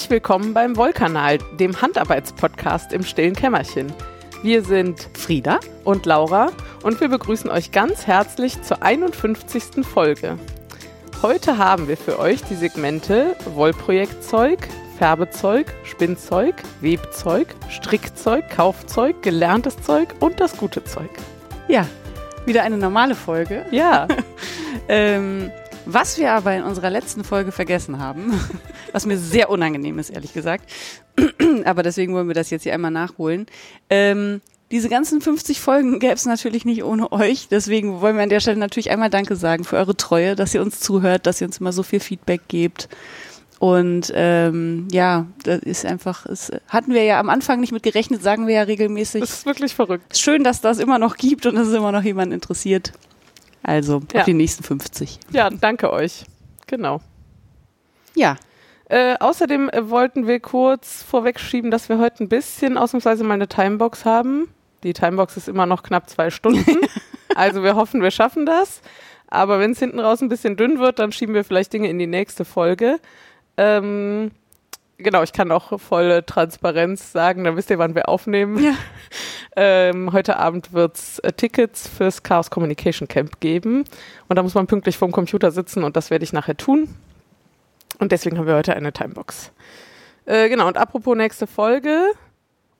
Herzlich 0.00 0.12
willkommen 0.12 0.54
beim 0.54 0.78
Wollkanal, 0.78 1.36
dem 1.58 1.82
Handarbeitspodcast 1.82 2.94
im 2.94 3.02
stillen 3.02 3.34
Kämmerchen. 3.34 3.92
Wir 4.42 4.64
sind 4.64 5.10
Frieda 5.12 5.60
und 5.84 6.06
Laura 6.06 6.52
und 6.82 7.02
wir 7.02 7.08
begrüßen 7.08 7.50
euch 7.50 7.70
ganz 7.70 8.06
herzlich 8.06 8.62
zur 8.62 8.82
51. 8.82 9.84
Folge. 9.84 10.38
Heute 11.20 11.58
haben 11.58 11.86
wir 11.86 11.98
für 11.98 12.18
euch 12.18 12.42
die 12.44 12.54
Segmente 12.54 13.36
Wollprojektzeug, 13.44 14.68
Färbezeug, 14.96 15.66
Spinnzeug, 15.84 16.54
Webzeug, 16.80 17.48
Strickzeug, 17.68 18.48
Kaufzeug, 18.48 19.22
gelerntes 19.22 19.82
Zeug 19.82 20.14
und 20.20 20.40
das 20.40 20.56
gute 20.56 20.82
Zeug. 20.82 21.10
Ja, 21.68 21.86
wieder 22.46 22.62
eine 22.62 22.78
normale 22.78 23.14
Folge. 23.14 23.66
Ja. 23.70 24.08
ähm, 24.88 25.50
was 25.86 26.18
wir 26.18 26.32
aber 26.32 26.54
in 26.54 26.62
unserer 26.62 26.90
letzten 26.90 27.24
Folge 27.24 27.52
vergessen 27.52 27.98
haben, 27.98 28.38
was 28.92 29.06
mir 29.06 29.18
sehr 29.18 29.50
unangenehm 29.50 29.98
ist, 29.98 30.10
ehrlich 30.10 30.32
gesagt, 30.32 30.70
aber 31.64 31.82
deswegen 31.82 32.14
wollen 32.14 32.28
wir 32.28 32.34
das 32.34 32.50
jetzt 32.50 32.62
hier 32.62 32.74
einmal 32.74 32.90
nachholen. 32.90 33.46
Ähm, 33.88 34.40
diese 34.70 34.88
ganzen 34.88 35.20
50 35.20 35.60
Folgen 35.60 35.98
gäbe 35.98 36.14
es 36.14 36.26
natürlich 36.26 36.64
nicht 36.64 36.84
ohne 36.84 37.10
euch. 37.10 37.48
Deswegen 37.48 38.00
wollen 38.00 38.14
wir 38.16 38.22
an 38.22 38.28
der 38.28 38.38
Stelle 38.38 38.58
natürlich 38.58 38.90
einmal 38.90 39.10
Danke 39.10 39.34
sagen 39.34 39.64
für 39.64 39.76
eure 39.76 39.96
Treue, 39.96 40.36
dass 40.36 40.54
ihr 40.54 40.62
uns 40.62 40.78
zuhört, 40.78 41.26
dass 41.26 41.40
ihr 41.40 41.48
uns 41.48 41.58
immer 41.58 41.72
so 41.72 41.82
viel 41.82 41.98
Feedback 41.98 42.42
gebt. 42.46 42.88
Und 43.58 44.10
ähm, 44.14 44.88
ja, 44.90 45.26
das 45.42 45.58
ist 45.60 45.84
einfach, 45.84 46.24
das 46.26 46.50
hatten 46.68 46.94
wir 46.94 47.02
ja 47.02 47.20
am 47.20 47.28
Anfang 47.28 47.60
nicht 47.60 47.72
mit 47.72 47.82
gerechnet, 47.82 48.22
sagen 48.22 48.46
wir 48.46 48.54
ja 48.54 48.62
regelmäßig. 48.62 49.20
Das 49.20 49.30
ist 49.30 49.46
wirklich 49.46 49.74
verrückt. 49.74 50.16
Schön, 50.16 50.44
dass 50.44 50.60
das 50.60 50.78
immer 50.78 50.98
noch 50.98 51.16
gibt 51.16 51.44
und 51.44 51.56
dass 51.56 51.68
es 51.68 51.74
immer 51.74 51.92
noch 51.92 52.02
jemand 52.02 52.32
interessiert. 52.32 52.92
Also 53.62 54.00
Ja. 54.12 54.20
auf 54.20 54.24
die 54.26 54.34
nächsten 54.34 54.62
50. 54.64 55.18
Ja, 55.32 55.50
danke 55.50 55.92
euch. 55.92 56.24
Genau. 56.66 57.00
Ja, 58.14 58.36
Äh, 58.92 59.14
außerdem 59.20 59.68
äh, 59.68 59.88
wollten 59.88 60.26
wir 60.26 60.40
kurz 60.40 61.04
vorwegschieben, 61.04 61.70
dass 61.70 61.88
wir 61.88 61.98
heute 61.98 62.24
ein 62.24 62.28
bisschen 62.28 62.76
ausnahmsweise 62.76 63.22
mal 63.22 63.34
eine 63.34 63.46
Timebox 63.46 64.04
haben. 64.04 64.48
Die 64.82 64.92
Timebox 64.94 65.36
ist 65.36 65.48
immer 65.48 65.64
noch 65.64 65.84
knapp 65.84 66.10
zwei 66.10 66.30
Stunden. 66.30 66.64
also 67.36 67.62
wir 67.62 67.76
hoffen, 67.76 68.02
wir 68.02 68.10
schaffen 68.10 68.46
das. 68.46 68.82
Aber 69.28 69.60
wenn 69.60 69.70
es 69.70 69.78
hinten 69.78 70.00
raus 70.00 70.20
ein 70.22 70.28
bisschen 70.28 70.56
dünn 70.56 70.80
wird, 70.80 70.98
dann 70.98 71.12
schieben 71.12 71.36
wir 71.36 71.44
vielleicht 71.44 71.72
Dinge 71.72 71.88
in 71.88 72.00
die 72.00 72.08
nächste 72.08 72.44
Folge. 72.44 72.98
Ähm, 73.56 74.32
genau, 75.02 75.22
ich 75.22 75.32
kann 75.32 75.50
auch 75.52 75.78
volle 75.80 76.24
Transparenz 76.24 77.12
sagen, 77.12 77.44
dann 77.44 77.56
wisst 77.56 77.70
ihr, 77.70 77.78
wann 77.78 77.94
wir 77.94 78.08
aufnehmen. 78.08 78.62
Ja. 78.62 78.74
Ähm, 79.56 80.12
heute 80.12 80.36
Abend 80.36 80.72
wird 80.72 80.96
es 80.96 81.18
äh, 81.18 81.32
Tickets 81.32 81.88
fürs 81.88 82.22
Chaos 82.22 82.50
Communication 82.50 83.08
Camp 83.08 83.40
geben. 83.40 83.84
Und 84.28 84.36
da 84.36 84.44
muss 84.44 84.54
man 84.54 84.68
pünktlich 84.68 84.96
vorm 84.96 85.10
Computer 85.10 85.50
sitzen 85.50 85.82
und 85.82 85.96
das 85.96 86.08
werde 86.10 86.22
ich 86.22 86.32
nachher 86.32 86.56
tun. 86.56 86.88
Und 87.98 88.12
deswegen 88.12 88.38
haben 88.38 88.46
wir 88.46 88.54
heute 88.54 88.76
eine 88.76 88.92
Timebox. 88.92 89.50
Äh, 90.24 90.48
genau, 90.48 90.68
und 90.68 90.76
apropos 90.76 91.16
nächste 91.16 91.48
Folge. 91.48 92.12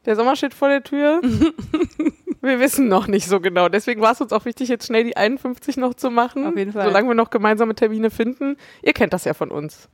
Der 0.07 0.15
Sommer 0.17 0.37
steht 0.37 0.55
vor 0.55 0.69
der 0.69 0.83
Tür. 0.83 1.21
wir 2.41 2.61
wissen 2.61 2.89
noch 2.89 3.09
nicht 3.09 3.27
so 3.27 3.41
genau. 3.41 3.69
Deswegen 3.69 4.01
war 4.01 4.13
es 4.13 4.21
uns 4.21 4.33
auch 4.33 4.45
wichtig, 4.45 4.69
jetzt 4.69 4.87
schnell 4.87 5.05
die 5.05 5.17
51 5.17 5.77
noch 5.77 5.95
zu 5.95 6.11
machen. 6.11 6.47
Auf 6.47 6.57
jeden 6.57 6.73
Fall. 6.73 6.87
Solange 6.87 7.09
wir 7.09 7.15
noch 7.15 7.31
gemeinsame 7.31 7.75
Termine 7.75 8.11
finden. 8.11 8.57
Ihr 8.83 8.93
kennt 8.93 9.13
das 9.13 9.25
ja 9.25 9.35
von 9.35 9.51
uns. 9.51 9.89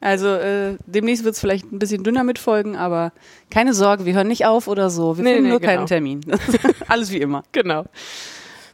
Also 0.00 0.28
äh, 0.28 0.76
demnächst 0.86 1.24
wird 1.24 1.34
es 1.34 1.40
vielleicht 1.40 1.70
ein 1.70 1.78
bisschen 1.78 2.02
dünner 2.02 2.24
mit 2.24 2.38
Folgen, 2.38 2.74
aber 2.76 3.12
keine 3.50 3.74
Sorge, 3.74 4.06
wir 4.06 4.14
hören 4.14 4.28
nicht 4.28 4.46
auf 4.46 4.66
oder 4.66 4.88
so. 4.88 5.16
Wir 5.18 5.24
Nee, 5.24 5.30
finden 5.34 5.44
nee, 5.44 5.50
nur 5.50 5.60
genau. 5.60 5.72
keinen 5.74 5.86
Termin. 5.86 6.20
Alles 6.88 7.10
wie 7.12 7.18
immer. 7.18 7.42
Genau. 7.52 7.84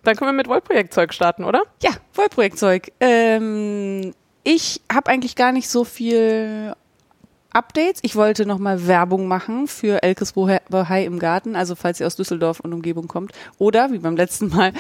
Dann 0.05 0.15
können 0.15 0.29
wir 0.31 0.37
mit 0.37 0.47
Wollprojektzeug 0.49 1.13
starten, 1.13 1.43
oder? 1.43 1.63
Ja, 1.83 1.91
Vollprojektzeug. 2.13 2.93
Ähm, 3.01 4.13
ich 4.45 4.81
habe 4.93 5.11
eigentlich 5.11 5.35
gar 5.35 5.51
nicht 5.51 5.69
so 5.69 5.83
viel 5.83 6.75
Updates. 7.57 8.01
Ich 8.03 8.17
wollte 8.17 8.45
nochmal 8.45 8.87
Werbung 8.87 9.29
machen 9.29 9.67
für 9.67 10.03
Elkes 10.03 10.33
Bohai 10.33 11.05
im 11.05 11.19
Garten. 11.19 11.57
Also 11.57 11.75
falls 11.75 12.01
ihr 12.01 12.07
aus 12.07 12.15
Düsseldorf 12.17 12.61
und 12.61 12.75
Umgebung 12.75 13.09
kommt 13.09 13.33
oder 13.59 13.91
wie 13.93 13.99
beim 13.99 14.15
letzten 14.17 14.49
Mal 14.49 14.73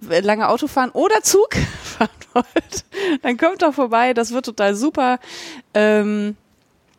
lange 0.00 0.48
Auto 0.48 0.66
fahren 0.66 0.90
oder 0.90 1.22
Zug 1.22 1.54
fahren 1.82 2.08
wollt, 2.32 2.84
dann 3.22 3.36
kommt 3.36 3.62
doch 3.62 3.72
vorbei. 3.72 4.14
Das 4.14 4.32
wird 4.32 4.46
total 4.46 4.74
super. 4.74 5.20
Ähm, 5.74 6.36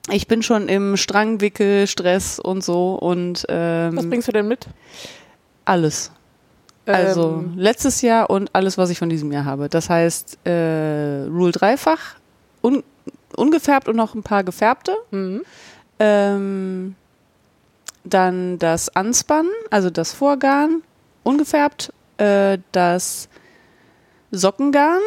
ich 0.10 0.28
bin 0.28 0.42
schon 0.42 0.70
im 0.70 0.96
Strangwickel, 0.96 1.88
Stress 1.88 2.40
und 2.40 2.64
so 2.64 2.96
und 2.96 3.44
Was 3.50 3.94
ähm, 4.04 4.10
bringst 4.10 4.28
du 4.28 4.32
denn 4.32 4.48
mit? 4.48 4.68
alles. 5.66 6.12
Also 6.86 7.44
Ähm, 7.44 7.54
letztes 7.58 8.02
Jahr 8.04 8.30
und 8.30 8.54
alles, 8.54 8.78
was 8.78 8.90
ich 8.92 9.00
von 9.00 9.10
diesem 9.10 9.32
Jahr 9.32 9.46
habe. 9.46 9.68
Das 9.68 9.90
heißt, 9.90 10.46
äh, 10.46 11.24
Rule 11.28 11.52
dreifach, 11.52 12.16
un 12.62 12.84
ungefärbt 13.36 13.88
und 13.88 13.96
noch 13.96 14.14
ein 14.16 14.24
paar 14.24 14.44
gefärbte. 14.44 14.96
mhm. 15.12 15.44
Ähm, 15.98 16.96
dann 18.04 18.60
das 18.60 18.96
Anspannen, 18.96 19.50
also 19.72 19.90
das 19.90 20.14
Vorgarn, 20.14 20.84
ungefärbt. 21.24 21.92
Äh, 22.18 22.60
das 22.72 23.28
Sockengarn, 24.32 25.02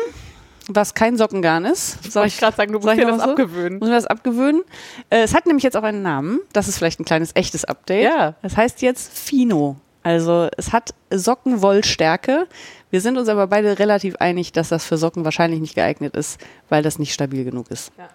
was 0.69 0.95
kein 0.95 1.17
Sockengarn 1.17 1.65
ist. 1.65 2.03
Soll 2.13 2.23
Wollte 2.23 2.35
ich 2.35 2.39
gerade 2.41 2.57
sagen, 2.57 2.73
du 2.73 2.79
musst 2.79 2.93
ich 2.93 2.99
dir 3.01 3.07
das 3.07 3.23
so? 3.23 3.31
abgewöhnen. 3.31 3.79
Muss 3.79 3.89
man 3.89 3.97
das 3.97 4.07
abgewöhnen? 4.07 4.63
Äh, 5.11 5.23
es 5.23 5.35
hat 5.35 5.47
nämlich 5.47 5.63
jetzt 5.65 5.77
auch 5.77 5.83
einen 5.83 6.03
Namen. 6.03 6.41
Das 6.53 6.69
ist 6.69 6.77
vielleicht 6.79 7.01
ein 7.01 7.05
kleines 7.05 7.31
echtes 7.35 7.65
Update. 7.65 8.05
Ja. 8.05 8.35
Es 8.43 8.57
heißt 8.57 8.83
jetzt 8.83 9.17
Fino. 9.17 9.77
Also 10.03 10.49
es 10.57 10.73
hat 10.73 10.95
Sockenwollstärke. 11.11 12.47
Wir 12.91 13.01
sind 13.01 13.19
uns 13.19 13.29
aber 13.29 13.47
beide 13.47 13.79
relativ 13.79 14.17
einig, 14.17 14.53
dass 14.53 14.69
das 14.71 14.85
für 14.85 14.97
Socken 14.97 15.25
wahrscheinlich 15.25 15.61
nicht 15.61 15.75
geeignet 15.75 16.17
ist, 16.17 16.41
weil 16.69 16.83
das 16.83 16.99
nicht 16.99 17.13
stabil 17.13 17.45
genug 17.45 17.71
ist. 17.71 17.93
Ja. 17.99 18.09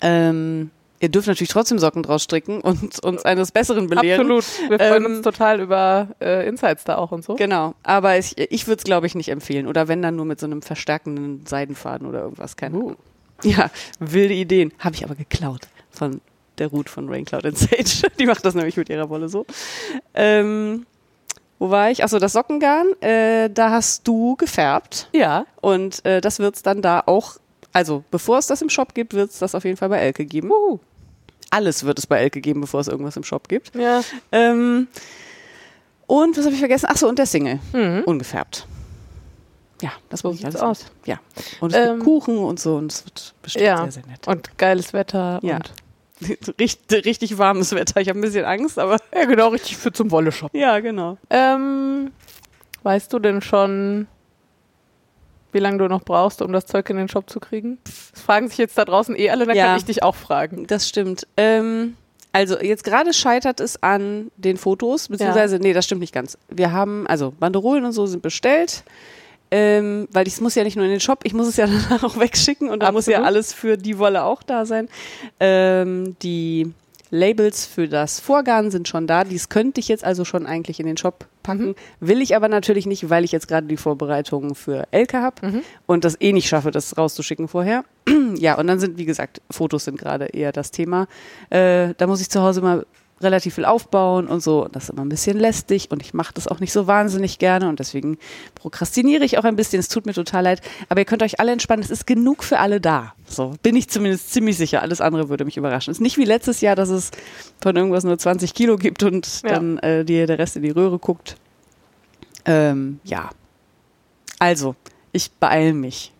Ähm, 0.00 0.70
ihr 1.00 1.08
dürft 1.08 1.26
natürlich 1.28 1.50
trotzdem 1.50 1.78
Socken 1.78 2.02
draus 2.02 2.22
stricken 2.22 2.60
und 2.60 3.02
uns 3.04 3.24
eines 3.24 3.52
Besseren 3.52 3.88
belehren. 3.88 4.30
Absolut. 4.30 4.70
Wir 4.70 4.78
freuen 4.78 5.04
Ähm, 5.04 5.16
uns 5.16 5.22
total 5.22 5.60
über 5.60 6.08
äh, 6.20 6.46
Insights 6.48 6.84
da 6.84 6.96
auch 6.96 7.12
und 7.12 7.24
so. 7.24 7.34
Genau, 7.34 7.74
aber 7.82 8.16
ich, 8.18 8.38
ich 8.38 8.66
würde 8.66 8.78
es, 8.78 8.84
glaube 8.84 9.06
ich, 9.06 9.14
nicht 9.14 9.28
empfehlen. 9.28 9.66
Oder 9.66 9.88
wenn 9.88 10.00
dann 10.02 10.16
nur 10.16 10.24
mit 10.24 10.40
so 10.40 10.46
einem 10.46 10.62
verstärkenden 10.62 11.44
Seidenfaden 11.46 12.06
oder 12.06 12.20
irgendwas. 12.22 12.56
Keine 12.56 12.76
Uh. 12.76 12.80
Ahnung. 12.80 12.96
Ja, 13.44 13.70
wilde 13.98 14.34
Ideen. 14.34 14.72
Habe 14.78 14.94
ich 14.94 15.04
aber 15.04 15.16
geklaut 15.16 15.62
von 15.90 16.20
der 16.58 16.68
Ruth 16.68 16.88
von 16.88 17.08
Raincloud 17.08 17.44
and 17.44 17.58
Sage. 17.58 18.12
Die 18.20 18.26
macht 18.26 18.44
das 18.44 18.54
nämlich 18.54 18.76
mit 18.76 18.88
ihrer 18.88 19.08
Wolle 19.10 19.28
so. 19.28 19.44
Ähm, 20.14 20.86
wo 21.62 21.70
war 21.70 21.92
ich? 21.92 22.02
Achso, 22.02 22.18
das 22.18 22.32
Sockengarn. 22.32 23.00
Äh, 23.00 23.48
da 23.48 23.70
hast 23.70 24.08
du 24.08 24.34
gefärbt. 24.34 25.08
Ja. 25.12 25.46
Und 25.60 26.04
äh, 26.04 26.20
das 26.20 26.40
wird 26.40 26.56
es 26.56 26.62
dann 26.64 26.82
da 26.82 27.04
auch, 27.06 27.36
also 27.72 28.02
bevor 28.10 28.38
es 28.38 28.48
das 28.48 28.62
im 28.62 28.68
Shop 28.68 28.94
gibt, 28.94 29.14
wird 29.14 29.30
es 29.30 29.38
das 29.38 29.54
auf 29.54 29.64
jeden 29.64 29.76
Fall 29.76 29.88
bei 29.88 29.98
Elke 29.98 30.24
geben. 30.26 30.50
Uh. 30.50 30.80
Alles 31.50 31.84
wird 31.84 32.00
es 32.00 32.06
bei 32.08 32.18
Elke 32.18 32.40
geben, 32.40 32.62
bevor 32.62 32.80
es 32.80 32.88
irgendwas 32.88 33.16
im 33.16 33.22
Shop 33.22 33.46
gibt. 33.48 33.76
Ja. 33.76 34.00
Ähm, 34.32 34.88
und 36.08 36.36
was 36.36 36.44
habe 36.46 36.54
ich 36.54 36.58
vergessen? 36.60 36.86
Achso, 36.86 37.08
und 37.08 37.16
der 37.20 37.26
Single. 37.26 37.60
Mhm. 37.72 38.02
Ungefärbt. 38.06 38.66
Ja, 39.82 39.92
das 40.08 40.24
muss 40.24 40.34
ich 40.34 40.44
alles 40.44 40.56
aus. 40.60 40.86
Ja. 41.06 41.20
Und 41.60 41.72
es 41.72 41.76
Ähm, 41.78 41.92
gibt 41.94 42.04
Kuchen 42.04 42.38
und 42.38 42.58
so 42.58 42.74
und 42.74 42.90
es 42.90 43.04
wird 43.04 43.34
bestimmt 43.40 43.64
Ja. 43.66 43.76
sehr, 43.84 43.92
sehr 43.92 44.06
nett. 44.06 44.26
Und 44.26 44.58
geiles 44.58 44.92
Wetter. 44.92 45.38
Ja. 45.44 45.56
Und 45.56 45.72
richtig, 46.60 47.04
richtig 47.04 47.38
warmes 47.38 47.74
Wetter. 47.74 48.00
Ich 48.00 48.08
habe 48.08 48.18
ein 48.18 48.22
bisschen 48.22 48.44
Angst, 48.44 48.78
aber 48.78 48.96
ja, 49.14 49.24
genau, 49.24 49.48
richtig 49.48 49.76
für 49.76 49.92
zum 49.92 50.10
Wolle 50.10 50.32
shoppen. 50.32 50.58
ja, 50.58 50.80
genau. 50.80 51.18
Ähm, 51.30 52.10
weißt 52.82 53.12
du 53.12 53.18
denn 53.18 53.40
schon, 53.42 54.06
wie 55.52 55.58
lange 55.58 55.78
du 55.78 55.88
noch 55.88 56.02
brauchst, 56.02 56.40
um 56.42 56.52
das 56.52 56.66
Zeug 56.66 56.88
in 56.90 56.96
den 56.96 57.08
Shop 57.08 57.28
zu 57.28 57.38
kriegen? 57.40 57.78
Das 57.84 58.22
fragen 58.22 58.48
sich 58.48 58.58
jetzt 58.58 58.78
da 58.78 58.84
draußen 58.84 59.14
eh 59.18 59.30
alle, 59.30 59.46
dann 59.46 59.56
Ja. 59.56 59.66
kann 59.66 59.76
ich 59.78 59.84
dich 59.84 60.02
auch 60.02 60.14
fragen. 60.16 60.66
Das 60.66 60.88
stimmt. 60.88 61.26
Ähm, 61.36 61.96
also 62.32 62.58
jetzt 62.58 62.84
gerade 62.84 63.12
scheitert 63.12 63.60
es 63.60 63.82
an 63.82 64.30
den 64.36 64.56
Fotos, 64.56 65.08
beziehungsweise, 65.08 65.58
nee, 65.58 65.74
das 65.74 65.84
stimmt 65.84 66.00
nicht 66.00 66.14
ganz. 66.14 66.38
Wir 66.48 66.72
haben, 66.72 67.06
also 67.06 67.30
Banderolen 67.38 67.84
und 67.84 67.92
so 67.92 68.06
sind 68.06 68.22
bestellt, 68.22 68.84
ähm, 69.52 70.08
weil 70.10 70.26
ich 70.26 70.32
es 70.32 70.40
muss 70.40 70.54
ja 70.54 70.64
nicht 70.64 70.76
nur 70.76 70.86
in 70.86 70.90
den 70.90 71.00
Shop, 71.00 71.20
ich 71.24 71.34
muss 71.34 71.46
es 71.46 71.56
ja 71.58 71.66
danach 71.88 72.02
auch 72.02 72.18
wegschicken 72.18 72.70
und 72.70 72.82
da 72.82 72.90
muss 72.90 73.06
ja 73.06 73.22
alles 73.22 73.52
für 73.52 73.76
die 73.76 73.98
Wolle 73.98 74.24
auch 74.24 74.42
da 74.42 74.64
sein. 74.64 74.88
Ähm, 75.40 76.16
die 76.22 76.72
Labels 77.10 77.66
für 77.66 77.88
das 77.88 78.20
Vorgarn 78.20 78.70
sind 78.70 78.88
schon 78.88 79.06
da. 79.06 79.24
Dies 79.24 79.50
könnte 79.50 79.80
ich 79.80 79.88
jetzt 79.88 80.02
also 80.02 80.24
schon 80.24 80.46
eigentlich 80.46 80.80
in 80.80 80.86
den 80.86 80.96
Shop 80.96 81.26
packen. 81.42 81.66
Mhm. 81.68 81.74
Will 82.00 82.22
ich 82.22 82.34
aber 82.34 82.48
natürlich 82.48 82.86
nicht, 82.86 83.10
weil 83.10 83.24
ich 83.24 83.32
jetzt 83.32 83.48
gerade 83.48 83.66
die 83.66 83.76
Vorbereitungen 83.76 84.54
für 84.54 84.88
Elke 84.92 85.20
habe 85.20 85.46
Mhm. 85.46 85.60
und 85.84 86.04
das 86.06 86.18
eh 86.22 86.32
nicht 86.32 86.48
schaffe, 86.48 86.70
das 86.70 86.96
rauszuschicken 86.96 87.48
vorher. 87.48 87.84
ja, 88.36 88.54
und 88.58 88.66
dann 88.66 88.80
sind, 88.80 88.96
wie 88.96 89.04
gesagt, 89.04 89.42
Fotos 89.50 89.84
sind 89.84 89.98
gerade 89.98 90.24
eher 90.26 90.52
das 90.52 90.70
Thema. 90.70 91.06
Äh, 91.50 91.92
da 91.98 92.06
muss 92.06 92.22
ich 92.22 92.30
zu 92.30 92.40
Hause 92.40 92.62
mal 92.62 92.86
relativ 93.22 93.54
viel 93.54 93.64
aufbauen 93.64 94.26
und 94.26 94.42
so. 94.42 94.64
Und 94.64 94.74
das 94.76 94.84
ist 94.84 94.90
immer 94.90 95.04
ein 95.04 95.08
bisschen 95.08 95.38
lästig 95.38 95.90
und 95.90 96.02
ich 96.02 96.14
mache 96.14 96.32
das 96.34 96.48
auch 96.48 96.60
nicht 96.60 96.72
so 96.72 96.86
wahnsinnig 96.86 97.38
gerne 97.38 97.68
und 97.68 97.78
deswegen 97.80 98.18
prokrastiniere 98.54 99.24
ich 99.24 99.38
auch 99.38 99.44
ein 99.44 99.56
bisschen. 99.56 99.80
Es 99.80 99.88
tut 99.88 100.06
mir 100.06 100.12
total 100.14 100.44
leid. 100.44 100.60
Aber 100.88 101.00
ihr 101.00 101.04
könnt 101.04 101.22
euch 101.22 101.40
alle 101.40 101.52
entspannen. 101.52 101.82
Es 101.84 101.90
ist 101.90 102.06
genug 102.06 102.44
für 102.44 102.58
alle 102.58 102.80
da. 102.80 103.14
So 103.26 103.54
bin 103.62 103.76
ich 103.76 103.88
zumindest 103.88 104.32
ziemlich 104.32 104.56
sicher. 104.56 104.82
Alles 104.82 105.00
andere 105.00 105.28
würde 105.28 105.44
mich 105.44 105.56
überraschen. 105.56 105.90
Es 105.90 105.98
ist 105.98 106.02
nicht 106.02 106.18
wie 106.18 106.24
letztes 106.24 106.60
Jahr, 106.60 106.76
dass 106.76 106.88
es 106.88 107.10
von 107.60 107.74
irgendwas 107.76 108.04
nur 108.04 108.18
20 108.18 108.54
Kilo 108.54 108.76
gibt 108.76 109.02
und 109.02 109.42
Ja. 109.42 109.50
dann 109.54 109.78
äh, 109.78 110.04
dir 110.04 110.26
der 110.26 110.38
Rest 110.38 110.56
in 110.56 110.62
die 110.62 110.70
Röhre 110.70 110.98
guckt. 110.98 111.36
Ähm, 112.44 113.00
ja. 113.04 113.30
Also, 114.38 114.74
ich 115.12 115.30
beeile 115.32 115.72
mich. 115.72 116.12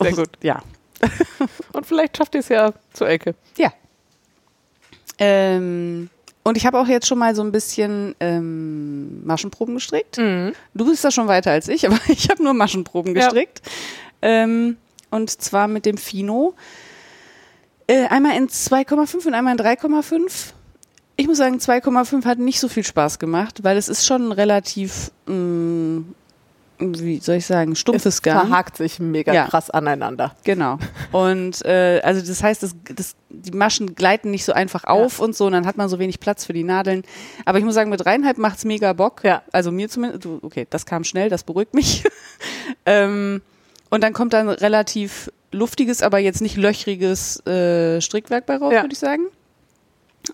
Sehr 0.00 0.12
gut. 0.12 0.30
Ja. 0.42 0.62
Und 1.72 1.86
vielleicht 1.86 2.16
schafft 2.16 2.34
ihr 2.34 2.40
es 2.40 2.48
ja 2.48 2.72
zur 2.92 3.08
Ecke. 3.08 3.34
Ja. 3.56 3.72
Ähm, 5.18 6.10
und 6.42 6.56
ich 6.56 6.66
habe 6.66 6.78
auch 6.78 6.86
jetzt 6.86 7.06
schon 7.08 7.18
mal 7.18 7.34
so 7.34 7.42
ein 7.42 7.50
bisschen 7.52 8.14
ähm, 8.20 9.24
Maschenproben 9.26 9.74
gestrickt. 9.74 10.18
Mhm. 10.18 10.52
Du 10.74 10.86
bist 10.86 11.04
da 11.04 11.10
schon 11.10 11.26
weiter 11.28 11.50
als 11.50 11.68
ich, 11.68 11.86
aber 11.88 11.98
ich 12.08 12.28
habe 12.30 12.42
nur 12.42 12.54
Maschenproben 12.54 13.14
Ja. 13.16 13.22
gestrickt. 13.24 13.62
Ähm, 14.22 14.76
und 15.10 15.30
zwar 15.30 15.68
mit 15.68 15.86
dem 15.86 15.96
Fino. 15.98 16.54
Äh, 17.88 18.06
einmal 18.08 18.36
in 18.36 18.48
2,5 18.48 19.26
und 19.26 19.34
einmal 19.34 19.54
in 19.56 19.60
3,5. 19.64 20.52
Ich 21.16 21.26
muss 21.26 21.38
sagen, 21.38 21.56
2,5 21.58 22.24
hat 22.26 22.38
nicht 22.38 22.60
so 22.60 22.68
viel 22.68 22.84
Spaß 22.84 23.18
gemacht, 23.18 23.64
weil 23.64 23.76
es 23.76 23.88
ist 23.88 24.04
schon 24.06 24.32
relativ, 24.32 25.10
mh, 25.26 26.02
wie 26.78 27.18
soll 27.20 27.36
ich 27.36 27.46
sagen, 27.46 27.74
stumpfes 27.76 28.16
Es 28.16 28.22
Garn. 28.22 28.48
verhakt 28.48 28.76
sich 28.76 28.98
mega 28.98 29.32
Ja. 29.32 29.46
krass 29.46 29.70
aneinander. 29.70 30.34
Genau. 30.44 30.78
Und 31.12 31.64
äh, 31.64 32.00
also 32.04 32.20
das 32.26 32.42
heißt, 32.42 32.62
das, 32.62 32.74
das, 32.94 33.14
die 33.30 33.52
Maschen 33.52 33.94
gleiten 33.94 34.30
nicht 34.30 34.44
so 34.44 34.52
einfach 34.52 34.84
auf 34.84 35.18
und 35.20 35.34
so, 35.36 35.46
und 35.46 35.52
dann 35.52 35.66
hat 35.66 35.76
man 35.76 35.88
so 35.88 35.98
wenig 35.98 36.20
Platz 36.20 36.44
für 36.44 36.52
die 36.52 36.64
Nadeln. 36.64 37.02
Aber 37.44 37.58
ich 37.58 37.64
muss 37.64 37.74
sagen, 37.74 37.90
mit 37.90 38.04
dreieinhalb 38.04 38.38
macht's 38.38 38.64
mega 38.64 38.92
Bock. 38.92 39.22
Ja. 39.24 39.42
Also 39.52 39.72
mir 39.72 39.88
zumindest. 39.88 40.26
Okay, 40.42 40.66
das 40.70 40.86
kam 40.86 41.04
schnell, 41.04 41.28
das 41.30 41.44
beruhigt 41.44 41.74
mich. 41.74 42.04
ähm, 42.86 43.42
und 43.90 44.02
dann 44.02 44.12
kommt 44.12 44.32
dann 44.32 44.48
relativ 44.48 45.30
luftiges, 45.52 46.02
aber 46.02 46.18
jetzt 46.18 46.42
nicht 46.42 46.56
löchriges 46.56 47.44
äh, 47.46 48.00
Strickwerk 48.00 48.46
bei 48.46 48.56
raus, 48.56 48.72
Ja. 48.72 48.82
würde 48.82 48.92
ich 48.92 48.98
sagen. 48.98 49.22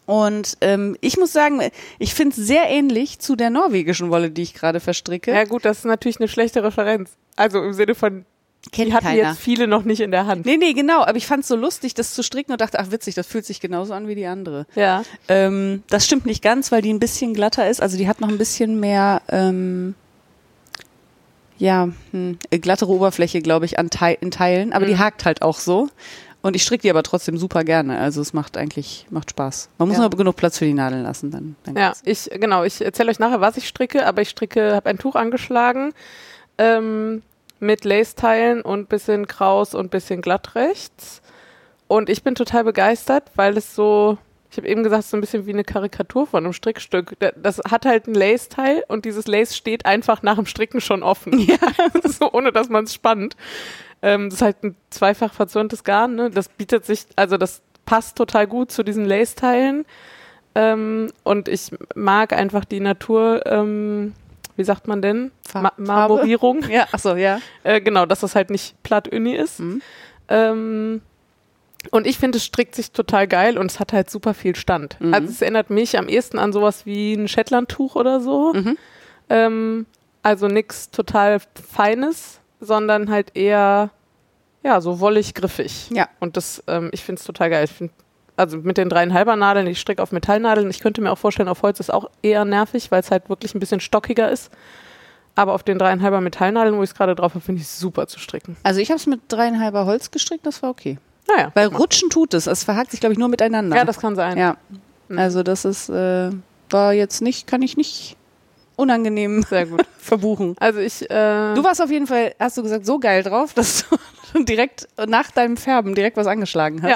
Und 0.07 0.57
ähm, 0.61 0.97
ich 1.01 1.17
muss 1.19 1.33
sagen, 1.33 1.61
ich 1.99 2.15
finde 2.15 2.39
es 2.41 2.47
sehr 2.47 2.69
ähnlich 2.69 3.19
zu 3.19 3.37
der 3.37 3.51
norwegischen 3.51 4.11
Wolle, 4.11 4.31
die 4.31 4.43
ich 4.43 4.55
gerade 4.55 4.81
verstricke. 4.81 5.33
Ja 5.33 5.45
gut, 5.45 5.65
das 5.65 5.79
ist 5.79 5.85
natürlich 5.85 6.19
eine 6.21 6.29
schlechte 6.29 6.63
Referenz. 6.65 7.11
Also 7.37 7.63
im 7.63 7.73
Sinne 7.73 7.95
von, 7.95 8.25
Kennt 8.71 8.89
die 8.89 8.95
hatten 8.95 9.07
keiner. 9.07 9.31
jetzt 9.31 9.41
viele 9.41 9.67
noch 9.67 9.85
nicht 9.85 10.01
in 10.01 10.11
der 10.13 10.27
Hand. 10.27 10.47
Nee, 10.47 10.57
nee, 10.57 10.73
genau. 10.73 11.03
Aber 11.03 11.17
ich 11.17 11.27
fand 11.27 11.43
es 11.43 11.49
so 11.49 11.57
lustig, 11.57 11.95
das 11.95 12.15
zu 12.15 12.23
stricken 12.23 12.53
und 12.53 12.61
dachte, 12.61 12.79
ach 12.79 12.91
witzig, 12.91 13.15
das 13.17 13.27
fühlt 13.27 13.45
sich 13.45 13.61
genauso 13.61 13.93
an 13.93 14.07
wie 14.09 14.15
die 14.15 14.27
andere. 14.27 14.67
Ja. 14.77 15.03
Ähm, 15.29 15.83
das 15.91 16.07
stimmt 16.07 16.27
nicht 16.27 16.43
ganz, 16.43 16.71
weil 16.73 16.81
die 16.83 16.93
ein 16.93 17.01
bisschen 17.01 17.35
glatter 17.35 17.69
ist. 17.69 17.83
Also 17.83 17.97
die 17.99 18.07
hat 18.09 18.21
noch 18.21 18.29
ein 18.29 18.39
bisschen 18.39 18.79
mehr, 18.81 19.21
ähm, 19.29 19.95
ja, 21.59 21.89
hm, 22.13 22.39
glattere 22.51 22.91
Oberfläche, 22.91 23.41
glaube 23.41 23.67
ich, 23.67 23.79
an 23.79 23.91
Tei 23.91 24.15
in 24.21 24.31
Teilen. 24.31 24.73
Aber 24.73 24.87
die 24.87 24.95
Mhm. 24.95 24.99
hakt 25.01 25.25
halt 25.25 25.43
auch 25.43 25.59
so. 25.59 25.89
Und 26.43 26.57
ich 26.57 26.63
stricke 26.65 26.83
die 26.83 26.91
aber 26.91 27.03
trotzdem 27.05 27.39
super 27.39 27.63
gerne. 27.65 27.99
Also 27.99 28.21
es 28.21 28.33
macht 28.33 28.57
eigentlich, 28.57 29.07
macht 29.11 29.31
Spaß. 29.31 29.69
Man 29.79 29.89
muss 29.89 29.97
Ja. 29.99 30.03
nur 30.09 30.11
genug 30.11 30.37
Platz 30.37 30.59
für 30.59 30.65
die 30.65 30.75
Nadeln 30.75 31.03
lassen, 31.05 31.31
dann. 31.31 31.55
dann 31.65 31.77
Ja, 31.77 31.93
geht's. 32.03 32.29
ich, 32.33 32.41
genau, 32.41 32.65
ich 32.65 32.85
erzähle 32.85 33.11
euch 33.11 33.19
nachher, 33.21 33.41
was 33.41 33.57
ich 33.57 33.69
stricke, 33.69 34.05
aber 34.07 34.23
ich 34.23 34.29
stricke, 34.31 34.75
habe 34.75 34.91
ein 34.91 34.99
Tuch 34.99 35.15
angeschlagen 35.15 35.93
ähm, 36.59 37.23
mit 37.61 37.85
Lace-Teilen 37.85 38.61
und 38.63 38.89
bisschen 38.89 39.27
kraus 39.29 39.75
und 39.75 39.91
bisschen 39.93 40.21
glatt 40.21 40.55
rechts. 40.57 41.23
Und 41.87 42.09
ich 42.11 42.23
bin 42.25 42.35
total 42.35 42.65
begeistert, 42.65 43.31
weil 43.37 43.57
es 43.57 43.75
so, 43.77 44.19
ich 44.53 44.59
habe 44.59 44.69
eben 44.69 44.83
gesagt, 44.85 45.01
es 45.01 45.07
ist 45.07 45.11
so 45.11 45.17
ein 45.17 45.21
bisschen 45.23 45.47
wie 45.47 45.53
eine 45.53 45.65
Karikatur 45.65 46.27
von 46.27 46.45
einem 46.45 46.53
Strickstück. 46.53 47.15
Da- 47.19 47.33
Das 47.35 47.59
hat 47.71 47.87
halt 47.87 48.07
ein 48.07 48.15
Lace-Teil 48.15 48.85
und 48.87 49.05
dieses 49.07 49.27
Lace 49.27 49.57
steht 49.57 49.87
einfach 49.87 50.23
nach 50.23 50.37
dem 50.37 50.47
Stricken 50.47 50.81
schon 50.81 51.03
offen. 51.03 51.39
Ja. 51.41 51.57
so, 52.05 52.31
ohne 52.33 52.53
dass 52.53 52.69
man 52.69 52.85
es 52.85 52.93
spannt. 52.95 53.35
Ähm, 54.03 54.29
das 54.29 54.35
ist 54.37 54.43
halt 54.43 54.63
ein 54.63 54.77
zweifach 54.91 55.33
verzürntes 55.33 55.85
Garn, 55.85 56.15
ne? 56.17 56.31
Das 56.31 56.49
bietet 56.49 56.85
sich, 56.85 57.07
also 57.17 57.37
das 57.39 57.63
passt 57.87 58.17
total 58.19 58.47
gut 58.47 58.71
zu 58.71 58.83
diesen 58.83 59.05
Lace-Teilen. 59.07 59.85
Ähm, 60.55 61.11
und 61.23 61.49
ich 61.49 61.71
mag 61.95 62.33
einfach 62.35 62.67
die 62.67 62.81
Natur, 62.81 63.41
ähm, 63.47 64.13
wie 64.57 64.65
sagt 64.65 64.87
man 64.87 65.01
denn? 65.01 65.31
Ma 65.55 65.73
Marmorierung. 65.79 66.63
Ja, 66.71 66.87
ach 66.93 66.99
so, 66.99 67.17
ja. 67.17 67.41
Äh, 67.65 67.81
genau, 67.81 68.05
dass 68.05 68.21
das 68.21 68.35
halt 68.35 68.51
nicht 68.51 68.75
platt 68.83 69.09
uni 69.09 69.35
ist. 69.35 69.61
Mhm. 69.61 69.81
Ähm, 70.29 71.01
und 71.91 72.07
ich 72.07 72.19
finde, 72.19 72.39
es 72.39 72.45
strickt 72.45 72.75
sich 72.75 72.93
total 72.93 73.27
geil 73.27 73.59
und 73.59 73.71
es 73.71 73.81
hat 73.81 73.93
halt 73.93 74.11
super 74.11 74.35
viel 74.35 74.55
Stand. 74.55 75.01
Mhm. 75.01 75.15
Also 75.15 75.29
es 75.29 75.43
erinnert 75.43 75.71
mich 75.71 75.99
am 75.99 76.09
ehesten 76.09 76.39
an 76.39 76.53
sowas 76.53 76.87
wie 76.87 77.15
ein 77.15 77.29
Shetland-Tuch 77.29 77.97
oder 77.97 78.21
so. 78.21 78.53
Mhm. 78.53 78.79
Ähm, 79.29 79.87
also 80.23 80.47
nichts 80.47 80.91
total 80.91 81.41
Feines, 81.71 82.41
sondern 82.61 83.11
halt 83.11 83.37
eher, 83.37 83.91
ja, 84.63 84.81
so 84.81 85.01
wollig 85.01 85.35
griffig. 85.35 85.91
Ja. 85.91 86.09
Und 86.21 86.37
das, 86.37 86.63
ähm, 86.69 86.91
ich 86.93 87.03
finde 87.03 87.19
es 87.19 87.27
total 87.27 87.51
geil. 87.51 87.65
Ich 87.65 87.73
find, 87.73 87.93
also 88.37 88.59
mit 88.59 88.79
den 88.79 88.89
dreieinhalber 88.89 89.37
Nadeln, 89.37 89.67
ich 89.67 89.81
stricke 89.81 90.03
auf 90.03 90.13
Metallnadeln. 90.13 90.71
Ich 90.71 90.81
könnte 90.81 91.01
mir 91.01 91.11
auch 91.11 91.19
vorstellen, 91.19 91.49
auf 91.49 91.63
Holz 91.63 91.81
ist 91.81 91.93
auch 91.93 92.09
eher 92.23 92.45
nervig, 92.45 92.91
weil 92.91 93.01
es 93.01 93.11
halt 93.11 93.29
wirklich 93.29 93.55
ein 93.55 93.61
bisschen 93.61 93.81
stockiger 93.81 94.31
ist. 94.31 94.51
Aber 95.35 95.55
auf 95.55 95.63
den 95.63 95.79
dreieinhalber 95.79 96.21
Metallnadeln, 96.21 96.77
wo 96.77 96.83
ich 96.83 96.91
es 96.91 96.95
gerade 96.95 97.15
drauf 97.15 97.35
habe, 97.35 97.45
finde 97.45 97.61
ich 97.61 97.67
es 97.67 97.79
super 97.79 98.07
zu 98.07 98.19
stricken. 98.19 98.57
Also 98.63 98.81
ich 98.81 98.91
habe 98.91 98.99
es 98.99 99.07
mit 99.07 99.21
dreieinhalber 99.29 99.87
Holz 99.87 100.11
gestrickt, 100.11 100.47
das 100.47 100.63
war 100.63 100.71
okay. 100.71 100.99
Naja. 101.37 101.51
Weil 101.55 101.65
guck 101.67 101.73
mal. 101.75 101.79
rutschen 101.81 102.11
tut 102.11 102.35
es. 102.35 102.47
Es 102.47 102.65
verhakt 102.65 102.91
sich, 102.91 103.01
glaube 103.01 103.13
ich, 103.13 103.19
nur 103.19 103.29
miteinander. 103.29 103.77
Ja, 103.77 103.85
das 103.85 103.99
kann 103.99 104.17
sein. 104.17 104.37
Ja, 104.39 104.57
Mhm. 105.09 105.19
also 105.19 105.43
das 105.43 105.65
ist, 105.65 105.89
äh, 105.89 106.31
war 106.71 106.93
jetzt 106.93 107.21
nicht, 107.23 107.47
kann 107.47 107.61
ich 107.63 107.77
nicht 107.77 108.17
unangenehm 108.77 109.43
Sehr 109.43 109.67
gut. 109.67 109.85
verbuchen. 109.99 110.57
Also 110.59 110.81
ich, 110.81 111.03
äh, 111.11 111.55
Du 111.55 111.63
warst 111.65 111.83
auf 111.83 111.91
jeden 111.91 112.07
Fall, 112.07 112.35
hast 112.41 112.57
du 112.57 112.63
gesagt, 112.63 112.87
so 112.87 112.99
geil 112.99 113.23
drauf, 113.23 113.53
dass 113.55 113.85
du 114.33 114.45
direkt 114.45 114.89
nach 115.07 115.31
deinem 115.31 115.57
Färben 115.57 115.95
direkt 115.95 116.17
was 116.17 116.27
angeschlagen 116.27 116.83
hast. 116.83 116.91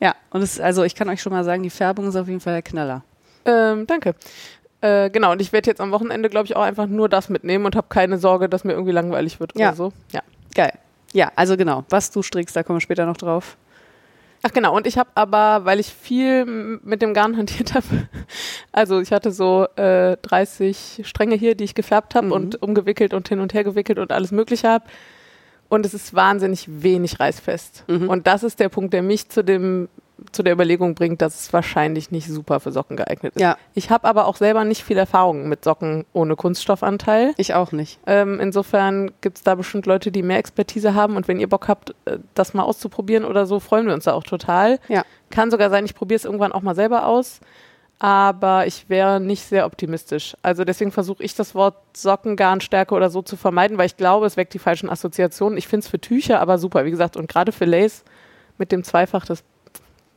Ja. 0.00 0.08
Ja, 0.08 0.14
und 0.30 0.42
es, 0.42 0.58
also 0.60 0.82
ich 0.82 0.94
kann 0.94 1.08
euch 1.08 1.22
schon 1.22 1.32
mal 1.32 1.44
sagen, 1.44 1.62
die 1.62 1.70
Färbung 1.70 2.08
ist 2.08 2.16
auf 2.16 2.26
jeden 2.28 2.40
Fall 2.40 2.54
der 2.54 2.62
Knaller. 2.62 3.02
ähm, 3.44 3.86
danke. 3.86 4.14
Äh, 4.80 5.08
genau, 5.10 5.32
und 5.32 5.40
ich 5.40 5.52
werde 5.52 5.70
jetzt 5.70 5.80
am 5.80 5.92
Wochenende, 5.92 6.28
glaube 6.28 6.46
ich, 6.46 6.56
auch 6.56 6.62
einfach 6.62 6.86
nur 6.86 7.08
das 7.08 7.28
mitnehmen 7.30 7.64
und 7.64 7.74
habe 7.76 7.86
keine 7.88 8.18
Sorge, 8.18 8.48
dass 8.50 8.64
mir 8.64 8.72
irgendwie 8.72 8.92
langweilig 8.92 9.40
wird 9.40 9.52
Ja. 9.56 9.68
oder 9.68 9.76
so. 9.76 9.92
Ja. 10.12 10.20
Geil. 10.54 10.72
Ja, 11.12 11.30
also 11.36 11.56
genau, 11.56 11.84
was 11.88 12.10
du 12.10 12.22
strickst, 12.22 12.54
da 12.56 12.62
kommen 12.64 12.76
wir 12.78 12.80
später 12.82 13.06
noch 13.06 13.16
drauf. 13.16 13.56
Ach 14.46 14.52
genau, 14.52 14.76
und 14.76 14.86
ich 14.86 14.98
habe 14.98 15.08
aber, 15.14 15.64
weil 15.64 15.80
ich 15.80 15.86
viel 15.86 16.44
mit 16.44 17.00
dem 17.00 17.14
Garn 17.14 17.36
hantiert 17.38 17.72
habe, 17.74 17.86
also 18.72 19.00
ich 19.00 19.10
hatte 19.10 19.32
so 19.32 19.66
äh, 19.76 20.18
30 20.20 21.00
Stränge 21.04 21.34
hier, 21.34 21.54
die 21.54 21.64
ich 21.64 21.74
gefärbt 21.74 22.14
habe 22.14 22.26
Mhm. 22.26 22.32
und 22.32 22.62
umgewickelt 22.62 23.14
und 23.14 23.26
hin 23.26 23.40
und 23.40 23.54
her 23.54 23.64
gewickelt 23.64 23.98
und 23.98 24.12
alles 24.12 24.32
mögliche 24.32 24.68
habe. 24.68 24.84
Und 25.70 25.86
es 25.86 25.94
ist 25.94 26.12
wahnsinnig 26.14 26.66
wenig 26.68 27.18
reißfest. 27.18 27.84
Mhm. 27.88 28.08
Und 28.10 28.26
das 28.26 28.42
ist 28.42 28.60
der 28.60 28.68
Punkt, 28.68 28.92
der 28.92 29.02
mich 29.02 29.30
zu 29.30 29.42
dem 29.42 29.88
zu 30.32 30.42
der 30.42 30.52
Überlegung 30.52 30.94
bringt, 30.94 31.22
dass 31.22 31.40
es 31.40 31.52
wahrscheinlich 31.52 32.10
nicht 32.10 32.28
super 32.28 32.60
für 32.60 32.72
Socken 32.72 32.96
geeignet 32.96 33.34
ist. 33.36 33.40
Ja, 33.40 33.56
Ich 33.74 33.90
habe 33.90 34.06
aber 34.08 34.26
auch 34.26 34.36
selber 34.36 34.64
nicht 34.64 34.84
viel 34.84 34.98
Erfahrung 34.98 35.48
mit 35.48 35.64
Socken 35.64 36.04
ohne 36.12 36.36
Kunststoffanteil. 36.36 37.34
ich 37.36 37.54
auch 37.54 37.72
nicht. 37.72 37.98
Ähm, 38.06 38.40
insofern 38.40 39.12
gibt 39.20 39.38
es 39.38 39.42
da 39.42 39.54
bestimmt 39.54 39.86
Leute, 39.86 40.10
die 40.12 40.22
mehr 40.22 40.38
Expertise 40.38 40.94
haben 40.94 41.16
und 41.16 41.28
wenn 41.28 41.40
ihr 41.40 41.48
Bock 41.48 41.68
habt, 41.68 41.94
äh, 42.04 42.18
das 42.34 42.54
mal 42.54 42.62
auszuprobieren 42.62 43.24
oder 43.24 43.46
so, 43.46 43.60
freuen 43.60 43.86
wir 43.86 43.94
uns 43.94 44.04
da 44.04 44.12
auch 44.12 44.24
total. 44.24 44.78
Ja. 44.88 45.04
Kann 45.30 45.50
sogar 45.50 45.70
sein, 45.70 45.84
ich 45.84 45.94
probiere 45.94 46.16
es 46.16 46.24
irgendwann 46.24 46.52
auch 46.52 46.62
mal 46.62 46.74
selber 46.74 47.06
aus, 47.06 47.40
aber 47.98 48.66
ich 48.66 48.88
wäre 48.88 49.20
nicht 49.20 49.42
sehr 49.44 49.66
optimistisch. 49.66 50.36
Also 50.42 50.64
deswegen 50.64 50.90
versuche 50.92 51.22
ich 51.22 51.34
das 51.34 51.54
Wort 51.54 51.76
Sockengarnstärke 51.96 52.94
oder 52.94 53.08
so 53.10 53.22
zu 53.22 53.36
vermeiden, 53.36 53.78
weil 53.78 53.86
ich 53.86 53.96
glaube, 53.96 54.26
es 54.26 54.36
weckt 54.36 54.52
die 54.54 54.58
falschen 54.58 54.90
Assoziationen. 54.90 55.56
Ich 55.58 55.68
finde 55.68 55.84
es 55.84 55.90
für 55.90 56.00
Tücher 56.00 56.40
aber 56.40 56.58
super, 56.58 56.84
wie 56.84 56.90
gesagt, 56.90 57.16
und 57.16 57.28
gerade 57.28 57.52
für 57.52 57.64
Lace 57.64 58.04
mit 58.58 58.72
dem 58.72 58.84
Zweifach, 58.84 59.26
das 59.26 59.42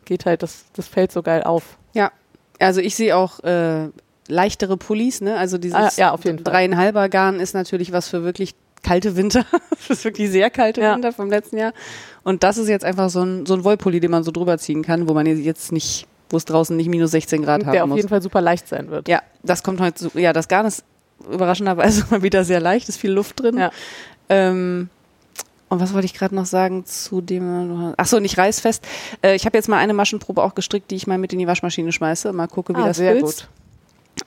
geht 0.08 0.26
halt, 0.26 0.42
das, 0.44 0.66
das 0.74 0.88
fällt 0.88 1.12
so 1.12 1.22
geil 1.22 1.44
auf. 1.44 1.78
Ja, 1.94 2.12
also 2.60 2.82
ich 2.82 2.96
sehe 2.96 3.16
auch 3.16 3.40
äh, 3.44 3.90
leichtere 4.28 4.78
Pullis, 4.78 5.22
ne? 5.22 5.38
Also 5.38 5.58
dieses 5.60 5.78
Ah, 5.78 5.90
ja, 5.98 6.12
auf 6.12 6.26
jeden 6.26 6.40
Fall. 6.40 6.52
dreieinhalber 6.52 7.08
Garn 7.10 7.40
ist 7.40 7.54
natürlich 7.54 7.92
was 7.92 8.08
für 8.10 8.24
wirklich 8.24 8.56
kalte 8.84 9.16
Winter. 9.16 9.46
das 9.70 9.90
ist 10.00 10.04
wirklich 10.06 10.30
sehr 10.32 10.50
kalte 10.50 10.82
Ja. 10.82 10.96
Winter 10.96 11.12
vom 11.14 11.30
letzten 11.30 11.58
Jahr. 11.58 11.74
Und 12.24 12.44
das 12.44 12.58
ist 12.58 12.68
jetzt 12.68 12.84
einfach 12.86 13.10
so 13.10 13.22
ein, 13.24 13.46
so 13.46 13.54
ein 13.54 13.64
Wollpulli, 13.64 14.00
den 14.00 14.12
man 14.12 14.24
so 14.24 14.32
drüber 14.32 14.58
ziehen 14.58 14.82
kann, 14.84 15.08
wo 15.08 15.14
man 15.14 15.26
jetzt 15.28 15.72
nicht, 15.72 16.08
wo 16.30 16.38
es 16.38 16.46
draußen 16.46 16.76
nicht 16.76 16.90
minus 16.90 17.12
16 17.12 17.44
Grad 17.44 17.62
Und 17.64 17.72
der 17.72 17.82
haben 17.82 17.90
auf 17.90 17.90
muss. 17.90 17.98
jeden 17.98 18.10
Fall 18.10 18.22
super 18.22 18.42
leicht 18.42 18.68
sein 18.68 18.90
wird. 18.90 19.08
Ja, 19.08 19.22
das 19.44 19.64
kommt 19.64 19.80
heute 19.80 20.10
so. 20.10 20.20
Ja, 20.20 20.34
das 20.34 20.48
Garn 20.48 20.66
ist 20.66 20.84
überraschenderweise 21.32 22.06
mal 22.10 22.22
wieder 22.24 22.44
sehr 22.44 22.60
leicht, 22.60 22.90
ist 22.90 22.98
viel 23.00 23.12
Luft 23.12 23.40
drin. 23.42 23.58
Ja. 23.58 23.72
Ähm, 24.30 24.90
und 25.70 25.80
was 25.82 25.94
wollte 25.94 26.06
ich 26.06 26.14
gerade 26.14 26.34
noch 26.36 26.46
sagen 26.46 26.86
zu 26.86 27.22
dem? 27.22 27.94
Ach 27.98 28.06
so, 28.06 28.20
nicht 28.20 28.38
reißfest. 28.38 28.86
Äh, 29.22 29.36
ich 29.36 29.46
habe 29.46 29.58
jetzt 29.58 29.68
mal 29.68 29.78
eine 29.78 29.94
Maschenprobe 29.94 30.42
auch 30.44 30.56
gestrickt, 30.56 30.92
die 30.92 30.96
ich 30.96 31.08
mal 31.08 31.18
mit 31.18 31.34
in 31.34 31.40
die 31.40 31.48
Waschmaschine 31.48 31.92
schmeiße. 31.92 32.32
Mal 32.34 32.48
gucke, 32.48 32.74
wie 32.76 32.82
Ah, 32.82 32.88
das 32.88 32.98
sehr. 32.98 33.22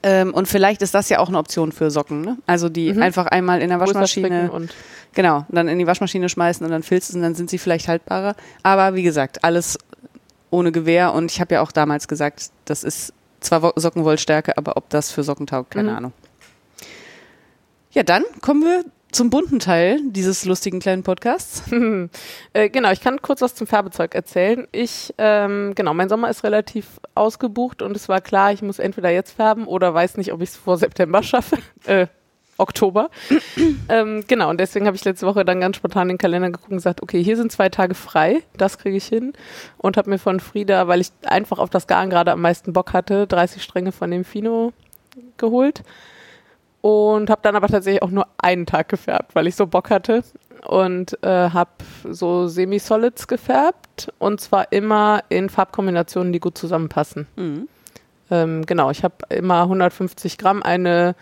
Ähm, 0.05 0.33
und 0.33 0.47
vielleicht 0.47 0.83
ist 0.83 0.95
das 0.95 1.09
ja 1.09 1.19
auch 1.19 1.29
eine 1.29 1.39
Option 1.39 1.73
für 1.73 1.91
Socken. 1.91 2.21
Ne? 2.21 2.37
Also 2.47 2.69
die 2.69 2.93
Mhm. 2.93 3.03
einfach 3.03 3.27
einmal 3.27 3.61
in 3.61 3.71
der 3.71 3.81
Waschmaschine, 3.81 4.53
und 4.53 4.73
genau, 5.15 5.45
dann 5.49 5.67
in 5.67 5.79
die 5.81 5.87
Waschmaschine 5.87 6.29
schmeißen 6.29 6.65
und 6.65 6.71
dann 6.71 6.83
filzt 6.85 7.11
es 7.11 7.17
und 7.17 7.23
dann 7.23 7.35
sind 7.35 7.51
sie 7.51 7.59
vielleicht 7.59 7.89
haltbarer. 7.89 8.37
Aber 8.63 8.95
wie 8.95 9.03
gesagt, 9.03 9.43
alles 9.43 9.79
ohne 10.51 10.71
Gewehr. 10.73 11.13
Und 11.13 11.33
ich 11.33 11.41
habe 11.41 11.55
ja 11.55 11.61
auch 11.63 11.73
damals 11.73 12.07
gesagt, 12.07 12.51
das 12.67 12.85
ist 12.85 13.13
zwar 13.41 13.63
Wo- 13.63 13.73
Sockenwollstärke, 13.75 14.57
aber 14.57 14.77
ob 14.77 14.89
das 14.91 15.11
für 15.11 15.25
Socken 15.25 15.47
taugt, 15.49 15.73
keine 15.73 15.91
Mhm. 15.91 15.97
Ahnung. 15.97 16.13
Ja, 17.93 18.05
dann 18.05 18.23
kommen 18.41 18.63
wir 18.63 18.85
zum 19.13 19.31
bunten 19.31 19.59
Teil 19.59 20.01
dieses 20.05 20.45
lustigen 20.45 20.81
kleinen 20.81 21.03
Podcasts. 21.03 21.63
Äh, 22.53 22.69
genau, 22.69 22.91
ich 22.91 23.01
kann 23.01 23.23
kurz 23.23 23.43
was 23.43 23.55
zum 23.55 23.67
Färbezeug 23.67 24.15
erzählen. 24.15 24.67
Ich, 24.73 25.15
ähm, 25.19 25.73
genau, 25.75 25.95
mein 25.95 26.09
Sommer 26.09 26.31
ist 26.31 26.43
relativ 26.43 27.01
ausgebucht 27.15 27.83
und 27.83 27.97
es 27.97 28.09
war 28.09 28.21
klar, 28.21 28.53
ich 28.53 28.63
muss 28.63 28.79
entweder 28.79 29.11
jetzt 29.11 29.33
färben 29.33 29.67
oder 29.67 29.95
weiß 29.95 30.17
nicht, 30.17 30.33
ob 30.33 30.43
ich 30.43 30.51
es 30.51 30.57
vor 30.57 30.77
September 30.77 31.23
schaffe. 31.23 31.59
äh, 31.87 32.07
Oktober. 32.61 33.11
ähm, 33.89 34.25
genau, 34.27 34.51
und 34.51 34.61
deswegen 34.61 34.87
habe 34.87 34.97
ich 34.97 35.05
letzte 35.05 35.27
Woche 35.27 35.45
dann 35.45 35.61
ganz 35.61 35.77
spontan 35.77 36.09
den 36.09 36.19
Kalender 36.19 36.51
geguckt 36.51 36.71
und 36.71 36.77
gesagt, 36.77 37.03
okay, 37.03 37.23
hier 37.23 37.37
sind 37.37 37.51
zwei 37.51 37.69
Tage 37.69 37.95
frei, 37.95 38.43
das 38.57 38.79
kriege 38.79 38.97
ich 38.97 39.07
hin. 39.07 39.33
Und 39.79 39.97
habe 39.97 40.11
mir 40.11 40.19
von 40.19 40.41
Frieda, 40.41 40.87
weil 40.89 41.01
ich 41.01 41.11
einfach 41.25 41.59
auf 41.59 41.71
das 41.71 41.87
Garn 41.87 42.11
gerade 42.11 42.33
am 42.33 42.41
meisten 42.41 42.73
Bock 42.73 42.93
hatte, 42.93 43.27
30 43.27 43.63
Stränge 43.63 43.93
von 43.93 44.11
dem 44.11 44.25
Fino 44.25 44.73
geholt. 45.37 45.83
Und 46.81 47.29
habe 47.29 47.43
dann 47.43 47.57
aber 47.57 47.69
tatsächlich 47.69 48.03
auch 48.03 48.11
nur 48.11 48.27
einen 48.39 48.67
Tag 48.67 48.89
gefärbt, 48.89 49.35
weil 49.35 49.47
ich 49.47 49.57
so 49.57 49.67
Bock 49.67 49.91
hatte. 49.91 50.23
Und 50.67 51.23
äh, 51.23 51.51
habe 51.51 51.71
so 52.09 52.47
Semi-Solids 52.47 53.29
gefärbt. 53.29 54.13
Und 54.19 54.41
zwar 54.41 54.73
immer 54.73 55.23
in 55.29 55.49
Farbkombinationen, 55.49 56.33
die 56.33 56.41
gut 56.41 56.57
zusammenpassen. 56.57 57.27
Mhm. 57.37 57.69
Ähm, 58.31 58.65
genau, 58.65 58.91
ich 58.91 59.03
habe 59.03 59.17
immer 59.29 59.63
150 59.63 60.39
Gramm 60.39 60.63
eine, 60.63 61.17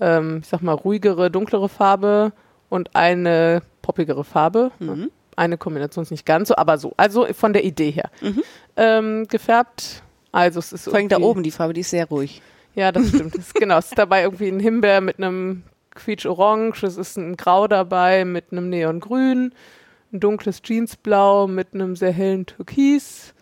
ähm, 0.00 0.40
ich 0.42 0.48
sag 0.48 0.62
mal, 0.62 0.72
ruhigere, 0.72 1.30
dunklere 1.30 1.68
Farbe 1.68 2.32
und 2.70 2.96
eine 2.96 3.62
poppigere 3.82 4.24
Farbe. 4.24 4.70
Mhm. 4.78 5.10
Eine 5.36 5.58
Kombination 5.58 6.04
ist 6.04 6.10
nicht 6.10 6.26
ganz 6.26 6.48
so, 6.48 6.56
aber 6.56 6.78
so. 6.78 6.94
Also 6.96 7.26
von 7.32 7.52
der 7.52 7.64
Idee 7.64 7.90
her. 7.90 8.10
Mhm. 8.20 8.42
Ähm, 8.76 9.28
gefärbt. 9.28 10.02
Also 10.32 10.58
es 10.58 10.72
ist 10.72 10.84
Vor 10.84 10.94
allem 10.94 11.08
da 11.08 11.18
oben, 11.20 11.42
die 11.42 11.50
Farbe, 11.50 11.74
die 11.74 11.82
ist 11.82 11.90
sehr 11.90 12.06
ruhig. 12.08 12.42
Ja, 12.74 12.90
das 12.90 13.08
stimmt. 13.08 13.34
Das 13.34 13.46
ist, 13.46 13.54
genau, 13.54 13.78
es 13.78 13.86
ist 13.86 13.98
dabei 13.98 14.22
irgendwie 14.22 14.48
ein 14.48 14.60
Himbeer 14.60 15.00
mit 15.00 15.18
einem 15.18 15.62
quietsch-orange, 15.94 16.82
es 16.82 16.96
ist 16.96 17.16
ein 17.16 17.36
Grau 17.36 17.68
dabei 17.68 18.24
mit 18.24 18.46
einem 18.50 18.68
Neongrün, 18.68 19.54
ein 20.12 20.20
dunkles 20.20 20.60
Jeansblau 20.64 21.46
mit 21.46 21.72
einem 21.72 21.94
sehr 21.94 22.12
hellen 22.12 22.46
Türkis, 22.46 23.34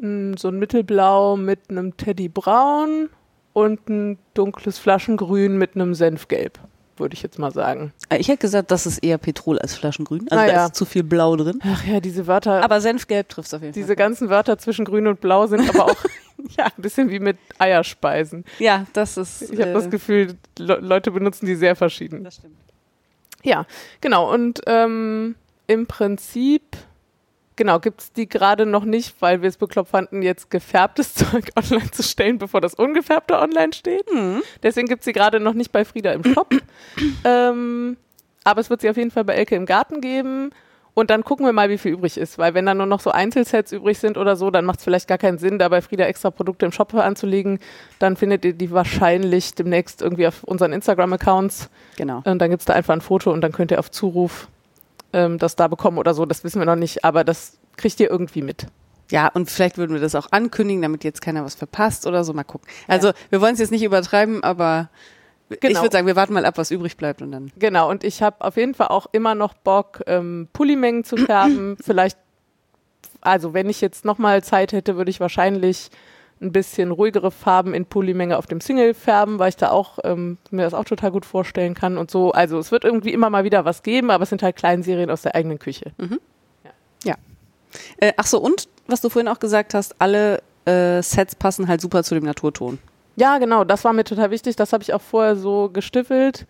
ein, 0.00 0.36
so 0.36 0.48
ein 0.48 0.58
Mittelblau 0.58 1.36
mit 1.36 1.68
einem 1.68 1.96
Teddybraun 1.96 3.08
und 3.52 3.88
ein 3.88 4.18
dunkles 4.34 4.78
Flaschengrün 4.78 5.58
mit 5.58 5.74
einem 5.74 5.94
Senfgelb, 5.94 6.60
würde 6.98 7.14
ich 7.14 7.22
jetzt 7.22 7.38
mal 7.38 7.52
sagen. 7.52 7.92
Äh, 8.08 8.18
Ich 8.18 8.28
hätte 8.28 8.38
gesagt, 8.38 8.70
das 8.70 8.86
ist 8.86 8.98
eher 8.98 9.18
Petrol 9.18 9.58
als 9.58 9.74
Flaschengrün. 9.74 10.26
Also 10.30 10.42
Ah, 10.44 10.46
da 10.46 10.66
ist 10.66 10.74
zu 10.76 10.84
viel 10.84 11.02
Blau 11.02 11.36
drin. 11.36 11.60
Ach 11.64 11.84
ja, 11.84 12.00
diese 12.00 12.26
Wörter, 12.26 12.62
Aber 12.62 12.80
Senfgelb 12.80 13.28
trifft 13.28 13.52
auf 13.54 13.62
jeden 13.62 13.72
diese 13.74 13.88
Fall. 13.88 13.96
ganzen 13.96 14.28
Wörter 14.30 14.58
zwischen 14.58 14.84
Grün 14.84 15.06
und 15.06 15.20
Blau 15.20 15.46
sind 15.46 15.68
aber 15.68 15.86
auch 15.86 15.96
ja, 16.58 16.66
ein 16.66 16.82
bisschen 16.82 17.10
wie 17.10 17.18
mit 17.20 17.36
Eierspeisen. 17.58 18.44
Ja, 18.58 18.86
das 18.92 19.16
ist. 19.16 19.42
Ich 19.42 19.60
habe 19.60 19.70
äh, 19.70 19.74
das 19.74 19.90
Gefühl, 19.90 20.34
Le 20.58 20.76
Leute 20.76 21.10
benutzen 21.10 21.46
die 21.46 21.54
sehr 21.56 21.76
verschieden. 21.76 22.24
das 22.24 22.36
stimmt. 22.36 22.54
Ja, 23.42 23.66
genau. 24.00 24.32
Und 24.32 24.60
ähm, 24.66 25.36
im 25.68 25.86
Prinzip, 25.86 26.62
genau, 27.56 27.80
gibt 27.80 28.00
es 28.00 28.12
die 28.12 28.28
gerade 28.28 28.66
noch 28.66 28.84
nicht, 28.84 29.20
weil 29.20 29.42
wir 29.42 29.48
es 29.48 29.56
bekloppt 29.56 29.90
fanden, 29.90 30.22
jetzt 30.22 30.50
gefärbtes 30.50 31.14
Zeug 31.14 31.50
online 31.56 31.90
zu 31.90 32.02
stellen, 32.02 32.38
bevor 32.38 32.60
das 32.60 32.74
ungefärbte 32.74 33.38
online 33.38 33.72
steht. 33.72 34.12
Mhm. 34.12 34.42
Deswegen 34.62 34.86
gibt 34.86 35.00
es 35.00 35.06
sie 35.06 35.12
gerade 35.12 35.40
noch 35.40 35.54
nicht 35.54 35.72
bei 35.72 35.84
Frieda 35.84 36.12
im 36.12 36.24
Shop. 36.24 36.54
ähm, 37.24 37.96
aber 38.44 38.60
es 38.60 38.70
wird 38.70 38.80
sie 38.82 38.90
auf 38.90 38.96
jeden 38.96 39.10
Fall 39.10 39.24
bei 39.24 39.34
Elke 39.34 39.56
im 39.56 39.66
Garten 39.66 40.00
geben. 40.00 40.50
Und 40.98 41.10
dann 41.10 41.24
gucken 41.24 41.44
wir 41.44 41.52
mal, 41.52 41.68
wie 41.68 41.76
viel 41.76 41.92
übrig 41.92 42.16
ist. 42.16 42.38
Weil 42.38 42.54
wenn 42.54 42.64
dann 42.64 42.78
nur 42.78 42.86
noch 42.86 43.00
so 43.00 43.10
Einzelsets 43.10 43.70
übrig 43.70 43.98
sind 43.98 44.16
oder 44.16 44.34
so, 44.34 44.50
dann 44.50 44.64
macht 44.64 44.78
es 44.78 44.84
vielleicht 44.84 45.06
gar 45.06 45.18
keinen 45.18 45.36
Sinn, 45.36 45.58
da 45.58 45.68
bei 45.68 45.82
Frieda 45.82 46.04
extra 46.04 46.30
Produkte 46.30 46.64
im 46.64 46.72
Shop 46.72 46.94
anzulegen. 46.94 47.58
Dann 47.98 48.16
findet 48.16 48.46
ihr 48.46 48.54
die 48.54 48.70
wahrscheinlich 48.70 49.54
demnächst 49.54 50.00
irgendwie 50.00 50.26
auf 50.26 50.42
unseren 50.44 50.72
Instagram-Accounts. 50.72 51.68
Genau. 51.98 52.22
Und 52.24 52.38
dann 52.38 52.48
gibt 52.48 52.62
es 52.62 52.64
da 52.64 52.72
einfach 52.72 52.94
ein 52.94 53.02
Foto 53.02 53.30
und 53.30 53.42
dann 53.42 53.52
könnt 53.52 53.72
ihr 53.72 53.78
auf 53.78 53.90
Zuruf 53.90 54.48
ähm, 55.16 55.38
das 55.38 55.56
da 55.56 55.66
bekommen 55.66 55.98
oder 55.98 56.14
so. 56.14 56.26
Das 56.26 56.44
wissen 56.44 56.60
wir 56.60 56.66
noch 56.66 56.76
nicht, 56.76 57.04
aber 57.04 57.24
das 57.24 57.58
kriegt 57.76 57.98
ihr 58.00 58.10
irgendwie 58.10 58.42
mit. 58.42 58.66
Ja, 59.10 59.28
und 59.28 59.50
vielleicht 59.50 59.78
würden 59.78 59.94
wir 59.94 60.00
das 60.00 60.14
auch 60.14 60.26
ankündigen, 60.30 60.82
damit 60.82 61.04
jetzt 61.04 61.22
keiner 61.22 61.44
was 61.44 61.54
verpasst 61.54 62.06
oder 62.06 62.22
so. 62.24 62.32
Mal 62.32 62.44
gucken. 62.44 62.68
Also, 62.88 63.12
wir 63.30 63.40
wollen 63.40 63.54
es 63.54 63.60
jetzt 63.60 63.70
nicht 63.70 63.84
übertreiben, 63.84 64.42
aber 64.42 64.90
ich 65.48 65.60
Genau. 65.60 65.80
würde 65.82 65.92
sagen, 65.92 66.06
wir 66.08 66.16
warten 66.16 66.32
mal 66.34 66.44
ab, 66.44 66.58
was 66.58 66.70
übrig 66.72 66.96
bleibt 66.96 67.22
und 67.22 67.30
dann. 67.32 67.52
Genau, 67.56 67.88
und 67.88 68.02
ich 68.04 68.20
habe 68.20 68.44
auf 68.44 68.56
jeden 68.56 68.74
Fall 68.74 68.88
auch 68.88 69.06
immer 69.12 69.34
noch 69.36 69.54
Bock, 69.54 70.02
ähm, 70.06 70.48
Pullimengen 70.52 71.04
zu 71.04 71.16
färben. 71.16 71.76
Vielleicht, 71.80 72.18
also 73.20 73.54
wenn 73.54 73.70
ich 73.70 73.80
jetzt 73.80 74.04
nochmal 74.04 74.42
Zeit 74.42 74.72
hätte, 74.72 74.96
würde 74.96 75.10
ich 75.10 75.20
wahrscheinlich 75.20 75.90
ein 76.40 76.52
bisschen 76.52 76.90
ruhigere 76.90 77.30
Farben 77.30 77.72
in 77.72 77.86
Pullimenge 77.86 78.36
auf 78.36 78.46
dem 78.46 78.60
Single 78.60 78.92
färben, 78.94 79.38
weil 79.38 79.48
ich 79.48 79.56
da 79.56 79.70
auch 79.70 79.98
ähm, 80.04 80.36
mir 80.50 80.62
das 80.62 80.74
auch 80.74 80.84
total 80.84 81.10
gut 81.10 81.24
vorstellen 81.24 81.74
kann 81.74 81.96
und 81.96 82.10
so. 82.10 82.32
Also 82.32 82.58
es 82.58 82.70
wird 82.70 82.84
irgendwie 82.84 83.12
immer 83.12 83.30
mal 83.30 83.44
wieder 83.44 83.64
was 83.64 83.82
geben, 83.82 84.10
aber 84.10 84.24
es 84.24 84.28
sind 84.28 84.42
halt 84.42 84.56
Kleinserien 84.56 85.10
aus 85.10 85.22
der 85.22 85.34
eigenen 85.34 85.58
Küche. 85.58 85.92
Äh, 87.98 88.12
ach 88.16 88.26
so, 88.26 88.38
und 88.38 88.68
was 88.86 89.00
du 89.00 89.08
vorhin 89.08 89.28
auch 89.28 89.38
gesagt 89.38 89.74
hast, 89.74 90.00
alle 90.00 90.42
äh, 90.64 91.02
Sets 91.02 91.34
passen 91.34 91.68
halt 91.68 91.80
super 91.80 92.02
zu 92.02 92.14
dem 92.14 92.24
Naturton. 92.24 92.78
Ja, 93.16 93.38
genau, 93.38 93.64
das 93.64 93.84
war 93.84 93.92
mir 93.92 94.04
total 94.04 94.30
wichtig. 94.30 94.56
Das 94.56 94.72
habe 94.72 94.82
ich 94.82 94.92
auch 94.92 95.00
vorher 95.00 95.36
so 95.36 95.70
gestiffelt. 95.70 96.46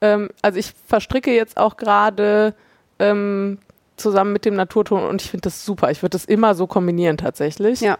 Ähm, 0.00 0.30
also 0.42 0.58
ich 0.58 0.72
verstricke 0.86 1.34
jetzt 1.34 1.56
auch 1.56 1.76
gerade 1.76 2.54
ähm, 2.98 3.58
zusammen 3.96 4.32
mit 4.32 4.44
dem 4.44 4.54
Naturton 4.54 5.04
und 5.04 5.22
ich 5.22 5.30
finde 5.30 5.42
das 5.42 5.64
super. 5.64 5.90
Ich 5.90 6.02
würde 6.02 6.10
das 6.10 6.24
immer 6.24 6.54
so 6.54 6.66
kombinieren 6.66 7.16
tatsächlich. 7.16 7.80
Ja. 7.80 7.98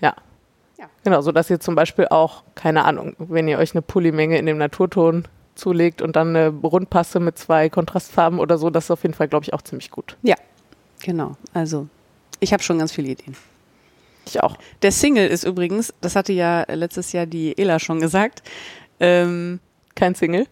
Ja. 0.00 0.14
Ja. 0.80 0.86
Genau, 1.04 1.20
so 1.20 1.30
dass 1.30 1.50
ihr 1.50 1.60
zum 1.60 1.74
Beispiel 1.74 2.08
auch, 2.08 2.42
keine 2.54 2.84
Ahnung, 2.84 3.14
wenn 3.18 3.46
ihr 3.48 3.58
euch 3.58 3.72
eine 3.74 3.82
Pullimenge 3.82 4.38
in 4.38 4.46
dem 4.46 4.56
Naturton 4.58 5.28
zulegt 5.54 6.00
und 6.00 6.16
dann 6.16 6.28
eine 6.34 6.48
Rundpasse 6.48 7.20
mit 7.20 7.36
zwei 7.38 7.68
Kontrastfarben 7.68 8.38
oder 8.40 8.56
so, 8.56 8.70
das 8.70 8.84
ist 8.84 8.90
auf 8.90 9.02
jeden 9.02 9.14
Fall, 9.14 9.28
glaube 9.28 9.44
ich, 9.44 9.52
auch 9.52 9.60
ziemlich 9.62 9.90
gut. 9.90 10.16
Genau. 11.02 11.36
Also, 11.54 11.86
ich 12.40 12.52
habe 12.52 12.62
schon 12.62 12.78
ganz 12.78 12.92
viele 12.92 13.08
Ideen. 13.08 13.34
Ich 14.26 14.42
auch. 14.42 14.56
Der 14.82 14.92
Single 14.92 15.26
ist 15.28 15.44
übrigens, 15.44 15.92
das 16.02 16.14
hatte 16.16 16.32
ja 16.32 16.64
letztes 16.68 17.12
Jahr 17.12 17.24
die 17.26 17.56
Ela 17.58 17.78
schon 17.78 18.00
gesagt, 18.00 18.42
ähm, 19.00 19.60
Kein 19.94 20.14
Single. 20.14 20.46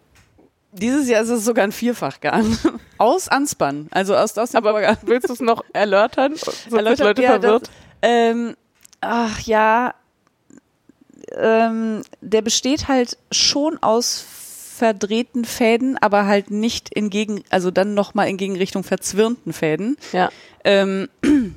dieses 0.72 1.06
Jahr 1.08 1.22
ist 1.22 1.28
es 1.28 1.44
sogar 1.44 1.64
ein 1.64 1.72
Vierfachgarn. 1.72 2.56
Aus 2.98 3.28
Anspann. 3.28 3.88
Also 3.90 4.16
aus, 4.16 4.36
aus 4.38 4.50
dem 4.52 4.62
Vorgarn. 4.62 4.96
Willst 5.02 5.28
du 5.28 5.34
es 5.34 5.40
noch 5.40 5.62
erläutern? 5.74 6.32
Sonst 6.36 6.64
sind 6.64 6.74
Erläutert- 6.78 7.00
Leute 7.06 7.22
ja, 7.22 7.28
verwirrt. 7.32 7.62
Das, 7.68 7.70
ähm, 8.02 8.56
ach 9.02 9.40
ja, 9.40 9.94
ähm, 11.36 12.02
der 12.20 12.42
besteht 12.42 12.88
halt 12.88 13.16
schon 13.30 13.78
aus 13.82 14.24
verdrehten 14.76 15.44
Fäden, 15.44 15.98
aber 16.00 16.26
halt 16.26 16.50
nicht 16.50 16.94
in 16.94 17.10
Gegen, 17.10 17.42
also 17.50 17.70
dann 17.70 17.94
nochmal 17.94 18.28
in 18.28 18.36
Gegenrichtung 18.36 18.84
verzwirnten 18.84 19.52
Fäden. 19.52 19.96
ja. 20.12 20.30
Ähm, 20.64 21.08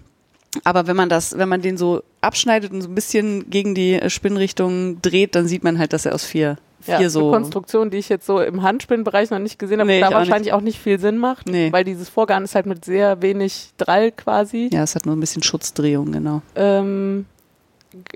aber 0.63 0.87
wenn 0.87 0.95
man 0.95 1.09
das, 1.09 1.37
wenn 1.37 1.49
man 1.49 1.61
den 1.61 1.77
so 1.77 2.03
abschneidet 2.21 2.71
und 2.71 2.81
so 2.81 2.89
ein 2.89 2.95
bisschen 2.95 3.49
gegen 3.49 3.73
die 3.75 3.99
Spinnrichtung 4.09 5.01
dreht, 5.01 5.35
dann 5.35 5.47
sieht 5.47 5.63
man 5.63 5.79
halt, 5.79 5.93
dass 5.93 6.05
er 6.05 6.13
aus 6.13 6.23
vier, 6.25 6.57
vier 6.81 7.01
ja, 7.01 7.09
so. 7.09 7.27
Eine 7.27 7.41
Konstruktion, 7.41 7.89
die 7.89 7.97
ich 7.97 8.09
jetzt 8.09 8.25
so 8.25 8.39
im 8.39 8.61
Handspinnbereich 8.63 9.29
noch 9.31 9.39
nicht 9.39 9.59
gesehen 9.59 9.79
habe, 9.79 9.87
Nee, 9.89 10.01
da 10.01 10.09
auch 10.09 10.13
wahrscheinlich 10.13 10.53
auch 10.53 10.61
nicht 10.61 10.79
viel 10.79 10.99
Sinn 10.99 11.17
macht, 11.17 11.47
Nee. 11.47 11.71
weil 11.71 11.83
dieses 11.83 12.09
Vorgarn 12.09 12.43
ist 12.43 12.55
halt 12.55 12.65
mit 12.67 12.85
sehr 12.85 13.21
wenig 13.21 13.69
Drall 13.77 14.11
quasi. 14.11 14.69
Ja, 14.71 14.83
es 14.83 14.95
hat 14.95 15.05
nur 15.05 15.15
ein 15.15 15.19
bisschen 15.19 15.43
Schutzdrehung, 15.43 16.11
genau. 16.11 16.41
Ähm, 16.55 17.25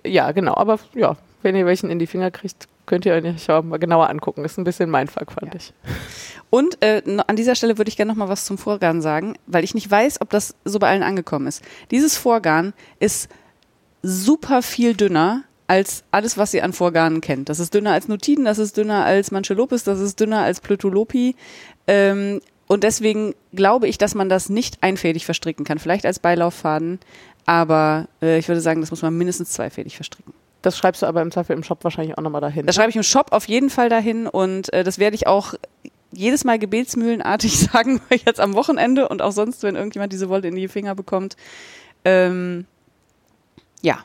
ja, 0.05 0.31
genau, 0.31 0.55
aber 0.55 0.79
ja, 0.93 1.17
wenn 1.45 1.55
ihr 1.55 1.65
welchen 1.65 1.89
in 1.89 1.99
die 1.99 2.07
Finger 2.07 2.31
kriegt, 2.31 2.67
könnt 2.85 3.05
ihr 3.05 3.13
euch 3.13 3.49
auch 3.49 3.63
mal 3.63 3.77
genauer 3.77 4.09
angucken. 4.09 4.43
Ist 4.43 4.57
ein 4.57 4.63
bisschen 4.63 4.91
Mindfuck, 4.91 5.31
fand 5.31 5.53
Ja. 5.53 5.59
ich. 5.59 5.73
Und 6.49 6.83
äh, 6.83 7.01
an 7.27 7.35
dieser 7.35 7.55
Stelle 7.55 7.77
würde 7.77 7.89
ich 7.89 7.97
gerne 7.97 8.11
noch 8.11 8.17
mal 8.17 8.29
was 8.29 8.45
zum 8.45 8.57
Vorgarn 8.57 9.01
sagen, 9.01 9.35
weil 9.47 9.63
ich 9.63 9.73
nicht 9.73 9.89
weiß, 9.89 10.21
ob 10.21 10.29
das 10.29 10.55
so 10.65 10.79
bei 10.79 10.89
allen 10.89 11.03
angekommen 11.03 11.47
ist. 11.47 11.63
Dieses 11.91 12.17
Vorgarn 12.17 12.73
ist 12.99 13.29
super 14.01 14.61
viel 14.61 14.95
dünner 14.95 15.43
als 15.67 16.03
alles, 16.11 16.37
was 16.37 16.53
ihr 16.53 16.63
an 16.63 16.73
Vorgarnen 16.73 17.21
kennt. 17.21 17.49
Das 17.49 17.59
ist 17.59 17.73
dünner 17.73 17.93
als 17.93 18.07
Nutiden, 18.07 18.45
das 18.45 18.59
ist 18.59 18.77
dünner 18.77 19.03
als 19.05 19.31
Manchelopis, 19.31 19.83
das 19.83 19.99
ist 19.99 20.19
dünner 20.19 20.41
als 20.41 20.61
Plötulopi. 20.61 21.35
Ähm, 21.87 22.41
und 22.67 22.83
deswegen 22.83 23.33
glaube 23.53 23.87
ich, 23.87 23.97
dass 23.97 24.15
man 24.15 24.29
das 24.29 24.49
nicht 24.49 24.81
einfädig 24.81 25.25
verstricken 25.25 25.65
kann. 25.65 25.79
Vielleicht 25.79 26.05
als 26.05 26.19
Beilauffaden, 26.19 26.99
aber 27.45 28.07
äh, 28.21 28.37
ich 28.37 28.47
würde 28.47 28.61
sagen, 28.61 28.81
das 28.81 28.91
muss 28.91 29.01
man 29.01 29.17
mindestens 29.17 29.49
zweifädig 29.51 29.95
verstricken. 29.95 30.33
Das 30.65 30.77
schreibst 30.77 31.01
du 31.01 31.05
aber 31.05 31.21
im 31.21 31.31
Zweifel 31.31 31.55
im 31.55 31.63
Shop 31.63 31.83
wahrscheinlich 31.83 32.17
auch 32.17 32.23
nochmal 32.23 32.41
dahin. 32.41 32.65
Das 32.65 32.75
schreibe 32.75 32.89
ich 32.89 32.95
im 32.95 33.03
Shop 33.03 33.31
auf 33.31 33.47
jeden 33.47 33.69
Fall 33.69 33.89
dahin 33.89 34.27
und 34.27 34.73
äh, 34.73 34.83
das 34.83 34.97
werde 34.97 35.15
ich 35.15 35.27
auch 35.27 35.53
jedes 36.11 36.43
Mal 36.43 36.57
gebetsmühlenartig 36.57 37.59
sagen, 37.71 38.01
jetzt 38.25 38.39
am 38.39 38.53
Wochenende 38.55 39.07
und 39.09 39.21
auch 39.21 39.31
sonst, 39.31 39.61
wenn 39.63 39.75
irgendjemand 39.75 40.11
diese 40.13 40.29
Wolle 40.29 40.47
in 40.47 40.55
die 40.55 40.67
Finger 40.67 40.95
bekommt. 40.95 41.35
Ähm, 42.03 42.65
ja. 43.81 43.99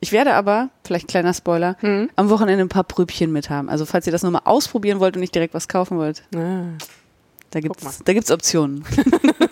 Ich 0.00 0.10
werde 0.10 0.34
aber, 0.34 0.70
vielleicht 0.84 1.06
kleiner 1.06 1.32
Spoiler, 1.34 1.76
Hm? 1.80 2.10
am 2.16 2.28
Wochenende 2.28 2.64
ein 2.64 2.68
paar 2.68 2.82
Pröbchen 2.82 3.30
mit 3.30 3.50
haben. 3.50 3.68
Also 3.68 3.86
falls 3.86 4.06
ihr 4.06 4.12
das 4.12 4.22
nur 4.24 4.32
mal 4.32 4.42
ausprobieren 4.44 4.98
wollt 4.98 5.14
und 5.14 5.20
nicht 5.20 5.34
direkt 5.34 5.54
was 5.54 5.68
kaufen 5.68 5.96
wollt, 5.98 6.24
Ah, 6.34 6.62
da 7.50 7.60
gibt's, 7.60 8.02
da 8.04 8.12
gibt's 8.12 8.30
Optionen. 8.32 8.84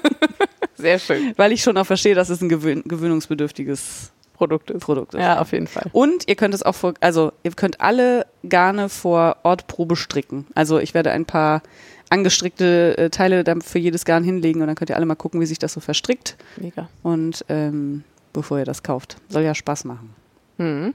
sehr 0.76 0.98
schön. 0.98 1.34
Weil 1.36 1.52
ich 1.52 1.62
schon 1.62 1.76
auch 1.76 1.86
verstehe, 1.86 2.14
dass 2.16 2.30
es 2.30 2.40
ein 2.40 2.48
gewöhn 2.48 2.82
gewöhnungsbedürftiges 2.84 4.10
Produkt 4.40 4.70
ist. 4.70 4.80
Produkt 4.80 5.12
ist. 5.12 5.20
Ja, 5.20 5.38
auf 5.38 5.52
jeden 5.52 5.66
Fall. 5.66 5.90
Und 5.92 6.26
ihr 6.26 6.34
könnt 6.34 6.54
es 6.54 6.62
auch 6.62 6.74
vor, 6.74 6.94
also 7.00 7.30
ihr 7.42 7.50
könnt 7.50 7.82
alle 7.82 8.24
Garne 8.48 8.88
vor 8.88 9.36
Ort 9.42 9.66
Probe 9.66 9.96
stricken. 9.96 10.46
Also 10.54 10.78
ich 10.78 10.94
werde 10.94 11.10
ein 11.10 11.26
paar 11.26 11.60
angestrickte 12.08 12.96
äh, 12.96 13.10
Teile 13.10 13.44
dann 13.44 13.60
für 13.60 13.78
jedes 13.78 14.06
Garn 14.06 14.24
hinlegen 14.24 14.62
und 14.62 14.68
dann 14.68 14.76
könnt 14.76 14.88
ihr 14.88 14.96
alle 14.96 15.04
mal 15.04 15.14
gucken, 15.14 15.42
wie 15.42 15.46
sich 15.46 15.58
das 15.58 15.74
so 15.74 15.80
verstrickt. 15.80 16.38
Mega. 16.56 16.88
Und 17.02 17.44
ähm, 17.50 18.02
bevor 18.32 18.58
ihr 18.58 18.64
das 18.64 18.82
kauft, 18.82 19.18
soll 19.28 19.42
ja 19.42 19.54
Spaß 19.54 19.84
machen. 19.84 20.14
Hm. 20.56 20.94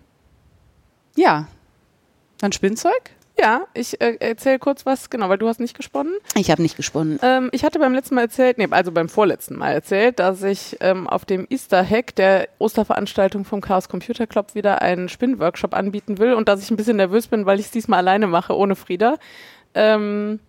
Ja, 1.16 1.48
dann 2.40 2.52
Spinnzeug. 2.52 3.12
Ja, 3.38 3.68
ich 3.74 4.00
äh, 4.00 4.15
erzähle 4.20 4.60
kurz 4.60 4.86
was, 4.86 5.10
genau, 5.10 5.27
weil 5.27 5.38
du 5.38 5.48
hast 5.50 5.60
nicht 5.60 5.75
gesponnen. 5.75 6.13
Ich 6.36 6.51
habe 6.51 6.62
nicht 6.62 6.77
gesponnen. 6.77 7.20
Ähm, 7.22 7.50
ich 7.51 7.65
hatte 7.65 7.80
beim 7.80 7.94
letzten 7.94 8.15
Mal 8.15 8.22
erzählt, 8.22 8.58
nee, 8.58 8.68
also 8.72 8.94
beim 8.94 9.10
vorletzten 9.10 9.58
Mal 9.58 9.74
erzählt, 9.74 10.20
dass 10.20 10.42
ich 10.42 10.77
ähm, 10.80 11.08
auf 11.08 11.25
dem 11.25 11.46
Easter 11.50 11.86
Hack 11.86 12.15
der 12.15 12.48
Osterveranstaltung 12.60 13.44
vom 13.44 13.60
Chaos 13.60 13.89
Computer 13.89 14.25
Club 14.25 14.56
wieder 14.56 14.82
einen 14.82 15.10
Spinnworkshop 15.10 15.74
anbieten 15.74 16.18
will 16.18 16.34
und 16.34 16.48
dass 16.48 16.62
ich 16.62 16.72
ein 16.72 16.77
bisschen 16.77 16.96
nervös 16.96 17.27
bin, 17.27 17.46
weil 17.46 17.60
ich 17.60 17.65
es 17.65 17.72
diesmal 17.72 18.00
alleine 18.00 18.27
mache, 18.27 18.56
ohne 18.56 18.75
Frieda. 18.77 19.18
Ähm, 19.74 20.39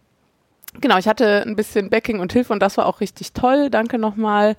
genau, 0.81 0.97
ich 0.99 1.09
hatte 1.09 1.43
ein 1.45 1.57
bisschen 1.57 1.90
Backing 1.90 2.21
und 2.21 2.33
Hilfe 2.33 2.52
und 2.52 2.61
das 2.61 2.76
war 2.76 2.87
auch 2.87 3.00
richtig 3.00 3.33
toll. 3.33 3.69
Danke 3.69 3.99
nochmal. 3.99 4.57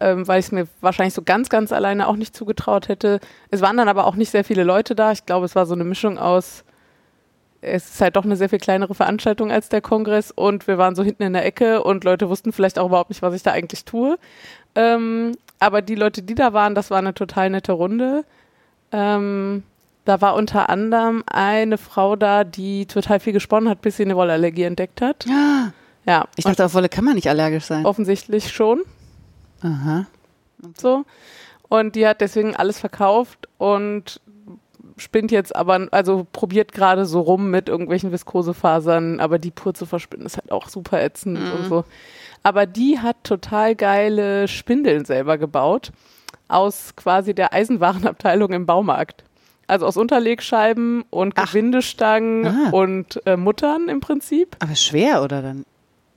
Ähm, 0.00 0.28
weil 0.28 0.38
ich 0.38 0.46
es 0.46 0.52
mir 0.52 0.68
wahrscheinlich 0.80 1.14
so 1.14 1.22
ganz, 1.22 1.48
ganz 1.48 1.72
alleine 1.72 2.06
auch 2.06 2.14
nicht 2.14 2.34
zugetraut 2.34 2.86
hätte. 2.86 3.18
Es 3.50 3.60
waren 3.62 3.76
dann 3.76 3.88
aber 3.88 4.06
auch 4.06 4.14
nicht 4.14 4.30
sehr 4.30 4.44
viele 4.44 4.62
Leute 4.62 4.94
da. 4.94 5.10
Ich 5.10 5.26
glaube, 5.26 5.44
es 5.44 5.56
war 5.56 5.66
so 5.66 5.74
eine 5.74 5.82
Mischung 5.82 6.18
aus 6.18 6.62
es 7.60 7.90
ist 7.90 8.00
halt 8.00 8.16
doch 8.16 8.24
eine 8.24 8.36
sehr 8.36 8.48
viel 8.48 8.58
kleinere 8.60 8.94
Veranstaltung 8.94 9.50
als 9.50 9.68
der 9.68 9.80
Kongress 9.80 10.30
und 10.30 10.66
wir 10.68 10.78
waren 10.78 10.94
so 10.94 11.02
hinten 11.02 11.24
in 11.24 11.32
der 11.32 11.44
Ecke 11.44 11.82
und 11.82 12.04
Leute 12.04 12.28
wussten 12.28 12.52
vielleicht 12.52 12.78
auch 12.78 12.86
überhaupt 12.86 13.10
nicht, 13.10 13.22
was 13.22 13.34
ich 13.34 13.42
da 13.42 13.52
eigentlich 13.52 13.84
tue. 13.84 14.18
Ähm, 14.74 15.32
aber 15.58 15.82
die 15.82 15.96
Leute, 15.96 16.22
die 16.22 16.34
da 16.36 16.52
waren, 16.52 16.74
das 16.74 16.90
war 16.90 16.98
eine 16.98 17.14
total 17.14 17.50
nette 17.50 17.72
Runde. 17.72 18.24
Ähm, 18.92 19.64
da 20.04 20.20
war 20.20 20.34
unter 20.36 20.70
anderem 20.70 21.22
eine 21.26 21.76
Frau 21.78 22.16
da, 22.16 22.44
die 22.44 22.86
total 22.86 23.20
viel 23.20 23.32
gesponnen 23.32 23.68
hat, 23.68 23.82
bis 23.82 23.96
sie 23.96 24.04
eine 24.04 24.16
Wollallergie 24.16 24.62
entdeckt 24.62 25.02
hat. 25.02 25.26
Ja. 25.26 25.72
Ja, 26.06 26.24
Ich 26.36 26.44
dachte, 26.44 26.64
auf 26.64 26.72
Wolle 26.72 26.88
kann 26.88 27.04
man 27.04 27.16
nicht 27.16 27.28
allergisch 27.28 27.64
sein. 27.64 27.84
offensichtlich 27.84 28.50
schon. 28.50 28.80
Aha. 29.62 30.06
so. 30.78 31.04
Und 31.68 31.96
die 31.96 32.06
hat 32.06 32.22
deswegen 32.22 32.56
alles 32.56 32.78
verkauft 32.78 33.46
und 33.58 34.22
spinnt 34.98 35.30
jetzt 35.30 35.54
aber, 35.56 35.88
also 35.90 36.26
probiert 36.32 36.72
gerade 36.72 37.06
so 37.06 37.20
rum 37.20 37.50
mit 37.50 37.68
irgendwelchen 37.68 38.12
Viskosefasern, 38.12 39.20
aber 39.20 39.38
die 39.38 39.50
pur 39.50 39.74
zu 39.74 39.86
verspinnen 39.86 40.26
ist 40.26 40.36
halt 40.36 40.52
auch 40.52 40.68
super 40.68 41.02
ätzend 41.02 41.38
Mhm. 41.40 41.52
und 41.52 41.68
so. 41.68 41.84
Aber 42.42 42.66
die 42.66 42.98
hat 43.00 43.16
total 43.24 43.74
geile 43.74 44.46
Spindeln 44.48 45.04
selber 45.04 45.38
gebaut 45.38 45.90
aus 46.48 46.94
quasi 46.96 47.34
der 47.34 47.52
Eisenwarenabteilung 47.52 48.52
im 48.52 48.64
Baumarkt. 48.66 49.24
Also 49.66 49.84
aus 49.86 49.98
Unterlegscheiben 49.98 51.04
und 51.10 51.34
Ach. 51.36 51.46
Gewindestangen 51.52 52.46
Ah. 52.46 52.70
und 52.70 53.20
äh, 53.26 53.36
Muttern 53.36 53.88
im 53.88 54.00
Prinzip. 54.00 54.56
Aber 54.60 54.74
schwer, 54.74 55.22
oder 55.22 55.42
dann? 55.42 55.66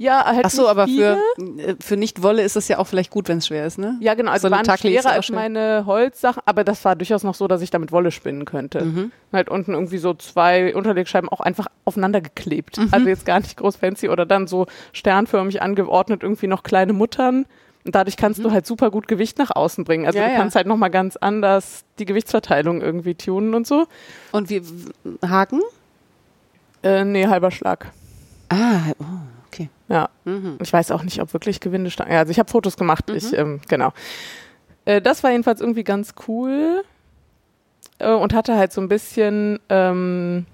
Ja, 0.02 0.26
halt 0.26 0.46
Ach 0.46 0.50
so, 0.50 0.68
aber 0.68 0.86
viele. 0.86 1.20
für, 1.36 1.44
äh, 1.60 1.76
für 1.80 1.96
Nicht-Wolle 1.96 2.42
ist 2.42 2.56
es 2.56 2.68
ja 2.68 2.80
auch 2.80 2.88
vielleicht 2.88 3.12
gut, 3.12 3.28
wenn 3.28 3.38
es 3.38 3.46
schwer 3.46 3.68
ist, 3.68 3.78
ne? 3.78 3.98
Ja, 4.02 4.16
genau. 4.16 4.32
Also 4.32 4.48
So 4.48 4.52
waren 4.52 4.66
schwerer 4.66 5.12
als 5.12 5.30
meine 5.30 5.84
Holzsachen, 5.86 6.42
aber 6.48 6.64
das 6.64 6.84
war 6.86 6.96
durchaus 6.96 7.24
noch 7.24 7.36
so, 7.36 7.48
dass 7.48 7.62
ich 7.62 7.70
damit 7.70 7.92
Wolle 7.92 8.10
spinnen 8.10 8.46
könnte. 8.46 8.84
Mhm. 8.84 9.12
Halt 9.32 9.50
unten 9.50 9.74
irgendwie 9.74 10.00
so 10.00 10.16
zwei 10.16 10.74
Unterlegscheiben 10.76 11.30
auch 11.30 11.40
einfach 11.40 11.68
aufeinander 11.86 12.20
geklebt. 12.20 12.80
Mhm. 12.80 12.88
Also 12.90 13.08
jetzt 13.10 13.28
gar 13.28 13.40
nicht 13.42 13.56
groß 13.58 13.76
fancy 13.76 14.10
oder 14.10 14.26
dann 14.26 14.48
so 14.48 14.66
sternförmig 14.92 15.62
angeordnet 15.62 16.24
irgendwie 16.24 16.48
noch 16.48 16.64
kleine 16.64 16.94
Muttern. 16.94 17.46
Und 17.86 17.94
dadurch 17.94 18.18
kannst 18.18 18.44
du 18.44 18.52
halt 18.52 18.66
super 18.66 18.90
gut 18.90 19.08
Gewicht 19.08 19.38
nach 19.38 19.52
außen 19.56 19.84
bringen. 19.84 20.08
Also 20.08 20.18
Mhm. 20.18 20.24
Ja, 20.24 20.28
du 20.30 20.34
ja. 20.34 20.40
kannst 20.40 20.56
halt 20.56 20.66
nochmal 20.66 20.90
ganz 20.90 21.16
anders 21.16 21.84
die 22.00 22.06
Gewichtsverteilung 22.06 22.82
irgendwie 22.82 23.14
tunen 23.14 23.54
und 23.54 23.68
so. 23.68 23.86
Und 24.32 24.50
wie 24.50 24.64
Haken? 25.24 25.62
Äh, 26.82 27.06
nee, 27.06 27.28
halber 27.28 27.52
Schlag. 27.52 27.92
Ah, 28.50 28.80
oh, 29.00 29.06
okay. 29.52 29.70
Ja. 29.90 30.10
Mhm. 30.26 30.58
Ich 30.62 30.72
weiß 30.72 30.92
auch 30.92 31.04
nicht, 31.04 31.22
ob 31.22 31.34
wirklich 31.34 31.60
Gewindestangen. 31.60 32.14
Ja, 32.14 32.20
also 32.20 32.32
ich 32.32 32.40
habe 32.40 32.50
Fotos 32.50 32.78
gemacht. 32.78 33.10
Ich, 33.10 33.38
ähm, 33.38 33.60
genau. 33.68 33.92
Äh, 34.86 35.02
das 35.02 35.24
war 35.24 35.32
jedenfalls 35.32 35.62
irgendwie 35.62 35.84
ganz 35.84 36.14
cool 36.28 36.84
äh, 38.00 38.12
und 38.12 38.34
hatte 38.34 38.56
halt 38.56 38.72
so 38.72 38.82
ein 38.82 38.88
bisschen, 38.88 39.60
ähm, 39.70 40.46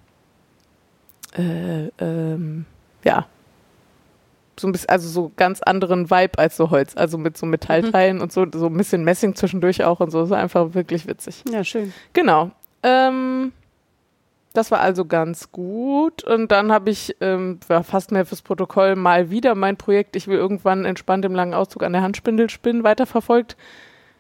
äh, 1.38 1.88
ähm, 2.00 2.66
ja, 3.04 3.28
so 4.60 4.68
ein 4.68 4.72
bisschen, 4.72 4.90
also 4.90 5.08
so 5.08 5.32
ganz 5.36 5.62
anderen 5.62 6.10
Vibe 6.10 6.40
als 6.40 6.58
so 6.58 6.72
Holz, 6.72 6.98
also 6.98 7.18
mit 7.18 7.38
so 7.38 7.46
Metallteilen 7.46 8.22
und 8.22 8.32
so, 8.32 8.46
so 8.52 8.66
ein 8.66 8.78
bisschen 8.78 9.04
Messing 9.04 9.36
zwischendurch 9.36 9.84
auch 9.84 10.00
und 10.00 10.10
so. 10.10 10.30
War 10.30 10.40
einfach 10.40 10.74
wirklich 10.74 11.08
witzig. 11.08 11.44
Ja, 11.52 11.64
schön. 11.64 11.94
Genau. 12.14 12.52
Ähm, 12.82 13.54
das 14.58 14.72
war 14.72 14.80
also 14.80 15.06
ganz 15.06 15.52
gut. 15.52 16.24
Und 16.24 16.52
dann 16.52 16.72
habe 16.72 16.90
ich 16.90 17.16
ähm, 17.22 17.60
ja, 17.70 17.84
fast 17.84 18.12
mehr 18.12 18.26
fürs 18.26 18.42
Protokoll 18.42 18.96
mal 18.96 19.30
wieder 19.30 19.56
mein 19.56 19.78
Projekt, 19.78 20.16
ich 20.16 20.28
will 20.28 20.38
irgendwann 20.38 20.86
entspannt 20.86 21.24
im 21.26 21.36
langen 21.36 21.54
Auszug 21.54 21.84
an 21.84 21.94
der 21.94 22.02
Handspindel 22.02 22.50
spinnen, 22.50 22.84
weiterverfolgt. 22.84 23.56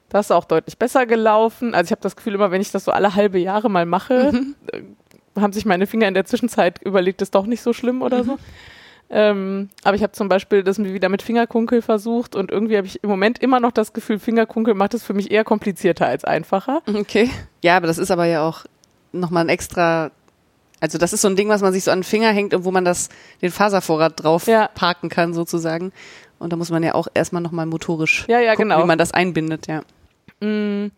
Das 0.09 0.27
ist 0.27 0.31
auch 0.31 0.45
deutlich 0.45 0.77
besser 0.77 1.05
gelaufen. 1.05 1.73
Also 1.73 1.87
ich 1.87 1.91
habe 1.91 2.01
das 2.01 2.15
Gefühl, 2.15 2.35
immer 2.35 2.51
wenn 2.51 2.61
ich 2.61 2.71
das 2.71 2.85
so 2.85 2.91
alle 2.91 3.15
halbe 3.15 3.39
Jahre 3.39 3.69
mal 3.69 3.85
mache, 3.85 4.31
äh, 4.71 4.81
haben 5.41 5.53
sich 5.53 5.65
meine 5.65 5.87
Finger 5.87 6.07
in 6.07 6.13
der 6.13 6.25
Zwischenzeit 6.25 6.81
überlegt, 6.81 7.21
ist 7.21 7.35
doch 7.35 7.45
nicht 7.45 7.61
so 7.61 7.73
schlimm 7.73 8.01
oder 8.01 8.23
so. 8.23 8.37
Ähm, 9.09 9.69
aber 9.83 9.95
ich 9.95 10.03
habe 10.03 10.11
zum 10.11 10.27
Beispiel 10.27 10.63
das 10.63 10.77
mir 10.77 10.93
wieder 10.93 11.07
mit 11.07 11.21
Fingerkunkel 11.21 11.81
versucht 11.81 12.35
und 12.35 12.51
irgendwie 12.51 12.75
habe 12.75 12.87
ich 12.87 13.01
im 13.03 13.09
Moment 13.09 13.39
immer 13.39 13.61
noch 13.61 13.71
das 13.71 13.93
Gefühl, 13.93 14.19
Fingerkunkel 14.19 14.73
macht 14.73 14.93
es 14.93 15.03
für 15.03 15.13
mich 15.13 15.31
eher 15.31 15.45
komplizierter 15.45 16.07
als 16.07 16.25
einfacher. 16.25 16.81
Okay. 16.85 17.29
Ja, 17.63 17.77
aber 17.77 17.87
das 17.87 17.99
ist 17.99 18.11
aber 18.11 18.25
ja 18.25 18.45
auch 18.45 18.65
nochmal 19.13 19.45
ein 19.45 19.49
extra, 19.49 20.11
also 20.79 20.97
das 20.97 21.13
ist 21.13 21.21
so 21.21 21.27
ein 21.27 21.35
Ding, 21.35 21.49
was 21.49 21.61
man 21.61 21.73
sich 21.73 21.83
so 21.83 21.91
an 21.91 21.99
den 21.99 22.03
Finger 22.03 22.29
hängt 22.31 22.53
und 22.53 22.65
wo 22.65 22.71
man 22.71 22.85
das, 22.85 23.09
den 23.41 23.51
Faservorrat 23.51 24.21
drauf 24.23 24.47
Ja. 24.47 24.67
parken 24.73 25.09
kann 25.09 25.33
sozusagen. 25.33 25.91
Und 26.39 26.53
da 26.53 26.57
muss 26.57 26.69
man 26.69 26.83
ja 26.83 26.93
auch 26.93 27.07
erstmal 27.13 27.41
nochmal 27.41 27.65
motorisch 27.65 28.25
Ja, 28.27 28.39
ja, 28.39 28.51
gucken, 28.53 28.69
genau. 28.69 28.83
wie 28.83 28.87
man 28.87 28.97
das 28.99 29.11
einbindet, 29.11 29.67
ja. 29.67 29.81
Mm, 30.39 30.91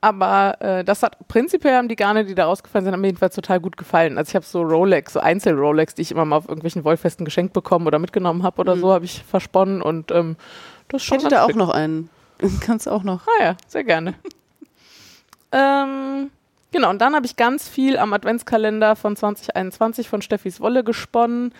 aber 0.00 0.56
äh, 0.60 0.82
das 0.84 1.02
hat 1.04 1.16
prinzipiell 1.28 1.76
haben 1.76 1.86
die 1.88 1.94
Garne, 1.94 2.24
die 2.24 2.34
da 2.34 2.46
rausgefallen 2.46 2.84
sind, 2.86 2.92
haben 2.94 3.00
mir 3.02 3.08
jedenfalls 3.08 3.34
total 3.36 3.60
gut 3.60 3.76
gefallen. 3.76 4.18
Also 4.18 4.30
ich 4.30 4.34
habe 4.34 4.44
so 4.44 4.62
Rolex, 4.62 5.12
so 5.12 5.20
Einzel-Rolex, 5.20 5.94
die 5.94 6.02
ich 6.02 6.10
immer 6.10 6.24
mal 6.24 6.36
auf 6.36 6.48
irgendwelchen 6.48 6.82
Wollfesten 6.84 7.24
geschenkt 7.24 7.52
bekommen 7.52 7.86
oder 7.86 7.98
mitgenommen 8.00 8.42
habe 8.42 8.60
oder 8.60 8.76
so, 8.76 8.92
habe 8.92 9.04
ich 9.04 9.22
versponnen 9.22 9.80
und 9.82 10.10
ähm, 10.10 10.36
das 10.88 11.02
ist 11.02 11.04
Ich 11.04 11.08
schon 11.08 11.18
hätte 11.18 11.30
ganz 11.36 11.46
da 11.46 11.52
auch 11.52 11.56
noch 11.56 11.68
einen. 11.70 12.10
Kannst 12.62 12.88
auch 12.88 13.04
noch. 13.04 13.26
Ah 13.28 13.42
ja, 13.44 13.56
sehr 13.68 13.84
gerne. 13.84 14.14
ähm, 15.52 16.30
genau, 16.72 16.90
und 16.90 17.00
dann 17.00 17.14
habe 17.14 17.26
ich 17.26 17.36
ganz 17.36 17.68
viel 17.68 17.96
am 17.98 18.12
Adventskalender 18.12 18.96
von 18.96 19.16
2021 19.16 20.08
von 20.08 20.22
Steffis 20.22 20.60
Wolle 20.60 20.84
gesponnen. 20.84 21.52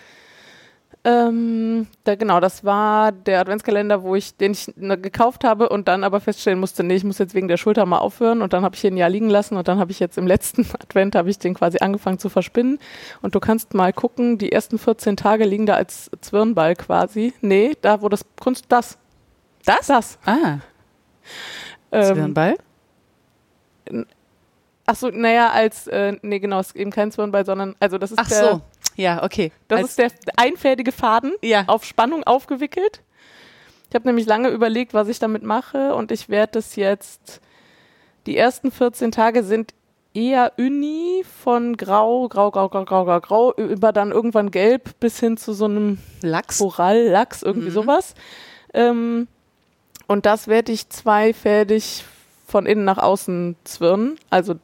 Ähm, 1.03 1.87
da, 2.03 2.13
genau, 2.13 2.39
das 2.39 2.63
war 2.63 3.11
der 3.11 3.39
Adventskalender, 3.39 4.03
wo 4.03 4.15
ich, 4.15 4.37
den 4.37 4.51
ich 4.51 4.71
ne, 4.75 4.99
gekauft 4.99 5.43
habe 5.43 5.69
und 5.69 5.87
dann 5.87 6.03
aber 6.03 6.19
feststellen 6.19 6.59
musste, 6.59 6.83
nee, 6.83 6.93
ich 6.93 7.03
muss 7.03 7.17
jetzt 7.17 7.33
wegen 7.33 7.47
der 7.47 7.57
Schulter 7.57 7.87
mal 7.87 7.97
aufhören 7.97 8.43
und 8.43 8.53
dann 8.53 8.63
habe 8.63 8.75
ich 8.75 8.83
ihn 8.83 8.97
Jahr 8.97 9.09
liegen 9.09 9.29
lassen 9.29 9.57
und 9.57 9.67
dann 9.67 9.79
habe 9.79 9.91
ich 9.91 9.99
jetzt 9.99 10.19
im 10.19 10.27
letzten 10.27 10.61
Advent 10.79 11.15
habe 11.15 11.31
ich 11.31 11.39
den 11.39 11.55
quasi 11.55 11.79
angefangen 11.79 12.19
zu 12.19 12.29
verspinnen 12.29 12.77
und 13.23 13.33
du 13.33 13.39
kannst 13.39 13.73
mal 13.73 13.93
gucken, 13.93 14.37
die 14.37 14.51
ersten 14.51 14.77
14 14.77 15.17
Tage 15.17 15.45
liegen 15.45 15.65
da 15.65 15.73
als 15.73 16.11
Zwirnball 16.21 16.75
quasi. 16.75 17.33
Nee, 17.41 17.75
da 17.81 18.03
wo 18.03 18.09
das 18.09 18.23
Kunst, 18.39 18.65
das. 18.69 18.99
Das? 19.65 19.87
Das. 19.87 20.19
Ah, 20.25 20.59
Ähm, 21.91 22.13
Zwirnball? 22.13 22.57
Ach 24.91 24.95
so, 24.97 25.07
naja, 25.09 25.51
als, 25.51 25.87
äh, 25.87 26.17
nee, 26.21 26.39
genau, 26.39 26.59
es 26.59 26.67
ist 26.67 26.75
eben 26.75 26.91
kein 26.91 27.11
Zwirnball, 27.13 27.45
sondern, 27.45 27.75
also 27.79 27.97
das 27.97 28.11
ist 28.11 28.19
Ach 28.19 28.27
der, 28.27 28.51
so. 28.51 28.61
Ja, 28.97 29.23
okay. 29.23 29.53
das 29.69 29.79
Als- 29.79 29.89
ist 29.91 29.99
der 29.99 30.11
einfädige 30.35 30.91
Faden 30.91 31.31
ja. 31.41 31.63
auf 31.67 31.85
Spannung 31.85 32.25
aufgewickelt. 32.25 33.01
Ich 33.87 33.95
habe 33.95 34.05
nämlich 34.07 34.25
lange 34.25 34.49
überlegt, 34.49 34.93
was 34.93 35.07
ich 35.07 35.17
damit 35.19 35.43
mache 35.43 35.95
und 35.95 36.11
ich 36.11 36.27
werde 36.27 36.53
das 36.53 36.75
jetzt, 36.75 37.39
die 38.25 38.35
ersten 38.35 38.69
14 38.69 39.13
Tage 39.13 39.43
sind 39.43 39.73
eher 40.13 40.51
Uni 40.57 41.23
von 41.41 41.77
grau, 41.77 42.27
grau, 42.27 42.51
grau, 42.51 42.67
grau, 42.67 42.83
grau, 42.83 43.05
grau, 43.05 43.19
grau, 43.21 43.53
über 43.55 43.93
dann 43.93 44.11
irgendwann 44.11 44.51
gelb 44.51 44.99
bis 44.99 45.21
hin 45.21 45.37
zu 45.37 45.53
so 45.53 45.65
einem 45.65 45.99
Lachs. 46.21 46.57
Korall, 46.57 47.07
Lachs, 47.07 47.43
irgendwie 47.43 47.69
Mhm. 47.69 47.73
sowas. 47.73 48.13
Ähm, 48.73 49.29
und 50.07 50.25
das 50.25 50.49
werde 50.49 50.73
ich 50.73 50.89
zweifädig 50.89 52.03
von 52.45 52.65
innen 52.65 52.83
nach 52.83 52.97
außen 52.97 53.55
zwirnen, 53.63 54.17
also 54.29 54.55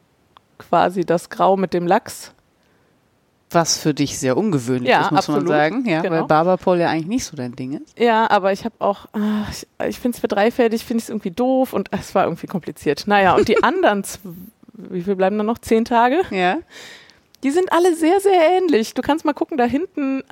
quasi 0.57 1.05
das 1.05 1.29
Grau 1.29 1.57
mit 1.57 1.73
dem 1.73 1.85
Lachs. 1.87 2.33
Was 3.49 3.77
für 3.77 3.93
dich 3.93 4.19
sehr 4.19 4.35
ungewöhnlich 4.35 4.89
Ja, 4.89 5.01
ist, 5.05 5.11
muss 5.11 5.19
absolut. 5.19 5.43
man 5.43 5.47
sagen. 5.47 5.85
Ja, 5.87 6.01
Genau. 6.01 6.15
weil 6.17 6.23
Barberpole 6.25 6.81
ja 6.81 6.89
eigentlich 6.89 7.07
nicht 7.07 7.23
so 7.23 7.37
dein 7.37 7.55
Ding 7.55 7.81
ist. 7.81 7.97
Ja, 7.97 8.29
aber 8.29 8.51
ich 8.51 8.65
habe 8.65 8.75
auch, 8.79 9.05
ah, 9.13 9.45
ich, 9.49 9.65
ich 9.87 9.99
finde 9.99 10.15
es 10.17 10.19
für 10.19 10.27
dreifädig, 10.27 10.83
finde 10.83 10.97
ich 10.99 11.05
es 11.05 11.09
irgendwie 11.09 11.31
doof 11.31 11.71
und 11.71 11.87
es 11.91 12.13
war 12.13 12.25
irgendwie 12.25 12.47
kompliziert. 12.47 13.05
Naja, 13.07 13.35
und 13.35 13.47
die 13.47 13.63
anderen, 13.63 14.03
wie 14.73 15.01
viel 15.01 15.15
bleiben 15.15 15.37
da 15.37 15.43
noch? 15.45 15.59
Zehn 15.59 15.85
Tage? 15.85 16.23
Ja. 16.31 16.57
Die 17.43 17.51
sind 17.51 17.71
alle 17.71 17.95
sehr, 17.95 18.19
sehr 18.19 18.57
ähnlich. 18.57 18.93
Du 18.95 19.01
kannst 19.01 19.23
mal 19.23 19.31
gucken, 19.33 19.57
da 19.57 19.63
hinten 19.63 20.23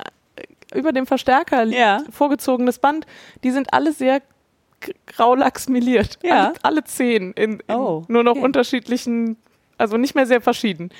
äh, 0.74 0.78
über 0.78 0.92
dem 0.92 1.06
Verstärker 1.06 1.64
liegt 1.64 1.78
Ja. 1.80 2.02
vorgezogenes 2.10 2.80
Band. 2.80 3.06
Die 3.44 3.50
sind 3.50 3.72
alle 3.72 3.94
sehr 3.94 4.20
g- 4.80 4.92
graulachsmeliert. 5.06 6.18
Ja. 6.22 6.48
Alle, 6.48 6.54
alle 6.62 6.84
zehn. 6.84 7.32
In, 7.32 7.60
in 7.66 7.74
Oh, 7.74 8.04
nur 8.08 8.24
noch 8.24 8.32
okay. 8.32 8.42
unterschiedlichen, 8.44 9.36
also 9.78 9.96
nicht 9.96 10.14
mehr 10.14 10.26
sehr 10.26 10.40
verschieden. 10.40 10.90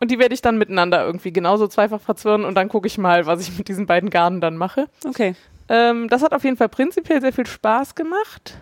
Und 0.00 0.10
die 0.10 0.18
werde 0.18 0.34
ich 0.34 0.42
dann 0.42 0.58
miteinander 0.58 1.04
irgendwie 1.04 1.32
genauso 1.32 1.66
zweifach 1.66 2.00
verzwirren 2.00 2.44
und 2.44 2.54
dann 2.54 2.68
gucke 2.68 2.86
ich 2.86 2.98
mal, 2.98 3.26
was 3.26 3.40
ich 3.40 3.58
mit 3.58 3.68
diesen 3.68 3.86
beiden 3.86 4.10
Garnen 4.10 4.40
dann 4.40 4.56
mache. 4.56 4.88
Okay. 5.04 5.34
Ähm, 5.68 6.08
das 6.08 6.22
hat 6.22 6.32
auf 6.32 6.44
jeden 6.44 6.56
Fall 6.56 6.68
prinzipiell 6.68 7.20
sehr 7.20 7.32
viel 7.32 7.46
Spaß 7.46 7.94
gemacht. 7.94 8.58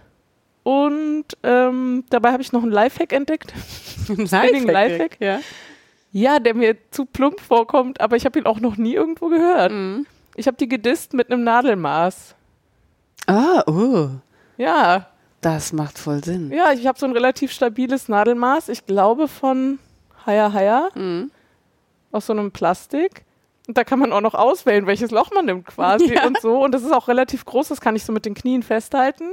Und 0.62 1.26
ähm, 1.42 2.04
dabei 2.10 2.32
habe 2.32 2.42
ich 2.42 2.52
noch 2.52 2.62
einen 2.62 2.72
Lifehack 2.72 3.12
entdeckt. 3.12 3.52
Spinning 4.04 4.66
Lifehack. 4.66 5.16
Ja. 5.20 5.40
Ja, 6.10 6.38
der 6.38 6.54
mir 6.54 6.76
zu 6.90 7.04
plump 7.04 7.40
vorkommt, 7.40 8.00
aber 8.00 8.16
ich 8.16 8.24
habe 8.24 8.38
ihn 8.38 8.46
auch 8.46 8.58
noch 8.58 8.76
nie 8.76 8.94
irgendwo 8.94 9.28
gehört. 9.28 9.70
Mhm. 9.70 10.06
Ich 10.34 10.46
habe 10.46 10.56
die 10.56 10.68
gedisst 10.68 11.12
mit 11.12 11.30
einem 11.30 11.44
Nadelmaß. 11.44 12.34
Ah, 13.26 13.62
oh. 13.66 14.08
Ja, 14.56 15.08
Das 15.40 15.72
macht 15.72 15.98
voll 15.98 16.24
Sinn. 16.24 16.50
ja, 16.52 16.72
ich 16.72 16.86
habe 16.86 16.98
so 16.98 17.06
ein 17.06 17.12
relativ 17.12 17.52
stabiles 17.52 18.08
Nadelmaß. 18.08 18.68
Ich 18.68 18.86
glaube 18.86 19.28
von 19.28 19.78
Haya 20.24 20.52
Haya 20.52 20.88
Mhm. 20.94 21.30
aus 22.10 22.26
so 22.26 22.32
einem 22.32 22.50
Plastik. 22.50 23.24
Und 23.68 23.76
da 23.76 23.84
kann 23.84 23.98
man 23.98 24.12
auch 24.12 24.20
noch 24.20 24.34
auswählen, 24.34 24.86
welches 24.86 25.10
Loch 25.10 25.30
man 25.32 25.44
nimmt 25.46 25.66
quasi 25.66 26.06
Ja. 26.14 26.26
und 26.26 26.40
so. 26.40 26.62
Und 26.64 26.72
das 26.72 26.82
ist 26.82 26.92
auch 26.92 27.08
relativ 27.08 27.44
groß, 27.44 27.68
das 27.68 27.80
kann 27.80 27.94
ich 27.96 28.04
so 28.04 28.12
mit 28.12 28.24
den 28.24 28.34
Knien 28.34 28.62
festhalten. 28.62 29.24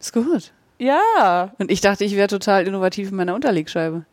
Ist 0.00 0.12
gut. 0.12 0.52
Ja, 0.78 1.52
Und 1.58 1.70
ich 1.72 1.80
dachte, 1.80 2.04
ich 2.04 2.14
wäre 2.14 2.28
total 2.28 2.66
innovativ 2.66 3.10
in 3.10 3.16
meiner 3.16 3.34
Unterlegscheibe. 3.34 4.04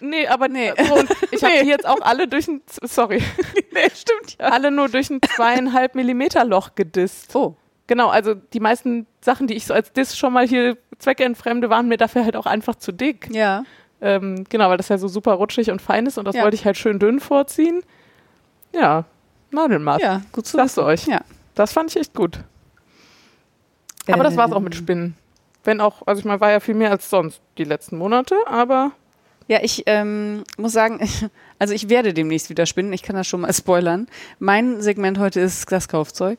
nee, 0.00 0.26
aber 0.26 0.48
Nee. 0.48 0.72
So, 0.76 1.04
ich 1.30 1.42
habe 1.44 1.54
Nee. 1.54 1.62
die 1.62 1.68
jetzt 1.68 1.86
auch 1.86 2.00
alle 2.00 2.26
durch 2.26 2.48
ein, 2.48 2.60
sorry, 2.82 3.22
nee, 3.72 3.88
stimmt 3.94 4.36
ja. 4.40 4.48
alle 4.48 4.70
nur 4.72 4.88
durch 4.88 5.10
ein 5.10 5.20
zweieinhalb 5.22 5.94
Millimeter 5.94 6.44
Loch 6.44 6.74
gedisst. 6.74 7.34
Oh. 7.36 7.54
Genau, 7.88 8.08
also 8.08 8.34
die 8.34 8.60
meisten 8.60 9.06
Sachen, 9.20 9.46
die 9.48 9.54
ich 9.54 9.66
so 9.66 9.74
als 9.74 9.92
Diss 9.92 10.16
schon 10.16 10.32
mal 10.32 10.46
hier 10.46 10.76
zweckentfremde, 10.98 11.68
waren 11.70 11.88
mir 11.88 11.96
dafür 11.96 12.24
halt 12.24 12.36
auch 12.36 12.46
einfach 12.46 12.76
zu 12.76 12.92
dick. 12.92 13.28
Ja. 13.32 13.64
Ähm, 14.00 14.44
genau, 14.48 14.68
weil 14.68 14.76
das 14.76 14.88
ja 14.88 14.98
so 14.98 15.08
super 15.08 15.32
rutschig 15.32 15.70
und 15.72 15.82
fein 15.82 16.06
ist 16.06 16.18
und 16.18 16.24
das 16.26 16.36
Ja. 16.36 16.44
wollte 16.44 16.54
ich 16.54 16.64
halt 16.64 16.76
schön 16.76 16.98
dünn 17.00 17.18
vorziehen. 17.18 17.82
Ja, 18.72 19.04
Nadelmaß. 19.50 20.00
Ja, 20.02 20.22
gut 20.32 20.46
zu 20.46 20.56
du 20.58 20.82
euch. 20.82 21.06
Ja. 21.06 21.22
Das 21.54 21.72
fand 21.72 21.90
ich 21.90 21.96
echt 21.96 22.14
gut. 22.14 22.40
Aber 24.10 24.22
das 24.22 24.36
war's 24.36 24.52
auch 24.52 24.58
Ähm. 24.58 24.64
mit 24.64 24.74
Spinnen. 24.74 25.16
Wenn 25.64 25.80
auch, 25.80 26.02
also 26.06 26.20
ich 26.20 26.24
meine, 26.24 26.40
war 26.40 26.50
ja 26.50 26.60
viel 26.60 26.74
mehr 26.74 26.90
als 26.90 27.10
sonst 27.10 27.40
die 27.58 27.64
letzten 27.64 27.98
Monate, 27.98 28.36
aber 28.46 28.92
Ja, 29.48 29.60
ich 29.62 29.84
ähm, 29.86 30.44
muss 30.58 30.72
sagen, 30.72 31.00
also 31.58 31.74
ich 31.74 31.88
werde 31.88 32.14
demnächst 32.14 32.50
wieder 32.50 32.66
spinnen. 32.66 32.92
Ich 32.92 33.02
kann 33.02 33.16
das 33.16 33.26
schon 33.26 33.40
mal 33.40 33.52
spoilern. 33.52 34.06
Mein 34.38 34.80
Segment 34.82 35.18
heute 35.18 35.40
ist 35.40 35.72
das 35.72 35.88
Kaufzeug. 35.88 36.38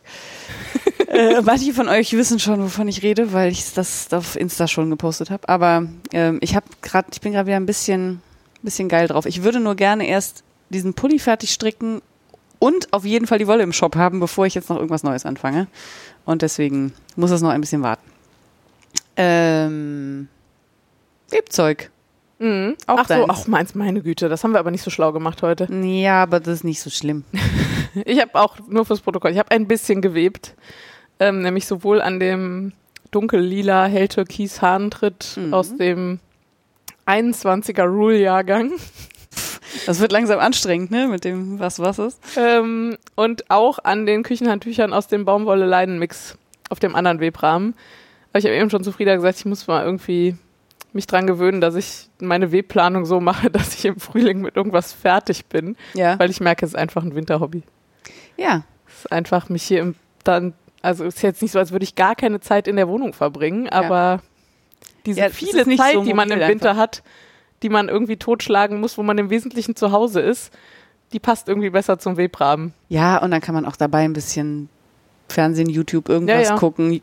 äh, 1.08 1.42
manche 1.42 1.74
von 1.74 1.90
euch 1.90 2.14
wissen 2.14 2.40
schon, 2.40 2.62
wovon 2.62 2.88
ich 2.88 3.02
rede, 3.02 3.34
weil 3.34 3.52
ich 3.52 3.74
das 3.74 4.14
auf 4.14 4.36
Insta 4.36 4.68
schon 4.68 4.92
gepostet 4.92 5.32
habe. 5.32 5.50
Aber 5.50 5.88
ähm, 6.14 6.38
ich 6.42 6.56
habe 6.56 6.68
gerade, 6.84 7.08
ich 7.12 7.20
bin 7.20 7.34
gerade 7.34 7.48
wieder 7.48 7.58
ein 7.58 7.66
bisschen, 7.66 8.22
bisschen 8.62 8.88
geil 8.88 9.08
drauf. 9.08 9.26
Ich 9.26 9.44
würde 9.44 9.60
nur 9.60 9.76
gerne 9.76 10.08
erst 10.08 10.44
diesen 10.70 10.94
Pulli 10.94 11.18
fertig 11.18 11.52
stricken 11.52 12.04
und 12.60 12.94
auf 12.94 13.06
jeden 13.06 13.26
Fall 13.26 13.40
die 13.40 13.48
Wolle 13.48 13.64
im 13.64 13.74
Shop 13.74 13.96
haben, 13.96 14.20
bevor 14.20 14.46
ich 14.46 14.54
jetzt 14.54 14.70
noch 14.70 14.78
irgendwas 14.78 15.02
Neues 15.02 15.26
anfange. 15.26 15.68
Und 16.26 16.44
deswegen 16.44 16.94
muss 17.16 17.32
es 17.32 17.42
noch 17.42 17.50
ein 17.50 17.62
bisschen 17.62 17.82
warten. 17.82 18.08
Ähm, 19.16 20.28
Webzeug. 21.32 21.90
Mhm. 22.40 22.76
Auch 22.88 23.00
ach 23.00 23.08
so, 23.08 23.28
auch 23.28 23.48
meins, 23.48 23.76
meine 23.76 24.02
Güte, 24.02 24.28
das 24.30 24.44
haben 24.44 24.52
wir 24.54 24.60
aber 24.60 24.72
nicht 24.72 24.82
so 24.84 24.90
schlau 24.90 25.12
gemacht 25.12 25.42
heute. 25.44 25.68
Ja, 25.84 26.24
aber 26.24 26.40
das 26.40 26.56
ist 26.56 26.64
nicht 26.64 26.82
so 26.82 26.90
schlimm. 26.90 27.24
Ich 28.06 28.22
habe 28.22 28.36
auch 28.36 28.58
nur 28.68 28.86
fürs 28.86 29.02
Protokoll, 29.02 29.32
ich 29.32 29.40
habe 29.40 29.50
ein 29.52 29.68
bisschen 29.68 30.00
gewebt, 30.02 30.54
ähm, 31.20 31.42
nämlich 31.42 31.66
sowohl 31.66 32.02
an 32.02 32.20
dem 32.20 32.72
dunkellila 33.12 33.86
helltürkis 33.88 34.62
Hahntritt 34.62 35.38
Mhm. 35.38 35.54
aus 35.56 35.76
dem 35.76 36.20
21er 37.08 37.86
Rule-Jahrgang 37.86 38.72
Das 39.88 40.00
wird 40.00 40.12
langsam 40.12 40.40
anstrengend, 40.40 40.92
ne? 40.92 41.08
Mit 41.08 41.24
dem 41.26 41.60
was 41.60 41.80
was 41.80 41.98
ist. 42.00 42.20
ähm, 42.38 42.96
und 43.16 43.50
auch 43.50 43.80
an 43.84 44.06
den 44.06 44.22
Küchenhandtüchern 44.24 44.94
aus 44.94 45.08
dem 45.08 45.26
Baumwolle-Leinen-Mix 45.26 46.38
auf 46.70 46.80
dem 46.80 46.96
anderen 46.96 47.20
Webrahmen. 47.20 47.74
Aber 48.32 48.40
ich 48.40 48.46
habe 48.46 48.56
eben 48.56 48.70
schon 48.70 48.84
zu 48.84 48.92
Frieda 48.92 49.16
gesagt, 49.16 49.40
ich 49.40 49.46
muss 49.46 49.66
mal 49.68 49.84
irgendwie 49.84 50.36
mich 50.94 51.08
dran 51.08 51.28
gewöhnen, 51.28 51.62
dass 51.62 51.76
ich 51.76 52.10
meine 52.20 52.52
Webplanung 52.52 53.06
so 53.06 53.20
mache, 53.20 53.50
dass 53.52 53.76
ich 53.76 53.86
im 53.86 54.00
Frühling 54.00 54.42
mit 54.42 54.56
irgendwas 54.56 54.94
fertig 54.94 55.46
bin, 55.46 55.76
Ja. 55.94 56.18
weil 56.20 56.30
ich 56.30 56.40
merke, 56.40 56.66
es 56.66 56.72
ist 56.72 56.78
einfach 56.78 57.04
ein 57.04 57.16
Winterhobby. 57.16 57.64
Ja. 58.38 58.64
Es 58.88 59.06
ist 59.06 59.12
einfach 59.12 59.50
mich 59.50 59.64
hier 59.64 59.82
im, 59.82 59.96
dann, 60.24 60.54
also 60.82 61.06
es 61.06 61.18
ist 61.18 61.22
jetzt 61.22 61.42
nicht 61.42 61.52
so, 61.52 61.60
als 61.60 61.72
würde 61.72 61.84
ich 61.84 61.96
gar 61.96 62.16
keine 62.16 62.40
Zeit 62.40 62.68
in 62.68 62.76
der 62.76 62.88
Wohnung 62.88 63.14
verbringen, 63.14 63.70
aber 63.70 64.22
diese 65.06 65.20
Ja, 65.22 65.30
viele 65.30 65.64
Zeit, 65.78 65.94
so 65.94 66.04
die 66.04 66.14
man 66.14 66.30
im 66.32 66.40
Winter 66.40 66.76
hat, 66.76 67.04
die 67.64 67.70
man 67.70 67.88
irgendwie 67.90 68.18
totschlagen 68.18 68.80
muss, 68.80 68.98
wo 68.98 69.04
man 69.04 69.18
im 69.18 69.30
Wesentlichen 69.30 69.76
zu 69.76 69.92
Hause 69.92 70.22
ist, 70.22 70.52
die 71.14 71.20
passt 71.20 71.48
irgendwie 71.48 71.70
besser 71.70 72.00
zum 72.00 72.18
Webrahmen. 72.18 72.74
Ja, 72.88 73.18
und 73.18 73.32
dann 73.32 73.42
kann 73.42 73.56
man 73.56 73.66
auch 73.66 73.76
dabei 73.76 74.00
ein 74.04 74.14
bisschen 74.14 74.70
Fernsehen, 75.28 75.70
YouTube, 75.70 76.10
irgendwas 76.10 76.48
Ja, 76.48 76.54
ja. 76.54 76.58
gucken, 76.58 77.02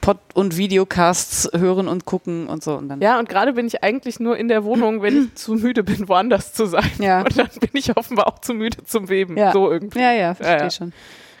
Pod- 0.00 0.18
und 0.34 0.56
Videocasts 0.56 1.48
hören 1.54 1.88
und 1.88 2.04
gucken 2.04 2.46
und 2.48 2.62
so. 2.64 2.74
Und 2.76 2.88
dann. 2.88 3.00
Ja, 3.00 3.18
und 3.18 3.28
gerade 3.28 3.52
bin 3.52 3.66
ich 3.66 3.82
eigentlich 3.82 4.20
nur 4.20 4.36
in 4.36 4.48
der 4.48 4.64
Wohnung, 4.64 5.02
wenn 5.02 5.24
ich 5.24 5.34
zu 5.34 5.54
müde 5.54 5.82
bin, 5.84 6.08
woanders 6.08 6.52
zu 6.54 6.66
sein. 6.66 6.90
Ja. 6.98 7.20
Und 7.20 7.36
dann 7.38 7.48
bin 7.60 7.70
ich 7.74 7.96
offenbar 7.96 8.26
auch 8.28 8.38
zu 8.40 8.54
müde 8.54 8.78
zum 8.84 9.08
Weben. 9.08 9.36
Ja. 9.36 9.52
So 9.52 9.70
irgendwie. 9.70 10.00
Ja, 10.00 10.12
ja, 10.12 10.34
verstehe 10.34 10.58
ja. 10.58 10.70
schon. 10.70 10.92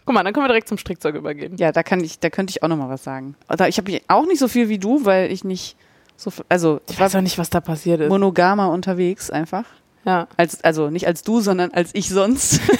Guck 0.04 0.14
mal, 0.14 0.22
dann 0.22 0.32
können 0.32 0.44
wir 0.44 0.48
direkt 0.48 0.68
zum 0.68 0.78
Strickzeug 0.78 1.14
übergehen. 1.16 1.56
Ja, 1.56 1.72
da 1.72 1.82
kann 1.82 1.98
ich, 2.04 2.20
da 2.20 2.30
könnte 2.30 2.52
ich 2.52 2.62
auch 2.62 2.68
noch 2.68 2.76
mal 2.76 2.88
was 2.88 3.02
sagen. 3.02 3.34
Ich 3.68 3.78
habe 3.78 4.00
auch 4.08 4.26
nicht 4.26 4.38
so 4.38 4.46
viel 4.48 4.68
wie 4.68 4.78
du, 4.78 5.04
weil 5.04 5.32
ich 5.32 5.42
nicht 5.42 5.76
so, 6.16 6.30
viel- 6.30 6.44
also 6.48 6.80
ich 6.86 6.94
Ich 6.94 7.00
weiß 7.00 7.16
auch 7.16 7.20
nicht, 7.22 7.38
was 7.38 7.50
da 7.50 7.60
passiert 7.60 8.00
ist. 8.00 8.08
monogamer 8.08 8.70
unterwegs 8.70 9.30
einfach. 9.30 9.64
Ja. 10.04 10.28
Als, 10.36 10.62
also 10.62 10.90
nicht 10.90 11.08
als 11.08 11.22
du, 11.24 11.40
sondern 11.40 11.72
als 11.72 11.90
ich 11.94 12.08
sonst. 12.08 12.60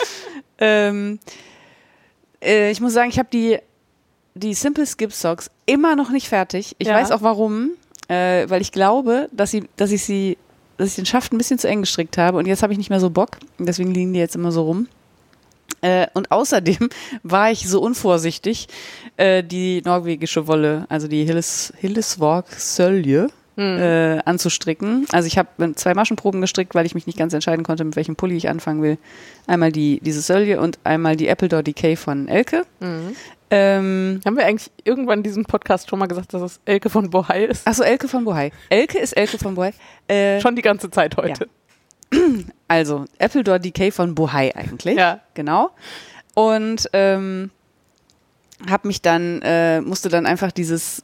ähm, 0.58 1.18
äh, 2.42 2.70
ich 2.70 2.80
muss 2.80 2.92
sagen, 2.92 3.10
ich 3.10 3.18
habe 3.18 3.28
die, 3.32 3.58
die 4.36 4.54
Simple 4.54 4.86
Skip 4.86 5.12
Socks 5.12 5.50
immer 5.66 5.96
noch 5.96 6.10
nicht 6.10 6.28
fertig. 6.28 6.76
Ich 6.78 6.88
Ja. 6.88 6.94
weiß 6.94 7.10
auch 7.10 7.22
warum, 7.22 7.70
äh, 8.08 8.48
weil 8.48 8.60
ich 8.60 8.72
glaube, 8.72 9.28
dass, 9.32 9.50
sie, 9.50 9.64
dass 9.76 9.90
ich 9.90 10.04
sie, 10.04 10.36
dass 10.76 10.88
ich 10.90 10.94
den 10.96 11.06
Schaft 11.06 11.32
ein 11.32 11.38
bisschen 11.38 11.58
zu 11.58 11.68
eng 11.68 11.80
gestrickt 11.80 12.18
habe 12.18 12.38
und 12.38 12.46
jetzt 12.46 12.62
habe 12.62 12.72
ich 12.72 12.78
nicht 12.78 12.90
mehr 12.90 13.00
so 13.00 13.10
Bock. 13.10 13.38
Und 13.58 13.66
deswegen 13.66 13.92
liegen 13.92 14.12
die 14.12 14.18
jetzt 14.20 14.34
immer 14.36 14.52
so 14.52 14.62
rum. 14.62 14.88
Äh, 15.80 16.06
und 16.14 16.30
außerdem 16.30 16.88
war 17.22 17.50
ich 17.50 17.68
so 17.68 17.80
unvorsichtig, 17.80 18.68
äh, 19.16 19.42
die 19.42 19.82
norwegische 19.84 20.46
Wolle, 20.46 20.86
also 20.88 21.08
die 21.08 21.24
Hilles, 21.24 21.72
Hillesvorg 21.78 22.46
Sölje, 22.52 23.28
Hm. 23.58 23.78
äh, 23.78 24.18
anzustricken. 24.26 25.06
Also 25.12 25.26
ich 25.28 25.38
habe 25.38 25.74
zwei 25.76 25.94
Maschenproben 25.94 26.42
gestrickt, 26.42 26.74
weil 26.74 26.84
ich 26.84 26.94
mich 26.94 27.06
nicht 27.06 27.18
ganz 27.18 27.32
entscheiden 27.32 27.64
konnte, 27.64 27.84
mit 27.84 27.96
welchem 27.96 28.14
Pulli 28.14 28.36
ich 28.36 28.50
anfangen 28.50 28.82
will. 28.82 28.98
Einmal 29.46 29.72
die 29.72 29.98
diese 30.02 30.20
Sölje 30.20 30.60
und 30.60 30.78
einmal 30.84 31.16
die 31.16 31.26
Apple 31.26 31.48
Door 31.48 31.62
Decay 31.62 31.96
von 31.96 32.28
Elke. 32.28 32.64
Mhm. 32.80 33.16
Ähm, 33.50 34.20
Haben 34.24 34.36
wir 34.36 34.44
eigentlich 34.44 34.70
irgendwann 34.84 35.20
in 35.20 35.22
diesem 35.22 35.44
Podcast 35.44 35.88
schon 35.88 35.98
mal 35.98 36.06
gesagt, 36.06 36.34
dass 36.34 36.42
es 36.42 36.60
Elke 36.64 36.90
von 36.90 37.10
Bohai 37.10 37.44
ist? 37.44 37.66
Achso, 37.66 37.82
Elke 37.82 38.08
von 38.08 38.24
Bohai. 38.24 38.50
Elke 38.70 38.98
ist 38.98 39.12
Elke 39.12 39.38
von 39.38 39.54
Bohai. 39.54 39.72
Äh, 40.08 40.40
Schon 40.40 40.54
die 40.54 40.62
ganze 40.62 40.88
Zeit 40.88 41.16
heute. 41.16 41.48
also 42.68 43.06
Apple 43.18 43.42
Door 43.42 43.58
Decay 43.58 43.90
von 43.90 44.14
Bohai 44.14 44.54
eigentlich. 44.54 44.96
Ja. 44.96 45.20
Genau. 45.34 45.70
Und 46.34 46.88
ähm, 46.92 47.50
hab 48.70 48.84
mich 48.84 49.02
dann, 49.02 49.42
äh, 49.42 49.80
musste 49.80 50.08
dann 50.08 50.26
einfach 50.26 50.52
dieses 50.52 51.02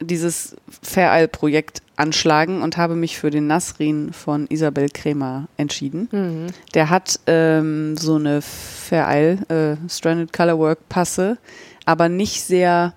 dieses 0.00 0.56
Vereil-Projekt 0.82 1.82
anschlagen 1.96 2.62
und 2.62 2.76
habe 2.76 2.94
mich 2.94 3.18
für 3.18 3.30
den 3.30 3.46
Nasrin 3.46 4.12
von 4.12 4.46
Isabel 4.48 4.88
Kremer 4.92 5.48
entschieden. 5.56 6.08
Mhm. 6.12 6.46
Der 6.74 6.90
hat 6.90 7.20
ähm, 7.26 7.96
so 7.96 8.16
eine 8.16 8.42
Vereil, 8.42 9.38
äh, 9.48 9.76
Stranded 9.88 10.32
Colorwork 10.32 10.88
Passe, 10.88 11.38
aber 11.86 12.08
nicht 12.08 12.42
sehr, 12.42 12.94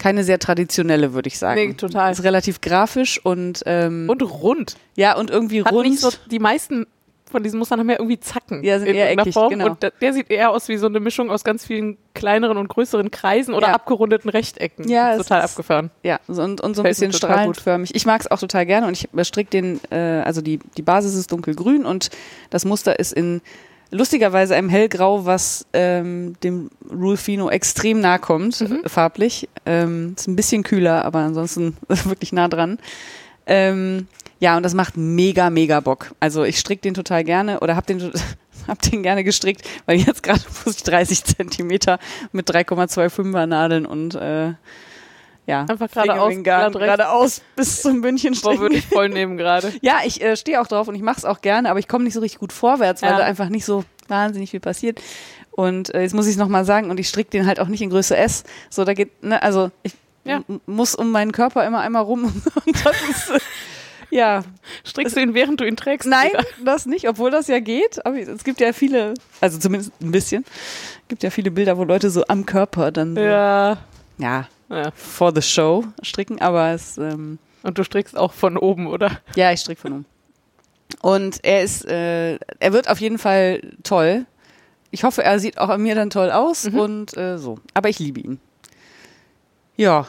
keine 0.00 0.24
sehr 0.24 0.38
traditionelle, 0.38 1.12
würde 1.14 1.28
ich 1.28 1.38
sagen. 1.38 1.68
Nee, 1.68 1.74
total. 1.74 2.12
Ist 2.12 2.24
relativ 2.24 2.60
grafisch 2.60 3.24
und, 3.24 3.62
ähm, 3.66 4.08
Und 4.08 4.22
rund. 4.22 4.76
ja, 4.96 5.16
und 5.16 5.30
irgendwie 5.30 5.64
Hat 5.64 5.72
rund. 5.72 5.88
nicht 5.88 6.00
so, 6.00 6.10
die 6.30 6.38
meisten 6.40 6.86
von 7.32 7.42
diesen 7.42 7.58
Mustern 7.58 7.80
haben 7.80 7.90
ja 7.90 7.96
irgendwie 7.98 8.20
Zacken 8.20 8.62
Ja, 8.62 8.78
sind 8.78 8.88
in 8.88 8.94
eher 8.94 9.10
eckig, 9.10 9.34
Form. 9.34 9.50
genau. 9.50 9.70
Und 9.70 9.82
der, 10.00 10.12
sieht 10.12 10.30
eher 10.30 10.50
aus 10.50 10.68
wie 10.68 10.76
so 10.76 10.86
eine 10.86 11.00
Mischung 11.00 11.30
aus 11.30 11.42
ganz 11.42 11.66
vielen 11.66 11.96
kleineren 12.14 12.56
und 12.58 12.68
größeren 12.68 13.10
Kreisen 13.10 13.54
oder 13.54 13.68
Ja. 13.68 13.74
abgerundeten 13.74 14.30
Rechtecken. 14.30 14.88
Ja, 14.88 15.12
es 15.12 15.18
total 15.18 15.40
ist- 15.44 15.50
abgefahren. 15.50 15.90
Ja, 16.04 16.20
und, 16.28 16.38
und 16.38 16.58
so 16.60 16.64
ein 16.64 16.74
Fällt 16.74 16.84
bisschen 16.84 17.12
strahlenförmig. 17.12 17.94
Ich 17.94 18.06
mag 18.06 18.20
es 18.20 18.30
auch 18.30 18.38
total 18.38 18.66
gerne 18.66 18.86
und 18.86 18.92
ich 18.96 19.10
bestrick 19.10 19.50
den, 19.50 19.80
äh, 19.90 19.96
also 20.24 20.40
die, 20.42 20.60
die 20.76 20.82
Basis 20.82 21.14
ist 21.16 21.32
dunkelgrün 21.32 21.84
und 21.84 22.10
das 22.50 22.64
Muster 22.64 22.98
ist 22.98 23.12
in 23.12 23.40
lustigerweise 23.90 24.54
einem 24.54 24.68
hellgrau, 24.70 25.26
was 25.26 25.66
ähm, 25.74 26.34
dem 26.42 26.70
Rulfino 26.90 27.50
extrem 27.50 28.00
nah 28.00 28.16
kommt, 28.18 28.60
Mhm. 28.62 28.82
äh, 28.84 28.88
farblich. 28.88 29.48
Ähm, 29.66 30.14
ist 30.16 30.26
ein 30.28 30.36
bisschen 30.36 30.62
kühler, 30.62 31.04
aber 31.04 31.18
ansonsten 31.18 31.76
wirklich 31.88 32.32
nah 32.32 32.48
dran. 32.48 32.78
Ähm, 33.46 34.06
ja, 34.42 34.56
und 34.56 34.64
das 34.64 34.74
macht 34.74 34.96
mega, 34.96 35.50
mega 35.50 35.78
Bock. 35.78 36.14
Also 36.18 36.42
ich 36.42 36.58
strick 36.58 36.82
den 36.82 36.94
total 36.94 37.22
gerne 37.22 37.60
oder 37.60 37.76
hab 37.76 37.86
den, 37.86 38.10
hab 38.66 38.82
den 38.82 39.04
gerne 39.04 39.22
gestrickt, 39.22 39.62
weil 39.86 39.98
jetzt 39.98 40.24
gerade 40.24 40.40
muss 40.64 40.76
ich 40.76 40.82
30 40.82 41.22
Zentimeter 41.24 42.00
mit 42.32 42.50
3,25er 42.50 43.46
Nadeln 43.46 43.86
und 43.86 44.16
äh, 44.16 44.54
ja, 45.46 45.60
Einfach 45.68 45.88
geradeaus, 45.90 46.34
geradeaus 46.42 47.42
bis 47.56 47.82
zum 47.82 48.00
Bündchen 48.00 48.34
Boah, 48.42 48.58
würde 48.58 48.76
ich 48.76 48.86
voll 48.86 49.08
nehmen 49.08 49.36
gerade. 49.36 49.72
Ja, 49.82 49.98
ich 50.04 50.20
äh, 50.22 50.36
stehe 50.36 50.60
auch 50.60 50.66
drauf 50.66 50.88
und 50.88 50.94
ich 50.96 51.02
mache 51.02 51.18
es 51.18 51.24
auch 51.24 51.40
gerne, 51.40 51.68
aber 51.70 51.78
ich 51.78 51.86
komme 51.88 52.02
nicht 52.04 52.14
so 52.14 52.20
richtig 52.20 52.40
gut 52.40 52.52
vorwärts, 52.52 53.02
weil 53.02 53.10
Ja. 53.10 53.18
da 53.18 53.24
einfach 53.24 53.48
nicht 53.48 53.64
so 53.64 53.84
wahnsinnig 54.08 54.50
viel 54.50 54.60
passiert. 54.60 55.00
Und 55.52 55.94
äh, 55.94 56.02
jetzt 56.02 56.14
muss 56.14 56.26
ich 56.26 56.32
es 56.32 56.38
nochmal 56.38 56.64
sagen, 56.64 56.90
und 56.90 56.98
ich 56.98 57.08
stricke 57.08 57.30
den 57.30 57.46
halt 57.46 57.60
auch 57.60 57.68
nicht 57.68 57.82
in 57.82 57.90
Größe 57.90 58.16
S. 58.16 58.42
So, 58.70 58.84
da 58.84 58.94
geht, 58.94 59.22
ne, 59.22 59.40
also 59.42 59.70
ich 59.82 59.94
Ja. 60.24 60.42
muss 60.66 60.94
um 60.94 61.10
meinen 61.10 61.32
Körper 61.32 61.66
immer 61.66 61.80
einmal 61.80 62.02
rum. 62.02 62.24
Und 62.64 62.84
das 62.86 62.96
ist, 63.10 63.32
Ja. 64.12 64.42
Strickst 64.86 65.16
du 65.16 65.20
ihn, 65.20 65.32
während 65.32 65.58
du 65.60 65.64
ihn 65.66 65.74
trägst? 65.76 66.06
Nein, 66.06 66.28
wieder? 66.32 66.44
das 66.64 66.84
nicht, 66.84 67.08
obwohl 67.08 67.30
das 67.30 67.48
ja 67.48 67.60
geht. 67.60 68.04
Aber 68.04 68.16
es 68.18 68.44
gibt 68.44 68.60
ja 68.60 68.72
viele, 68.74 69.14
also 69.40 69.58
zumindest 69.58 69.90
ein 70.02 70.10
bisschen, 70.12 70.44
gibt 71.08 71.22
ja 71.22 71.30
viele 71.30 71.50
Bilder, 71.50 71.78
wo 71.78 71.84
Leute 71.84 72.10
so 72.10 72.22
am 72.28 72.44
Körper 72.44 72.92
dann 72.92 73.14
so, 73.14 73.22
Ja. 73.22 73.78
ja, 74.18 74.48
ja. 74.68 74.90
for 74.94 75.32
the 75.34 75.40
show 75.40 75.84
stricken, 76.02 76.40
aber 76.42 76.72
es, 76.72 76.98
ähm, 76.98 77.38
Und 77.62 77.78
du 77.78 77.84
strickst 77.84 78.14
auch 78.16 78.34
von 78.34 78.58
oben, 78.58 78.86
oder? 78.86 79.18
ja, 79.34 79.50
ich 79.50 79.60
stricke 79.60 79.80
von 79.80 79.92
oben. 79.92 80.06
Und 81.00 81.42
er 81.42 81.62
ist, 81.62 81.86
äh, 81.86 82.34
er 82.58 82.72
wird 82.74 82.90
auf 82.90 83.00
jeden 83.00 83.16
Fall 83.18 83.62
toll. 83.82 84.26
Ich 84.90 85.04
hoffe, 85.04 85.24
er 85.24 85.38
sieht 85.38 85.56
auch 85.56 85.70
an 85.70 85.82
mir 85.82 85.94
dann 85.94 86.10
toll 86.10 86.30
aus 86.30 86.70
Mhm. 86.70 86.78
und 86.78 87.16
äh, 87.16 87.38
so. 87.38 87.58
Aber 87.72 87.88
ich 87.88 87.98
liebe 87.98 88.20
ihn. 88.20 88.40
Ja, 89.76 90.06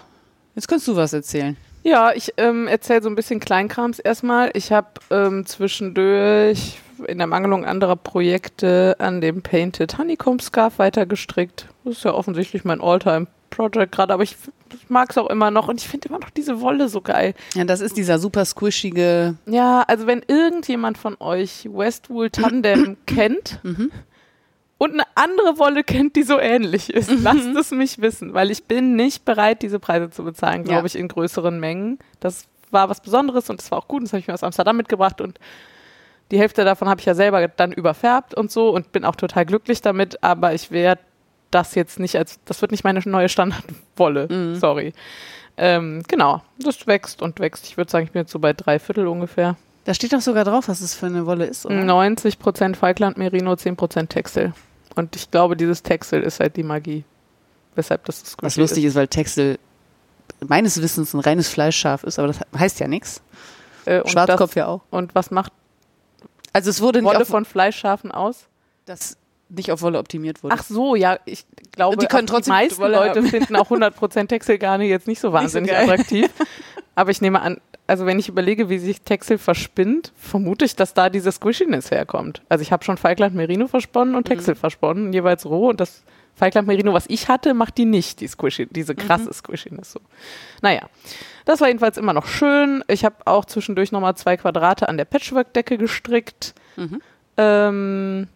jetzt 0.55 0.67
kannst 0.67 0.89
du 0.89 0.95
was 0.97 1.13
erzählen. 1.13 1.55
Ja, 1.83 2.13
ich 2.13 2.33
ähm, 2.37 2.67
erzähle 2.67 3.01
so 3.03 3.09
ein 3.09 3.15
bisschen 3.15 3.39
Kleinkrams 3.39 3.99
erstmal. 3.99 4.51
Ich 4.53 4.71
habe 4.71 4.87
ähm, 5.11 5.45
zwischendurch 5.45 6.79
in 7.07 7.17
der 7.17 7.27
Mangelung 7.27 7.65
anderer 7.65 7.97
Projekte 7.97 8.95
an 8.99 9.19
dem 9.19 9.41
Painted 9.41 9.97
Honeycomb 9.97 10.41
Scarf 10.41 10.79
weitergestrickt. 10.79 11.67
Das 11.83 11.97
ist 11.97 12.05
ja 12.05 12.13
offensichtlich 12.13 12.63
mein 12.63 12.79
All-Time-Project 12.79 13.91
gerade, 13.91 14.13
aber 14.13 14.23
ich, 14.23 14.37
ich 14.73 14.89
mag 14.89 15.09
es 15.09 15.17
auch 15.17 15.29
immer 15.29 15.51
noch 15.51 15.67
und 15.67 15.81
ich 15.81 15.87
finde 15.87 16.07
immer 16.07 16.19
noch 16.19 16.29
diese 16.29 16.61
Wolle 16.61 16.87
so 16.87 17.01
geil. 17.01 17.33
Ja, 17.55 17.65
das 17.65 17.81
ist 17.81 17.97
dieser 17.97 18.19
super 18.19 18.45
squishige. 18.45 19.35
Ja, 19.45 19.83
also 19.85 20.07
wenn 20.07 20.21
irgendjemand 20.25 20.97
von 20.97 21.17
euch 21.19 21.67
Westwool 21.69 22.29
Tandem 22.29 22.95
kennt 23.05 23.59
Mhm. 23.63 23.91
Und 24.83 24.93
eine 24.93 25.03
andere 25.15 25.57
Wolle 25.59 25.83
kennt, 25.83 26.15
die 26.15 26.23
so 26.23 26.39
ähnlich 26.39 26.93
ist, 26.93 27.09
lasst 27.21 27.47
es 27.55 27.71
mich 27.71 28.01
wissen, 28.01 28.33
weil 28.33 28.51
ich 28.51 28.65
bin 28.65 28.95
nicht 28.95 29.25
bereit, 29.25 29.61
diese 29.61 29.79
Preise 29.79 30.09
zu 30.09 30.23
bezahlen, 30.23 30.63
glaube 30.63 30.81
Ja. 30.81 30.85
ich, 30.85 30.95
in 30.95 31.07
größeren 31.07 31.59
Mengen. 31.59 31.99
Das 32.19 32.47
war 32.71 32.89
was 32.89 33.01
Besonderes 33.01 33.49
und 33.49 33.61
das 33.61 33.69
war 33.71 33.77
auch 33.79 33.87
gut. 33.87 34.03
Das 34.03 34.11
habe 34.13 34.19
ich 34.19 34.27
mir 34.27 34.33
aus 34.33 34.43
Amsterdam 34.43 34.77
mitgebracht 34.77 35.21
und 35.21 35.39
die 36.31 36.39
Hälfte 36.39 36.65
davon 36.65 36.89
habe 36.89 36.99
ich 36.99 37.05
ja 37.05 37.13
selber 37.13 37.47
dann 37.47 37.71
überfärbt 37.71 38.33
und 38.33 38.51
so 38.51 38.69
und 38.69 38.91
bin 38.91 39.05
auch 39.05 39.15
total 39.15 39.45
glücklich 39.45 39.81
damit, 39.81 40.23
aber 40.23 40.53
ich 40.53 40.71
werde 40.71 41.01
das 41.51 41.75
jetzt 41.75 41.99
nicht 41.99 42.15
als, 42.17 42.39
das 42.45 42.61
wird 42.61 42.71
nicht 42.71 42.83
meine 42.83 42.99
neue 43.05 43.29
Standardwolle, 43.29 44.27
Mhm. 44.29 44.55
sorry. 44.55 44.93
Ähm, 45.55 46.01
genau, 46.07 46.41
das 46.57 46.87
wächst 46.87 47.21
und 47.21 47.39
wächst. 47.39 47.67
Ich 47.67 47.77
würde 47.77 47.91
sagen, 47.91 48.05
ich 48.05 48.11
bin 48.11 48.21
jetzt 48.23 48.31
so 48.31 48.39
bei 48.39 48.53
drei 48.53 48.79
Viertel 48.79 49.05
ungefähr. 49.07 49.55
Da 49.85 49.93
steht 49.93 50.13
doch 50.13 50.21
sogar 50.21 50.45
drauf, 50.45 50.67
was 50.69 50.81
es 50.81 50.95
für 50.95 51.05
eine 51.05 51.25
Wolle 51.27 51.45
ist, 51.45 51.65
oder? 51.67 51.75
90% 51.83 52.75
Falkland 52.75 53.17
Merino, 53.17 53.53
10% 53.55 54.07
Textil. 54.09 54.53
Und 54.95 55.15
ich 55.15 55.31
glaube, 55.31 55.55
dieses 55.57 55.83
Textil 55.83 56.21
ist 56.21 56.39
halt 56.39 56.55
die 56.55 56.63
Magie. 56.63 57.03
Weshalb 57.75 58.05
das 58.05 58.21
das 58.21 58.35
Was 58.41 58.53
Squishy 58.53 58.61
lustig 58.61 58.83
ist, 58.85 58.95
weil 58.95 59.07
Texel 59.07 59.57
meines 60.47 60.81
Wissens 60.81 61.13
ein 61.13 61.19
reines 61.19 61.47
Fleischschaf 61.47 62.03
ist, 62.03 62.19
aber 62.19 62.27
das 62.27 62.39
heißt 62.57 62.79
ja 62.79 62.87
nichts. 62.87 63.21
ist. 63.85 63.87
Äh, 63.87 64.07
Schwarzkopf 64.07 64.51
das, 64.51 64.55
ja 64.55 64.67
auch. 64.67 64.81
Und 64.91 65.15
was 65.15 65.31
macht 65.31 65.51
Also 66.53 66.69
es 66.69 66.81
wurde 66.81 67.01
nicht 67.01 67.09
Wolle 67.09 67.21
auf, 67.21 67.27
von 67.27 67.45
Fleischschafen 67.45 68.11
aus? 68.11 68.47
das 68.85 69.17
nicht 69.49 69.71
auf 69.71 69.81
Wolle 69.81 69.99
optimiert 69.99 70.43
wurde. 70.43 70.55
Ach 70.57 70.63
so, 70.63 70.95
ja, 70.95 71.17
ich 71.25 71.45
glaube, 71.71 71.97
Die 71.97 72.07
können 72.07 72.27
auch 72.27 72.33
trotzdem 72.33 72.53
die 72.53 72.63
meisten 72.63 72.81
Wolle 72.81 72.95
Leute 72.95 73.19
haben. 73.19 73.27
finden 73.27 73.55
auch 73.55 73.69
100% 73.69 74.27
Textilgarne 74.27 74.85
jetzt 74.85 75.07
nicht 75.07 75.19
so 75.19 75.31
wahnsinnig 75.31 75.71
geil. 75.71 75.89
attraktiv. 75.89 76.29
Aber 76.95 77.11
ich 77.11 77.21
nehme 77.21 77.41
an, 77.41 77.59
also 77.87 78.05
wenn 78.05 78.17
ich 78.19 78.29
überlege, 78.29 78.69
wie 78.69 78.77
sich 78.79 79.01
Textil 79.01 79.37
verspinnt, 79.37 80.11
vermute 80.15 80.65
ich, 80.65 80.75
dass 80.75 80.93
da 80.93 81.09
diese 81.09 81.31
Squishiness 81.31 81.91
herkommt. 81.91 82.41
Also 82.49 82.61
ich 82.61 82.71
habe 82.71 82.83
schon 82.83 82.97
Falkland 82.97 83.35
Merino 83.35 83.67
versponnen 83.67 84.11
Mhm. 84.13 84.17
und 84.17 84.23
Textil 84.27 84.55
versponnen, 84.55 85.11
jeweils 85.13 85.45
roh 85.45 85.69
und 85.69 85.79
das 85.81 86.03
Falkland 86.35 86.67
Merino, 86.67 86.93
was 86.93 87.05
ich 87.09 87.27
hatte, 87.27 87.53
macht 87.53 87.77
die 87.77 87.85
nicht, 87.85 88.19
die 88.21 88.27
Squishy, 88.27 88.67
diese 88.71 88.95
krasse 88.95 89.25
Mhm. 89.27 89.33
Squishiness 89.33 89.91
so. 89.91 89.99
Naja, 90.61 90.89
das 91.45 91.61
war 91.61 91.67
jedenfalls 91.67 91.97
immer 91.97 92.13
noch 92.13 92.25
schön. 92.25 92.83
Ich 92.87 93.05
habe 93.05 93.17
auch 93.25 93.45
zwischendurch 93.45 93.91
nochmal 93.91 94.15
zwei 94.15 94.37
Quadrate 94.37 94.89
an 94.89 94.97
der 94.97 95.05
Patchwork-Decke 95.05 95.77
gestrickt. 95.77 96.55
Mhm. 96.77 97.01
Ähm, 97.37 98.27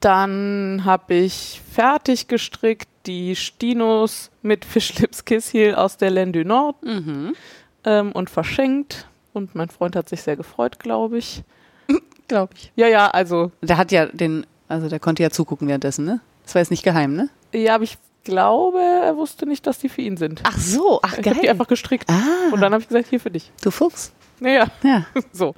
dann 0.00 0.82
habe 0.84 1.14
ich 1.14 1.60
fertig 1.72 2.26
gestrickt 2.28 2.88
die 3.06 3.36
Stinos 3.36 4.30
mit 4.42 4.64
Fischlips 4.64 5.24
Kiss 5.24 5.52
Heel 5.52 5.74
aus 5.74 5.96
der 5.96 6.10
Laine 6.10 6.32
du 6.32 6.44
Nord 6.44 6.82
Mhm. 6.82 7.34
Ähm, 7.84 8.12
und 8.12 8.30
verschenkt. 8.30 9.08
Und 9.32 9.54
mein 9.54 9.68
Freund 9.70 9.96
hat 9.96 10.08
sich 10.08 10.22
sehr 10.22 10.36
gefreut, 10.36 10.78
glaube 10.78 11.18
ich. 11.18 11.42
Glaube 12.28 12.52
ich. 12.56 12.72
Ja, 12.76 12.86
ja, 12.86 13.08
also, 13.10 13.50
Der 13.62 13.76
hat 13.76 13.92
ja 13.92 14.06
den, 14.06 14.46
also 14.68 14.88
der 14.88 15.00
konnte 15.00 15.22
ja 15.22 15.30
zugucken 15.30 15.68
währenddessen, 15.68 16.04
ne? 16.04 16.20
Das 16.44 16.54
war 16.54 16.60
jetzt 16.62 16.70
nicht 16.70 16.82
geheim, 16.84 17.14
ne? 17.14 17.28
ja, 17.52 17.74
aber 17.74 17.84
ich 17.84 17.98
glaube, 18.24 18.78
er 18.80 19.16
wusste 19.16 19.44
nicht, 19.46 19.66
dass 19.66 19.78
die 19.78 19.88
für 19.88 20.00
ihn 20.02 20.16
sind. 20.16 20.40
Ach 20.46 20.56
so, 20.56 21.00
ach 21.02 21.18
ich 21.18 21.26
habe 21.28 21.40
die 21.40 21.50
einfach 21.50 21.66
gestrickt. 21.66 22.08
ah, 22.08 22.52
Und 22.52 22.60
dann 22.60 22.72
habe 22.72 22.80
ich 22.82 22.88
gesagt, 22.88 23.08
hier 23.08 23.20
für 23.20 23.30
dich. 23.30 23.50
du 23.62 23.70
Fuchs. 23.70 24.12
Naja, 24.40 24.66
Ja. 24.82 25.04
so. 25.32 25.54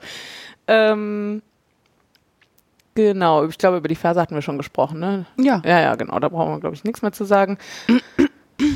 Ähm, 0.66 1.42
genau, 2.94 3.44
ich 3.46 3.58
glaube, 3.58 3.76
über 3.76 3.88
die 3.88 3.94
Verse 3.94 4.20
hatten 4.20 4.34
wir 4.34 4.42
schon 4.42 4.56
gesprochen, 4.56 4.98
ne? 4.98 5.26
Ja. 5.38 5.60
Ja, 5.64 5.80
ja, 5.80 5.94
genau, 5.94 6.18
da 6.18 6.28
brauchen 6.28 6.52
wir, 6.54 6.60
glaube 6.60 6.74
ich, 6.74 6.84
nichts 6.84 7.02
mehr 7.02 7.12
zu 7.12 7.24
sagen. 7.24 7.58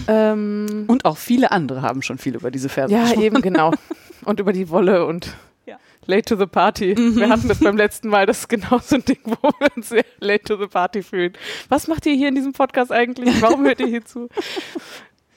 Ähm, 0.09 0.85
Und 0.89 1.05
auch 1.05 1.17
viele 1.17 1.51
andere 1.53 1.83
haben 1.83 2.03
schon 2.03 2.19
viel 2.19 2.35
über 2.37 2.51
diese 2.51 2.69
Verse 2.69 2.93
Ja, 2.93 3.03
gesprochen. 3.03 3.23
eben, 3.23 3.43
genau. 3.43 3.73
Und 4.25 4.41
über 4.41 4.53
die 4.53 4.69
Wolle 4.69 5.07
und 5.07 5.35
Ja. 5.65 5.77
late 6.07 6.23
to 6.25 6.37
the 6.37 6.47
party. 6.47 6.97
Wir 6.97 7.29
hatten 7.29 7.47
das 7.49 7.61
beim 7.61 7.77
letzten 7.77 8.09
Mal, 8.09 8.27
das 8.27 8.41
ist 8.41 8.49
genau 8.49 8.79
so 8.83 8.97
ein 8.97 9.05
Ding, 9.05 9.19
wo 9.25 9.51
wir 9.59 9.69
uns 9.77 9.89
sehr 9.91 10.05
late 10.21 10.43
to 10.45 10.57
the 10.57 10.67
party 10.67 11.03
fühlen. 11.03 11.33
Was 11.69 11.87
macht 11.89 12.05
ihr 12.07 12.15
hier 12.15 12.29
in 12.29 12.35
diesem 12.35 12.53
Podcast 12.53 12.91
eigentlich? 12.93 13.41
Warum 13.41 13.65
hört 13.65 13.81
ihr 13.81 13.87
hier 13.87 14.05
zu? 14.05 14.29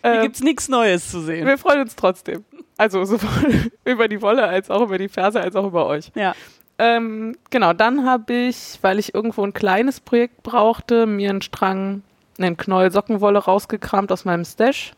Hier 0.04 0.14
Ähm, 0.16 0.22
gibt's 0.24 0.42
nichts 0.42 0.68
Neues 0.68 1.12
zu 1.12 1.22
sehen. 1.22 1.46
wir 1.46 1.60
freuen 1.60 1.82
uns 1.82 1.96
trotzdem. 1.96 2.44
Also 2.76 3.06
sowohl 3.06 3.72
über 3.86 4.08
die 4.08 4.20
Wolle 4.24 4.48
als 4.48 4.72
auch 4.72 4.82
über 4.82 4.98
die 4.98 5.10
Verse 5.10 5.40
als 5.40 5.56
auch 5.56 5.68
über 5.68 5.86
euch. 5.86 6.12
Ja. 6.16 6.34
Ähm, 6.80 7.36
genau, 7.52 7.74
dann 7.74 8.04
habe 8.08 8.34
ich, 8.34 8.80
weil 8.82 8.98
ich 8.98 9.14
irgendwo 9.14 9.44
ein 9.44 9.54
kleines 9.54 10.00
Projekt 10.00 10.42
brauchte, 10.42 11.06
mir 11.06 11.30
einen 11.30 11.44
Strang, 11.44 12.02
einen 12.44 12.58
Knäuel 12.58 12.92
Sockenwolle 12.92 13.40
rausgekramt 13.40 14.12
aus 14.12 14.26
meinem 14.26 14.46
Stash. 14.46 14.94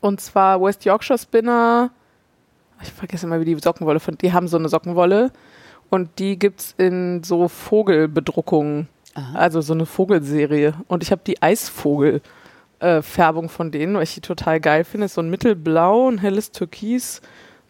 Und 0.00 0.20
zwar 0.20 0.60
West 0.60 0.84
Yorkshire 0.84 1.18
Spinner. 1.18 1.90
Ich 2.82 2.92
vergesse 2.92 3.26
immer, 3.26 3.40
wie 3.40 3.44
die 3.44 3.58
Sockenwolle 3.58 4.00
von. 4.00 4.18
Die 4.18 4.32
haben 4.32 4.48
so 4.48 4.56
eine 4.56 4.68
Sockenwolle. 4.68 5.30
Und 5.88 6.18
die 6.18 6.38
gibt's 6.38 6.74
in 6.78 7.22
so 7.22 7.48
Vogelbedruckungen. 7.48 8.88
Aha. 9.14 9.38
Also 9.38 9.60
so 9.60 9.72
eine 9.72 9.86
Vogelserie. 9.86 10.74
Und 10.88 11.02
ich 11.02 11.12
habe 11.12 11.22
die 11.26 11.40
Eisvogel-Färbung 11.40 13.48
von 13.48 13.70
denen, 13.70 13.94
weil 13.94 14.02
ich 14.02 14.14
die 14.14 14.20
total 14.20 14.60
geil 14.60 14.84
finde. 14.84 15.06
Ist 15.06 15.14
so 15.14 15.22
ein 15.22 15.30
mittelblau, 15.30 16.10
ein 16.10 16.18
helles 16.18 16.50
Türkis, 16.50 17.22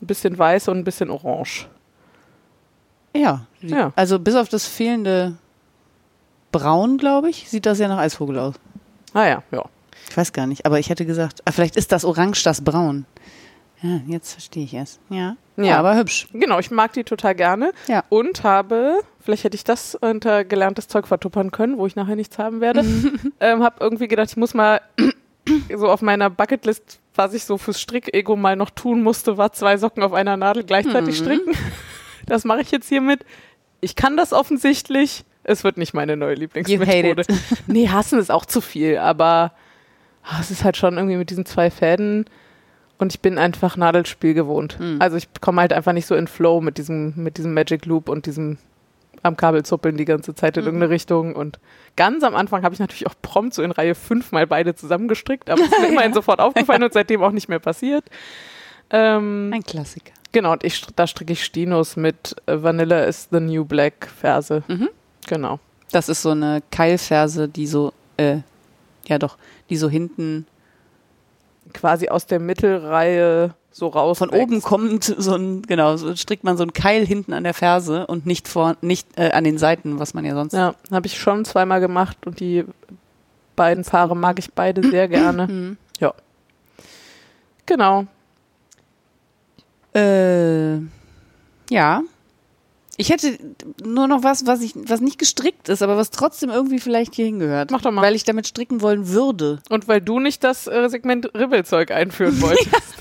ein 0.02 0.06
bisschen 0.06 0.38
weiß 0.38 0.68
und 0.68 0.78
ein 0.78 0.84
bisschen 0.84 1.10
orange. 1.10 1.68
Ja. 3.14 3.46
Ja. 3.60 3.92
Also 3.96 4.18
bis 4.18 4.34
auf 4.34 4.48
das 4.48 4.66
fehlende 4.66 5.36
Braun, 6.52 6.98
glaube 6.98 7.28
ich, 7.28 7.48
sieht 7.48 7.66
das 7.66 7.78
ja 7.78 7.88
nach 7.88 7.98
Eisvogel 7.98 8.38
aus. 8.38 8.54
Ah 9.16 9.26
ja, 9.26 9.42
ja. 9.50 9.64
Ich 10.10 10.16
weiß 10.16 10.32
gar 10.34 10.46
nicht, 10.46 10.66
aber 10.66 10.78
ich 10.78 10.90
hätte 10.90 11.06
gesagt, 11.06 11.40
ah, 11.46 11.52
vielleicht 11.52 11.76
ist 11.76 11.90
das 11.90 12.04
Orange 12.04 12.42
das 12.44 12.62
Braun. 12.62 13.06
Ja, 13.82 14.00
jetzt 14.06 14.32
verstehe 14.32 14.64
ich 14.64 14.74
es. 14.74 14.98
Ja. 15.08 15.36
ja. 15.56 15.64
Ja. 15.64 15.78
aber 15.78 15.96
hübsch. 15.96 16.28
Genau, 16.34 16.58
ich 16.58 16.70
mag 16.70 16.92
die 16.92 17.02
total 17.02 17.34
gerne. 17.34 17.72
Ja. 17.88 18.04
Und 18.10 18.42
habe, 18.44 19.00
vielleicht 19.20 19.44
hätte 19.44 19.54
ich 19.56 19.64
das 19.64 19.94
unter 19.94 20.44
gelerntes 20.44 20.88
Zeug 20.88 21.06
vertuppern 21.08 21.50
können, 21.50 21.78
wo 21.78 21.86
ich 21.86 21.96
nachher 21.96 22.14
nichts 22.16 22.36
haben 22.38 22.60
werde. 22.60 22.84
ähm, 23.40 23.62
habe 23.62 23.76
irgendwie 23.80 24.06
gedacht, 24.06 24.28
ich 24.30 24.36
muss 24.36 24.52
mal 24.52 24.80
so 25.74 25.88
auf 25.88 26.02
meiner 26.02 26.28
Bucketlist, 26.28 27.00
was 27.14 27.32
ich 27.32 27.44
so 27.46 27.56
fürs 27.56 27.80
Strick-Ego 27.80 28.36
mal 28.36 28.54
noch 28.56 28.68
tun 28.70 29.02
musste, 29.02 29.38
war 29.38 29.52
zwei 29.52 29.78
Socken 29.78 30.02
auf 30.02 30.12
einer 30.12 30.36
Nadel 30.36 30.64
gleichzeitig 30.64 31.20
Mhm. 31.20 31.24
stricken. 31.24 31.52
Das 32.26 32.44
mache 32.44 32.60
ich 32.60 32.72
jetzt 32.72 32.88
hiermit. 32.88 33.24
Ich 33.80 33.94
kann 33.94 34.16
das 34.16 34.32
offensichtlich. 34.32 35.24
Es 35.48 35.62
wird 35.64 35.76
nicht 35.78 35.94
meine 35.94 36.16
neue 36.16 36.34
Lieblingsmethode. 36.34 37.22
Nee, 37.66 37.88
hassen 37.88 38.18
ist 38.18 38.30
auch 38.30 38.44
zu 38.46 38.60
viel, 38.60 38.98
aber 38.98 39.52
ah, 40.24 40.38
es 40.40 40.50
ist 40.50 40.64
halt 40.64 40.76
schon 40.76 40.96
irgendwie 40.96 41.16
mit 41.16 41.30
diesen 41.30 41.46
zwei 41.46 41.70
Fäden 41.70 42.24
und 42.98 43.14
ich 43.14 43.20
bin 43.20 43.38
einfach 43.38 43.76
Nadelspiel 43.76 44.34
gewohnt. 44.34 44.78
Mhm. 44.80 44.96
Also 45.00 45.16
ich 45.16 45.28
komme 45.40 45.60
halt 45.60 45.72
einfach 45.72 45.92
nicht 45.92 46.06
so 46.06 46.14
in 46.16 46.26
Flow 46.26 46.60
mit 46.60 46.78
diesem, 46.78 47.12
mit 47.16 47.38
diesem 47.38 47.54
Magic 47.54 47.86
Loop 47.86 48.08
und 48.08 48.26
diesem 48.26 48.58
am 49.22 49.36
Kabel 49.36 49.64
zuppeln 49.64 49.96
die 49.96 50.04
ganze 50.04 50.34
Zeit 50.34 50.56
in 50.56 50.62
Mhm. 50.62 50.66
irgendeine 50.68 50.90
Richtung. 50.92 51.34
Und 51.34 51.58
ganz 51.96 52.22
am 52.22 52.34
Anfang 52.36 52.62
habe 52.62 52.74
ich 52.74 52.78
natürlich 52.80 53.06
auch 53.06 53.14
prompt 53.22 53.54
so 53.54 53.62
in 53.62 53.70
Reihe 53.72 53.94
fünf 53.94 54.30
mal 54.32 54.46
beide 54.46 54.74
zusammengestrickt, 54.74 55.48
aber 55.50 55.62
es 55.62 55.68
ist 55.72 55.80
mir 55.80 55.88
immerhin 55.88 56.12
sofort 56.12 56.38
aufgefallen 56.40 56.82
und 56.82 56.92
seitdem 56.92 57.22
auch 57.22 57.32
nicht 57.32 57.48
mehr 57.48 57.58
passiert. 57.58 58.04
Ähm, 58.90 59.50
Ein 59.52 59.62
Klassiker. 59.64 60.12
genau, 60.32 60.52
und 60.52 60.62
ich, 60.64 60.84
da 60.94 61.06
stricke 61.06 61.32
ich 61.32 61.44
Stinos 61.44 61.96
mit 61.96 62.36
Vanilla 62.46 63.04
is 63.04 63.28
the 63.32 63.40
New 63.40 63.64
Black 63.64 64.08
Verse. 64.20 64.62
Mhm. 64.68 64.88
Genau. 65.26 65.58
Das 65.92 66.08
ist 66.08 66.22
so 66.22 66.30
eine 66.30 66.62
Keilferse, 66.70 67.48
die 67.48 67.66
so, 67.66 67.92
äh, 68.16 68.38
ja 69.06 69.18
doch, 69.18 69.36
die 69.70 69.76
so 69.76 69.88
hinten 69.88 70.46
Quasi 71.72 72.08
aus 72.08 72.26
der 72.26 72.38
Mittelreihe 72.38 73.54
so 73.72 73.88
raus. 73.88 74.18
von 74.18 74.30
oben 74.30 74.62
kommt, 74.62 75.04
so 75.04 75.34
ein, 75.34 75.62
genau, 75.62 75.96
so 75.96 76.14
strickt 76.16 76.44
man 76.44 76.56
so 76.56 76.62
ein 76.62 76.72
Keil 76.72 77.04
hinten 77.04 77.32
an 77.32 77.44
der 77.44 77.54
Ferse 77.54 78.06
und 78.06 78.24
nicht 78.24 78.48
vor, 78.48 78.76
nicht 78.80 79.06
äh, 79.18 79.32
an 79.32 79.44
den 79.44 79.58
Seiten, 79.58 79.98
was 79.98 80.14
man 80.14 80.24
ja 80.24 80.34
sonst. 80.34 80.52
Ja, 80.54 80.74
habe 80.90 81.06
ich 81.06 81.18
schon 81.18 81.44
zweimal 81.44 81.80
gemacht 81.80 82.16
und 82.26 82.40
die 82.40 82.64
beiden 83.56 83.84
Paare 83.84 84.16
mag 84.16 84.38
ich 84.38 84.52
beide 84.52 84.88
sehr 84.88 85.08
gerne. 85.08 85.46
Mhm. 85.46 85.76
Genau. 87.66 88.04
Äh, 89.92 90.76
Ja. 91.68 92.02
Ich 92.96 93.10
hätte 93.10 93.38
nur 93.84 94.08
noch 94.08 94.22
was, 94.22 94.46
was 94.46 94.62
ich, 94.62 94.74
was 94.74 95.00
nicht 95.00 95.18
gestrickt 95.18 95.68
ist, 95.68 95.82
aber 95.82 95.96
was 95.96 96.10
trotzdem 96.10 96.50
irgendwie 96.50 96.78
vielleicht 96.78 97.14
hier 97.14 97.26
hingehört. 97.26 97.70
Mach 97.70 97.82
doch 97.82 97.90
mal. 97.90 98.02
Weil 98.02 98.14
ich 98.14 98.24
damit 98.24 98.46
stricken 98.46 98.80
wollen 98.80 99.08
würde. 99.08 99.60
Und 99.68 99.86
weil 99.86 100.00
du 100.00 100.18
nicht 100.18 100.42
das 100.44 100.66
äh, 100.66 100.88
Segment 100.88 101.34
Ribbelzeug 101.34 101.90
einführen 101.90 102.40
wolltest. 102.40 102.70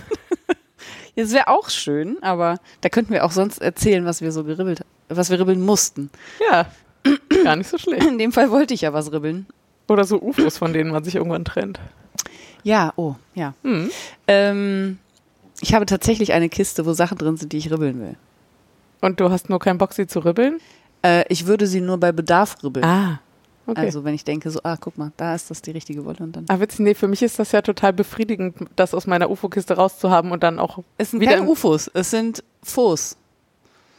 Das 1.17 1.31
wäre 1.31 1.47
auch 1.47 1.69
schön, 1.69 2.21
aber 2.21 2.59
da 2.81 2.89
könnten 2.89 3.13
wir 3.13 3.23
auch 3.23 3.31
sonst 3.31 3.61
erzählen, 3.61 4.03
was 4.03 4.19
wir 4.19 4.33
so 4.33 4.43
geribbelt, 4.43 4.81
was 5.07 5.29
wir 5.29 5.39
ribbeln 5.39 5.61
mussten. 5.61 6.09
ja. 6.51 6.65
Gar 7.43 7.55
nicht 7.55 7.69
so 7.69 7.77
schlecht. 7.77 8.05
In 8.05 8.17
dem 8.17 8.31
Fall 8.31 8.51
wollte 8.51 8.73
ich 8.73 8.81
ja 8.81 8.91
was 8.91 9.13
ribbeln. 9.13 9.45
Oder 9.87 10.03
so 10.03 10.19
UFOs, 10.19 10.57
von 10.57 10.73
denen 10.73 10.91
man 10.91 11.03
sich 11.03 11.15
irgendwann 11.15 11.45
trennt. 11.45 11.79
Ja, 12.63 12.91
oh, 12.95 13.15
ja. 13.35 13.53
Hm. 13.63 13.91
Ähm, 14.27 14.97
ich 15.61 15.73
habe 15.73 15.85
tatsächlich 15.85 16.33
eine 16.33 16.49
Kiste, 16.49 16.85
wo 16.85 16.93
Sachen 16.93 17.17
drin 17.17 17.37
sind, 17.37 17.53
die 17.53 17.57
ich 17.57 17.71
ribbeln 17.71 17.99
will. 17.99 18.15
Und 19.05 19.19
du 19.19 19.29
hast 19.29 19.49
nur 19.49 19.59
keinen 19.59 19.77
Bock, 19.77 19.93
sie 19.93 20.07
zu 20.07 20.17
ribbeln? 20.17 20.59
Äh, 21.03 21.25
ich 21.29 21.45
würde 21.45 21.67
sie 21.67 21.79
nur 21.79 21.99
bei 21.99 22.11
Bedarf 22.11 22.57
ribbeln. 22.63 22.83
Ah. 22.83 23.19
Okay. 23.67 23.81
Also 23.81 24.03
wenn 24.03 24.15
ich 24.15 24.23
denke, 24.23 24.49
so, 24.49 24.59
ah, 24.63 24.77
guck 24.79 24.97
mal, 24.97 25.11
da 25.15 25.35
ist 25.35 25.51
das 25.51 25.61
die 25.61 25.71
richtige 25.71 26.05
Wolle 26.05 26.17
und 26.21 26.35
dann. 26.35 26.45
Ah, 26.49 26.59
witzig, 26.59 26.79
nee, 26.79 26.93
für 26.95 27.07
mich 27.07 27.21
ist 27.21 27.37
das 27.37 27.51
ja 27.51 27.61
total 27.61 27.93
befriedigend, 27.93 28.55
das 28.75 28.95
aus 28.95 29.05
meiner 29.05 29.29
UFO-Kiste 29.29 29.75
rauszuhaben 29.75 30.31
und 30.31 30.41
dann 30.41 30.59
auch 30.59 30.79
Es 30.97 31.11
sind 31.11 31.19
wieder 31.19 31.35
keine 31.35 31.47
UFOs, 31.47 31.87
es 31.93 32.09
sind 32.09 32.43
Fos. 32.63 33.15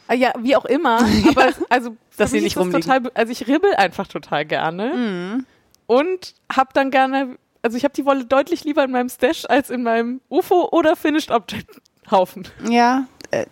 Ah, 0.09 0.13
ja, 0.13 0.33
wie 0.39 0.57
auch 0.57 0.65
immer. 0.65 0.99
Aber 1.29 1.53
also, 1.69 1.95
Dass 2.17 2.31
sie 2.31 2.41
nicht 2.41 2.55
ist 2.55 2.61
rumliegen. 2.61 2.81
total, 2.81 3.09
also 3.13 3.31
ich 3.31 3.47
ribbel 3.47 3.73
einfach 3.75 4.07
total 4.07 4.45
gerne 4.45 5.45
und 5.85 6.33
hab 6.53 6.73
dann 6.73 6.91
gerne, 6.91 7.37
also 7.61 7.77
ich 7.77 7.85
habe 7.85 7.93
die 7.93 8.05
Wolle 8.05 8.25
deutlich 8.25 8.65
lieber 8.65 8.83
in 8.83 8.91
meinem 8.91 9.09
Stash 9.09 9.45
als 9.47 9.69
in 9.69 9.83
meinem 9.83 10.19
UFO 10.29 10.67
oder 10.71 10.97
Finished 10.97 11.31
Object 11.31 11.81
Haufen. 12.11 12.45
Ja, 12.69 13.05
äh, 13.31 13.45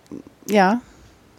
ja. 0.47 0.81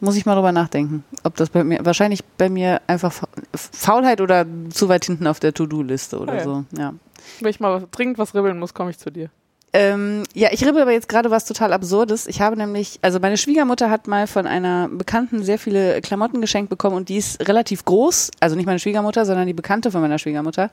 Muss 0.01 0.17
ich 0.17 0.27
mal 0.27 0.35
drüber 0.35 0.53
nachdenken, 0.53 1.05
ob 1.25 1.37
das 1.37 1.49
bei 1.51 1.65
mir, 1.65 1.85
wahrscheinlich 1.85 2.23
bei 2.37 2.49
mir 2.51 2.81
einfach 2.87 3.13
Fa- 3.13 3.29
Faulheit 3.55 4.21
oder 4.21 4.45
zu 4.71 4.89
weit 4.89 5.07
hinten 5.07 5.27
auf 5.27 5.41
der 5.41 5.55
To-Do-Liste 5.55 6.19
oder 6.19 6.35
Ah, 6.35 6.37
ja. 6.37 6.45
so, 6.45 6.65
ja. 6.77 6.95
Wenn 7.41 7.51
ich 7.51 7.61
mal 7.61 7.85
dringend 7.91 8.19
was 8.19 8.35
ribbeln 8.35 8.59
muss, 8.59 8.75
komme 8.75 8.91
ich 8.91 8.99
zu 8.99 9.11
dir. 9.11 9.31
Ähm, 9.73 10.23
ja, 10.33 10.49
ich 10.53 10.65
ribbel 10.65 10.81
aber 10.83 10.93
jetzt 10.93 11.09
gerade 11.09 11.31
was 11.31 11.45
total 11.45 11.73
Absurdes. 11.73 12.27
Ich 12.27 12.41
habe 12.41 12.57
nämlich, 12.57 12.99
also 13.03 13.19
meine 13.21 13.37
Schwiegermutter 13.37 13.91
hat 13.91 14.07
mal 14.07 14.27
von 14.27 14.47
einer 14.47 14.89
Bekannten 14.89 15.43
sehr 15.43 15.59
viele 15.59 16.01
Klamotten 16.03 16.41
geschenkt 16.41 16.71
bekommen 16.71 16.97
und 16.97 17.09
die 17.09 17.17
ist 17.17 17.47
relativ 17.49 17.85
groß. 17.85 18.31
Also 18.41 18.55
nicht 18.57 18.67
meine 18.67 18.79
Schwiegermutter, 18.79 19.27
sondern 19.27 19.47
die 19.47 19.53
Bekannte 19.55 19.91
von 19.91 20.01
meiner 20.03 20.19
Schwiegermutter. 20.19 20.71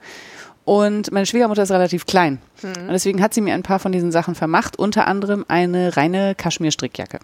Und 0.63 1.12
meine 1.12 1.25
Schwiegermutter 1.25 1.63
ist 1.63 1.71
relativ 1.71 2.05
klein. 2.05 2.39
Und 2.62 2.91
deswegen 2.91 3.21
hat 3.21 3.33
sie 3.33 3.41
mir 3.41 3.53
ein 3.55 3.63
paar 3.63 3.79
von 3.79 3.91
diesen 3.91 4.12
Sachen 4.13 4.36
vermacht, 4.36 4.79
unter 4.79 5.07
anderem 5.07 5.43
eine 5.49 5.97
reine 5.97 6.36
Kaschmir-Strickjacke. 6.36 7.19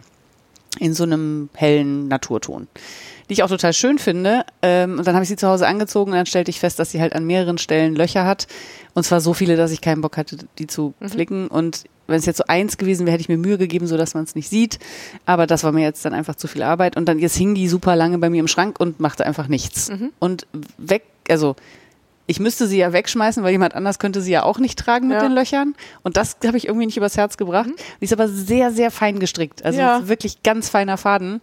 In 0.78 0.94
so 0.94 1.04
einem 1.04 1.50
hellen 1.56 2.08
Naturton. 2.08 2.68
Die 3.30 3.34
ich 3.34 3.44
auch 3.44 3.50
total 3.50 3.74
schön 3.74 3.98
finde. 3.98 4.44
Ähm, 4.62 5.00
und 5.00 5.08
dann 5.08 5.16
habe 5.16 5.24
ich 5.24 5.30
sie 5.30 5.36
zu 5.36 5.48
Hause 5.48 5.68
angezogen 5.68 6.12
und 6.12 6.18
dann 6.18 6.26
stellte 6.26 6.52
ich 6.52 6.60
fest, 6.60 6.80
dass 6.80 6.92
sie 6.92 7.02
halt 7.02 7.14
an 7.14 7.26
mehreren 7.26 7.58
Stellen 7.58 7.96
Löcher 7.96 8.26
hat. 8.26 8.48
Und 8.94 9.04
zwar 9.04 9.20
so 9.20 9.34
viele, 9.34 9.56
dass 9.56 9.72
ich 9.72 9.82
keinen 9.82 10.02
Bock 10.02 10.18
hatte, 10.18 10.38
die 10.58 10.68
zu 10.68 10.94
flicken. 11.02 11.48
Und 11.48 11.86
wenn 12.08 12.18
es 12.18 12.26
jetzt 12.26 12.38
so 12.38 12.44
eins 12.48 12.78
gewesen 12.78 13.06
wäre, 13.06 13.14
hätte 13.14 13.22
ich 13.22 13.30
mir 13.30 13.38
Mühe 13.38 13.58
gegeben, 13.58 13.88
so 13.88 13.98
dass 13.98 14.14
man 14.14 14.24
es 14.24 14.36
nicht 14.36 14.50
sieht. 14.50 14.80
Aber 15.26 15.48
das 15.48 15.64
war 15.64 15.72
mir 15.72 15.84
jetzt 15.84 16.06
dann 16.06 16.14
einfach 16.14 16.36
zu 16.36 16.48
viel 16.48 16.64
Arbeit. 16.64 16.98
Und 16.98 17.06
dann 17.06 17.20
jetzt 17.20 17.36
hing 17.36 17.56
die 17.56 17.68
super 17.68 17.96
lange 17.96 18.18
bei 18.20 18.30
mir 18.30 18.40
im 18.40 18.48
Schrank 18.48 18.80
und 18.80 19.00
machte 19.00 19.26
einfach 19.26 19.48
nichts. 19.48 19.90
Und 20.20 20.48
weg, 20.78 21.04
also 21.30 21.56
ich 22.30 22.40
müsste 22.40 22.68
sie 22.68 22.78
ja 22.78 22.94
wegschmeißen, 22.94 23.42
weil 23.44 23.52
jemand 23.52 23.74
anders 23.76 23.98
könnte 23.98 24.22
sie 24.22 24.32
ja 24.32 24.44
auch 24.44 24.60
nicht 24.60 24.78
tragen 24.78 25.08
mit 25.08 25.16
Ja. 25.18 25.24
den 25.28 25.32
Löchern. 25.34 25.74
Und 26.04 26.16
das 26.16 26.38
habe 26.46 26.58
ich 26.58 26.68
irgendwie 26.68 26.86
nicht 26.86 26.98
übers 26.98 27.18
Herz 27.18 27.38
gebracht. 27.38 27.70
Die 28.00 28.06
ist 28.06 28.14
aber 28.14 28.28
sehr, 28.30 28.72
sehr 28.72 28.92
fein 28.92 29.20
gestrickt. 29.20 29.66
Also 29.66 29.80
Ja. 29.80 30.08
wirklich 30.08 30.44
ganz 30.44 30.70
feiner 30.70 30.98
Faden. 30.98 31.42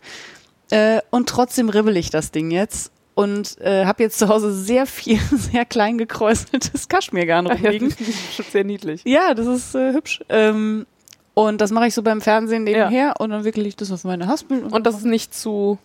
Äh, 0.70 1.00
und 1.10 1.28
trotzdem 1.28 1.68
ribbel 1.70 1.96
ich 1.96 2.10
das 2.10 2.30
Ding 2.30 2.50
jetzt. 2.52 2.92
Und 3.14 3.58
äh, 3.62 3.84
habe 3.86 4.02
jetzt 4.02 4.18
zu 4.18 4.28
Hause 4.28 4.52
sehr 4.54 4.86
viel, 4.86 5.18
sehr 5.32 5.64
klein 5.64 5.98
gekräuseltes 5.98 6.86
Kaschmirgarn 6.88 7.46
Ja, 7.46 7.52
rumliegen. 7.54 7.88
das 7.88 8.00
ist 8.00 8.26
bestimmt 8.26 8.50
sehr 8.52 8.64
niedlich. 8.64 9.00
Ja, 9.04 9.34
das 9.34 9.46
ist 9.46 9.74
äh, 9.74 9.92
hübsch. 9.92 10.22
Ähm, 10.28 10.86
und 11.34 11.60
das 11.60 11.70
mache 11.72 11.86
ich 11.88 11.94
so 11.94 12.02
beim 12.02 12.20
Fernsehen 12.20 12.64
nebenher 12.64 13.14
und 13.18 13.30
dann 13.30 13.44
wickel 13.44 13.66
ich 13.66 13.74
das 13.74 13.90
auf 13.90 14.04
meine 14.04 14.26
Haspel. 14.28 14.62
Und 14.64 14.86
das 14.86 14.96
ist 14.98 15.04
nicht 15.06 15.34
zu. 15.34 15.78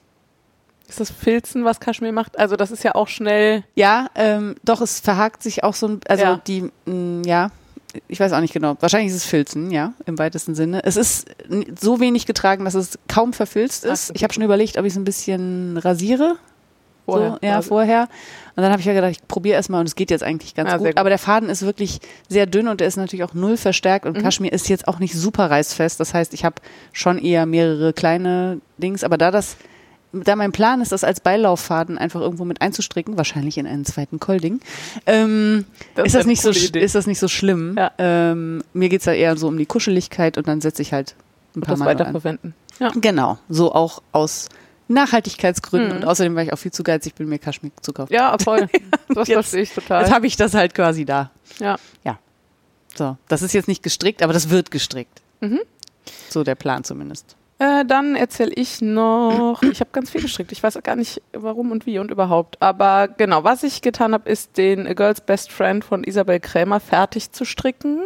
Ist 0.91 0.99
das 0.99 1.09
Filzen, 1.09 1.63
was 1.65 1.79
Kaschmir 1.79 2.11
macht? 2.11 2.37
Also, 2.37 2.55
das 2.57 2.69
ist 2.69 2.83
ja 2.83 2.95
auch 2.95 3.07
schnell. 3.07 3.63
Ja, 3.75 4.07
ähm, 4.15 4.55
doch, 4.63 4.81
es 4.81 4.99
verhakt 4.99 5.41
sich 5.41 5.63
auch 5.63 5.73
so 5.73 5.87
ein, 5.87 5.99
also 6.07 6.23
Ja. 6.23 6.41
die, 6.45 6.69
mh, 6.85 7.25
ja, 7.25 7.49
ich 8.09 8.19
weiß 8.19 8.33
auch 8.33 8.41
nicht 8.41 8.53
genau. 8.53 8.75
Wahrscheinlich 8.81 9.09
ist 9.11 9.15
es 9.17 9.25
Filzen, 9.25 9.71
ja, 9.71 9.93
im 10.05 10.17
weitesten 10.19 10.53
Sinne. 10.55 10.81
Es 10.83 10.97
ist 10.97 11.27
so 11.79 11.99
wenig 11.99 12.25
getragen, 12.25 12.65
dass 12.65 12.73
es 12.73 12.99
kaum 13.07 13.31
verfilzt 13.33 13.85
ist. 13.85 14.07
so. 14.07 14.13
Ich 14.15 14.23
habe 14.23 14.33
schon 14.33 14.43
überlegt, 14.43 14.77
ob 14.77 14.85
ich 14.85 14.91
es 14.93 14.97
ein 14.97 15.03
bisschen 15.05 15.77
rasiere. 15.77 16.35
Vorher. 17.05 17.31
So, 17.31 17.37
ja, 17.47 17.55
Also- 17.55 17.69
vorher. 17.69 18.01
Und 18.55 18.63
dann 18.63 18.71
habe 18.71 18.79
ich 18.81 18.85
ja 18.85 18.93
gedacht, 18.93 19.11
ich 19.11 19.27
probiere 19.27 19.55
erstmal 19.55 19.79
und 19.79 19.87
es 19.87 19.95
geht 19.95 20.11
jetzt 20.11 20.23
eigentlich 20.23 20.53
ganz 20.55 20.67
Ja, 20.67 20.71
sehr 20.77 20.79
gut. 20.79 20.87
gut. 20.89 20.97
Aber 20.99 21.09
der 21.09 21.17
Faden 21.17 21.49
ist 21.49 21.61
wirklich 21.63 21.99
sehr 22.29 22.45
dünn 22.45 22.67
und 22.67 22.79
der 22.81 22.87
ist 22.87 22.97
natürlich 22.97 23.23
auch 23.23 23.33
null 23.33 23.55
verstärkt 23.57 24.05
Mhm. 24.05 24.11
und 24.15 24.21
Kaschmir 24.21 24.51
ist 24.53 24.67
jetzt 24.69 24.87
auch 24.89 24.99
nicht 24.99 25.13
super 25.15 25.49
reißfest. 25.49 25.99
Das 25.99 26.13
heißt, 26.13 26.33
ich 26.33 26.43
habe 26.45 26.55
schon 26.93 27.17
eher 27.17 27.45
mehrere 27.45 27.93
kleine 27.93 28.59
Dings, 28.77 29.03
aber 29.05 29.17
da 29.17 29.31
das 29.31 29.55
da 30.13 30.35
mein 30.35 30.51
Plan 30.51 30.81
ist, 30.81 30.91
das 30.91 31.03
als 31.03 31.19
Beilauffaden 31.19 31.97
einfach 31.97 32.19
irgendwo 32.21 32.43
mit 32.45 32.61
einzustricken, 32.61 33.17
wahrscheinlich 33.17 33.57
in 33.57 33.65
einen 33.67 33.85
zweiten 33.85 34.19
Kolding, 34.19 34.59
ähm, 35.05 35.65
Das 35.95 36.07
ist, 36.07 36.15
das 36.15 36.25
nicht 36.25 36.41
so, 36.41 36.51
Idee. 36.51 36.79
ist 36.81 36.95
das 36.95 37.07
nicht 37.07 37.19
so 37.19 37.27
schlimm. 37.27 37.75
Ja. 37.77 37.91
Ähm, 37.97 38.63
mir 38.73 38.89
geht's 38.89 39.05
da 39.05 39.13
eher 39.13 39.37
so 39.37 39.47
um 39.47 39.57
die 39.57 39.65
Kuscheligkeit 39.65 40.37
und 40.37 40.47
dann 40.47 40.59
setze 40.61 40.81
ich 40.81 40.91
halt 40.93 41.15
ein 41.55 41.61
paar 41.61 41.71
das 41.75 41.79
Mal 41.79 41.89
an. 41.91 41.99
weiterverwenden. 41.99 42.53
Ja. 42.79 42.91
Genau, 42.95 43.37
so 43.49 43.73
auch 43.73 44.01
aus 44.11 44.49
Nachhaltigkeitsgründen 44.87 45.91
Mhm. 45.91 45.95
und 45.97 46.05
außerdem 46.05 46.35
war 46.35 46.43
ich 46.43 46.51
auch 46.53 46.57
viel 46.57 46.71
zu 46.71 46.83
geizig 46.83 47.15
bin, 47.15 47.29
mir 47.29 47.39
Kaschmir 47.39 47.71
zu 47.81 47.93
kaufen. 47.93 48.13
Ja, 48.13 48.35
voll. 48.43 48.67
Das 49.09 49.27
Jetzt- 49.27 49.33
verstehe 49.49 49.61
ich 49.63 49.71
total. 49.73 50.03
Jetzt 50.03 50.13
habe 50.13 50.27
ich 50.27 50.35
das 50.37 50.53
halt 50.53 50.73
quasi 50.73 51.05
da. 51.05 51.31
ja. 51.59 51.77
So, 52.93 53.15
das 53.29 53.41
ist 53.41 53.53
jetzt 53.53 53.69
nicht 53.69 53.83
gestrickt, 53.83 54.21
aber 54.21 54.33
das 54.33 54.49
wird 54.49 54.69
gestrickt. 54.69 55.21
Mhm. 55.39 55.59
So 56.29 56.43
der 56.43 56.55
Plan 56.55 56.83
zumindest. 56.83 57.37
Äh, 57.61 57.85
dann 57.85 58.15
erzähle 58.15 58.53
ich 58.55 58.81
noch, 58.81 59.61
ich 59.71 59.81
habe 59.81 59.91
ganz 59.91 60.09
viel 60.09 60.21
gestrickt. 60.21 60.51
Ich 60.51 60.63
weiß 60.63 60.77
auch 60.77 60.83
gar 60.83 60.95
nicht, 60.95 61.21
warum 61.31 61.71
und 61.71 61.85
wie 61.85 61.99
und 61.99 62.09
überhaupt. 62.09 62.59
Aber 62.59 63.07
genau, 63.07 63.43
was 63.43 63.61
ich 63.61 63.83
getan 63.83 64.13
habe, 64.13 64.27
ist 64.27 64.57
den 64.57 64.87
A 64.87 64.93
Girl's 64.93 65.21
Best 65.21 65.51
Friend 65.51 65.83
von 65.85 66.03
Isabel 66.03 66.39
Krämer 66.39 66.79
fertig 66.79 67.31
zu 67.31 67.45
stricken. 67.45 68.05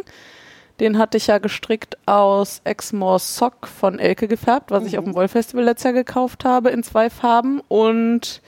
Den 0.78 0.98
hatte 0.98 1.16
ich 1.16 1.28
ja 1.28 1.38
gestrickt 1.38 1.96
aus 2.04 2.60
Exmoor 2.64 3.18
Sock 3.18 3.66
von 3.66 3.98
Elke 3.98 4.28
gefärbt, 4.28 4.70
was 4.70 4.84
ich 4.84 4.98
auf 4.98 5.04
dem 5.04 5.14
Wollfestival 5.14 5.64
letztes 5.64 5.84
Jahr 5.84 5.94
gekauft 5.94 6.44
habe 6.44 6.68
in 6.68 6.82
zwei 6.82 7.08
Farben 7.08 7.62
und 7.68 8.42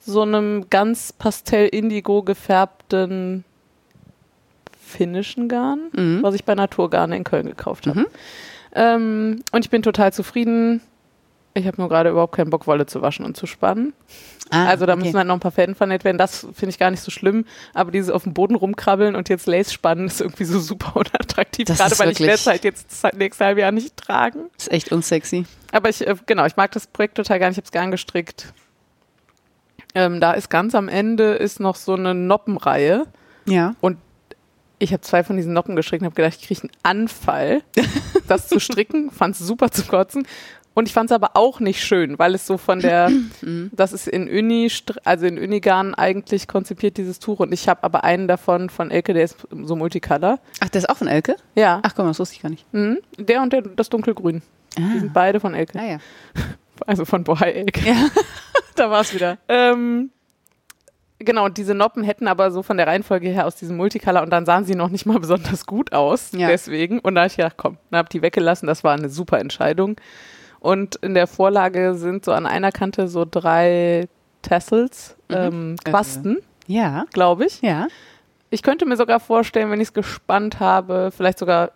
so 0.00 0.22
einem 0.22 0.70
ganz 0.70 1.12
pastell-indigo 1.12 2.22
gefärbten 2.22 3.44
finnischen 4.80 5.48
Garn, 5.48 5.90
Mhm. 5.92 6.22
was 6.22 6.34
ich 6.34 6.44
bei 6.46 6.54
Naturgarne 6.54 7.16
in 7.18 7.24
Köln 7.24 7.46
gekauft 7.46 7.86
habe. 7.86 8.06
Ähm, 8.74 9.42
und 9.52 9.64
ich 9.64 9.70
bin 9.70 9.82
total 9.82 10.12
zufrieden. 10.12 10.80
Ich 11.54 11.66
habe 11.66 11.76
nur 11.78 11.88
gerade 11.88 12.10
überhaupt 12.10 12.34
keinen 12.34 12.50
Bock, 12.50 12.66
Wolle 12.66 12.86
zu 12.86 13.02
waschen 13.02 13.26
und 13.26 13.36
zu 13.36 13.46
spannen. 13.46 13.92
Ah, 14.50 14.66
also 14.66 14.86
da 14.86 14.94
okay. 14.94 15.04
müssen 15.04 15.16
halt 15.16 15.28
noch 15.28 15.34
ein 15.34 15.40
paar 15.40 15.50
Fäden 15.50 15.74
vernäht 15.74 16.04
werden. 16.04 16.18
Das 16.18 16.40
finde 16.40 16.68
ich 16.68 16.78
gar 16.78 16.90
nicht 16.90 17.02
so 17.02 17.10
schlimm. 17.10 17.46
Aber 17.74 17.90
dieses 17.90 18.10
auf 18.10 18.24
dem 18.24 18.34
Boden 18.34 18.54
rumkrabbeln 18.54 19.16
und 19.16 19.28
jetzt 19.28 19.46
Lace 19.46 19.72
spannen 19.72 20.06
ist 20.06 20.20
irgendwie 20.20 20.44
so 20.44 20.60
super 20.60 20.94
unattraktiv. 20.96 21.66
Das 21.66 21.78
gerade 21.78 21.98
weil 21.98 22.10
ich 22.10 22.20
werde 22.20 22.34
es 22.34 22.46
halt 22.46 22.64
jetzt 22.64 22.86
das 23.02 23.12
nächste 23.14 23.44
halbe 23.44 23.62
Jahr 23.62 23.72
nicht 23.72 23.96
tragen. 23.96 24.50
ist 24.58 24.70
echt 24.70 24.92
unsexy. 24.92 25.46
Aber 25.72 25.88
ich, 25.88 26.06
äh, 26.06 26.14
genau, 26.26 26.44
ich 26.46 26.56
mag 26.56 26.72
das 26.72 26.86
Projekt 26.86 27.16
total 27.16 27.38
gern. 27.38 27.52
Ich 27.52 27.56
habe 27.56 27.64
es 27.64 27.72
gern 27.72 27.90
gestrickt. 27.90 28.52
Ähm, 29.94 30.20
da 30.20 30.32
ist 30.32 30.48
ganz 30.48 30.74
am 30.74 30.88
Ende 30.88 31.34
ist 31.34 31.60
noch 31.60 31.76
so 31.76 31.94
eine 31.94 32.14
Noppenreihe. 32.14 33.06
Ja. 33.46 33.74
Ich 34.82 34.92
habe 34.92 35.00
zwei 35.02 35.22
von 35.22 35.36
diesen 35.36 35.52
Noppen 35.52 35.76
gestrickt 35.76 36.02
und 36.02 36.06
habe 36.06 36.16
gedacht, 36.16 36.36
ich 36.40 36.46
kriege 36.46 36.62
einen 36.62 36.70
Anfall, 36.82 37.62
das 38.28 38.48
zu 38.48 38.58
stricken. 38.58 39.10
Fand 39.12 39.36
es 39.36 39.46
super 39.46 39.70
zu 39.70 39.84
kotzen. 39.84 40.26
Und 40.74 40.88
ich 40.88 40.94
fand 40.94 41.10
es 41.10 41.14
aber 41.14 41.32
auch 41.36 41.60
nicht 41.60 41.84
schön, 41.84 42.18
weil 42.18 42.34
es 42.34 42.46
so 42.46 42.56
von 42.58 42.80
der, 42.80 43.10
das 43.72 43.92
ist 43.92 44.08
in 44.08 44.28
Uni, 44.28 44.68
also 45.04 45.26
in 45.26 45.38
Unigarn 45.38 45.94
eigentlich 45.94 46.48
konzipiert, 46.48 46.96
dieses 46.96 47.20
Tuch. 47.20 47.38
Und 47.38 47.52
ich 47.52 47.68
habe 47.68 47.84
aber 47.84 48.02
einen 48.02 48.26
davon 48.26 48.70
von 48.70 48.90
Elke, 48.90 49.14
der 49.14 49.22
ist 49.24 49.36
so 49.64 49.76
Multicolor. 49.76 50.40
Ach, 50.60 50.68
der 50.68 50.80
ist 50.80 50.88
auch 50.90 50.96
von 50.96 51.06
Elke? 51.08 51.36
Ja, 51.54 51.80
Ach 51.84 51.94
komm, 51.94 52.06
das 52.08 52.18
wusste 52.18 52.34
ich 52.34 52.42
gar 52.42 52.48
nicht. 52.50 52.64
mhm. 52.74 52.98
der 53.18 53.42
und 53.42 53.52
der, 53.52 53.62
das 53.62 53.88
dunkelgrün. 53.88 54.42
Die 54.76 54.82
Ah, 54.82 54.98
sind 54.98 55.12
beide 55.12 55.38
von 55.38 55.54
Elke. 55.54 55.78
ah 55.78 55.84
ja. 55.86 55.98
Also 56.86 57.04
von 57.04 57.22
Bohai 57.22 57.52
Elke. 57.52 57.86
Ja, 57.86 58.08
da 58.74 58.90
war 58.90 59.02
es 59.02 59.14
wieder. 59.14 59.38
Ähm, 59.48 60.10
genau, 61.24 61.44
und 61.46 61.56
diese 61.58 61.74
Noppen 61.74 62.02
hätten 62.02 62.28
aber 62.28 62.50
so 62.50 62.62
von 62.62 62.76
der 62.76 62.86
Reihenfolge 62.86 63.28
her 63.28 63.46
aus 63.46 63.56
diesem 63.56 63.76
Multicolor 63.76 64.22
und 64.22 64.30
dann 64.30 64.46
sahen 64.46 64.64
sie 64.64 64.74
noch 64.74 64.88
nicht 64.88 65.06
mal 65.06 65.18
besonders 65.20 65.66
gut 65.66 65.92
aus. 65.92 66.30
Ja. 66.32 66.48
Deswegen. 66.48 66.98
Und 66.98 67.14
da 67.14 67.22
habe 67.22 67.28
ich 67.28 67.36
gedacht, 67.36 67.54
komm, 67.56 67.78
dann 67.90 67.98
hab 67.98 68.10
die 68.10 68.22
weggelassen. 68.22 68.66
Das 68.66 68.84
war 68.84 68.92
eine 68.94 69.08
super 69.08 69.38
Entscheidung. 69.38 69.96
Und 70.60 70.96
in 70.96 71.14
der 71.14 71.26
Vorlage 71.26 71.94
sind 71.94 72.24
so 72.24 72.32
an 72.32 72.46
einer 72.46 72.70
Kante 72.72 73.08
so 73.08 73.26
drei 73.28 74.08
Tassels, 74.42 75.16
ähm, 75.28 75.76
Quasten, 75.84 76.38
Ja, 76.66 77.04
glaube 77.12 77.46
ich. 77.46 77.60
ja. 77.62 77.86
Ich 78.50 78.62
könnte 78.62 78.84
mir 78.86 78.96
sogar 78.96 79.18
vorstellen, 79.18 79.70
wenn 79.70 79.80
ich 79.80 79.88
es 79.88 79.94
gespannt 79.94 80.60
habe, 80.60 81.10
vielleicht 81.16 81.38
sogar 81.38 81.70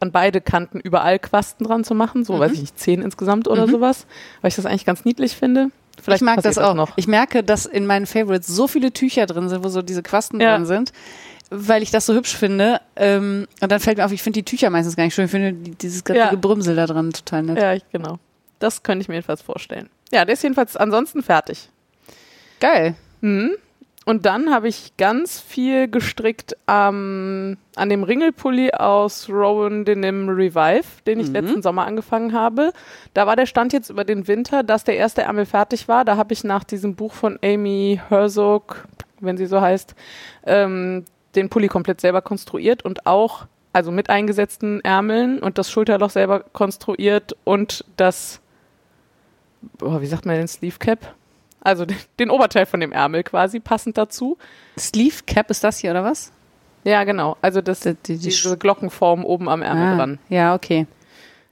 an 0.00 0.12
beide 0.12 0.40
Kanten 0.40 0.78
überall 0.80 1.18
Quasten 1.18 1.66
dran 1.66 1.82
zu 1.84 1.94
machen, 1.94 2.24
so 2.24 2.34
Mhm. 2.34 2.38
weiß 2.40 2.52
ich 2.52 2.60
nicht, 2.60 2.78
zehn 2.78 3.02
insgesamt 3.02 3.48
oder 3.48 3.66
sowas, 3.68 4.06
weil 4.40 4.48
ich 4.48 4.54
das 4.56 4.64
eigentlich 4.64 4.86
ganz 4.86 5.04
niedlich 5.04 5.36
finde. 5.36 5.70
Vielleicht 6.02 6.22
ich 6.22 6.26
mag 6.26 6.42
das 6.42 6.58
auch 6.58 6.74
noch. 6.74 6.92
Ich 6.96 7.06
merke, 7.06 7.42
dass 7.42 7.66
in 7.66 7.86
meinen 7.86 8.06
Favorites 8.06 8.46
so 8.48 8.66
viele 8.68 8.92
Tücher 8.92 9.26
drin 9.26 9.48
sind, 9.48 9.62
wo 9.64 9.68
so 9.68 9.82
diese 9.82 10.02
Quasten 10.02 10.40
Ja. 10.40 10.56
drin 10.56 10.66
sind, 10.66 10.92
weil 11.50 11.82
ich 11.82 11.90
das 11.90 12.06
so 12.06 12.14
hübsch 12.14 12.36
finde. 12.36 12.80
Ähm, 12.96 13.46
und 13.60 13.72
dann 13.72 13.80
fällt 13.80 13.98
mir 13.98 14.04
auf, 14.04 14.12
ich 14.12 14.22
finde 14.22 14.38
die 14.40 14.44
Tücher 14.44 14.70
meistens 14.70 14.96
gar 14.96 15.04
nicht 15.04 15.14
schön. 15.14 15.24
Ich 15.26 15.30
finde 15.30 15.52
die, 15.52 15.72
dieses 15.72 16.04
ganze 16.04 16.20
Ja. 16.20 16.30
Gebrümsel 16.30 16.76
da 16.76 16.86
dran 16.86 17.12
total 17.12 17.42
nett. 17.42 17.58
Ja, 17.58 17.74
ich, 17.74 17.82
genau. 17.92 18.18
Das 18.58 18.82
könnte 18.82 19.02
ich 19.02 19.08
mir 19.08 19.14
jedenfalls 19.14 19.42
vorstellen. 19.42 19.88
Ja, 20.12 20.24
der 20.24 20.34
ist 20.34 20.42
jedenfalls 20.42 20.76
ansonsten 20.76 21.22
fertig. 21.22 21.68
Geil. 22.60 22.94
Mhm. 23.20 23.52
Und 24.10 24.26
dann 24.26 24.52
habe 24.52 24.66
ich 24.66 24.96
ganz 24.96 25.40
viel 25.40 25.86
gestrickt 25.86 26.56
ähm, 26.66 27.56
an 27.76 27.88
dem 27.88 28.02
Ringelpulli 28.02 28.72
aus 28.72 29.28
Rowan 29.28 29.84
Denim 29.84 30.28
Revive, 30.28 30.82
den 31.06 31.20
ich 31.20 31.28
Mhm. 31.28 31.32
letzten 31.34 31.62
Sommer 31.62 31.86
angefangen 31.86 32.32
habe. 32.32 32.72
Da 33.14 33.28
war 33.28 33.36
der 33.36 33.46
Stand 33.46 33.72
jetzt 33.72 33.88
über 33.88 34.02
den 34.02 34.26
Winter, 34.26 34.64
dass 34.64 34.82
der 34.82 34.96
erste 34.96 35.22
Ärmel 35.22 35.46
fertig 35.46 35.86
war. 35.86 36.04
Da 36.04 36.16
habe 36.16 36.32
ich 36.32 36.42
nach 36.42 36.64
diesem 36.64 36.96
Buch 36.96 37.12
von 37.12 37.38
Amy 37.40 38.00
Herzog, 38.08 38.84
wenn 39.20 39.36
sie 39.36 39.46
so 39.46 39.60
heißt, 39.60 39.94
ähm, 40.44 41.04
den 41.36 41.48
Pulli 41.48 41.68
komplett 41.68 42.00
selber 42.00 42.20
konstruiert 42.20 42.84
und 42.84 43.06
auch, 43.06 43.46
also 43.72 43.92
mit 43.92 44.10
eingesetzten 44.10 44.80
Ärmeln 44.80 45.38
und 45.38 45.56
das 45.56 45.70
Schulterloch 45.70 46.10
selber 46.10 46.40
konstruiert 46.52 47.36
und 47.44 47.84
das, 47.96 48.40
boah, 49.78 50.02
wie 50.02 50.06
sagt 50.06 50.26
man 50.26 50.34
den 50.34 50.48
Sleeve 50.48 50.78
Cap? 50.80 51.14
Also 51.60 51.84
den, 52.18 52.30
Oberteil 52.30 52.66
von 52.66 52.80
dem 52.80 52.92
Ärmel 52.92 53.22
quasi 53.22 53.60
passend 53.60 53.98
dazu. 53.98 54.38
Sleeve 54.78 55.22
Cap 55.26 55.50
ist 55.50 55.62
das 55.64 55.78
hier, 55.78 55.90
oder 55.90 56.04
was? 56.04 56.32
Ja, 56.84 57.04
genau. 57.04 57.36
Also 57.42 57.60
das, 57.60 57.80
Die- 57.80 57.94
die- 57.94 58.16
die 58.16 58.18
diese 58.18 58.56
Glockenform 58.56 59.24
oben 59.24 59.48
am 59.48 59.60
Ärmel 59.62 59.82
Ah, 59.92 59.96
dran. 59.96 60.18
Ja, 60.30 60.54
okay. 60.54 60.86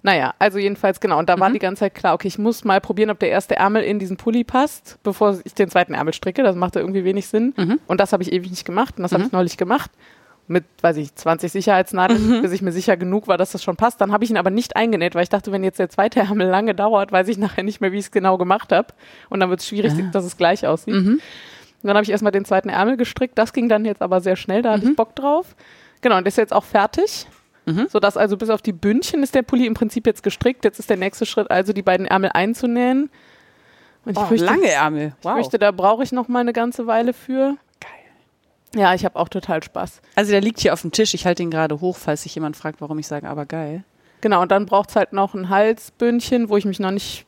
Naja, 0.03 0.33
also 0.39 0.59
jedenfalls 0.59 1.01
genau. 1.01 1.19
Und 1.19 1.29
da 1.29 1.37
Mhm. 1.37 1.41
war 1.41 1.51
die 1.51 1.59
ganze 1.59 1.81
Zeit 1.81 1.95
klar, 1.95 2.15
okay, 2.15 2.29
ich 2.29 2.39
muss 2.39 2.65
mal 2.65 2.81
probieren, 2.81 3.11
ob 3.11 3.19
der 3.19 3.31
erste 3.31 3.57
Ärmel 3.57 3.83
in 3.83 3.99
diesen 3.99 4.17
Pulli 4.17 4.45
passt, 4.45 4.97
bevor 5.03 5.39
ich 5.45 5.55
den 5.55 5.69
zweiten 5.69 5.93
Ärmel 5.93 6.15
stricke. 6.15 6.43
Das 6.43 6.57
macht 6.57 6.77
ja 6.77 6.81
irgendwie 6.81 7.05
wenig 7.05 7.27
Sinn. 7.27 7.53
Mhm. 7.57 7.81
Und 7.87 8.01
das 8.01 8.13
habe 8.13 8.23
ich 8.23 8.33
ewig 8.33 8.49
nicht 8.51 8.65
gemacht. 8.65 8.95
Und 8.97 9.03
das 9.03 9.13
habe 9.13 9.25
ich 9.25 9.33
neulich 9.33 9.57
gemacht. 9.57 9.91
Mit, 10.51 10.65
weiß 10.81 10.97
ich, 10.97 11.15
20 11.15 11.53
Sicherheitsnadeln, 11.53 12.39
Mhm. 12.39 12.43
bis 12.43 12.53
ich 12.53 12.63
mir 12.63 12.73
sicher 12.73 12.97
genug 12.97 13.29
war, 13.29 13.37
dass 13.37 13.53
das 13.53 13.63
schon 13.63 13.77
passt. 13.77 14.01
Dann 14.01 14.13
habe 14.13 14.25
ich 14.25 14.31
ihn 14.31 14.39
aber 14.39 14.49
nicht 14.51 14.77
eingenäht, 14.77 15.15
weil 15.15 15.23
ich 15.23 15.29
dachte, 15.29 15.53
wenn 15.53 15.63
jetzt 15.63 15.79
der 15.79 15.91
zweite 15.91 16.21
Ärmel 16.21 16.49
lange 16.49 16.75
dauert, 16.75 17.13
weiß 17.13 17.29
ich 17.29 17.37
nachher 17.37 17.63
nicht 17.65 17.81
mehr, 17.83 17.93
wie 17.93 17.99
ich 17.99 18.07
es 18.07 18.11
genau 18.11 18.39
gemacht 18.39 18.73
habe. 18.73 18.89
Und 19.29 19.41
dann 19.41 19.51
wird 19.51 19.61
es 19.61 19.69
schwierig, 19.69 19.93
Ah. 19.93 20.09
dass 20.11 20.25
es 20.25 20.37
gleich 20.39 20.67
aussieht. 20.67 20.95
Mhm. 20.95 21.21
Dann 21.83 21.95
habe 21.95 22.03
ich 22.03 22.11
erstmal 22.11 22.33
den 22.33 22.45
zweiten 22.47 22.71
Ärmel 22.71 22.97
gestrickt. 22.97 23.37
Das 23.39 23.53
ging 23.53 23.69
dann 23.69 23.85
jetzt 23.85 24.01
aber 24.03 24.21
sehr 24.21 24.37
schnell, 24.37 24.63
da 24.63 24.73
hatte 24.73 24.85
Mhm. 24.87 24.91
ich 24.93 24.97
Bock 24.97 25.15
drauf. 25.15 25.55
Genau, 26.01 26.17
und 26.17 26.25
der 26.25 26.29
ist 26.29 26.39
jetzt 26.39 26.53
auch 26.55 26.65
fertig. 26.65 27.27
Mhm. 27.67 27.87
Sodass 27.91 28.17
also 28.17 28.39
bis 28.39 28.49
auf 28.49 28.63
die 28.63 28.73
Bündchen 28.73 29.23
ist 29.23 29.35
der 29.35 29.43
Pulli 29.43 29.67
im 29.67 29.75
Prinzip 29.75 30.07
jetzt 30.07 30.23
gestrickt. 30.23 30.65
Jetzt 30.65 30.79
ist 30.79 30.89
der 30.89 30.97
nächste 30.97 31.27
Schritt 31.27 31.51
also, 31.51 31.75
die 31.75 31.83
beiden 31.83 32.07
Ärmel 32.07 32.31
einzunähen. 32.33 33.11
Und 34.07 34.13
ich 34.13 34.19
Oh, 34.19 34.25
fürchte, 34.25 34.47
lange 34.47 34.71
Ärmel. 34.71 35.13
ich 35.23 35.29
fürchte, 35.31 35.59
da 35.59 35.71
brauche 35.71 36.03
ich 36.03 36.11
noch 36.13 36.29
mal 36.29 36.41
eine 36.41 36.55
ganze 36.55 36.87
Weile 36.87 37.13
für. 37.13 37.57
Ja, 38.75 38.95
ich 38.95 39.05
habe 39.05 39.17
auch 39.17 39.29
total 39.29 39.63
Spaß. 39.63 40.01
Also 40.15 40.31
der 40.31 40.41
liegt 40.41 40.61
hier 40.61 40.73
auf 40.73 40.83
dem 40.83 40.93
Tisch. 40.93 41.15
Ich 41.15 41.25
halte 41.27 41.43
ihn 41.43 41.51
gerade 41.51 41.81
hoch, 41.81 41.97
falls 41.97 42.23
sich 42.25 42.35
jemand 42.35 42.57
fragt, 42.57 42.81
warum 42.81 42.99
ich 42.99 43.07
sage, 43.07 43.29
aber 43.29 43.47
geil. 43.47 43.83
Genau, 44.21 44.43
und 44.43 44.51
dann 44.51 44.67
braucht 44.67 44.91
es 44.91 44.97
halt 44.97 45.13
noch 45.13 45.35
ein 45.35 45.49
Halsbündchen, 45.49 46.49
wo 46.49 46.57
ich 46.57 46.65
mich 46.65 46.81
noch 46.81 46.91
nicht 46.91 47.25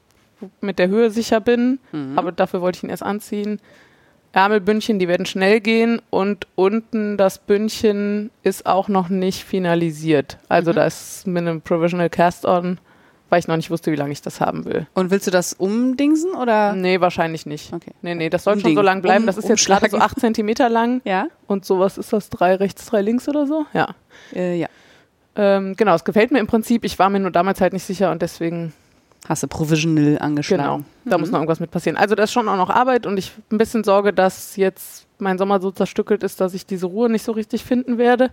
mit 0.60 0.78
der 0.78 0.88
Höhe 0.88 1.10
sicher 1.10 1.40
bin. 1.40 1.78
Mhm. 1.92 2.18
Aber 2.18 2.32
dafür 2.32 2.60
wollte 2.60 2.76
ich 2.78 2.82
ihn 2.82 2.90
erst 2.90 3.02
anziehen. 3.02 3.60
Ärmelbündchen, 4.32 4.98
die 5.00 5.08
werden 5.08 5.26
schnell 5.26 5.60
gehen 5.60 6.00
und 6.10 6.46
unten 6.54 7.16
das 7.16 7.38
Bündchen 7.38 8.30
ist 8.44 8.64
auch 8.64 8.88
noch 8.88 9.08
nicht 9.08 9.42
finalisiert. 9.44 10.38
Also 10.48 10.70
Mhm. 10.70 10.76
da 10.76 10.84
ist 10.86 11.26
mit 11.26 11.38
einem 11.42 11.60
Provisional 11.62 12.10
Cast-On, 12.10 12.78
weil 13.30 13.38
ich 13.38 13.48
noch 13.48 13.56
nicht 13.56 13.70
wusste, 13.70 13.90
wie 13.92 13.96
lange 13.96 14.12
ich 14.12 14.20
das 14.22 14.40
haben 14.40 14.64
will. 14.66 14.86
Und 14.94 15.10
willst 15.10 15.26
du 15.26 15.30
das 15.30 15.54
umdingsen 15.54 16.34
oder? 16.34 16.74
Nee, 16.74 17.00
wahrscheinlich 17.00 17.46
nicht. 17.46 17.72
Okay. 17.72 17.92
Nee, 18.02 18.14
nee, 18.14 18.28
das 18.28 18.44
soll 18.44 18.54
schon 18.54 18.62
Umding- 18.70 18.74
so 18.76 18.82
lang 18.82 19.00
bleiben. 19.02 19.22
um- 19.22 19.26
Das 19.26 19.38
ist 19.38 19.48
jetzt 19.48 19.64
gerade 19.64 19.88
so. 19.88 19.98
8 19.98 20.20
Zentimeter 20.20 20.68
lang 20.68 21.00
Ja. 21.04 21.28
und 21.46 21.64
sowas 21.64 21.96
ist 21.96 22.12
das 22.12 22.28
drei 22.28 22.54
rechts, 22.56 22.84
drei 22.86 23.00
links 23.00 23.28
oder 23.28 23.46
so. 23.46 23.64
Ja. 23.72 23.94
Äh, 24.34 24.56
ja. 24.58 24.68
Ähm, 25.36 25.74
genau, 25.76 25.94
es 25.94 26.04
gefällt 26.04 26.32
mir 26.32 26.40
im 26.40 26.46
Prinzip. 26.48 26.84
Ich 26.84 26.98
war 26.98 27.08
mir 27.08 27.20
nur 27.20 27.30
damals 27.30 27.60
halt 27.60 27.72
nicht 27.72 27.84
sicher 27.84 28.10
und 28.10 28.20
deswegen 28.20 28.72
Hast 29.28 29.42
du 29.42 29.48
provisional 29.48 30.04
Genau, 30.14 30.24
angeschlagen. 30.24 30.86
da 31.04 31.18
muss 31.18 31.30
noch 31.30 31.38
irgendwas 31.40 31.60
mit 31.60 31.70
passieren. 31.70 31.96
Also 31.98 32.14
da 32.14 32.22
ist 32.22 32.32
schon 32.32 32.48
auch 32.48 32.56
noch 32.56 32.70
Arbeit 32.70 33.04
und 33.06 33.18
ich 33.18 33.30
habe 33.32 33.42
ein 33.54 33.58
bisschen 33.58 33.84
Sorge, 33.84 34.14
dass 34.14 34.56
jetzt 34.56 35.06
mein 35.18 35.36
Sommer 35.36 35.60
so 35.60 35.70
zerstückelt 35.70 36.22
ist, 36.22 36.40
dass 36.40 36.54
ich 36.54 36.64
diese 36.64 36.86
Ruhe 36.86 37.10
nicht 37.10 37.22
so 37.22 37.32
richtig 37.32 37.62
finden 37.62 37.98
werde. 37.98 38.30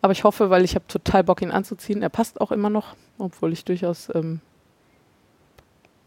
Aber 0.00 0.12
ich 0.12 0.24
hoffe, 0.24 0.50
weil 0.50 0.64
ich 0.64 0.74
habe 0.74 0.86
total 0.86 1.24
Bock, 1.24 1.42
ihn 1.42 1.50
anzuziehen. 1.50 2.02
Er 2.02 2.08
passt 2.08 2.40
auch 2.40 2.52
immer 2.52 2.70
noch, 2.70 2.94
obwohl 3.18 3.52
ich 3.52 3.64
durchaus 3.64 4.08
ähm, 4.14 4.40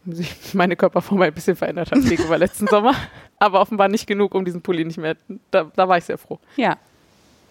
sich 0.06 0.36
meine 0.54 0.76
Körperform 0.76 1.22
ein 1.22 1.34
bisschen 1.34 1.56
verändert 1.56 1.92
habe 1.92 2.02
gegenüber 2.02 2.38
letzten 2.38 2.68
Sommer. 2.70 2.94
Aber 3.39 3.62
offenbar 3.62 3.88
nicht 3.88 4.08
genug, 4.08 4.34
um 4.36 4.46
diesen 4.46 4.62
Pulli 4.62 4.86
nicht 4.86 4.98
mehr. 4.98 5.16
Da, 5.52 5.72
da 5.76 5.88
war 5.88 5.98
ich 5.98 6.06
sehr 6.06 6.18
froh. 6.18 6.39
Ja. 6.56 6.78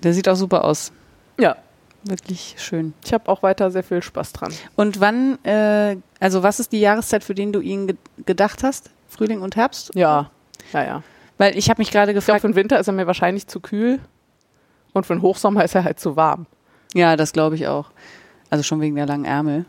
Der 0.02 0.14
sieht 0.14 0.28
auch 0.28 0.36
super 0.36 0.64
aus. 0.64 0.92
Ja, 1.38 1.56
Wirklich 2.02 2.54
schön. 2.56 2.94
ich 3.04 3.12
habe 3.12 3.28
auch 3.28 3.42
weiter 3.42 3.70
sehr 3.70 3.82
viel 3.82 4.02
Spaß 4.02 4.32
dran. 4.32 4.54
Und 4.74 5.00
wann, 5.00 5.38
äh, 5.44 5.96
also 6.18 6.42
was 6.42 6.58
ist 6.58 6.72
die 6.72 6.80
Jahreszeit, 6.80 7.22
für 7.22 7.34
den 7.34 7.52
du 7.52 7.60
ihn 7.60 7.88
ge 7.88 7.96
gedacht 8.24 8.62
hast? 8.62 8.88
Frühling 9.10 9.42
und 9.42 9.56
Herbst? 9.56 9.90
Ja, 9.94 10.30
ja, 10.72 10.84
ja. 10.84 11.02
Weil 11.36 11.58
ich 11.58 11.68
habe 11.68 11.78
mich 11.80 11.90
gerade 11.90 12.12
Ich 12.12 12.14
glaube, 12.14 12.24
gefragt. 12.24 12.40
für 12.40 12.48
den 12.48 12.54
Winter 12.54 12.80
ist 12.80 12.86
er 12.86 12.94
mir 12.94 13.06
wahrscheinlich 13.06 13.46
zu 13.48 13.60
kühl. 13.60 13.98
Und 14.92 15.06
für 15.06 15.14
den 15.14 15.22
Hochsommer 15.22 15.64
ist 15.64 15.74
er 15.74 15.84
halt 15.84 16.00
zu 16.00 16.16
warm. 16.16 16.46
Ja, 16.94 17.16
das 17.16 17.32
glaube 17.32 17.54
ich 17.54 17.66
auch. 17.68 17.90
Also 18.50 18.62
schon 18.64 18.80
wegen 18.80 18.96
der 18.96 19.06
langen 19.06 19.24
Ärmel. 19.24 19.64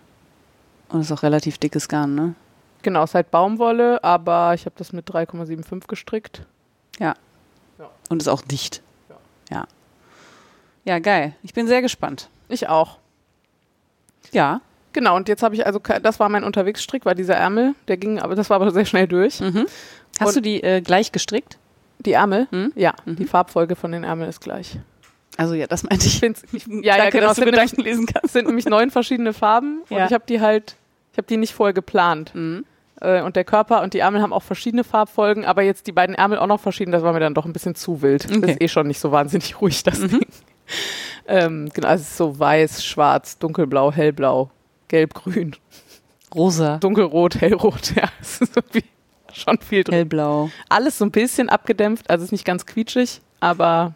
Und 0.89 1.01
ist 1.01 1.11
auch 1.11 1.23
relativ 1.23 1.57
dickes 1.57 1.87
Garn, 1.87 2.15
ne? 2.15 2.35
Genau, 2.81 3.03
es 3.03 3.11
ist 3.11 3.15
halt 3.15 3.29
Baumwolle, 3.31 4.03
aber 4.03 4.53
ich 4.55 4.65
habe 4.65 4.73
das 4.77 4.91
mit 4.91 5.07
3,75 5.09 5.87
gestrickt. 5.87 6.45
Und 8.09 8.21
ist 8.21 8.27
auch 8.27 8.41
dicht. 8.41 8.81
Ja. 9.49 9.55
Ja. 9.57 9.67
Ja, 10.83 10.99
geil. 10.99 11.33
Ich 11.43 11.53
bin 11.53 11.65
sehr 11.67 11.81
gespannt. 11.81 12.29
Ich 12.49 12.67
auch. 12.67 12.97
Ja. 14.31 14.59
Genau, 14.93 15.15
und 15.15 15.29
jetzt 15.29 15.41
habe 15.43 15.55
ich 15.55 15.65
also, 15.65 15.79
das 15.79 16.19
war 16.19 16.27
mein 16.27 16.43
Unterwegsstrick, 16.43 17.05
war 17.05 17.15
dieser 17.15 17.35
Ärmel, 17.35 17.73
der 17.87 17.95
ging, 17.95 18.19
aber 18.19 18.35
das 18.35 18.49
war 18.49 18.55
aber 18.57 18.71
sehr 18.71 18.85
schnell 18.85 19.07
durch. 19.07 19.39
Mhm. 19.39 19.65
Hast 20.19 20.29
Und- 20.29 20.35
du 20.35 20.41
die 20.41 20.61
äh, 20.61 20.81
gleich 20.81 21.11
gestrickt? 21.13 21.57
Die 21.99 22.11
Ärmel, 22.13 22.47
Mhm. 22.51 22.73
ja, 22.75 22.93
Mhm. 23.05 23.15
die 23.15 23.25
Farbfolge 23.25 23.75
von 23.77 23.91
den 23.93 24.03
Ärmeln 24.03 24.29
ist 24.29 24.41
gleich. 24.41 24.77
Also 25.37 25.53
ja, 25.53 25.65
das 25.67 25.83
meinte 25.83 26.05
ich. 26.07 26.21
Ich 26.21 26.33
ja, 26.67 26.79
ja, 26.81 26.97
Danke, 26.97 27.11
genau, 27.19 27.27
dass 27.29 27.37
es 27.37 27.43
du 27.43 27.43
sind, 27.45 27.51
nämlich, 27.55 27.71
Gedanken 27.71 27.81
lesen 27.81 28.05
kannst. 28.05 28.25
es 28.25 28.33
sind 28.33 28.47
nämlich 28.47 28.65
neun 28.65 28.91
verschiedene 28.91 29.33
Farben 29.33 29.81
und 29.89 29.97
Ja. 29.97 30.05
ich 30.05 30.13
habe 30.13 30.23
die 30.27 30.41
halt, 30.41 30.75
ich 31.13 31.17
habe 31.17 31.27
die 31.27 31.37
nicht 31.37 31.53
vorher 31.53 31.73
geplant. 31.73 32.31
Mhm. 32.35 32.65
Äh, 32.99 33.21
und 33.23 33.35
der 33.35 33.43
Körper 33.45 33.81
und 33.81 33.93
die 33.95 33.99
Ärmel 33.99 34.21
haben 34.21 34.33
auch 34.33 34.43
verschiedene 34.43 34.83
Farbfolgen, 34.83 35.43
aber 35.45 35.63
jetzt 35.63 35.87
die 35.87 35.91
beiden 35.91 36.13
Ärmel 36.15 36.37
auch 36.37 36.47
noch 36.47 36.59
verschieden, 36.59 36.91
das 36.91 37.01
war 37.01 37.13
mir 37.13 37.19
dann 37.19 37.33
doch 37.33 37.45
ein 37.45 37.53
bisschen 37.53 37.73
zu 37.75 38.01
wild. 38.01 38.29
Das 38.29 38.37
Okay. 38.37 38.51
ist 38.51 38.61
eh 38.61 38.67
schon 38.67 38.87
nicht 38.87 38.99
so 38.99 39.11
wahnsinnig 39.11 39.59
ruhig, 39.61 39.83
das 39.83 39.99
Mhm. 39.99 40.07
Ding. 40.09 40.25
Ähm, 41.27 41.69
genau, 41.73 41.87
also 41.87 42.01
es 42.01 42.09
ist 42.09 42.17
so 42.17 42.37
weiß, 42.39 42.85
schwarz, 42.85 43.37
dunkelblau, 43.37 43.91
hellblau, 43.91 44.49
gelb, 44.87 45.13
grün, 45.13 45.55
Rosa. 46.33 46.77
dunkelrot, 46.77 47.39
hellrot, 47.41 47.91
ja, 47.95 48.09
es 48.21 48.41
ist 48.41 48.55
irgendwie 48.55 48.83
schon 49.33 49.57
viel 49.59 49.83
drin. 49.83 49.95
Hellblau. 49.95 50.49
Alles 50.69 50.97
so 50.97 51.05
ein 51.05 51.11
bisschen 51.11 51.49
abgedämpft, 51.49 52.09
also 52.09 52.21
es 52.23 52.27
ist 52.27 52.31
nicht 52.31 52.45
ganz 52.45 52.65
quietschig, 52.65 53.21
aber 53.39 53.65
ja, 53.65 53.85
Ja. 53.85 53.93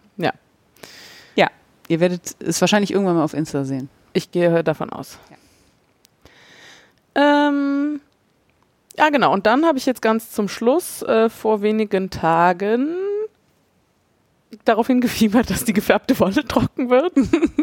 Ihr 1.87 1.99
werdet 1.99 2.35
es 2.39 2.61
wahrscheinlich 2.61 2.91
irgendwann 2.91 3.15
mal 3.15 3.23
auf 3.23 3.33
Insta 3.33 3.63
sehen. 3.63 3.89
ich 4.13 4.31
gehe 4.31 4.63
davon 4.63 4.89
aus. 4.89 5.19
Ähm, 7.15 8.01
ja, 8.97 9.09
genau. 9.09 9.33
Und 9.33 9.45
dann 9.45 9.65
habe 9.65 9.77
ich 9.77 9.85
jetzt 9.85 10.01
ganz 10.01 10.31
zum 10.31 10.47
Schluss 10.47 11.01
äh, 11.03 11.29
vor 11.29 11.61
wenigen 11.61 12.09
Tagen 12.09 12.95
darauf 14.63 14.87
hingefiebert, 14.87 15.49
dass 15.49 15.65
die 15.65 15.73
gefärbte 15.73 16.17
Wolle 16.19 16.45
trocken 16.47 16.89
wird, 16.89 17.13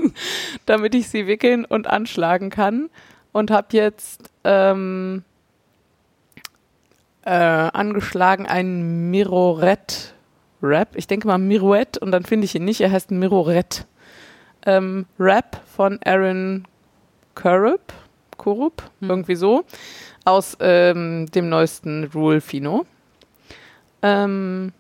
damit 0.67 0.95
ich 0.95 1.09
sie 1.09 1.27
wickeln 1.27 1.65
und 1.65 1.87
anschlagen 1.87 2.51
kann. 2.51 2.91
Und 3.33 3.51
habe 3.51 3.69
jetzt 3.71 4.29
ähm, 4.45 5.25
äh, 7.25 7.31
angeschlagen 7.31 8.47
einen 8.47 9.11
Mirorette 9.11 10.13
Rap. 10.63 10.91
Ich 10.97 11.07
denke 11.07 11.27
mal 11.27 11.39
Mirouette 11.39 11.99
und 12.01 12.11
dann 12.13 12.25
finde 12.25 12.45
ich 12.45 12.55
ihn 12.55 12.65
nicht. 12.65 12.83
Er 12.83 12.93
heißt 12.93 13.11
Mirorette 13.11 13.85
ähm, 14.67 15.07
Rap 15.19 15.61
von 15.77 15.99
Aaron 16.05 16.65
Kurup, 17.35 17.93
Kurup 18.37 18.83
Hm. 19.01 19.11
irgendwie 19.11 19.37
so, 19.37 19.65
aus 20.25 20.57
ähm, 20.61 21.27
dem 21.35 21.49
neuesten 21.49 22.05
Rule 22.15 22.41
Fino. 22.41 22.85
Ähm, 24.03 24.73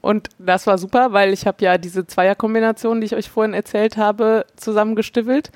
und 0.00 0.28
das 0.38 0.66
war 0.66 0.78
super, 0.78 1.12
weil 1.12 1.32
ich 1.32 1.46
habe 1.46 1.64
ja 1.64 1.78
diese 1.78 2.06
Zweierkombination, 2.06 3.00
die 3.00 3.06
ich 3.06 3.14
euch 3.14 3.30
vorhin 3.30 3.54
erzählt 3.54 3.96
habe, 3.96 4.44
zusammengestiffelt. 4.56 5.50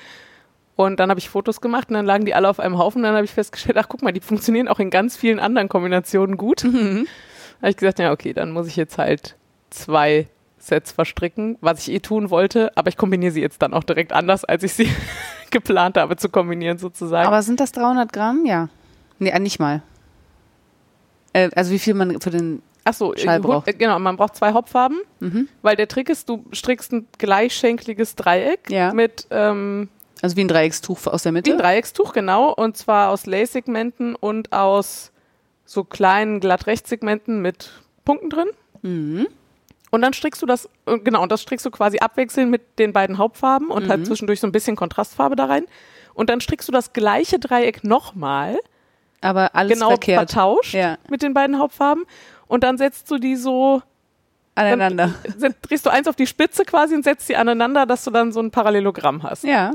Und 0.76 1.00
dann 1.00 1.10
habe 1.10 1.18
ich 1.18 1.28
Fotos 1.28 1.60
gemacht 1.60 1.88
und 1.88 1.94
dann 1.94 2.06
lagen 2.06 2.24
die 2.24 2.34
alle 2.34 2.48
auf 2.48 2.60
einem 2.60 2.78
Haufen. 2.78 3.02
Dann 3.02 3.14
habe 3.14 3.24
ich 3.24 3.32
festgestellt, 3.32 3.76
ach 3.78 3.88
guck 3.88 4.02
mal, 4.02 4.12
die 4.12 4.20
funktionieren 4.20 4.68
auch 4.68 4.78
in 4.78 4.90
ganz 4.90 5.16
vielen 5.16 5.40
anderen 5.40 5.68
Kombinationen 5.68 6.36
gut. 6.36 6.64
Mhm. 6.64 7.06
habe 7.60 7.70
ich 7.70 7.76
gesagt, 7.76 7.98
ja 7.98 8.12
okay, 8.12 8.32
dann 8.32 8.52
muss 8.52 8.68
ich 8.68 8.76
jetzt 8.76 8.96
halt 8.96 9.34
zwei 9.70 10.28
Sets 10.58 10.92
verstricken, 10.92 11.56
was 11.60 11.80
ich 11.86 11.94
eh 11.94 12.00
tun 12.00 12.30
wollte, 12.30 12.70
aber 12.76 12.88
ich 12.88 12.96
kombiniere 12.96 13.32
sie 13.32 13.40
jetzt 13.40 13.62
dann 13.62 13.72
auch 13.74 13.84
direkt 13.84 14.12
anders, 14.12 14.44
als 14.44 14.62
ich 14.64 14.74
sie 14.74 14.88
geplant 15.50 15.96
habe 15.96 16.16
zu 16.16 16.28
kombinieren 16.28 16.78
sozusagen. 16.78 17.26
Aber 17.26 17.42
sind 17.42 17.60
das 17.60 17.72
300 17.72 18.12
Gramm? 18.12 18.44
Ja. 18.46 18.68
Nee, 19.18 19.30
äh, 19.30 19.38
nicht 19.38 19.58
mal. 19.58 19.82
Äh, 21.32 21.50
also 21.54 21.70
wie 21.72 21.78
viel 21.78 21.94
man 21.94 22.20
für 22.20 22.30
den 22.30 22.62
Ach 22.84 22.94
so, 22.94 23.14
Schall 23.16 23.38
äh, 23.38 23.40
braucht. 23.40 23.68
äh, 23.68 23.72
genau, 23.74 23.98
man 23.98 24.16
braucht 24.16 24.36
zwei 24.36 24.52
Hauptfarben, 24.52 24.98
Mhm. 25.20 25.48
weil 25.62 25.76
der 25.76 25.88
Trick 25.88 26.08
ist, 26.08 26.28
du 26.28 26.44
strickst 26.52 26.92
ein 26.92 27.06
gleichschenkliges 27.18 28.16
Dreieck 28.16 28.70
Ja. 28.70 28.92
mit 28.94 29.26
ähm, 29.30 29.88
Also 30.22 30.36
wie 30.36 30.40
ein 30.42 30.48
Dreieckstuch 30.48 31.06
aus 31.06 31.22
der 31.22 31.32
wie 31.32 31.34
Mitte? 31.36 31.52
ein 31.52 31.58
Dreieckstuch, 31.58 32.12
genau, 32.12 32.52
und 32.52 32.76
zwar 32.76 33.10
aus 33.10 33.26
Lace-Segmenten 33.26 34.14
und 34.14 34.52
aus 34.52 35.12
so 35.66 35.84
kleinen 35.84 36.40
Glatt-Rechtssegmenten 36.40 37.42
mit 37.42 37.72
Punkten 38.06 38.30
drin. 38.30 38.48
Mhm. 38.82 39.26
Und 39.90 40.02
dann 40.02 40.12
strickst 40.12 40.42
du 40.42 40.46
das, 40.46 40.68
äh, 40.86 40.98
genau, 40.98 41.22
und 41.22 41.32
das 41.32 41.40
strickst 41.42 41.64
du 41.66 41.70
quasi 41.70 41.98
abwechselnd 41.98 42.50
mit 42.50 42.78
den 42.78 42.92
beiden 42.92 43.18
Hauptfarben 43.18 43.68
und 43.70 43.84
Mhm. 43.86 43.88
halt 43.90 44.06
zwischendurch 44.06 44.40
so 44.40 44.46
ein 44.46 44.52
bisschen 44.52 44.76
Kontrastfarbe 44.76 45.34
da 45.36 45.46
rein. 45.46 45.64
Und 46.14 46.30
dann 46.30 46.40
strickst 46.40 46.68
du 46.68 46.72
das 46.72 46.92
gleiche 46.92 47.38
Dreieck 47.38 47.84
nochmal, 47.84 48.58
Aber 49.20 49.54
alles 49.54 49.74
genau 49.74 49.88
verkehrt. 49.88 50.30
vertauscht 50.30 50.74
Ja. 50.74 50.98
mit 51.08 51.22
den 51.22 51.32
beiden 51.34 51.58
Hauptfarben. 51.58 52.04
Und 52.48 52.64
dann 52.64 52.76
setzt 52.78 53.10
du 53.10 53.18
die 53.18 53.36
so, 53.36 53.82
Aneinander. 54.54 55.14
set- 55.36 55.56
drehst 55.62 55.86
du 55.86 55.90
eins 55.90 56.08
auf 56.08 56.16
die 56.16 56.26
Spitze 56.26 56.64
quasi 56.64 56.94
und 56.94 57.04
setzt 57.04 57.28
die 57.28 57.36
aneinander, 57.36 57.86
dass 57.86 58.04
du 58.04 58.10
dann 58.10 58.32
so 58.32 58.40
ein 58.40 58.50
Parallelogramm 58.50 59.22
hast. 59.22 59.44
Ja. 59.44 59.72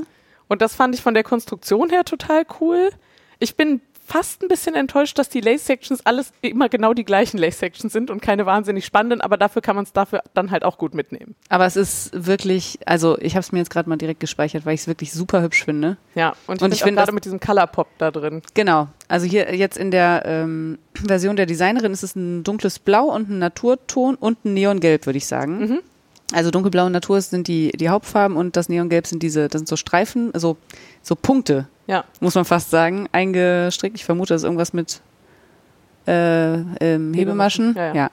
Und 0.48 0.60
das 0.60 0.74
fand 0.74 0.94
ich 0.94 1.00
von 1.02 1.14
der 1.14 1.22
Konstruktion 1.24 1.88
her 1.88 2.04
total 2.04 2.44
cool. 2.60 2.90
Ich 3.38 3.56
bin 3.56 3.80
fast 4.04 4.42
ein 4.42 4.48
bisschen 4.48 4.74
enttäuscht, 4.74 5.18
dass 5.18 5.28
die 5.28 5.40
Lace-Sections 5.40 6.04
alles 6.04 6.32
immer 6.42 6.68
genau 6.68 6.92
die 6.94 7.04
gleichen 7.04 7.38
Lace-Sections 7.38 7.92
sind 7.92 8.10
und 8.10 8.20
keine 8.20 8.46
wahnsinnig 8.46 8.84
spannenden, 8.84 9.20
aber 9.20 9.36
dafür 9.36 9.62
kann 9.62 9.76
man 9.76 9.84
es 9.84 9.92
dafür 9.92 10.22
dann 10.34 10.50
halt 10.50 10.64
auch 10.64 10.78
gut 10.78 10.94
mitnehmen. 10.94 11.34
Aber 11.48 11.66
es 11.66 11.76
ist 11.76 12.10
wirklich, 12.14 12.78
also 12.86 13.18
ich 13.18 13.34
habe 13.34 13.40
es 13.40 13.52
mir 13.52 13.58
jetzt 13.58 13.70
gerade 13.70 13.88
mal 13.88 13.96
direkt 13.96 14.20
gespeichert, 14.20 14.66
weil 14.66 14.74
ich 14.74 14.82
es 14.82 14.86
wirklich 14.88 15.12
super 15.12 15.42
hübsch 15.42 15.64
finde. 15.64 15.96
Ja, 16.14 16.34
und 16.46 16.56
ich, 16.56 16.62
Und 16.62 16.74
ich 16.74 16.82
finde 16.82 17.00
gerade 17.00 17.12
mit 17.12 17.24
diesem 17.24 17.40
Color-Pop 17.40 17.88
da 17.98 18.10
drin. 18.10 18.42
Genau. 18.54 18.88
Also 19.08 19.26
hier 19.26 19.54
jetzt 19.54 19.78
in 19.78 19.90
der 19.90 20.22
ähm, 20.26 20.78
Version 20.94 21.36
der 21.36 21.46
Designerin 21.46 21.92
ist 21.92 22.02
es 22.02 22.14
ein 22.14 22.44
dunkles 22.44 22.78
Blau 22.78 23.06
und 23.06 23.30
ein 23.30 23.38
Naturton 23.38 24.14
und 24.16 24.44
ein 24.44 24.54
Neongelb, 24.54 25.06
würde 25.06 25.16
ich 25.16 25.26
sagen. 25.26 25.58
Mhm. 25.60 25.78
Also 26.32 26.50
dunkelblau 26.50 26.86
und 26.86 26.92
Natur 26.92 27.20
sind 27.20 27.48
die, 27.48 27.70
die 27.72 27.88
Hauptfarben 27.88 28.36
und 28.36 28.56
das 28.56 28.68
Neongelb 28.68 29.06
sind 29.06 29.22
diese, 29.22 29.48
das 29.48 29.60
sind 29.60 29.68
so 29.68 29.76
Streifen, 29.76 30.32
also 30.34 30.56
so 31.02 31.14
Punkte, 31.14 31.68
Ja, 31.86 32.04
muss 32.20 32.34
man 32.34 32.44
fast 32.44 32.70
sagen, 32.70 33.08
eingestrickt. 33.12 33.96
Ich 33.96 34.04
vermute, 34.04 34.34
das 34.34 34.42
ist 34.42 34.44
irgendwas 34.44 34.72
mit 34.72 35.00
äh, 36.06 36.54
ähm, 36.54 37.14
Hebemaschen. 37.14 37.74
Ja, 37.76 37.94
ja. 37.94 38.10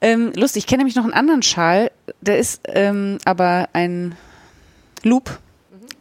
Ähm, 0.00 0.32
lustig, 0.34 0.64
ich 0.64 0.66
kenne 0.66 0.78
nämlich 0.78 0.96
noch 0.96 1.04
einen 1.04 1.14
anderen 1.14 1.42
Schal, 1.42 1.90
der 2.20 2.38
ist 2.38 2.62
ähm, 2.66 3.18
aber 3.24 3.68
ein 3.72 4.14
Loop. 5.02 5.38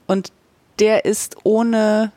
Und 0.08 0.32
der 0.80 1.06
ist 1.06 1.38
ohne, 1.44 2.12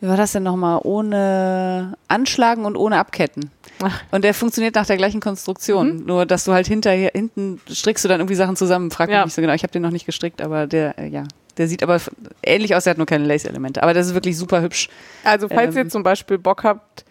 wie 0.00 0.08
war 0.08 0.16
das 0.16 0.32
denn 0.32 0.42
nochmal, 0.42 0.80
ohne 0.84 1.96
Anschlagen 2.08 2.64
und 2.64 2.76
ohne 2.76 2.98
Abketten. 2.98 3.50
Ach. 3.82 4.02
Und 4.10 4.24
der 4.24 4.32
funktioniert 4.34 4.74
nach 4.74 4.86
der 4.86 4.96
gleichen 4.96 5.20
Konstruktion, 5.20 6.04
nur 6.06 6.24
dass 6.26 6.44
du 6.44 6.52
halt 6.52 6.66
hinterher, 6.66 7.10
hinten 7.14 7.60
strickst 7.70 8.04
du 8.04 8.08
dann 8.08 8.20
irgendwie 8.20 8.34
Sachen 8.34 8.56
zusammen, 8.56 8.90
frag 8.90 9.08
mich 9.08 9.14
Ja. 9.14 9.24
nicht 9.24 9.34
so 9.34 9.42
genau, 9.42 9.52
ich 9.54 9.62
habe 9.62 9.72
den 9.72 9.82
noch 9.82 9.90
nicht 9.90 10.06
gestrickt, 10.06 10.40
aber 10.40 10.66
der, 10.66 10.98
äh, 10.98 11.08
ja, 11.08 11.24
der 11.58 11.68
sieht 11.68 11.82
aber 11.82 12.00
ähnlich 12.42 12.74
aus, 12.74 12.84
der 12.84 12.92
hat 12.92 12.98
nur 12.98 13.06
keine 13.06 13.24
Lace-Elemente, 13.26 13.82
aber 13.82 13.92
das 13.94 14.06
ist 14.06 14.14
wirklich 14.14 14.36
super 14.38 14.62
hübsch. 14.62 14.88
also 15.24 15.48
falls 15.48 15.74
ihr 15.74 15.82
Ähm. 15.82 15.90
zum 15.90 16.02
Beispiel 16.02 16.38
Bock 16.38 16.64
habt, 16.64 17.04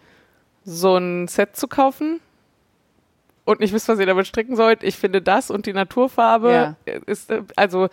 so 0.64 0.96
ein 0.96 1.28
Set 1.28 1.56
zu 1.56 1.68
kaufen 1.68 2.18
und 3.44 3.60
nicht 3.60 3.72
wisst, 3.72 3.88
was 3.88 4.00
ihr 4.00 4.06
damit 4.06 4.26
stricken 4.26 4.56
sollt, 4.56 4.82
ich 4.82 4.96
finde 4.96 5.22
das 5.22 5.50
und 5.50 5.66
die 5.66 5.72
Naturfarbe 5.72 6.74
ist, 7.06 7.30
äh, 7.30 7.42
also 7.54 7.88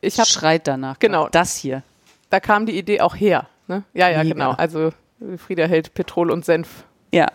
ich 0.00 0.18
habe, 0.18 0.28
Schreit 0.28 0.66
danach. 0.66 0.98
Genau. 0.98 1.28
Das 1.30 1.56
hier. 1.56 1.82
da 2.30 2.40
kam 2.40 2.64
die 2.66 2.76
Idee 2.78 3.00
auch 3.02 3.14
her. 3.14 3.46
Ne? 3.68 3.82
Ja, 3.94 4.08
ja, 4.08 4.18
Mega. 4.22 4.34
genau. 4.34 4.50
Also 4.52 4.92
Frieda 5.38 5.64
hält 5.66 5.94
Petrol 5.94 6.30
und 6.30 6.44
Senf 6.44 6.84
Ja, 7.12 7.28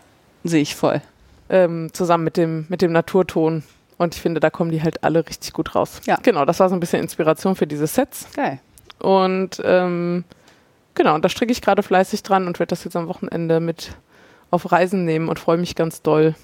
sehe 0.44 0.62
ich 0.62 0.76
voll. 0.76 1.02
ähm, 1.50 1.90
zusammen 1.94 2.24
mit 2.24 2.38
dem, 2.38 2.66
mit 2.70 2.82
dem 2.82 2.92
Naturton. 2.92 3.64
Und 3.98 4.16
ich 4.16 4.22
finde, 4.22 4.40
da 4.40 4.50
kommen 4.50 4.72
die 4.72 4.82
halt 4.84 5.04
alle 5.04 5.26
richtig 5.28 5.52
gut 5.54 5.76
raus. 5.76 6.00
Ja. 6.06 6.18
Genau, 6.24 6.46
das 6.46 6.60
war 6.60 6.70
so 6.70 6.76
ein 6.76 6.80
bisschen 6.80 7.02
Inspiration 7.02 7.56
für 7.56 7.68
diese 7.68 7.88
Sets. 7.88 8.28
Geil. 8.36 8.60
Und 9.00 9.62
ähm, 9.66 10.24
genau, 10.96 11.16
und 11.16 11.26
da 11.26 11.30
stricke 11.30 11.52
ich 11.52 11.62
gerade 11.62 11.84
fleißig 11.84 12.24
dran 12.24 12.48
und 12.48 12.60
werde 12.60 12.70
das 12.70 12.84
jetzt 12.84 12.96
am 12.96 13.08
Wochenende 13.08 13.60
mit 13.60 13.92
auf 14.52 14.72
Reisen 14.72 15.04
nehmen 15.06 15.28
und 15.30 15.40
freue 15.40 15.58
mich 15.58 15.76
ganz 15.76 16.02
doll. 16.02 16.36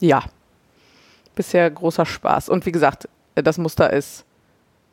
Ja, 0.00 0.22
bisher 1.34 1.70
großer 1.70 2.06
Spaß. 2.06 2.48
Und 2.48 2.64
wie 2.66 2.72
gesagt, 2.72 3.08
das 3.34 3.58
Muster 3.58 3.92
ist 3.92 4.24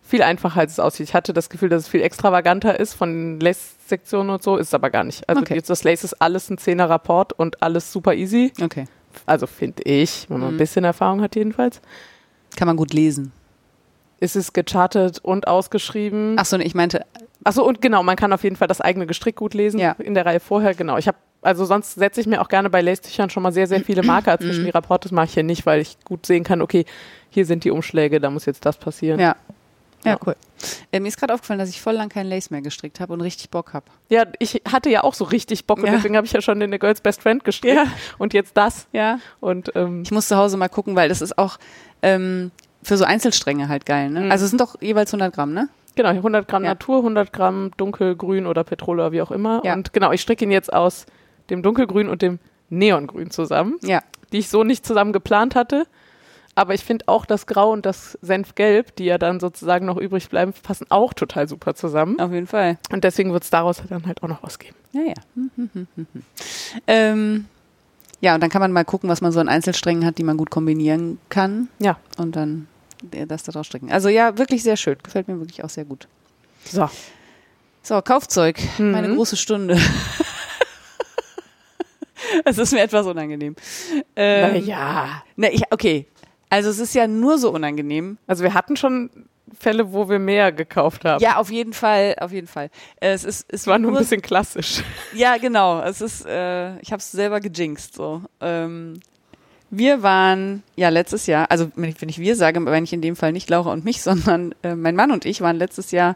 viel 0.01 0.23
einfacher, 0.23 0.59
als 0.59 0.73
es 0.73 0.79
aussieht. 0.79 1.07
Ich 1.09 1.13
hatte 1.15 1.31
das 1.33 1.49
Gefühl, 1.49 1.69
dass 1.69 1.83
es 1.83 1.87
viel 1.87 2.01
extravaganter 2.01 2.79
ist 2.79 2.93
von 2.93 3.09
den 3.09 3.39
Lace-Sektionen 3.93 4.29
und 4.31 4.43
so, 4.43 4.57
ist 4.57 4.67
es 4.67 4.73
aber 4.73 4.89
gar 4.89 5.03
nicht. 5.03 5.27
Also 5.29 5.41
Okay. 5.41 5.55
jetzt 5.55 5.69
das 5.69 5.83
Lace 5.83 6.03
ist 6.03 6.13
alles 6.21 6.49
ein 6.49 6.57
10er 6.57 6.89
Rapport 6.89 7.33
und 7.33 7.61
alles 7.61 7.91
super 7.91 8.13
easy. 8.13 8.51
Okay. 8.61 8.85
Also 9.25 9.45
finde 9.47 9.83
ich, 9.83 10.25
wenn 10.29 10.39
man 10.39 10.49
Mhm. 10.49 10.55
ein 10.55 10.57
bisschen 10.57 10.83
Erfahrung 10.85 11.21
hat 11.21 11.35
jedenfalls. 11.35 11.81
Kann 12.55 12.67
man 12.67 12.77
gut 12.77 12.93
lesen. 12.93 13.31
Ist 14.19 14.35
es 14.35 14.53
gechartet 14.53 15.19
und 15.19 15.47
ausgeschrieben. 15.47 16.35
Ach 16.39 16.45
so, 16.45 16.57
nee, 16.57 16.63
ich 16.63 16.75
meinte, 16.75 17.05
Achso, 17.45 17.61
und 17.63 17.81
genau, 17.81 18.03
man 18.03 18.15
kann 18.15 18.31
auf 18.31 18.43
jeden 18.43 18.55
Fall 18.55 18.69
das 18.69 18.79
eigene 18.79 19.05
Gestrick 19.05 19.35
gut 19.35 19.53
lesen 19.53 19.77
Ja. 19.77 19.97
in 19.99 20.13
der 20.13 20.25
Reihe 20.25 20.39
vorher. 20.39 20.73
Genau. 20.73 20.97
Ich 20.97 21.07
habe, 21.09 21.17
also 21.41 21.65
sonst 21.65 21.95
setze 21.95 22.21
ich 22.21 22.25
mir 22.27 22.41
auch 22.41 22.47
gerne 22.47 22.69
bei 22.69 22.79
Lace-Tüchern 22.81 23.29
schon 23.29 23.43
mal 23.43 23.51
sehr, 23.51 23.67
sehr 23.67 23.81
viele 23.81 24.01
Marker 24.01 24.37
zwischen 24.39 24.63
die 24.63 24.69
Rapporte. 24.69 25.09
Das 25.09 25.11
mache 25.11 25.25
ich 25.25 25.33
hier 25.33 25.43
nicht, 25.43 25.65
weil 25.65 25.81
ich 25.81 25.97
gut 26.05 26.25
sehen 26.25 26.45
kann, 26.45 26.61
okay, 26.61 26.85
hier 27.29 27.45
sind 27.45 27.65
die 27.65 27.71
Umschläge, 27.71 28.21
da 28.21 28.29
muss 28.29 28.45
jetzt 28.45 28.65
das 28.65 28.77
passieren. 28.77 29.19
ja. 29.19 29.35
Ja, 30.05 30.17
cool. 30.25 30.35
Äh, 30.91 30.99
mir 30.99 31.07
ist 31.07 31.17
gerade 31.17 31.33
aufgefallen, 31.33 31.59
dass 31.59 31.69
ich 31.69 31.81
voll 31.81 31.93
lang 31.93 32.09
kein 32.09 32.27
Lace 32.27 32.49
mehr 32.51 32.61
gestrickt 32.61 32.99
habe 32.99 33.13
und 33.13 33.21
richtig 33.21 33.49
Bock 33.49 33.73
habe. 33.73 33.85
Ja, 34.09 34.25
ich 34.39 34.61
hatte 34.71 34.89
ja 34.89 35.03
auch 35.03 35.13
so 35.13 35.23
richtig 35.25 35.65
Bock 35.65 35.79
und 35.79 35.85
Ja. 35.87 35.93
deswegen 35.93 36.15
habe 36.15 36.25
ich 36.25 36.33
ja 36.33 36.41
schon 36.41 36.59
in 36.61 36.71
der 36.71 36.79
Girls 36.79 37.01
Best 37.01 37.21
Friend 37.21 37.43
gestrickt 37.43 37.75
Ja. 37.75 37.85
und 38.17 38.33
jetzt 38.33 38.55
das. 38.57 38.87
Ja. 38.91 39.19
Und 39.39 39.71
ähm, 39.75 40.03
Ich 40.03 40.11
muss 40.11 40.27
zu 40.27 40.35
Hause 40.37 40.57
mal 40.57 40.67
gucken, 40.69 40.95
weil 40.95 41.09
das 41.09 41.21
ist 41.21 41.37
auch 41.37 41.57
ähm, 42.01 42.51
für 42.81 42.97
so 42.97 43.05
Einzelstränge 43.05 43.67
halt 43.69 43.85
geil. 43.85 44.09
Ne? 44.09 44.21
Mhm. 44.21 44.31
Also 44.31 44.45
es 44.45 44.51
sind 44.51 44.59
doch 44.61 44.79
jeweils 44.81 45.11
100 45.13 45.33
Gramm, 45.33 45.53
ne? 45.53 45.69
genau, 45.95 46.09
100 46.09 46.47
Gramm 46.47 46.63
Ja. 46.63 46.71
Natur, 46.71 46.97
100 46.97 47.31
Gramm 47.31 47.71
dunkelgrün 47.77 48.47
oder 48.47 48.63
Petrol 48.63 48.99
oder 48.99 49.11
wie 49.11 49.21
auch 49.21 49.31
immer. 49.31 49.61
Ja. 49.63 49.73
Und 49.73 49.93
genau, 49.93 50.11
ich 50.11 50.21
stricke 50.21 50.43
ihn 50.43 50.51
jetzt 50.51 50.71
aus 50.73 51.05
dem 51.49 51.61
dunkelgrün 51.61 52.09
und 52.09 52.21
dem 52.21 52.39
Neongrün 52.69 53.29
zusammen. 53.31 53.77
Ja. 53.83 54.01
die 54.31 54.39
ich 54.39 54.49
so 54.49 54.63
nicht 54.63 54.83
zusammen 54.85 55.13
geplant 55.13 55.53
hatte. 55.53 55.85
Aber 56.55 56.73
ich 56.73 56.83
finde 56.83 57.07
auch 57.07 57.25
das 57.25 57.47
Grau 57.47 57.71
und 57.71 57.85
das 57.85 58.17
Senfgelb, 58.21 58.95
die 58.95 59.05
ja 59.05 59.17
dann 59.17 59.39
sozusagen 59.39 59.85
noch 59.85 59.97
übrig 59.97 60.29
bleiben, 60.29 60.53
passen 60.61 60.85
auch 60.89 61.13
total 61.13 61.47
super 61.47 61.73
zusammen. 61.73 62.19
Auf 62.19 62.31
jeden 62.31 62.47
Fall. 62.47 62.77
Und 62.91 63.03
deswegen 63.03 63.33
wird 63.33 63.43
es 63.43 63.49
daraus 63.49 63.81
dann 63.89 64.05
halt 64.05 64.21
auch 64.21 64.27
noch 64.27 64.43
was 64.43 64.59
geben. 64.59 64.75
Ja, 64.91 65.01
ja. 65.01 65.13
Hm, 65.35 65.51
hm, 65.55 65.69
hm, 65.73 65.87
hm, 65.95 66.07
hm. 66.13 66.23
Ähm, 66.85 67.45
ja, 68.21 68.35
und 68.35 68.41
dann 68.41 68.49
kann 68.49 68.61
man 68.61 68.71
mal 68.71 68.85
gucken, 68.85 69.09
was 69.09 69.21
man 69.21 69.31
so 69.31 69.39
an 69.39 69.49
Einzelsträngen 69.49 70.05
hat, 70.05 70.17
die 70.17 70.23
man 70.23 70.37
gut 70.37 70.51
kombinieren 70.51 71.19
kann. 71.29 71.69
Ja. 71.79 71.97
Und 72.17 72.35
dann 72.35 72.67
äh, 73.11 73.25
das 73.25 73.43
da 73.43 73.51
draus 73.51 73.65
stricken. 73.65 73.91
Also 73.91 74.09
ja, 74.09 74.37
wirklich 74.37 74.63
sehr 74.63 74.77
schön. 74.77 74.97
Gefällt 75.01 75.27
mir 75.27 75.39
wirklich 75.39 75.63
auch 75.63 75.69
sehr 75.69 75.85
gut. 75.85 76.07
So. 76.65 76.89
So, 77.81 78.01
Kaufzeug. 78.01 78.59
Mhm. 78.77 78.91
Meine 78.91 79.13
große 79.13 79.35
Stunde. 79.35 79.77
Es 82.45 82.57
ist 82.57 82.73
mir 82.73 82.81
etwas 82.81 83.05
unangenehm. 83.05 83.55
Ähm, 84.15 84.53
naja. 84.53 85.23
Na, 85.35 85.51
ich, 85.51 85.63
okay. 85.71 86.07
Also 86.53 86.69
es 86.69 86.79
ist 86.79 86.93
ja 86.93 87.07
nur 87.07 87.37
so 87.37 87.51
unangenehm. 87.51 88.17
Also 88.27 88.43
wir 88.43 88.53
hatten 88.53 88.75
schon 88.77 89.09
Fälle, 89.59 89.91
wo 89.93 90.09
wir 90.09 90.19
mehr 90.19 90.51
gekauft 90.51 91.03
haben. 91.05 91.21
Ja, 91.21 91.37
auf 91.37 91.51
jeden 91.51 91.73
Fall, 91.73 92.15
auf 92.19 92.31
jeden 92.31 92.47
Fall. 92.47 92.69
Es 92.99 93.23
ist, 93.23 93.45
es 93.49 93.65
war 93.67 93.79
nur 93.79 93.91
ein 93.91 93.97
bisschen 93.97 94.21
klassisch. 94.21 94.83
Ja, 95.13 95.37
genau. 95.37 95.81
Es 95.81 96.01
ist, 96.01 96.25
äh, 96.25 96.77
ich 96.79 96.91
habe 96.91 96.99
es 96.99 97.11
selber 97.11 97.39
gejinxt. 97.39 97.95
So. 97.95 98.21
Ähm, 98.41 98.99
wir 99.69 100.03
waren 100.03 100.63
ja 100.75 100.89
letztes 100.89 101.25
Jahr, 101.27 101.49
also 101.49 101.71
wenn 101.75 101.89
ich, 101.89 102.01
wenn 102.01 102.09
ich 102.09 102.19
wir 102.19 102.35
sage, 102.35 102.59
meine 102.59 102.83
ich 102.83 102.93
in 102.93 103.01
dem 103.01 103.15
Fall 103.15 103.31
nicht 103.31 103.49
Laura 103.49 103.71
und 103.71 103.83
mich, 103.85 104.01
sondern 104.03 104.53
äh, 104.63 104.75
mein 104.75 104.95
Mann 104.95 105.11
und 105.11 105.25
ich 105.25 105.41
waren 105.41 105.57
letztes 105.57 105.91
Jahr 105.91 106.15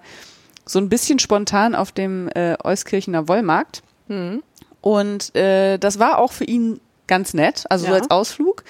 so 0.65 0.79
ein 0.79 0.89
bisschen 0.89 1.17
spontan 1.19 1.73
auf 1.75 1.91
dem 1.91 2.29
äh, 2.35 2.55
Euskirchener 2.63 3.27
Wollmarkt. 3.27 3.81
Mhm. 4.07 4.43
Und 4.81 5.35
äh, 5.35 5.77
das 5.77 5.99
war 5.99 6.19
auch 6.19 6.31
für 6.31 6.43
ihn 6.43 6.79
ganz 7.07 7.33
nett, 7.33 7.65
also 7.69 7.85
so 7.85 7.91
Ja. 7.91 7.97
als 7.97 8.11
Ausflug. 8.11 8.63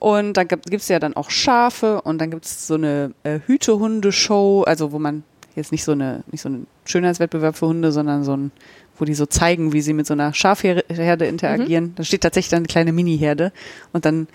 Und 0.00 0.38
da 0.38 0.44
gibt 0.44 0.66
es 0.72 0.88
ja 0.88 0.98
dann 0.98 1.14
auch 1.14 1.30
Schafe 1.30 2.00
und 2.00 2.18
dann 2.18 2.30
gibt 2.30 2.46
es 2.46 2.66
so 2.66 2.74
eine 2.74 3.12
äh, 3.22 3.40
Hütehundeshow, 3.46 4.64
also 4.66 4.92
wo 4.92 4.98
man 4.98 5.24
jetzt 5.54 5.72
nicht 5.72 5.84
so 5.84 5.92
eine 5.92 6.24
nicht 6.32 6.40
so 6.40 6.48
ein 6.48 6.66
Schönheitswettbewerb 6.86 7.54
für 7.54 7.66
Hunde, 7.66 7.92
sondern 7.92 8.24
so 8.24 8.34
ein, 8.34 8.50
wo 8.98 9.04
die 9.04 9.12
so 9.12 9.26
zeigen, 9.26 9.74
wie 9.74 9.82
sie 9.82 9.92
mit 9.92 10.06
so 10.06 10.14
einer 10.14 10.32
Schafherde 10.32 11.26
interagieren. 11.26 11.94
Da 11.96 12.04
steht 12.04 12.22
tatsächlich 12.22 12.48
dann 12.48 12.60
eine 12.60 12.68
kleine 12.68 12.92
Mini-Herde 12.92 13.52
und 13.92 14.06
dann 14.06 14.26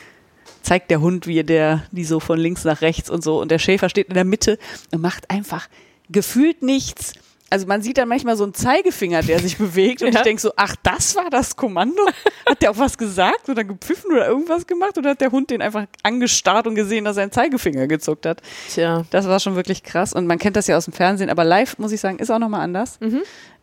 zeigt 0.61 0.91
der 0.91 1.01
Hund, 1.01 1.25
wie 1.25 1.43
der 1.43 1.81
die 1.91 2.05
so 2.05 2.19
von 2.19 2.37
links 2.37 2.63
nach 2.63 2.81
rechts 2.81 3.09
und 3.09 3.23
so 3.23 3.41
und 3.41 3.49
der 3.49 3.59
Schäfer 3.59 3.89
steht 3.89 4.09
in 4.09 4.13
der 4.13 4.23
Mitte 4.23 4.59
und 4.91 5.01
macht 5.01 5.31
einfach 5.31 5.67
gefühlt 6.11 6.61
nichts. 6.61 7.13
Also 7.55 7.67
man 7.67 7.81
sieht 7.81 7.97
dann 7.97 8.09
manchmal 8.09 8.35
so 8.35 8.43
einen 8.43 8.53
Zeigefinger, 8.53 9.21
der 9.21 9.39
sich 9.39 9.57
bewegt 9.57 10.01
und 10.01 10.09
Ja. 10.11 10.19
ich 10.19 10.23
denke 10.23 10.41
so, 10.41 10.51
ach, 10.57 10.75
das 10.83 11.15
war 11.15 11.29
das 11.29 11.55
Kommando? 11.55 12.05
Hat 12.45 12.61
der 12.61 12.71
auch 12.71 12.77
was 12.77 12.97
gesagt 12.97 13.47
oder 13.47 13.63
gepfiffen 13.63 14.11
oder 14.11 14.27
irgendwas 14.27 14.67
gemacht 14.67 14.97
oder 14.97 15.11
hat 15.11 15.21
der 15.21 15.31
Hund 15.31 15.49
den 15.51 15.61
einfach 15.61 15.85
angestarrt 16.03 16.67
und 16.67 16.75
gesehen, 16.75 17.05
dass 17.05 17.15
er 17.15 17.23
einen 17.23 17.31
Zeigefinger 17.31 17.87
gezuckt 17.87 18.25
hat? 18.25 18.41
Tja. 18.69 19.05
Das 19.09 19.25
war 19.29 19.39
schon 19.39 19.55
wirklich 19.55 19.83
krass 19.83 20.11
und 20.11 20.27
man 20.27 20.37
kennt 20.37 20.57
das 20.57 20.67
ja 20.67 20.75
aus 20.75 20.83
dem 20.83 20.93
Fernsehen, 20.93 21.29
aber 21.29 21.45
live, 21.45 21.77
muss 21.77 21.93
ich 21.93 22.01
sagen, 22.01 22.19
ist 22.19 22.29
auch 22.29 22.39
nochmal 22.39 22.59
anders. 22.61 22.99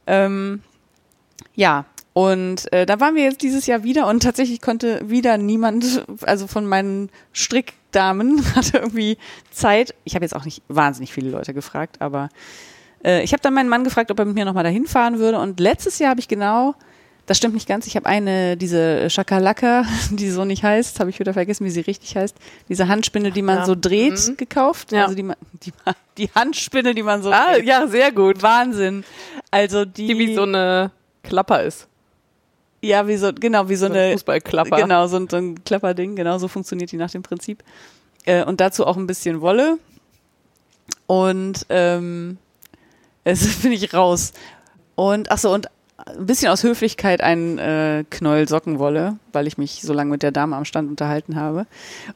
Ähm, 0.07 0.62
ja, 1.55 1.84
und 2.14 2.72
äh, 2.72 2.86
da 2.86 2.99
waren 2.99 3.14
wir 3.14 3.24
jetzt 3.24 3.43
dieses 3.43 3.66
Jahr 3.66 3.84
wieder 3.84 4.07
und 4.07 4.22
tatsächlich 4.22 4.61
konnte 4.62 5.01
wieder 5.09 5.36
niemand, 5.36 6.05
also 6.22 6.47
von 6.47 6.66
meinen 6.66 7.11
Strickdamen, 7.32 8.43
hatte 8.57 8.78
irgendwie 8.78 9.18
Zeit. 9.51 9.95
Ich 10.05 10.14
habe 10.14 10.24
jetzt 10.24 10.34
auch 10.34 10.45
nicht 10.45 10.62
wahnsinnig 10.68 11.12
viele 11.12 11.30
Leute 11.30 11.53
gefragt, 11.55 11.97
aber 12.01 12.28
äh, 13.05 13.22
ich 13.22 13.32
habe 13.32 13.42
dann 13.42 13.55
meinen 13.55 13.68
Mann 13.68 13.84
gefragt, 13.84 14.11
ob 14.11 14.18
er 14.18 14.24
mit 14.24 14.34
mir 14.34 14.44
nochmal 14.44 14.64
dahin 14.64 14.86
fahren 14.86 15.18
würde. 15.18 15.38
Und 15.38 15.61
letztes 15.61 15.98
Jahr 15.98 16.11
habe 16.11 16.20
ich 16.20 16.28
genau, 16.28 16.74
das 17.26 17.36
stimmt 17.38 17.55
nicht 17.55 17.68
ganz, 17.68 17.86
ich 17.86 17.94
habe 17.96 18.07
eine, 18.07 18.57
diese 18.57 19.09
Schakalaka, 19.09 19.84
die 20.11 20.30
so 20.30 20.44
nicht 20.44 20.62
heißt, 20.64 20.98
habe 21.00 21.11
ich 21.11 21.18
wieder 21.20 21.32
vergessen, 21.32 21.64
wie 21.64 21.70
sie 21.70 21.80
richtig 21.80 22.16
heißt, 22.16 22.36
diese 22.68 22.88
Handspindel, 22.88 23.32
die 23.32 23.42
man 23.42 23.59
Ja. 23.59 23.64
so 23.66 23.74
dreht, 23.80 24.28
Mhm. 24.28 24.36
gekauft. 24.36 24.92
Ja. 24.92 25.05
Also 25.05 25.14
die, 25.14 25.30
die, 25.64 25.72
die 26.18 26.30
Handspindel, 26.34 26.94
die 26.94 27.03
man 27.03 27.22
so 27.22 27.30
Ah, 27.32 27.55
dreht. 27.55 27.66
ja, 27.66 27.86
sehr 27.86 28.11
gut. 28.12 28.42
Wahnsinn. 28.42 29.05
Also 29.50 29.84
die, 29.84 30.09
Die 30.09 30.18
wie 30.18 30.34
so 30.34 30.42
eine 30.42 30.90
Klapper 31.22 31.62
ist. 31.62 31.86
ja, 32.82 33.07
wie 33.07 33.16
so, 33.16 33.30
genau, 33.32 33.68
wie 33.68 33.76
so, 33.76 33.86
So 33.86 33.92
eine, 33.92 34.03
eine 34.03 34.12
Fußballklapper. 34.14 34.76
genau, 34.76 35.07
so 35.07 35.16
ein, 35.16 35.28
so 35.28 35.36
ein 35.36 35.62
Klapperding, 35.64 36.16
genau, 36.16 36.38
so 36.38 36.48
funktioniert 36.48 36.90
die 36.90 36.96
nach 36.96 37.11
dem 37.12 37.22
Prinzip. 37.22 37.62
Äh, 38.24 38.44
und 38.44 38.61
dazu 38.61 38.84
auch 38.86 38.96
ein 38.96 39.07
bisschen 39.07 39.40
Wolle. 39.40 39.78
Und, 41.07 41.66
ähm, 41.68 42.38
es 43.24 43.56
bin 43.62 43.72
ich 43.72 43.94
raus. 43.94 44.32
Und, 44.94 45.30
ach 45.30 45.38
so, 45.38 45.52
und 45.52 45.68
ein 46.06 46.26
bisschen 46.26 46.48
aus 46.48 46.64
Höflichkeit 46.64 47.20
ein 47.20 47.58
äh, 47.58 48.04
Knäuel 48.10 48.48
Sockenwolle, 48.48 49.18
weil 49.32 49.46
ich 49.46 49.56
mich 49.56 49.82
so 49.82 49.92
lange 49.92 50.10
mit 50.10 50.22
der 50.22 50.32
Dame 50.32 50.56
am 50.56 50.64
Stand 50.64 50.90
unterhalten 50.90 51.36
habe. 51.36 51.66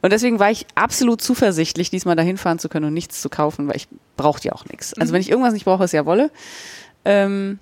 Und 0.01 0.11
deswegen 0.11 0.39
war 0.39 0.51
ich 0.51 0.65
absolut 0.75 1.21
zuversichtlich, 1.21 1.89
diesmal 1.89 2.15
dahin 2.15 2.37
fahren 2.37 2.59
zu 2.59 2.69
können 2.69 2.85
und 2.85 2.93
nichts 2.93 3.21
zu 3.21 3.29
kaufen, 3.29 3.67
weil 3.67 3.77
ich 3.77 3.87
brauchte 4.17 4.49
ja 4.49 4.53
auch 4.53 4.65
nichts. 4.65 4.93
Also 4.95 5.13
wenn 5.13 5.21
ich 5.21 5.29
irgendwas 5.29 5.53
nicht 5.53 5.65
brauche, 5.65 5.85
ist 5.85 5.93
ja 5.93 6.05
Wolle. 6.05 6.31
Ähm, 7.05 7.59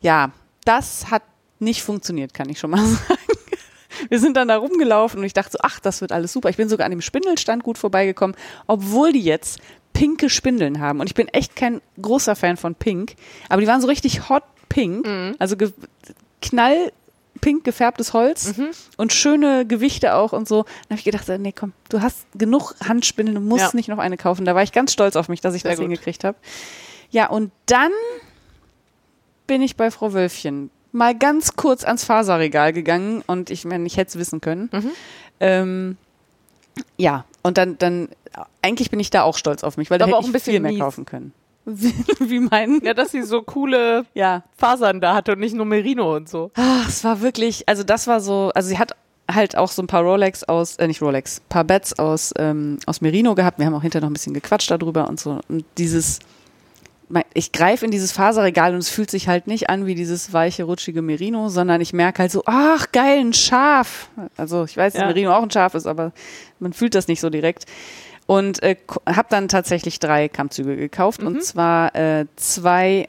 ja, 0.00 0.32
das 0.64 1.10
hat 1.10 1.22
nicht 1.60 1.82
funktioniert, 1.82 2.34
kann 2.34 2.48
ich 2.48 2.58
schon 2.58 2.70
mal 2.70 2.84
sagen. 2.84 3.18
Wir 4.08 4.20
sind 4.20 4.36
dann 4.36 4.48
da 4.48 4.56
rumgelaufen 4.56 5.20
und 5.20 5.26
ich 5.26 5.32
dachte 5.32 5.52
so, 5.52 5.58
ach, 5.62 5.80
das 5.80 6.00
wird 6.00 6.12
alles 6.12 6.32
super. 6.32 6.50
Ich 6.50 6.56
bin 6.56 6.68
sogar 6.68 6.84
an 6.84 6.90
dem 6.90 7.00
Spindelstand 7.00 7.64
gut 7.64 7.78
vorbeigekommen, 7.78 8.36
obwohl 8.66 9.12
die 9.12 9.22
jetzt 9.22 9.58
pinke 9.98 10.30
Spindeln 10.30 10.80
haben. 10.80 11.00
Und 11.00 11.08
ich 11.08 11.14
bin 11.14 11.26
echt 11.28 11.56
kein 11.56 11.80
großer 12.00 12.36
Fan 12.36 12.56
von 12.56 12.74
Pink, 12.74 13.16
aber 13.48 13.60
die 13.60 13.66
waren 13.66 13.80
so 13.80 13.88
richtig 13.88 14.28
hot 14.28 14.44
pink, 14.68 15.06
also 15.38 15.56
ge 15.56 15.72
knall 16.40 16.92
pink 17.40 17.64
gefärbtes 17.64 18.12
Holz 18.12 18.54
und 18.96 19.12
schöne 19.12 19.64
Gewichte 19.66 20.14
auch 20.14 20.32
und 20.32 20.46
so. 20.48 20.62
Dann 20.64 20.90
habe 20.90 20.98
ich 20.98 21.04
gedacht, 21.04 21.28
nee, 21.40 21.52
komm, 21.52 21.72
du 21.88 22.00
hast 22.00 22.26
genug 22.34 22.74
Handspindeln, 22.86 23.34
du 23.36 23.40
musst 23.40 23.64
Ja. 23.64 23.70
nicht 23.74 23.88
noch 23.88 23.98
eine 23.98 24.16
kaufen. 24.16 24.44
Da 24.44 24.54
war 24.54 24.62
ich 24.62 24.72
ganz 24.72 24.92
stolz 24.92 25.16
auf 25.16 25.28
mich, 25.28 25.40
dass 25.40 25.54
ich 25.54 25.62
Sehr 25.62 25.72
das 25.72 25.78
gut. 25.80 25.88
hingekriegt 25.88 26.22
habe. 26.24 26.36
Ja, 27.10 27.28
und 27.28 27.50
dann 27.66 27.90
bin 29.46 29.62
ich 29.62 29.76
bei 29.76 29.90
Frau 29.90 30.12
Wölfchen 30.12 30.70
mal 30.92 31.16
ganz 31.16 31.54
kurz 31.56 31.84
ans 31.84 32.04
Faserregal 32.04 32.72
gegangen 32.72 33.22
und 33.26 33.50
ich 33.50 33.64
meine, 33.64 33.86
ich 33.86 33.96
hätte 33.96 34.10
es 34.10 34.18
wissen 34.18 34.40
können. 34.40 34.68
Mhm. 34.72 34.90
Ähm, 35.40 35.96
ja, 36.96 37.24
und 37.48 37.58
dann, 37.58 37.76
dann, 37.78 38.08
eigentlich 38.62 38.90
bin 38.90 39.00
ich 39.00 39.10
da 39.10 39.22
auch 39.22 39.36
stolz 39.36 39.64
auf 39.64 39.76
mich, 39.76 39.90
weil 39.90 39.98
da 39.98 40.06
hätte 40.06 40.16
auch 40.16 40.20
ein 40.22 40.26
ich 40.26 40.32
bisschen 40.32 40.52
viel 40.52 40.60
mehr 40.60 40.70
mies. 40.72 40.80
kaufen 40.80 41.04
können. 41.04 41.32
Wie, 41.66 42.40
meinen? 42.40 42.82
Ja, 42.84 42.94
dass 42.94 43.10
sie 43.10 43.22
so 43.22 43.42
coole 43.42 44.06
Ja. 44.14 44.42
Fasern 44.56 45.00
da 45.00 45.14
hatte 45.14 45.32
und 45.32 45.40
nicht 45.40 45.54
nur 45.54 45.66
Merino 45.66 46.14
und 46.16 46.28
so. 46.28 46.50
Ach, 46.54 46.88
es 46.88 47.04
war 47.04 47.20
wirklich, 47.20 47.68
also 47.68 47.82
das 47.82 48.06
war 48.06 48.20
so, 48.20 48.50
also 48.54 48.68
sie 48.68 48.78
hat 48.78 48.92
halt 49.30 49.56
auch 49.56 49.68
so 49.70 49.82
ein 49.82 49.86
paar 49.86 50.02
Rolex 50.02 50.44
aus, 50.44 50.76
äh, 50.76 50.86
nicht 50.86 51.02
Rolex, 51.02 51.40
paar 51.50 51.64
Bets 51.64 51.98
aus, 51.98 52.32
ähm, 52.38 52.78
aus 52.86 53.02
Merino 53.02 53.34
gehabt. 53.34 53.58
Wir 53.58 53.66
haben 53.66 53.74
auch 53.74 53.82
hinterher 53.82 54.00
noch 54.02 54.10
ein 54.10 54.14
bisschen 54.14 54.32
gequatscht 54.32 54.70
darüber 54.70 55.08
und 55.08 55.20
so. 55.20 55.40
Und 55.48 55.64
dieses, 55.76 56.20
ich 57.32 57.52
greife 57.52 57.84
in 57.84 57.90
dieses 57.90 58.12
Faserregal 58.12 58.72
und 58.74 58.78
es 58.80 58.90
fühlt 58.90 59.10
sich 59.10 59.28
halt 59.28 59.46
nicht 59.46 59.70
an 59.70 59.86
wie 59.86 59.94
dieses 59.94 60.32
weiche, 60.32 60.64
rutschige 60.64 61.00
Merino, 61.02 61.48
sondern 61.48 61.80
ich 61.80 61.92
merke 61.92 62.20
halt 62.22 62.30
so, 62.32 62.42
ach 62.46 62.92
geil, 62.92 63.20
ein 63.20 63.32
Schaf. 63.32 64.10
Also 64.36 64.64
ich 64.64 64.76
weiß, 64.76 64.92
dass 64.92 65.00
Ja. 65.00 65.06
Merino 65.08 65.32
auch 65.34 65.42
ein 65.42 65.50
Schaf 65.50 65.74
ist, 65.74 65.86
aber 65.86 66.12
man 66.60 66.72
fühlt 66.72 66.94
das 66.94 67.08
nicht 67.08 67.20
so 67.20 67.30
direkt. 67.30 67.64
Und 68.26 68.62
äh, 68.62 68.76
habe 69.06 69.28
dann 69.30 69.48
tatsächlich 69.48 70.00
drei 70.00 70.28
Kammzüge 70.28 70.76
gekauft 70.76 71.22
und 71.22 71.42
zwar 71.42 71.94
äh, 71.94 72.26
zwei 72.36 73.08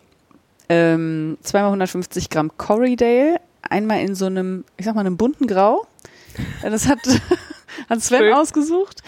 ähm, 0.70 1.38
zweimal 1.42 1.70
150 1.70 2.30
Gramm 2.30 2.52
Corriedale, 2.58 3.42
einmal 3.62 4.00
in 4.02 4.16
so 4.16 4.28
einem, 4.28 4.64
ich 4.78 4.86
sag 4.86 4.96
mal, 4.96 5.02
einem 5.02 5.18
bunten 5.18 5.48
Grau. 5.48 5.86
Das 6.62 6.88
hat, 6.88 7.00
hat 7.90 8.02
Sven 8.02 8.20
Schön. 8.20 8.34
ausgesucht. 8.34 9.02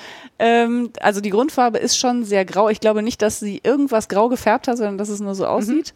Ähm, 0.44 0.90
also 1.00 1.22
die 1.22 1.30
Grundfarbe 1.30 1.78
ist 1.78 1.98
schon 1.98 2.24
sehr 2.24 2.46
grau. 2.46 2.68
Ich 2.70 2.80
glaube 2.80 3.04
nicht, 3.04 3.22
dass 3.22 3.40
sie 3.40 3.62
irgendwas 3.64 4.10
grau 4.10 4.28
gefärbt 4.28 4.68
hat, 4.68 4.78
sondern 4.78 4.98
dass 4.98 5.10
es 5.10 5.20
nur 5.20 5.36
so 5.36 5.46
aussieht. 5.46 5.94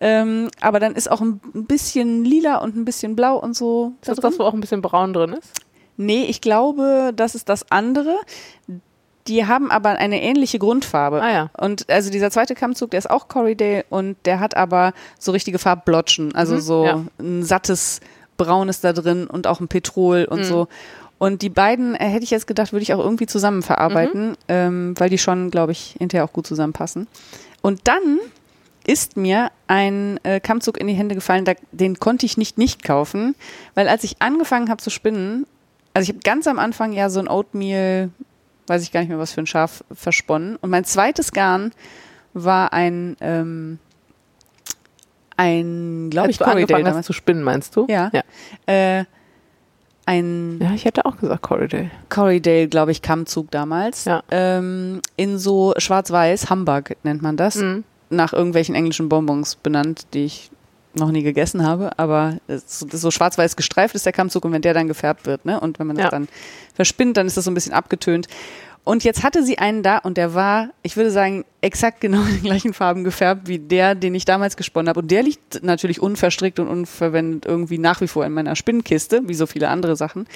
Ähm, 0.00 0.50
aber 0.60 0.80
dann 0.80 0.96
ist 0.96 1.08
auch 1.08 1.20
ein 1.20 1.40
bisschen 1.52 2.24
lila 2.24 2.56
und 2.56 2.74
ein 2.76 2.84
bisschen 2.84 3.14
blau 3.14 3.36
und 3.38 3.54
so. 3.56 3.92
Ist 4.00 4.08
da 4.08 4.12
das 4.14 4.20
drin. 4.20 4.30
das, 4.32 4.38
wo 4.40 4.42
auch 4.44 4.52
ein 4.52 4.60
bisschen 4.60 4.82
braun 4.82 5.12
drin 5.12 5.34
ist? 5.34 5.48
Nee, 5.96 6.24
ich 6.24 6.40
glaube, 6.40 7.12
das 7.14 7.36
ist 7.36 7.48
das 7.48 7.70
andere. 7.70 8.16
Die 9.28 9.46
haben 9.46 9.70
aber 9.70 9.90
eine 9.90 10.20
ähnliche 10.20 10.58
Grundfarbe. 10.58 11.22
Ah 11.22 11.32
ja. 11.32 11.50
Und 11.56 11.88
also 11.88 12.10
dieser 12.10 12.30
zweite 12.32 12.54
Kammzug, 12.56 12.90
der 12.90 12.98
ist 12.98 13.08
auch 13.08 13.28
Corriedale 13.28 13.84
und 13.90 14.16
der 14.24 14.40
hat 14.40 14.56
aber 14.56 14.92
so 15.20 15.30
richtige 15.30 15.58
Farbblotschen, 15.60 16.34
also 16.34 16.56
Mhm, 16.56 16.60
so 16.60 16.84
ja. 16.84 17.04
ein 17.20 17.42
sattes 17.44 18.00
Braun 18.36 18.68
ist 18.68 18.82
da 18.82 18.92
drin 18.92 19.28
und 19.28 19.46
auch 19.46 19.60
ein 19.60 19.68
Petrol 19.68 20.24
und 20.24 20.40
Mhm. 20.40 20.44
so. 20.44 20.68
Und 21.24 21.40
die 21.40 21.48
beiden, 21.48 21.94
äh, 21.94 22.04
hätte 22.06 22.24
ich 22.24 22.30
jetzt 22.30 22.46
gedacht, 22.46 22.72
würde 22.72 22.82
ich 22.82 22.92
auch 22.92 22.98
irgendwie 22.98 23.24
zusammen 23.26 23.62
verarbeiten, 23.62 24.30
Mhm. 24.30 24.36
ähm, 24.48 24.94
weil 24.98 25.08
die 25.08 25.16
schon, 25.16 25.50
glaube 25.50 25.72
ich, 25.72 25.96
hinterher 25.98 26.24
auch 26.24 26.32
gut 26.34 26.46
zusammenpassen. 26.46 27.06
Und 27.62 27.80
dann 27.84 28.18
ist 28.86 29.16
mir 29.16 29.50
ein 29.66 30.20
äh, 30.24 30.38
Kammzug 30.40 30.76
in 30.78 30.86
die 30.86 30.92
Hände 30.92 31.14
gefallen, 31.14 31.46
da, 31.46 31.54
den 31.72 31.98
konnte 31.98 32.26
ich 32.26 32.36
nicht 32.36 32.58
nicht 32.58 32.82
kaufen, 32.84 33.34
weil 33.74 33.88
als 33.88 34.04
ich 34.04 34.20
angefangen 34.20 34.68
habe 34.68 34.82
zu 34.82 34.90
spinnen, 34.90 35.46
also 35.94 36.04
ich 36.04 36.10
habe 36.10 36.22
ganz 36.22 36.46
am 36.46 36.58
Anfang 36.58 36.92
ja 36.92 37.08
so 37.08 37.20
ein 37.20 37.28
Oatmeal, 37.28 38.10
weiß 38.66 38.82
ich 38.82 38.92
gar 38.92 39.00
nicht 39.00 39.08
mehr 39.08 39.18
was 39.18 39.32
für 39.32 39.40
ein 39.40 39.46
Schaf, 39.46 39.82
versponnen. 39.94 40.56
Und 40.56 40.68
mein 40.68 40.84
zweites 40.84 41.32
Garn 41.32 41.72
war 42.34 42.74
ein, 42.74 43.16
ähm, 43.22 43.78
ein, 45.38 46.10
glaube 46.10 46.30
ich, 46.30 46.42
angefangen 46.44 46.84
hast 46.84 46.90
damals. 46.92 47.06
zu 47.06 47.14
spinnen, 47.14 47.42
meinst 47.42 47.74
du? 47.76 47.86
Ja. 47.88 48.10
ja. 48.12 48.22
Äh, 48.66 49.04
ein 50.06 50.58
Ja, 50.60 50.72
ich 50.74 50.84
hätte 50.84 51.04
auch 51.06 51.16
gesagt 51.16 51.42
Corridor. 51.42 51.86
Corriedale, 52.08 52.68
glaube 52.68 52.92
ich, 52.92 53.02
Kammzug 53.02 53.50
damals. 53.50 54.04
Ja. 54.04 54.22
Ähm, 54.30 55.00
in 55.16 55.38
so 55.38 55.74
schwarz-weiß, 55.76 56.50
Hamburg 56.50 56.96
nennt 57.02 57.22
man 57.22 57.36
das. 57.36 57.56
Mhm. 57.56 57.84
Nach 58.10 58.32
irgendwelchen 58.32 58.74
englischen 58.74 59.08
Bonbons 59.08 59.56
benannt, 59.56 60.06
die 60.14 60.24
ich 60.26 60.50
noch 60.94 61.10
nie 61.10 61.22
gegessen 61.22 61.66
habe. 61.66 61.98
Aber 61.98 62.36
so 62.48 63.10
schwarz-weiß 63.10 63.56
gestreift 63.56 63.94
ist 63.94 64.06
der 64.06 64.12
Kammzug 64.12 64.44
und 64.44 64.52
wenn 64.52 64.62
der 64.62 64.74
dann 64.74 64.86
gefärbt 64.86 65.26
wird, 65.26 65.44
ne, 65.44 65.58
und 65.58 65.78
wenn 65.78 65.86
man 65.88 65.96
das 65.96 66.04
Ja. 66.04 66.10
dann 66.10 66.28
verspinnt, 66.74 67.16
dann 67.16 67.26
ist 67.26 67.36
das 67.36 67.44
so 67.46 67.50
ein 67.50 67.54
bisschen 67.54 67.72
abgetönt. 67.72 68.28
Und 68.84 69.02
jetzt 69.02 69.22
hatte 69.22 69.42
sie 69.42 69.58
einen 69.58 69.82
da 69.82 69.96
und 69.98 70.18
der 70.18 70.34
war, 70.34 70.68
ich 70.82 70.96
würde 70.96 71.10
sagen, 71.10 71.46
exakt 71.62 72.02
genau 72.02 72.20
in 72.20 72.34
den 72.34 72.42
gleichen 72.42 72.74
Farben 72.74 73.02
gefärbt 73.02 73.48
wie 73.48 73.58
der, 73.58 73.94
den 73.94 74.14
ich 74.14 74.26
damals 74.26 74.58
gesponnen 74.58 74.90
habe. 74.90 75.00
Und 75.00 75.10
der 75.10 75.22
liegt 75.22 75.62
natürlich 75.62 76.02
unverstrickt 76.02 76.60
und 76.60 76.68
unverwendet 76.68 77.46
irgendwie 77.46 77.78
nach 77.78 78.02
wie 78.02 78.08
vor 78.08 78.26
in 78.26 78.32
meiner 78.32 78.56
Spinnkiste, 78.56 79.22
wie 79.26 79.34
so 79.34 79.46
viele 79.46 79.68
andere 79.68 79.96
Sachen. 79.96 80.26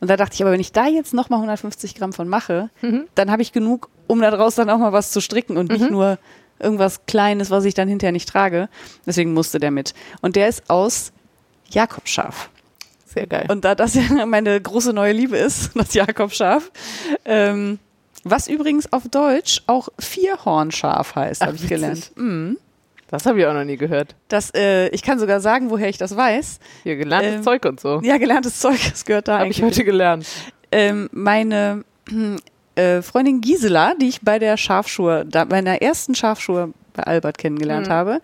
Und 0.00 0.10
da 0.10 0.18
dachte 0.18 0.34
ich, 0.34 0.42
aber 0.42 0.52
wenn 0.52 0.60
ich 0.60 0.72
da 0.72 0.86
jetzt 0.86 1.14
nochmal 1.14 1.38
150 1.38 1.94
Gramm 1.94 2.12
von 2.12 2.28
mache, 2.28 2.68
dann 3.14 3.30
habe 3.30 3.40
ich 3.40 3.52
genug, 3.52 3.88
um 4.06 4.20
daraus 4.20 4.54
dann 4.54 4.68
auch 4.68 4.78
mal 4.78 4.92
was 4.92 5.10
zu 5.10 5.22
stricken 5.22 5.56
und 5.56 5.70
nicht 5.70 5.90
nur 5.90 6.18
irgendwas 6.58 7.06
Kleines, 7.06 7.50
was 7.50 7.64
ich 7.64 7.74
dann 7.74 7.88
hinterher 7.88 8.12
nicht 8.12 8.28
trage. 8.28 8.68
Deswegen 9.06 9.32
musste 9.32 9.58
der 9.58 9.70
mit. 9.70 9.94
Und 10.20 10.36
der 10.36 10.48
ist 10.48 10.68
aus 10.68 11.12
Jakobschaf. 11.70 12.50
Sehr 13.06 13.26
geil. 13.26 13.46
Und 13.48 13.64
da 13.64 13.74
das 13.74 13.94
ja 13.94 14.26
meine 14.26 14.60
große 14.60 14.92
neue 14.92 15.12
Liebe 15.12 15.36
ist, 15.36 15.70
das 15.74 15.94
Jakobschaf, 15.94 16.70
ähm, 17.24 17.78
was 18.24 18.48
übrigens 18.48 18.92
auf 18.92 19.08
Deutsch 19.08 19.62
auch 19.66 19.88
Vierhornschaf 19.98 21.14
heißt, 21.14 21.42
habe 21.42 21.56
ich 21.56 21.68
gelernt. 21.68 22.10
Mhm. 22.16 22.58
das 23.08 23.26
habe 23.26 23.38
ich 23.40 23.46
auch 23.46 23.54
noch 23.54 23.64
nie 23.64 23.76
gehört. 23.76 24.14
Das, 24.28 24.50
äh, 24.54 24.88
ich 24.88 25.02
kann 25.02 25.18
sogar 25.18 25.40
sagen, 25.40 25.70
woher 25.70 25.88
ich 25.88 25.98
das 25.98 26.16
weiß. 26.16 26.58
Hier 26.82 26.96
gelerntes 26.96 27.34
Ähm, 27.36 27.42
Zeug 27.42 27.64
und 27.64 27.80
so. 27.80 28.00
Ja, 28.02 28.16
gelerntes 28.18 28.58
Zeug, 28.58 28.78
das 28.90 29.04
gehört 29.04 29.28
da 29.28 29.38
habe 29.40 29.50
ich 29.50 29.62
heute 29.62 29.84
gelernt. 29.84 30.26
ähm, 30.72 31.08
meine 31.12 31.84
äh, 32.74 33.02
Freundin 33.02 33.40
Gisela, 33.40 33.94
die 33.94 34.08
ich 34.08 34.20
bei 34.22 34.38
der 34.38 34.56
Schafschuhe, 34.56 35.24
da, 35.28 35.44
bei 35.44 35.56
meiner 35.62 35.80
ersten 35.82 36.14
Schafschuhe 36.14 36.72
bei 36.94 37.02
Albert 37.04 37.38
kennengelernt 37.38 37.86
Mhm. 37.88 37.92
habe, 37.92 38.20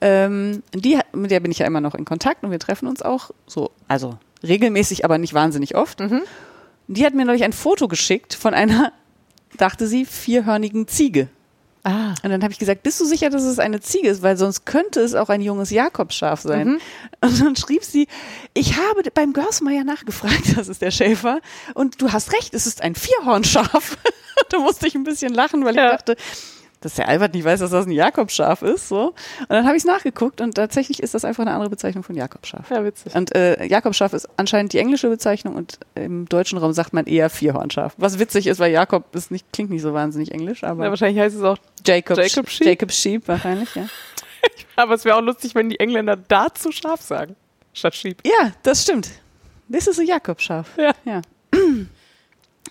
ähm, 0.00 0.62
die, 0.74 0.98
mit 1.12 1.30
der 1.32 1.40
bin 1.40 1.50
ich 1.50 1.58
ja 1.58 1.66
immer 1.66 1.80
noch 1.80 1.94
in 1.94 2.04
Kontakt 2.04 2.44
und 2.44 2.50
wir 2.52 2.60
treffen 2.60 2.86
uns 2.86 3.02
auch 3.02 3.30
so, 3.46 3.72
also 3.88 4.16
regelmäßig, 4.44 5.04
aber 5.04 5.18
nicht 5.18 5.34
wahnsinnig 5.34 5.74
oft. 5.74 5.98
Mhm. 6.00 6.22
Die 6.86 7.04
hat 7.04 7.14
mir 7.14 7.24
neulich 7.24 7.42
ein 7.44 7.52
Foto 7.52 7.88
geschickt 7.88 8.34
von 8.34 8.54
einer, 8.54 8.92
dachte 9.56 9.86
sie, 9.86 10.04
vierhörnigen 10.04 10.86
Ziege. 10.88 11.28
Ah. 11.84 12.14
Und 12.22 12.30
dann 12.30 12.42
habe 12.42 12.52
ich 12.52 12.58
gesagt, 12.58 12.82
bist 12.82 13.00
du 13.00 13.04
sicher, 13.04 13.30
dass 13.30 13.44
es 13.44 13.58
eine 13.58 13.80
Ziege 13.80 14.08
ist? 14.08 14.20
Weil 14.22 14.36
sonst 14.36 14.66
könnte 14.66 15.00
es 15.00 15.14
auch 15.14 15.28
ein 15.28 15.40
junges 15.40 15.70
Jakobsschaf 15.70 16.40
sein. 16.42 16.68
Mhm. 16.68 16.80
Und 17.22 17.40
dann 17.40 17.56
schrieb 17.56 17.84
sie, 17.84 18.08
ich 18.52 18.76
habe 18.76 19.02
beim 19.14 19.32
Görsmeier 19.32 19.84
nachgefragt, 19.84 20.42
das 20.56 20.68
ist 20.68 20.82
der 20.82 20.90
Schäfer. 20.90 21.40
Und 21.74 22.02
du 22.02 22.12
hast 22.12 22.32
recht, 22.32 22.52
es 22.52 22.66
ist 22.66 22.82
ein 22.82 22.94
Vierhornschaf. 22.94 23.96
da 24.50 24.58
musste 24.58 24.86
ich 24.86 24.94
ein 24.96 25.04
bisschen 25.04 25.32
lachen, 25.32 25.64
weil 25.64 25.76
Ja. 25.76 25.86
ich 25.86 25.92
dachte, 25.92 26.16
dass 26.80 26.94
der 26.94 27.08
Albert 27.08 27.34
nicht 27.34 27.44
weiß, 27.44 27.60
dass 27.60 27.70
das 27.70 27.86
ein 27.86 27.90
Jakobsschaf 27.90 28.62
ist. 28.62 28.88
So. 28.88 29.08
Und 29.40 29.50
dann 29.50 29.66
habe 29.66 29.76
ich 29.76 29.82
es 29.82 29.86
nachgeguckt 29.86 30.40
und 30.40 30.54
tatsächlich 30.54 31.02
ist 31.02 31.14
das 31.14 31.24
einfach 31.24 31.42
eine 31.42 31.52
andere 31.52 31.70
Bezeichnung 31.70 32.04
von 32.04 32.14
Jakobsschaf. 32.14 32.70
Ja, 32.70 32.84
witzig. 32.84 33.14
Und 33.14 33.34
äh, 33.34 33.64
Jakobschaf 33.66 34.12
ist 34.12 34.28
anscheinend 34.36 34.72
die 34.72 34.78
englische 34.78 35.08
Bezeichnung 35.08 35.56
und 35.56 35.78
im 35.94 36.28
deutschen 36.28 36.58
Raum 36.58 36.72
sagt 36.72 36.92
man 36.92 37.06
eher 37.06 37.30
Vierhornschaf. 37.30 37.94
Was 37.96 38.18
witzig 38.18 38.46
ist, 38.46 38.60
weil 38.60 38.72
Jakob 38.72 39.14
ist 39.14 39.30
nicht, 39.30 39.52
klingt 39.52 39.70
nicht 39.70 39.82
so 39.82 39.92
wahnsinnig 39.92 40.32
englisch, 40.32 40.64
aber 40.64 40.84
Ja, 40.84 40.90
wahrscheinlich 40.90 41.20
heißt 41.20 41.36
es 41.36 41.42
auch, 41.42 41.58
Jacob, 41.86 42.18
Jacob 42.18 42.48
Sheep? 42.48 42.66
Jacob 42.66 42.92
Sheep 42.92 43.28
wahrscheinlich, 43.28 43.74
ja. 43.74 43.86
aber 44.76 44.94
es 44.94 45.04
wäre 45.04 45.16
auch 45.16 45.22
lustig, 45.22 45.54
wenn 45.54 45.68
die 45.68 45.80
Engländer 45.80 46.16
dazu 46.16 46.70
scharf 46.70 47.02
sagen, 47.02 47.34
statt 47.72 47.94
Sheep. 47.94 48.22
Ja, 48.24 48.52
das 48.62 48.82
stimmt. 48.82 49.10
Das 49.68 49.86
ist 49.86 49.98
ein 49.98 50.06
Jakobschaf. 50.06 50.76
Ja. 50.78 50.92
Ja. 51.04 51.22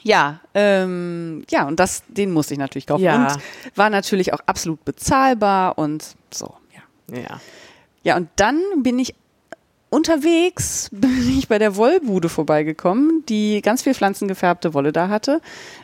Ja, 0.03 0.39
ähm, 0.53 1.43
ja, 1.49 1.67
und 1.67 1.79
das, 1.79 2.03
den 2.07 2.31
musste 2.31 2.53
ich 2.53 2.59
natürlich 2.59 2.87
kaufen. 2.87 3.03
Ja. 3.03 3.33
Und 3.33 3.41
war 3.77 3.89
natürlich 3.89 4.33
auch 4.33 4.39
absolut 4.45 4.83
bezahlbar 4.85 5.77
und 5.77 6.15
so, 6.31 6.53
ja. 6.73 7.17
Ja. 7.19 7.41
Ja, 8.03 8.15
und 8.15 8.29
dann 8.37 8.61
bin 8.83 8.99
ich 8.99 9.15
unterwegs, 9.89 10.89
bin 10.91 11.37
ich 11.37 11.47
bei 11.47 11.59
der 11.59 11.75
Wollbude 11.75 12.29
vorbeigekommen, 12.29 13.23
die 13.27 13.61
ganz 13.61 13.83
viel 13.83 13.93
pflanzengefärbte 13.93 14.73
Wolle 14.73 14.91
da 14.91 15.09
hatte. 15.09 15.41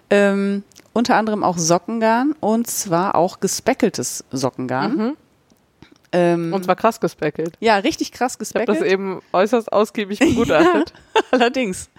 Ähm, 0.09 0.63
unter 0.93 1.15
anderem 1.15 1.43
auch 1.43 1.57
Sockengarn 1.57 2.35
und 2.39 2.67
zwar 2.69 3.15
auch 3.15 3.39
gespeckeltes 3.39 4.23
Sockengarn. 4.31 4.95
Mhm. 4.97 5.17
Ähm, 6.15 6.53
Und 6.53 6.63
zwar 6.63 6.75
krass 6.75 6.99
gespeckelt. 6.99 7.57
ja, 7.59 7.77
richtig 7.77 8.11
krass 8.11 8.33
Ich 8.33 8.53
habe 8.53 8.65
gespeckelt. 8.65 8.81
das 8.81 8.87
eben 8.87 9.21
äußerst 9.31 9.73
ausgiebig 9.73 10.19
begutachtet. 10.19 10.93
Allerdings. 11.31 11.89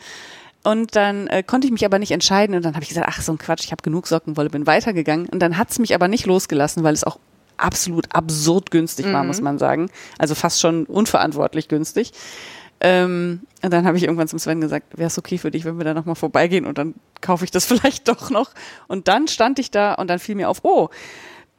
Und 0.65 0.97
dann 0.97 1.27
äh, 1.29 1.43
konnte 1.43 1.67
ich 1.67 1.73
mich 1.73 1.85
aber 1.85 1.99
nicht 1.99 2.11
entscheiden 2.11 2.57
und 2.57 2.65
dann 2.65 2.75
habe 2.75 2.83
ich 2.83 2.89
gesagt, 2.89 3.07
ach 3.09 3.21
so 3.23 3.31
ein 3.33 3.39
Quatsch, 3.39 3.65
ich 3.65 3.71
habe 3.73 3.83
genug 3.83 4.07
Sockenwolle, 4.07 4.51
bin 4.51 4.67
weitergegangen 4.67 5.29
und 5.29 5.41
dann 5.41 5.57
hat's 5.59 5.79
mich 5.79 5.95
aber 5.95 6.09
nicht 6.09 6.27
losgelassen, 6.27 6.83
weil 6.83 6.95
es 6.95 7.05
auch 7.05 7.19
absolut 7.59 8.13
absurd 8.15 8.71
günstig 8.71 9.13
war, 9.13 9.23
Mhm. 9.23 9.29
muss 9.29 9.41
man 9.43 9.59
sagen. 9.59 9.91
Also 10.19 10.35
fast 10.35 10.61
schon 10.61 10.87
unverantwortlich 10.87 11.69
günstig. 11.69 12.13
Ähm, 12.81 13.43
und 13.63 13.73
dann 13.73 13.87
habe 13.87 13.97
ich 13.97 14.03
irgendwann 14.03 14.27
zum 14.27 14.39
Sven 14.39 14.61
gesagt, 14.61 14.99
wäre 14.99 15.07
es 15.07 15.17
okay 15.19 15.39
für 15.39 15.51
dich, 15.51 15.65
wenn 15.65 15.79
wir 15.79 15.85
da 15.85 15.95
nochmal 15.95 16.17
vorbeigehen 16.17 16.67
und 16.67 16.77
dann 16.79 16.95
kaufe 17.21 17.45
ich 17.45 17.51
das 17.51 17.65
vielleicht 17.67 18.09
doch 18.09 18.31
noch. 18.31 18.51
Und 18.89 19.07
dann 19.07 19.29
stand 19.29 19.59
ich 19.59 19.71
da 19.71 19.95
und 19.95 20.09
dann 20.09 20.19
fiel 20.19 20.35
mir 20.35 20.49
auf, 20.49 20.61
oh, 20.65 20.89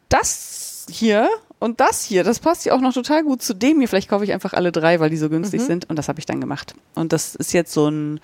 das 0.10 0.86
hier 0.89 1.30
und 1.60 1.80
das 1.80 2.03
hier, 2.03 2.24
das 2.24 2.39
passt 2.39 2.66
ja 2.66 2.74
auch 2.74 2.82
noch 2.82 2.93
total 2.93 3.24
gut 3.24 3.41
zu 3.41 3.53
dem 3.53 3.80
hier. 3.80 3.88
Vielleicht 3.88 4.10
kaufe 4.10 4.24
ich 4.24 4.34
einfach 4.34 4.53
alle 4.53 4.72
drei, 4.72 4.99
weil 4.99 5.10
die 5.10 5.18
so 5.18 5.30
günstig 5.30 5.62
Mhm. 5.62 5.66
sind. 5.66 5.89
Und 5.89 5.95
das 5.97 6.08
habe 6.10 6.20
ich 6.20 6.26
dann 6.26 6.41
gemacht. 6.41 6.76
Und 6.95 7.14
das 7.14 7.36
ist 7.36 7.53
jetzt 7.53 7.74
so 7.74 7.88
ein 7.88 8.20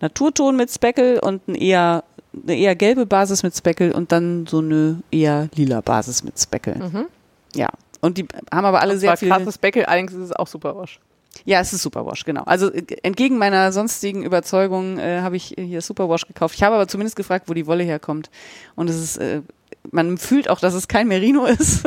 Naturton 0.00 0.56
mit 0.56 0.70
Speckle 0.70 1.20
und 1.20 1.46
ein 1.48 1.54
eher, 1.54 2.04
eine 2.42 2.56
eher 2.56 2.74
gelbe 2.76 3.06
Basis 3.06 3.42
mit 3.42 3.56
Speckle 3.56 3.92
und 3.94 4.12
dann 4.12 4.46
so 4.46 4.58
eine 4.58 5.02
eher 5.10 5.48
lila 5.54 5.80
Basis 5.80 6.22
mit 6.24 6.38
Speckle. 6.38 6.76
Mhm. 6.76 7.06
Ja. 7.54 7.68
Und 8.00 8.18
die 8.18 8.26
haben 8.52 8.64
aber 8.66 8.80
alle 8.80 8.94
Und 8.94 9.00
sehr 9.00 9.16
viel. 9.16 9.28
krasses 9.28 9.58
Beckel, 9.58 9.84
allerdings 9.86 10.12
ist 10.12 10.20
es 10.20 10.32
auch 10.32 10.46
super 10.46 10.76
wasch. 10.76 11.00
Ja, 11.44 11.60
es 11.60 11.72
ist 11.72 11.82
Superwash, 11.82 12.24
genau. 12.24 12.42
Also 12.44 12.72
äh, 12.72 12.84
entgegen 13.02 13.36
meiner 13.38 13.72
sonstigen 13.72 14.22
Überzeugung 14.22 14.98
äh, 14.98 15.20
habe 15.20 15.36
ich 15.36 15.54
hier 15.58 15.80
Superwash 15.82 16.26
gekauft. 16.26 16.54
Ich 16.54 16.62
habe 16.62 16.74
aber 16.76 16.88
zumindest 16.88 17.16
gefragt, 17.16 17.48
wo 17.48 17.54
die 17.54 17.66
Wolle 17.66 17.84
herkommt. 17.84 18.30
Und 18.74 18.88
es 18.88 18.96
ist, 18.96 19.16
äh, 19.18 19.42
man 19.90 20.18
fühlt 20.18 20.48
auch, 20.48 20.60
dass 20.60 20.74
es 20.74 20.88
kein 20.88 21.08
Merino 21.08 21.44
ist. 21.46 21.82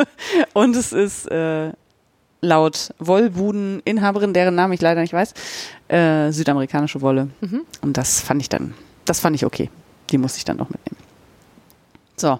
Und 0.53 0.75
es 0.75 0.93
ist 0.93 1.25
äh, 1.31 1.71
laut 2.41 2.93
Wollbudeninhaberin, 2.99 4.33
deren 4.33 4.55
Namen 4.55 4.73
ich 4.73 4.81
leider 4.81 5.01
nicht 5.01 5.13
weiß, 5.13 5.33
äh, 5.87 6.31
südamerikanische 6.31 7.01
Wolle. 7.01 7.29
Mhm. 7.41 7.61
Und 7.81 7.97
das 7.97 8.21
fand 8.21 8.41
ich 8.41 8.49
dann, 8.49 8.73
das 9.05 9.19
fand 9.19 9.35
ich 9.35 9.45
okay. 9.45 9.69
Die 10.09 10.17
musste 10.17 10.37
ich 10.37 10.45
dann 10.45 10.57
noch 10.57 10.69
mitnehmen. 10.69 10.97
So. 12.15 12.39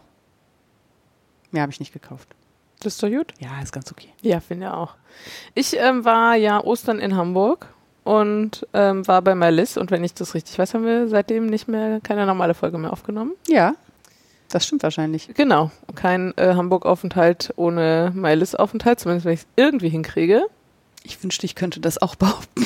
Mehr 1.52 1.64
habe 1.64 1.72
ich 1.72 1.80
nicht 1.80 1.94
gekauft. 1.94 2.28
Das 2.80 2.94
ist 2.94 3.04
doch 3.04 3.10
gut. 3.10 3.34
Ja, 3.40 3.62
ist 3.62 3.74
ganz 3.74 3.92
okay. 3.92 4.10
Ja, 4.22 4.40
finde 4.40 4.68
ich 4.68 4.72
auch. 4.72 4.96
Ich 5.54 5.76
ähm, 5.78 6.06
war 6.06 6.36
ja 6.36 6.64
Ostern 6.64 7.00
in 7.00 7.16
Hamburg 7.16 7.68
und 8.04 8.66
ähm, 8.74 9.06
war 9.08 9.22
bei 9.22 9.36
Malis 9.36 9.78
und 9.78 9.92
wenn 9.92 10.04
ich 10.04 10.14
das 10.14 10.34
richtig 10.34 10.58
weiß, 10.58 10.74
haben 10.74 10.86
wir 10.86 11.08
seitdem 11.10 11.48
nicht 11.48 11.68
mehr 11.68 12.00
keine 12.02 12.26
normale 12.26 12.54
Folge 12.54 12.78
mehr 12.78 12.94
aufgenommen. 12.94 13.34
Ja, 13.48 13.76
das 14.50 14.66
stimmt 14.66 14.84
wahrscheinlich. 14.84 15.30
Genau, 15.36 15.72
kein 15.96 16.36
äh, 16.38 16.54
Hamburg-Aufenthalt 16.56 17.54
ohne 17.56 18.12
Malis-Aufenthalt, 18.16 19.00
zumindest 19.00 19.26
wenn 19.26 19.34
ich 19.34 19.42
es 19.42 19.48
irgendwie 19.56 19.90
hinkriege. 19.90 20.46
Ich 21.04 21.22
wünschte, 21.24 21.46
ich 21.46 21.56
könnte 21.56 21.80
das 21.80 22.02
auch 22.02 22.16
behaupten. 22.16 22.66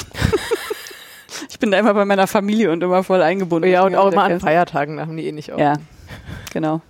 ich 1.49 1.59
bin 1.59 1.71
da 1.71 1.79
immer 1.79 1.93
bei 1.93 2.05
meiner 2.05 2.27
Familie 2.27 2.71
und 2.71 2.81
immer 2.81 3.03
voll 3.03 3.21
eingebunden. 3.21 3.69
Ja, 3.69 3.83
und 3.83 3.95
auch 3.95 4.11
immer 4.11 4.23
an 4.23 4.39
Feiertagen. 4.39 4.41
Feiertagen, 4.41 4.97
da 4.97 5.03
haben 5.03 5.17
die 5.17 5.27
eh 5.27 5.31
nicht 5.31 5.51
auf. 5.51 5.59
Ja, 5.59 5.73
genau. 6.51 6.81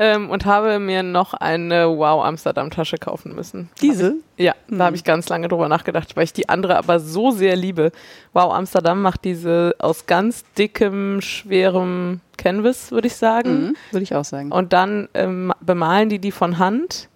Ähm, 0.00 0.30
und 0.30 0.44
habe 0.46 0.78
mir 0.78 1.02
noch 1.02 1.34
eine 1.34 1.88
Wow 1.88 2.24
Amsterdam 2.24 2.70
Tasche 2.70 2.98
kaufen 2.98 3.34
müssen. 3.34 3.68
Diese? 3.82 4.14
Ja, 4.36 4.54
Mhm. 4.68 4.78
da 4.78 4.84
habe 4.84 4.94
ich 4.96 5.02
ganz 5.02 5.28
lange 5.28 5.48
drüber 5.48 5.68
nachgedacht, 5.68 6.14
weil 6.16 6.22
ich 6.22 6.32
die 6.32 6.48
andere 6.48 6.76
aber 6.76 7.00
so 7.00 7.32
sehr 7.32 7.56
liebe. 7.56 7.90
Wow 8.32 8.52
Amsterdam 8.54 9.02
macht 9.02 9.24
diese 9.24 9.74
aus 9.80 10.06
ganz 10.06 10.44
dickem, 10.56 11.20
schwerem 11.20 12.20
Canvas, 12.36 12.92
würde 12.92 13.08
ich 13.08 13.16
sagen. 13.16 13.50
Mhm. 13.70 13.76
Würde 13.90 14.04
ich 14.04 14.14
auch 14.14 14.24
sagen. 14.24 14.52
Und 14.52 14.72
dann 14.72 15.08
ähm, 15.14 15.52
bemalen 15.60 16.08
die 16.08 16.20
die 16.20 16.30
von 16.32 16.58
Hand, 16.60 17.08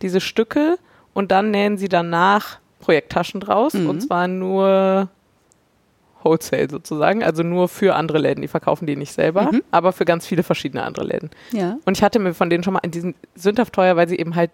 diese 0.00 0.20
Stücke, 0.22 0.78
und 1.12 1.30
dann 1.32 1.50
nähen 1.50 1.76
sie 1.76 1.88
danach 1.90 2.58
Projekttaschen 2.78 3.40
draus. 3.40 3.74
Mhm. 3.74 3.90
Und 3.90 4.00
zwar 4.00 4.26
nur 4.28 5.08
Wholesale 6.22 6.68
sozusagen, 6.70 7.22
also 7.22 7.42
nur 7.42 7.68
für 7.68 7.94
andere 7.96 8.18
Läden. 8.18 8.42
Die 8.42 8.48
verkaufen 8.48 8.86
die 8.86 8.96
nicht 8.96 9.12
selber, 9.12 9.50
Mhm. 9.52 9.62
aber 9.70 9.92
für 9.92 10.04
ganz 10.04 10.26
viele 10.26 10.42
verschiedene 10.42 10.82
andere 10.82 11.04
Läden. 11.04 11.30
Ja. 11.52 11.78
Und 11.84 11.96
ich 11.96 12.02
hatte 12.02 12.18
mir 12.18 12.34
von 12.34 12.50
denen 12.50 12.62
schon 12.64 12.74
mal, 12.74 12.80
die 12.86 13.00
sind 13.00 13.16
sündhaft 13.34 13.72
teuer, 13.72 13.96
weil 13.96 14.08
sie 14.08 14.16
eben 14.18 14.34
halt 14.34 14.50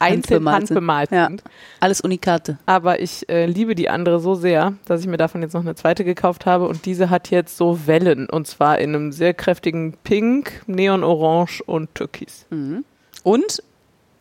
einzeln 0.00 0.44
Handbemalt 0.44 0.66
sind. 0.68 0.76
handbemalt 0.76 1.10
Ja. 1.12 1.26
sind. 1.28 1.44
Alles 1.80 2.00
Unikate. 2.00 2.58
Aber 2.66 3.00
ich 3.00 3.28
äh, 3.28 3.46
liebe 3.46 3.74
die 3.74 3.88
andere 3.88 4.18
so 4.20 4.34
sehr, 4.34 4.74
dass 4.86 5.00
ich 5.00 5.06
mir 5.06 5.16
davon 5.16 5.40
jetzt 5.40 5.54
noch 5.54 5.60
eine 5.60 5.76
zweite 5.76 6.04
gekauft 6.04 6.46
habe. 6.46 6.66
Und 6.66 6.84
diese 6.84 7.10
hat 7.10 7.30
jetzt 7.30 7.56
so 7.56 7.86
Wellen. 7.86 8.28
Und 8.28 8.46
zwar 8.48 8.78
in 8.80 8.94
einem 8.94 9.12
sehr 9.12 9.34
kräftigen 9.34 9.94
Pink, 10.02 10.62
Neonorange 10.66 11.62
und 11.66 11.94
Türkis. 11.94 12.44
Mhm. 12.50 12.84
Und 13.22 13.62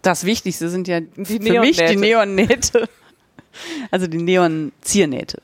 das 0.04 0.26
Wichtigste 0.26 0.70
sind 0.70 0.88
ja 0.88 1.00
Die 1.00 1.26
für 1.40 1.60
mich 1.60 1.78
die. 1.78 1.96
Neonnähte. 1.96 2.88
Also 3.92 4.08
die 4.08 4.18
Neon-Ziernähte. 4.18 5.40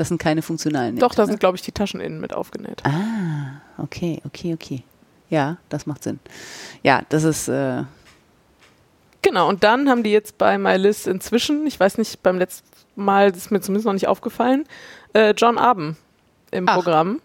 Das 0.00 0.08
sind 0.08 0.16
keine 0.16 0.40
funktionalen 0.40 0.94
Nähte. 0.94 1.06
Doch, 1.06 1.14
da 1.14 1.24
ne? 1.24 1.28
sind, 1.28 1.40
glaube 1.40 1.56
ich, 1.56 1.62
die 1.62 1.72
Taschen 1.72 2.00
innen 2.00 2.22
mit 2.22 2.32
aufgenäht. 2.32 2.82
Ah, 2.86 3.60
okay, 3.76 4.22
okay, 4.24 4.54
okay. 4.54 4.82
Ja, 5.28 5.58
das 5.68 5.84
macht 5.84 6.04
Sinn. 6.04 6.20
Ja, 6.82 7.02
das 7.10 7.24
ist, 7.24 7.48
äh, 7.48 7.82
Genau, 9.20 9.46
und 9.46 9.62
dann 9.62 9.90
haben 9.90 10.02
die 10.02 10.10
jetzt 10.10 10.38
bei 10.38 10.56
MyList 10.56 11.06
inzwischen, 11.06 11.66
ich 11.66 11.78
weiß 11.78 11.98
nicht, 11.98 12.22
beim 12.22 12.38
letzten 12.38 12.66
Mal, 12.96 13.30
das 13.30 13.42
ist 13.42 13.50
mir 13.50 13.60
zumindest 13.60 13.84
noch 13.84 13.92
nicht 13.92 14.08
aufgefallen, 14.08 14.64
äh, 15.12 15.34
John 15.36 15.58
Arben 15.58 15.98
im 16.50 16.66
Ach. 16.66 16.76
Programm. 16.76 17.20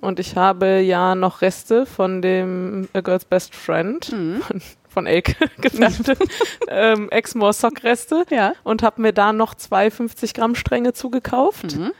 Und 0.00 0.18
ich 0.18 0.34
habe 0.34 0.80
ja 0.80 1.14
noch 1.14 1.42
Reste 1.42 1.86
von 1.86 2.22
dem 2.22 2.88
A 2.92 3.02
Girl's 3.02 3.24
Best 3.24 3.54
Friend 3.54 4.10
mhm. 4.10 4.42
von, 4.42 4.60
von 4.94 5.06
Elke 5.06 5.34
gefärbte 5.60 6.16
ähm, 6.68 7.10
Exmoor 7.10 7.52
Sock 7.52 7.82
Reste 7.82 8.24
ja. 8.30 8.54
und 8.62 8.82
habe 8.82 9.02
mir 9.02 9.12
da 9.12 9.34
noch 9.34 9.54
zwei 9.54 9.90
50 9.90 10.32
Gramm 10.32 10.54
Stränge 10.54 10.94
zugekauft. 10.94 11.76
Mhm. 11.76 11.92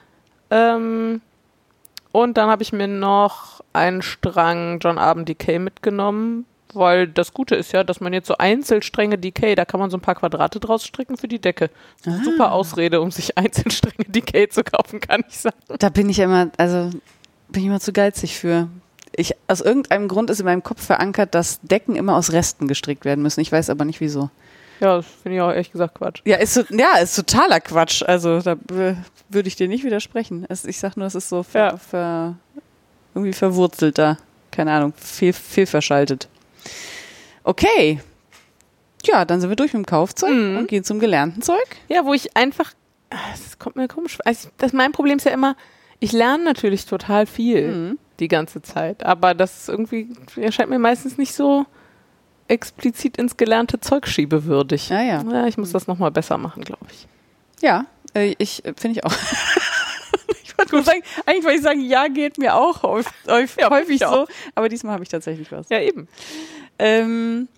Ähm, 0.51 1.21
und 2.13 2.39
dann 2.39 2.49
habe 2.49 2.63
ich 2.63 2.73
mir 2.73 2.87
noch 2.87 3.61
einen 3.73 4.01
Strang 4.01 4.79
John 4.79 4.99
Arben 4.99 5.25
Decay 5.25 5.59
mitgenommen, 5.59 6.47
weil 6.73 7.09
das 7.09 7.35
Gute 7.35 7.57
ist 7.57 7.73
ja, 7.73 7.83
dass 7.83 8.01
man 8.01 8.13
jetzt 8.13 8.29
so 8.29 8.37
Einzelstränge 8.39 9.19
Decay, 9.19 9.57
da 9.57 9.65
kann 9.65 9.81
man 9.81 9.91
so 9.91 9.97
ein 9.97 10.01
paar 10.01 10.15
Quadrate 10.15 10.61
draus 10.61 10.85
stricken 10.85 11.17
für 11.17 11.29
die 11.29 11.41
Decke. 11.41 11.71
Ah. 12.07 12.23
Super 12.23 12.53
Ausrede, 12.53 13.01
um 13.01 13.11
sich 13.11 13.37
Einzelstränge 13.39 14.09
Decay 14.09 14.49
zu 14.49 14.63
kaufen, 14.63 15.01
kann 15.01 15.25
ich 15.29 15.39
sagen. 15.39 15.57
Da 15.79 15.89
bin 15.89 16.09
ich 16.09 16.21
immer, 16.21 16.51
also 16.57 16.91
bin 17.49 17.63
ich 17.63 17.67
immer 17.67 17.81
zu 17.81 17.93
geizig 17.93 18.39
für. 18.39 18.69
Ich, 19.17 19.35
aus 19.49 19.61
irgendeinem 19.61 20.09
Grund 20.09 20.31
ist 20.31 20.41
in 20.41 20.47
meinem 20.47 20.63
Kopf 20.63 20.85
verankert, 20.85 21.35
dass 21.35 21.61
Decken 21.63 21.97
immer 21.97 22.17
aus 22.17 22.33
Resten 22.33 22.69
gestrickt 22.69 23.05
werden 23.05 23.23
müssen. 23.23 23.41
Ich 23.41 23.53
weiß 23.53 23.71
aber 23.71 23.85
nicht 23.85 24.01
wieso. 24.01 24.31
Ja, 24.81 24.97
das 24.97 25.07
finde 25.23 25.37
ich 25.37 25.43
auch 25.43 25.51
ehrlich 25.51 25.71
gesagt 25.71 25.95
Quatsch. 25.95 26.21
Ja, 26.25 26.37
ist, 26.37 26.57
ja, 26.71 26.99
ist 26.99 27.15
totaler 27.15 27.61
Quatsch. 27.61 28.03
Also 28.03 28.41
da 28.41 28.53
äh, 28.75 28.95
würde 29.29 29.49
ich 29.49 29.57
dir 29.57 29.69
nicht 29.69 29.85
widersprechen. 29.85 30.45
Es, 30.49 30.65
ich 30.65 30.79
sag 30.79 30.97
nur, 30.97 31.07
es 31.07 31.15
ist 31.15 31.29
so 31.29 31.43
ver, 31.45 31.61
Ja. 31.71 31.77
ver, 31.77 32.35
irgendwie 33.15 33.33
verwurzelt 33.33 33.99
da. 33.99 34.19
Keine 34.51 34.73
Ahnung, 34.73 34.93
viel, 34.97 35.33
viel 35.33 35.67
verschaltet. 35.67 36.29
Okay. 37.45 38.01
Ja, 39.05 39.25
dann 39.25 39.41
sind 39.41 39.51
wir 39.51 39.57
durch 39.57 39.73
mit 39.75 39.85
dem 39.85 39.87
Kaufzeug 39.87 40.31
Mhm. 40.33 40.57
und 40.57 40.69
gehen 40.69 40.83
zum 40.85 40.99
gelernten 40.99 41.43
Zeug. 41.43 41.77
Ja, 41.89 42.05
wo 42.05 42.15
ich 42.15 42.37
einfach, 42.37 42.73
das 43.11 43.59
kommt 43.59 43.77
mir 43.77 43.87
komisch. 43.87 44.19
Also, 44.25 44.49
das, 44.59 44.73
mein 44.73 44.93
Problem 44.93 45.19
ist 45.19 45.25
ja 45.27 45.33
immer, 45.33 45.57
ich 46.01 46.13
lerne 46.13 46.43
natürlich 46.45 46.87
total 46.87 47.27
viel 47.27 47.71
Mhm. 47.71 47.99
Die 48.21 48.29
ganze 48.29 48.63
Zeit, 48.63 49.05
aber 49.05 49.35
das 49.35 49.63
ist 49.63 49.69
irgendwie 49.69 50.09
erscheint 50.37 50.71
mir 50.71 50.79
meistens 50.79 51.19
nicht 51.19 51.35
so 51.35 51.67
explizit 52.49 53.17
ins 53.17 53.37
gelernte 53.37 53.81
Zeug 53.81 54.07
schiebe, 54.07 54.45
würdig. 54.45 54.89
Ja, 54.89 55.03
ja. 55.03 55.23
ja 55.23 55.47
ich 55.47 55.57
muss 55.57 55.73
das 55.73 55.87
nochmal 55.87 56.11
besser 56.11 56.39
machen, 56.39 56.63
glaube 56.63 56.87
ich. 56.91 57.07
Ja, 57.61 57.87
äh, 58.15 58.35
ich 58.39 58.65
äh, 58.65 58.75
finde 58.77 58.99
ich 58.99 59.05
auch. 59.05 59.13
ich 60.43 60.57
wollte 60.59 60.75
nur 60.75 60.85
sagen, 60.85 61.03
eigentlich 61.27 61.45
wollte 61.45 61.57
ich 61.57 61.63
sagen, 61.63 61.81
ja, 61.81 62.09
geht 62.09 62.39
mir 62.39 62.55
auch 62.55 62.83
häufig, 62.83 63.57
Ja, 63.59 63.71
häufig 63.71 64.01
so, 64.01 64.07
auch. 64.07 64.29
aber 64.55 64.69
diesmal 64.69 64.95
habe 64.95 65.03
ich 65.03 65.09
tatsächlich 65.09 65.51
was. 65.51 65.69
Ja, 65.69 65.81
eben. 65.81 66.09
Ähm, 66.79 67.49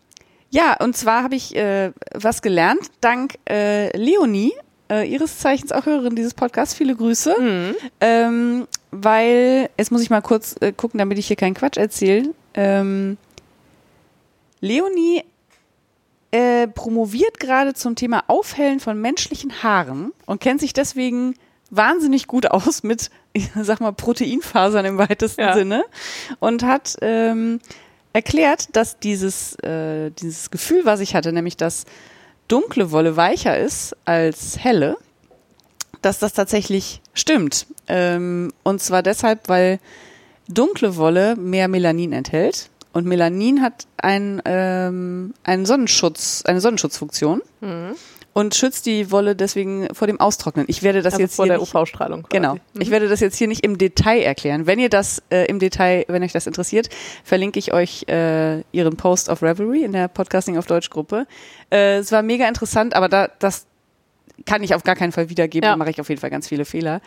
ja, 0.50 0.76
und 0.80 0.96
zwar 0.96 1.22
habe 1.22 1.34
ich 1.34 1.56
äh, 1.56 1.92
was 2.14 2.40
gelernt, 2.42 2.90
dank 3.00 3.34
äh, 3.48 3.94
Leonie, 3.96 4.52
äh, 4.90 5.08
ihres 5.08 5.38
Zeichens 5.38 5.72
auch 5.72 5.86
Hörerin 5.86 6.16
dieses 6.16 6.34
Podcasts. 6.34 6.74
Viele 6.74 6.94
Grüße. 6.94 7.34
Mhm. 7.38 7.74
Ähm, 8.00 8.68
weil, 8.90 9.68
jetzt 9.78 9.90
muss 9.92 10.02
ich 10.02 10.10
mal 10.10 10.22
kurz 10.22 10.56
äh, 10.60 10.72
gucken, 10.72 10.98
damit 10.98 11.18
ich 11.18 11.26
hier 11.26 11.36
keinen 11.36 11.54
Quatsch 11.54 11.76
erzähle. 11.76 12.34
Ähm, 12.54 13.16
Leonie 14.60 15.22
äh, 16.30 16.66
promoviert 16.68 17.38
gerade 17.40 17.74
zum 17.74 17.94
Thema 17.94 18.24
Aufhellen 18.26 18.80
von 18.80 19.00
menschlichen 19.00 19.62
Haaren 19.62 20.12
und 20.26 20.40
kennt 20.40 20.60
sich 20.60 20.72
deswegen 20.72 21.34
wahnsinnig 21.70 22.26
gut 22.26 22.50
aus 22.50 22.82
mit, 22.82 23.10
ich 23.32 23.50
sag 23.62 23.80
mal, 23.80 23.92
Proteinfasern 23.92 24.84
im 24.84 24.98
weitesten 24.98 25.40
Ja. 25.42 25.54
Sinne 25.54 25.84
und 26.38 26.62
hat 26.62 26.96
ähm, 27.02 27.60
erklärt, 28.12 28.74
dass 28.74 28.98
dieses, 28.98 29.56
äh, 29.62 30.10
dieses 30.10 30.50
Gefühl, 30.50 30.84
was 30.84 31.00
ich 31.00 31.14
hatte, 31.14 31.32
nämlich 31.32 31.56
dass 31.56 31.84
dunkle 32.48 32.90
Wolle 32.90 33.16
weicher 33.16 33.58
ist 33.58 33.96
als 34.04 34.58
helle, 34.58 34.96
dass 36.02 36.18
das 36.18 36.32
tatsächlich 36.32 37.00
stimmt. 37.14 37.66
Ähm, 37.88 38.52
und 38.62 38.80
zwar 38.80 39.02
deshalb, 39.02 39.48
weil 39.48 39.80
dunkle 40.48 40.96
Wolle 40.96 41.36
mehr 41.36 41.68
Melanin 41.68 42.12
enthält. 42.12 42.70
Und 42.92 43.06
Melanin 43.06 43.60
hat 43.60 43.86
ein, 43.98 44.40
ähm, 44.44 45.34
einen 45.44 45.66
Sonnenschutz, 45.66 46.42
eine 46.46 46.60
Sonnenschutzfunktion 46.60 47.42
und 48.36 48.54
schützt 48.54 48.84
die 48.84 49.10
Wolle 49.10 49.34
deswegen 49.34 49.88
vor 49.94 50.06
dem 50.06 50.20
Austrocknen. 50.20 50.66
Ich 50.68 50.82
werde 50.82 51.00
das 51.00 51.14
Also 51.14 51.22
jetzt 51.22 51.36
vor 51.36 51.46
hier 51.46 51.54
der 51.54 51.60
nicht, 51.60 51.74
UV-Strahlung. 51.74 52.26
Genau. 52.28 52.58
Ich 52.78 52.90
werde 52.90 53.08
das 53.08 53.20
jetzt 53.20 53.38
hier 53.38 53.48
nicht 53.48 53.64
im 53.64 53.78
Detail 53.78 54.20
erklären. 54.20 54.66
Wenn 54.66 54.78
ihr 54.78 54.90
das 54.90 55.22
äh, 55.30 55.46
im 55.46 55.58
Detail, 55.58 56.04
wenn 56.08 56.22
euch 56.22 56.32
das 56.32 56.46
interessiert, 56.46 56.90
verlinke 57.24 57.58
ich 57.58 57.72
euch 57.72 58.06
äh, 58.08 58.60
ihren 58.72 58.98
Post 58.98 59.30
auf 59.30 59.42
Revelry 59.42 59.84
in 59.84 59.92
der 59.92 60.08
Podcasting 60.08 60.58
auf 60.58 60.66
Deutsch 60.66 60.90
Gruppe. 60.90 61.26
Äh, 61.72 61.96
es 61.96 62.12
war 62.12 62.20
mega 62.20 62.46
interessant, 62.46 62.92
aber 62.92 63.08
da 63.08 63.30
das 63.38 63.64
kann 64.44 64.62
ich 64.62 64.74
auf 64.74 64.82
gar 64.82 64.96
keinen 64.96 65.12
Fall 65.12 65.30
wiedergeben. 65.30 65.66
Ja. 65.66 65.72
Da 65.72 65.76
mache 65.78 65.88
ich 65.88 65.98
auf 65.98 66.10
jeden 66.10 66.20
Fall 66.20 66.28
ganz 66.28 66.46
viele 66.46 66.66
Fehler. 66.66 67.00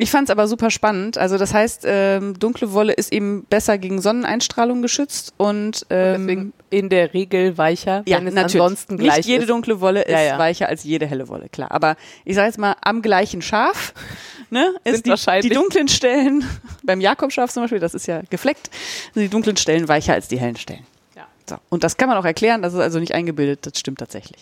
Ich 0.00 0.10
fand 0.10 0.28
es 0.28 0.30
aber 0.30 0.48
super 0.48 0.70
spannend. 0.70 1.18
Also 1.18 1.36
das 1.36 1.52
heißt, 1.52 1.82
ähm, 1.84 2.38
dunkle 2.38 2.72
Wolle 2.72 2.92
ist 2.92 3.12
eben 3.12 3.44
besser 3.44 3.76
gegen 3.76 4.00
Sonneneinstrahlung 4.00 4.80
geschützt 4.80 5.34
und 5.36 5.86
ähm, 5.90 6.26
Deswegen 6.26 6.52
in 6.70 6.88
der 6.88 7.12
Regel 7.12 7.58
weicher, 7.58 8.02
ja, 8.06 8.18
natürlich. 8.20 8.44
ansonsten 8.60 8.96
gleich 8.96 9.18
Nicht 9.18 9.28
jede 9.28 9.46
dunkle 9.46 9.80
Wolle 9.80 10.02
ist 10.02 10.12
Ja, 10.12 10.22
ja. 10.22 10.38
weicher 10.38 10.68
als 10.68 10.84
jede 10.84 11.06
helle 11.06 11.28
Wolle, 11.28 11.48
klar. 11.50 11.70
Aber 11.70 11.96
ich 12.24 12.34
sage 12.34 12.46
jetzt 12.46 12.58
mal, 12.58 12.76
am 12.80 13.02
gleichen 13.02 13.42
Schaf 13.42 13.92
ne, 14.50 14.74
ist 14.84 15.04
Sind 15.04 15.26
die, 15.26 15.48
die 15.48 15.54
dunklen 15.54 15.88
Stellen, 15.88 16.44
beim 16.82 17.00
Jakobschaf 17.00 17.50
zum 17.52 17.64
Beispiel, 17.64 17.80
das 17.80 17.92
ist 17.92 18.06
ja 18.06 18.22
gefleckt, 18.30 18.70
sind 19.12 19.22
die 19.24 19.28
dunklen 19.28 19.58
Stellen 19.58 19.86
weicher 19.86 20.14
als 20.14 20.28
die 20.28 20.38
hellen 20.38 20.56
Stellen. 20.56 20.86
Ja. 21.14 21.26
So. 21.48 21.56
Und 21.68 21.84
das 21.84 21.98
kann 21.98 22.08
man 22.08 22.16
auch 22.16 22.24
erklären, 22.24 22.62
das 22.62 22.72
ist 22.72 22.80
also 22.80 22.98
nicht 23.00 23.12
eingebildet, 23.12 23.66
das 23.66 23.78
stimmt 23.78 23.98
tatsächlich. 23.98 24.40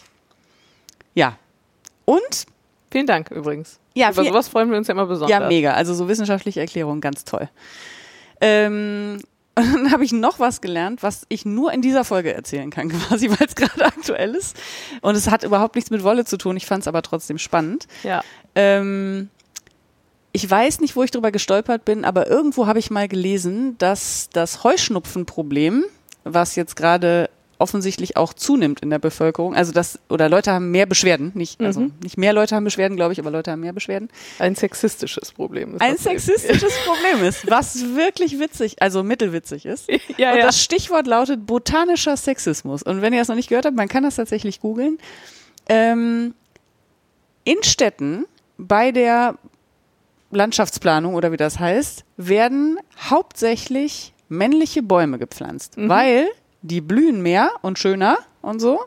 Ja. 1.14 1.36
Und 2.04 2.46
Vielen 2.90 3.06
Dank 3.06 3.30
übrigens. 3.30 3.78
Ja, 3.98 4.10
Über 4.12 4.24
sowas 4.24 4.48
freuen 4.48 4.70
wir 4.70 4.78
uns 4.78 4.86
ja 4.86 4.94
immer 4.94 5.06
besonders. 5.06 5.30
ja, 5.30 5.48
mega. 5.48 5.72
Also 5.72 5.92
so 5.92 6.08
wissenschaftliche 6.08 6.60
Erklärungen, 6.60 7.00
ganz 7.00 7.24
toll. 7.24 7.48
Ähm, 8.40 9.18
und 9.56 9.64
dann 9.74 9.90
habe 9.90 10.04
ich 10.04 10.12
noch 10.12 10.38
was 10.38 10.60
gelernt, 10.60 11.02
was 11.02 11.26
ich 11.28 11.44
nur 11.44 11.72
in 11.72 11.82
dieser 11.82 12.04
Folge 12.04 12.32
erzählen 12.32 12.70
kann, 12.70 12.88
quasi, 13.08 13.28
weil 13.28 13.46
es 13.46 13.56
gerade 13.56 13.84
aktuell 13.84 14.36
ist. 14.36 14.56
Und 15.00 15.16
es 15.16 15.28
hat 15.30 15.42
überhaupt 15.42 15.74
nichts 15.74 15.90
mit 15.90 16.04
Wolle 16.04 16.24
zu 16.24 16.36
tun. 16.36 16.56
Ich 16.56 16.66
fand 16.66 16.82
es 16.82 16.88
aber 16.88 17.02
trotzdem 17.02 17.38
spannend. 17.38 17.88
Ja. 18.04 18.22
Ähm, 18.54 19.30
ich 20.30 20.48
weiß 20.48 20.78
nicht, 20.80 20.94
wo 20.94 21.02
ich 21.02 21.10
drüber 21.10 21.32
gestolpert 21.32 21.84
bin, 21.84 22.04
aber 22.04 22.28
irgendwo 22.28 22.68
habe 22.68 22.78
ich 22.78 22.90
mal 22.90 23.08
gelesen, 23.08 23.76
dass 23.78 24.28
das 24.32 24.62
Heuschnupfenproblem, 24.62 25.84
was 26.22 26.54
jetzt 26.54 26.76
gerade 26.76 27.30
offensichtlich 27.58 28.16
auch 28.16 28.32
zunimmt 28.34 28.80
in 28.80 28.90
der 28.90 28.98
Bevölkerung, 28.98 29.54
also 29.54 29.72
das 29.72 29.98
oder 30.08 30.28
Leute 30.28 30.52
haben 30.52 30.70
mehr 30.70 30.86
Beschwerden, 30.86 31.32
nicht 31.34 31.60
also 31.60 31.80
Mhm. 31.80 31.92
nicht 32.02 32.16
mehr 32.16 32.32
Leute 32.32 32.54
haben 32.54 32.64
Beschwerden, 32.64 32.96
glaube 32.96 33.12
ich, 33.12 33.18
aber 33.18 33.30
Leute 33.30 33.50
haben 33.50 33.60
mehr 33.60 33.72
Beschwerden. 33.72 34.08
Ein 34.38 34.54
sexistisches 34.54 35.32
Problem. 35.32 35.74
Ist 35.74 35.80
Ein 35.82 35.96
sexistisches 35.96 36.72
Problem 36.86 37.24
ist, 37.26 37.50
was 37.50 37.94
wirklich 37.96 38.38
witzig, 38.38 38.76
also 38.80 39.02
mittelwitzig 39.02 39.66
ist. 39.66 39.88
Ja, 40.16 40.32
Und 40.32 40.38
ja. 40.38 40.46
das 40.46 40.62
Stichwort 40.62 41.06
lautet 41.06 41.46
botanischer 41.46 42.16
Sexismus. 42.16 42.82
Und 42.82 43.02
wenn 43.02 43.12
ihr 43.12 43.18
das 43.18 43.28
noch 43.28 43.34
nicht 43.36 43.48
gehört 43.48 43.64
habt, 43.66 43.76
man 43.76 43.88
kann 43.88 44.04
das 44.04 44.16
tatsächlich 44.16 44.60
googeln. 44.60 44.98
Ähm, 45.68 46.34
in 47.44 47.62
Städten 47.62 48.24
bei 48.56 48.92
der 48.92 49.34
Landschaftsplanung 50.30 51.14
oder 51.14 51.32
wie 51.32 51.36
das 51.36 51.58
heißt, 51.58 52.04
werden 52.16 52.78
hauptsächlich 53.10 54.12
männliche 54.28 54.82
Bäume 54.82 55.18
gepflanzt, 55.18 55.76
Mhm. 55.78 55.88
weil 55.88 56.28
die 56.62 56.80
blühen 56.80 57.22
mehr 57.22 57.50
und 57.62 57.78
schöner 57.78 58.18
und 58.42 58.60
so 58.60 58.80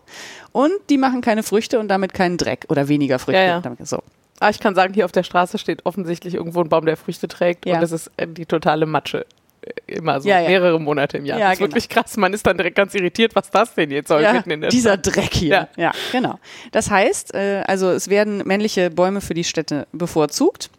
und 0.52 0.72
die 0.90 0.98
machen 0.98 1.22
keine 1.22 1.44
Früchte 1.44 1.80
und 1.80 1.88
damit 1.88 2.14
keinen 2.14 2.38
Dreck 2.38 2.66
oder 2.70 2.88
weniger 2.88 3.20
Früchte. 3.20 3.42
Ja, 3.42 3.62
ja. 3.62 3.86
so. 3.86 4.00
Ah, 4.40 4.50
ich 4.50 4.60
kann 4.60 4.74
sagen, 4.74 4.94
hier 4.94 5.06
auf 5.06 5.12
der 5.12 5.24
Straße 5.24 5.58
steht 5.60 5.86
offensichtlich 5.86 6.34
irgendwo 6.34 6.62
ein 6.62 6.70
Baum, 6.70 6.86
der 6.86 6.98
Früchte 6.98 7.28
trägt 7.28 7.66
Ja. 7.66 7.76
und 7.78 7.84
es 7.84 7.92
ist 7.92 8.12
äh, 8.18 8.28
die 8.28 8.46
totale 8.48 8.86
Matsche. 8.88 9.26
Äh, 9.62 9.94
Immer 9.94 10.20
so 10.20 10.28
Ja, 10.28 10.40
mehrere 10.42 10.80
Monate 10.80 11.18
im 11.18 11.26
Jahr. 11.26 11.38
Ja, 11.38 11.46
das 11.46 11.54
ist 11.54 11.60
genau. 11.60 11.70
wirklich 11.70 11.90
krass. 11.90 12.18
Man 12.18 12.34
ist 12.34 12.48
dann 12.48 12.58
direkt 12.58 12.76
ganz 12.76 12.96
irritiert, 12.96 13.36
was 13.36 13.52
das 13.52 13.76
denn 13.76 13.92
jetzt 13.92 14.08
soll 14.08 14.24
mitten 14.34 14.50
in 14.50 14.62
der 14.62 14.70
dieser 14.72 14.94
Stadt. 14.94 15.16
Dreck 15.16 15.34
hier. 15.34 15.50
Ja. 15.54 15.68
Ja. 15.78 15.92
genau. 16.12 16.40
Das 16.72 16.90
heißt, 16.90 17.36
äh, 17.36 17.64
also 17.68 17.92
es 17.92 18.10
werden 18.10 18.40
männliche 18.46 18.90
Bäume 18.90 19.22
für 19.22 19.36
die 19.36 19.44
Städte 19.44 19.86
bevorzugt. 19.92 20.72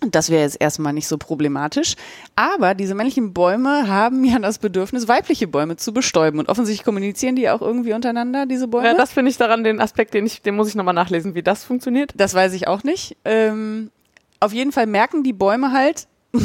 Das 0.00 0.28
wäre 0.28 0.42
jetzt 0.42 0.60
erstmal 0.60 0.92
nicht 0.92 1.08
so 1.08 1.16
problematisch. 1.16 1.94
Aber 2.34 2.74
diese 2.74 2.94
männlichen 2.94 3.32
Bäume 3.32 3.88
haben 3.88 4.24
ja 4.24 4.38
das 4.38 4.58
Bedürfnis, 4.58 5.08
weibliche 5.08 5.48
Bäume 5.48 5.76
zu 5.76 5.92
bestäuben. 5.92 6.38
Und 6.38 6.48
offensichtlich 6.48 6.84
kommunizieren 6.84 7.34
die 7.34 7.48
auch 7.48 7.62
irgendwie 7.62 7.94
untereinander, 7.94 8.44
diese 8.44 8.68
Bäume. 8.68 8.88
Ja, 8.88 8.94
das 8.94 9.12
finde 9.12 9.30
ich 9.30 9.38
daran 9.38 9.64
den 9.64 9.80
Aspekt, 9.80 10.12
den 10.12 10.26
ich, 10.26 10.42
den 10.42 10.54
muss 10.54 10.68
ich 10.68 10.74
nochmal 10.74 10.94
nachlesen, 10.94 11.34
wie 11.34 11.42
das 11.42 11.64
funktioniert. 11.64 12.12
Das 12.14 12.34
weiß 12.34 12.52
ich 12.52 12.68
auch 12.68 12.84
nicht. 12.84 13.16
Ähm, 13.24 13.90
auf 14.38 14.52
jeden 14.52 14.72
Fall 14.72 14.86
merken 14.86 15.22
die 15.22 15.32
Bäume 15.32 15.72
halt, 15.72 16.06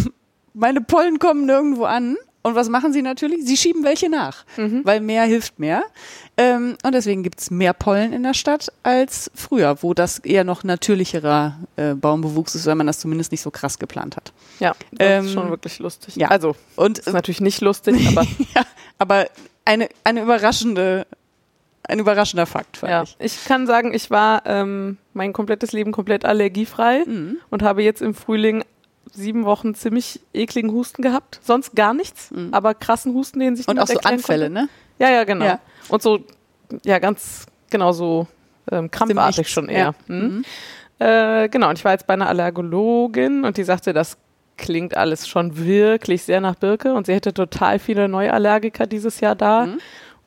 meine 0.53 0.81
Pollen 0.81 1.19
kommen 1.19 1.45
nirgendwo 1.45 1.83
an. 1.83 2.15
Und 2.43 2.55
was 2.55 2.69
machen 2.69 2.91
sie 2.91 3.01
natürlich? 3.03 3.45
Sie 3.45 3.55
schieben 3.55 3.83
welche 3.83 4.09
nach, 4.09 4.45
weil 4.83 4.99
mehr 4.99 5.23
hilft 5.25 5.59
mehr. 5.59 5.83
Ähm, 6.37 6.75
und 6.83 6.93
deswegen 6.95 7.21
gibt's 7.21 7.51
mehr 7.51 7.73
Pollen 7.73 8.13
in 8.13 8.23
der 8.23 8.33
Stadt 8.33 8.71
als 8.81 9.29
früher, 9.35 9.77
wo 9.83 9.93
das 9.93 10.17
eher 10.19 10.43
noch 10.43 10.63
natürlicherer 10.63 11.57
äh, 11.75 11.93
Baumbewuchs 11.93 12.55
ist, 12.55 12.65
weil 12.65 12.73
man 12.75 12.87
das 12.87 12.99
zumindest 12.99 13.31
nicht 13.31 13.41
so 13.41 13.51
krass 13.51 13.77
geplant 13.77 14.15
hat. 14.15 14.33
Ja, 14.59 14.71
das 14.91 15.07
Ähm, 15.07 15.25
ist 15.25 15.33
schon 15.33 15.49
wirklich 15.51 15.77
lustig. 15.79 16.15
ja. 16.15 16.29
Also, 16.29 16.55
Und 16.75 16.97
ist 16.99 17.13
natürlich 17.13 17.41
nicht 17.41 17.61
lustig, 17.61 18.07
aber 18.17 18.25
ja, 18.55 18.63
aber 18.97 19.27
eine, 19.65 19.87
eine 20.03 20.21
überraschende, 20.23 21.05
ein 21.87 21.99
überraschender 21.99 22.47
Fakt, 22.47 22.77
fand 22.77 22.91
ja. 22.91 23.03
ich. 23.03 23.15
Ich 23.19 23.45
kann 23.45 23.67
sagen, 23.67 23.93
ich 23.93 24.09
war 24.09 24.43
ähm, 24.47 24.97
mein 25.13 25.33
komplettes 25.33 25.73
Leben 25.73 25.91
komplett 25.91 26.25
allergiefrei 26.25 27.03
Mhm. 27.05 27.37
und 27.51 27.61
habe 27.61 27.83
jetzt 27.83 28.01
im 28.01 28.15
Frühling 28.15 28.63
sieben 29.11 29.45
Wochen 29.45 29.75
ziemlich 29.75 30.19
ekligen 30.33 30.71
Husten 30.71 31.01
gehabt. 31.01 31.39
Sonst 31.43 31.75
gar 31.75 31.93
nichts, 31.93 32.29
aber 32.51 32.73
krassen 32.73 33.13
Husten, 33.13 33.39
den 33.39 33.55
sich 33.55 33.67
Mhm. 33.67 33.71
Und 33.71 33.79
auch 33.79 33.87
so 33.87 33.99
Anfälle, 33.99 34.45
konnte. 34.45 34.61
ne? 34.63 34.69
Ja, 34.99 35.09
ja, 35.09 35.23
genau. 35.23 35.45
Ja. 35.45 35.59
Und 35.89 36.01
so, 36.01 36.19
ja, 36.83 36.99
ganz 36.99 37.45
genau 37.69 37.91
so 37.91 38.27
ähm, 38.71 38.89
krampfartig 38.91 39.49
schon 39.49 39.65
Ja. 39.69 39.75
eher. 39.75 39.95
Mhm. 40.07 40.43
Äh, 40.99 41.49
genau, 41.49 41.69
und 41.69 41.77
ich 41.79 41.83
war 41.85 41.91
jetzt 41.93 42.07
bei 42.07 42.13
einer 42.13 42.27
Allergologin 42.29 43.43
und 43.43 43.57
die 43.57 43.63
sagte, 43.63 43.91
das 43.93 44.17
klingt 44.57 44.95
alles 44.95 45.27
schon 45.27 45.57
wirklich 45.57 46.21
sehr 46.23 46.39
nach 46.41 46.55
Birke 46.55 46.93
und 46.93 47.07
sie 47.07 47.13
hätte 47.13 47.33
total 47.33 47.79
viele 47.79 48.07
Neuallergiker 48.07 48.85
dieses 48.85 49.19
Jahr 49.19 49.35
da. 49.35 49.65
Mhm. 49.65 49.79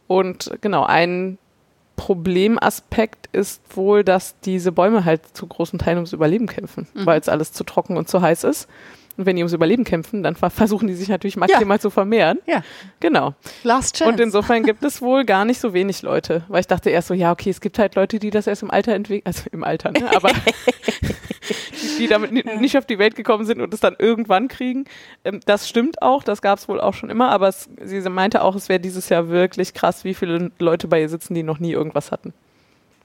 Und 0.09 0.51
genau, 0.61 0.85
ein 0.85 1.39
Problemaspekt 1.97 3.29
ist 3.33 3.61
wohl, 3.77 4.05
dass 4.05 4.39
diese 4.41 4.73
Bäume 4.73 5.05
halt 5.05 5.23
zu 5.37 5.47
großen 5.47 5.79
Teilen 5.79 5.99
ums 5.99 6.13
Überleben 6.13 6.47
kämpfen, 6.47 6.87
Mhm. 6.95 7.07
weil 7.07 7.21
es 7.21 7.29
alles 7.29 7.53
zu 7.53 7.65
trocken 7.65 7.97
und 7.97 8.09
zu 8.09 8.21
heiß 8.23 8.45
ist. 8.45 8.69
Und 9.17 9.27
wenn 9.27 9.37
die 9.37 9.43
ums 9.43 9.53
Überleben 9.53 9.85
kämpfen, 9.85 10.23
dann 10.23 10.35
ver- 10.35 10.51
versuchen 10.51 10.89
die 10.89 10.95
sich 10.95 11.09
natürlich 11.09 11.37
maximal 11.37 11.79
zu 11.81 11.91
vermehren. 11.91 12.39
Ja. 12.47 12.63
Genau. 13.01 13.35
Last 13.63 13.97
Chance. 13.97 14.13
Und 14.13 14.21
insofern 14.21 14.65
gibt 14.65 14.83
es 14.85 15.01
wohl 15.01 15.25
gar 15.25 15.45
nicht 15.45 15.61
so 15.61 15.73
wenig 15.73 16.03
Leute, 16.03 16.43
weil 16.49 16.61
ich 16.61 16.67
dachte 16.67 16.91
erst 16.91 17.09
so, 17.09 17.15
ja, 17.15 17.31
okay, 17.31 17.51
es 17.51 17.61
gibt 17.61 17.79
halt 17.79 17.95
Leute, 17.95 18.19
die 18.19 18.31
das 18.31 18.47
erst 18.47 18.63
im 18.63 18.71
Alter 18.73 18.93
entwickeln, 18.95 19.27
also 19.27 19.43
im 19.53 19.63
Alter, 19.63 19.93
ne? 19.93 20.11
aber 20.17 20.31
die, 21.99 22.07
damit 22.09 22.33
ni- 22.33 22.43
nicht 22.59 22.77
auf 22.77 22.87
die 22.87 22.99
Welt 22.99 23.15
gekommen 23.15 23.45
sind 23.45 23.61
und 23.61 23.73
es 23.73 23.81
dann 23.81 23.95
irgendwann 23.99 24.49
kriegen. 24.49 24.85
Ähm, 25.25 25.41
das 25.47 25.69
stimmt 25.69 26.03
auch, 26.03 26.23
das 26.25 26.43
gab 26.43 26.59
es 26.59 26.69
wohl 26.69 26.81
auch 26.81 26.95
schon 26.95 27.11
immer, 27.11 27.31
aber 27.31 27.49
es, 27.49 27.69
sie 27.85 28.01
meinte 28.11 28.43
auch, 28.43 28.55
es 28.57 28.69
wäre 28.69 28.81
dieses 28.81 29.09
Jahr 29.09 29.29
wirklich 29.29 29.75
krass, 29.75 30.05
wie 30.05 30.15
viele 30.15 30.51
Leute 30.59 30.89
bei 30.89 31.01
ihr 31.01 31.09
sitzen, 31.09 31.35
die 31.35 31.43
noch 31.43 31.59
nie 31.61 31.73
irgendwas 31.73 32.11
hatten. 32.11 32.33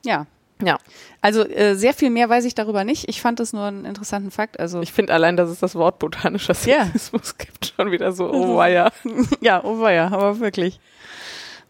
ja. 0.06 0.26
Ja, 0.62 0.78
Also 1.22 1.48
äh, 1.48 1.76
sehr 1.76 1.94
viel 1.94 2.10
mehr 2.10 2.28
weiß 2.30 2.44
ich 2.46 2.54
darüber 2.56 2.84
nicht. 2.84 3.08
Ich 3.08 3.22
fand 3.22 3.40
es 3.40 3.54
nur 3.54 3.64
einen 3.64 3.86
interessanten 3.86 4.30
Fakt. 4.32 4.60
Also 4.60 4.82
ich 4.82 4.92
finde 4.92 5.14
allein, 5.14 5.38
dass 5.38 5.50
es 5.50 5.60
das 5.60 5.76
Wort 5.76 6.00
botanischer. 6.00 6.54
Sexismus 6.54 7.38
gibt, 7.38 7.74
schon 7.78 7.92
wieder 7.92 8.12
so, 8.12 8.30
oh 8.32 8.58
weia. 8.58 8.92
ja, 9.42 9.64
oh 9.64 9.80
weia, 9.80 10.08
aber 10.08 10.40
wirklich. 10.40 10.80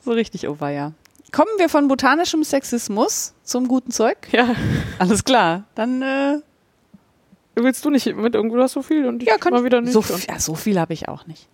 So 0.01 0.11
richtig 0.11 0.47
oh 0.47 0.55
weia. 0.59 0.93
kommen 1.31 1.51
wir 1.57 1.69
von 1.69 1.87
botanischem 1.87 2.43
Sexismus 2.43 3.33
zum 3.43 3.67
guten 3.67 3.91
Zeug? 3.91 4.17
Ja. 4.31 4.55
Alles 4.97 5.23
klar. 5.23 5.65
Dann 5.75 6.01
äh, 6.01 6.37
Willst 7.55 7.83
du 7.83 7.89
nicht 7.89 8.05
mit 8.15 8.35
irgendwo 8.35 8.57
hast 8.61 8.71
so 8.71 8.81
viel 8.81 9.05
und 9.05 9.21
ich 9.21 9.27
ja, 9.27 9.37
kann 9.37 9.51
mal 9.51 9.65
wieder 9.65 9.81
nicht. 9.81 9.91
so, 9.91 9.99
f- 9.99 10.25
ja, 10.27 10.39
so 10.39 10.55
viel 10.55 10.79
habe 10.79 10.93
ich 10.93 11.09
auch 11.09 11.27
nicht. 11.27 11.47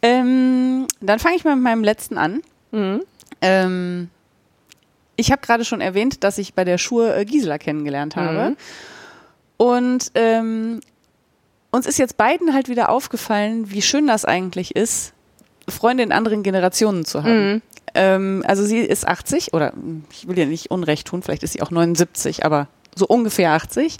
Ähm, 0.00 0.86
dann 1.00 1.18
fange 1.18 1.36
ich 1.36 1.44
mal 1.44 1.54
mit 1.56 1.62
meinem 1.64 1.84
letzten 1.84 2.16
an. 2.16 2.40
Mhm. 2.70 3.02
Ähm, 3.42 4.08
ich 5.16 5.30
habe 5.30 5.42
gerade 5.42 5.64
schon 5.64 5.80
erwähnt, 5.80 6.24
dass 6.24 6.38
ich 6.38 6.54
bei 6.54 6.64
der 6.64 6.78
Schur 6.78 7.14
äh, 7.14 7.24
Gisela 7.24 7.58
kennengelernt 7.58 8.16
habe. 8.16 8.50
Mhm. 8.50 8.56
Und 9.56 10.12
ähm, 10.14 10.80
uns 11.70 11.86
ist 11.86 11.98
jetzt 11.98 12.16
beiden 12.16 12.54
halt 12.54 12.68
wieder 12.68 12.88
aufgefallen, 12.88 13.70
wie 13.70 13.82
schön 13.82 14.06
das 14.06 14.24
eigentlich 14.24 14.74
ist, 14.76 15.12
Freunde 15.68 16.02
in 16.02 16.12
anderen 16.12 16.42
Generationen 16.42 17.04
zu 17.04 17.22
haben. 17.22 17.52
Mhm. 17.52 17.62
Ähm, 17.94 18.44
also 18.46 18.64
sie 18.64 18.78
ist 18.78 19.06
80 19.06 19.52
oder 19.52 19.72
ich 20.10 20.26
will 20.26 20.38
ihr 20.38 20.46
nicht 20.46 20.70
Unrecht 20.70 21.06
tun, 21.08 21.22
vielleicht 21.22 21.42
ist 21.42 21.52
sie 21.52 21.62
auch 21.62 21.70
79, 21.70 22.44
aber 22.44 22.68
so 22.94 23.06
ungefähr 23.06 23.52
80. 23.52 23.98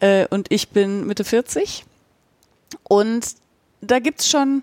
Äh, 0.00 0.26
und 0.30 0.50
ich 0.50 0.70
bin 0.70 1.06
Mitte 1.06 1.24
40. 1.24 1.84
Und 2.84 3.26
da 3.80 3.98
gibt's 3.98 4.28
schon 4.28 4.62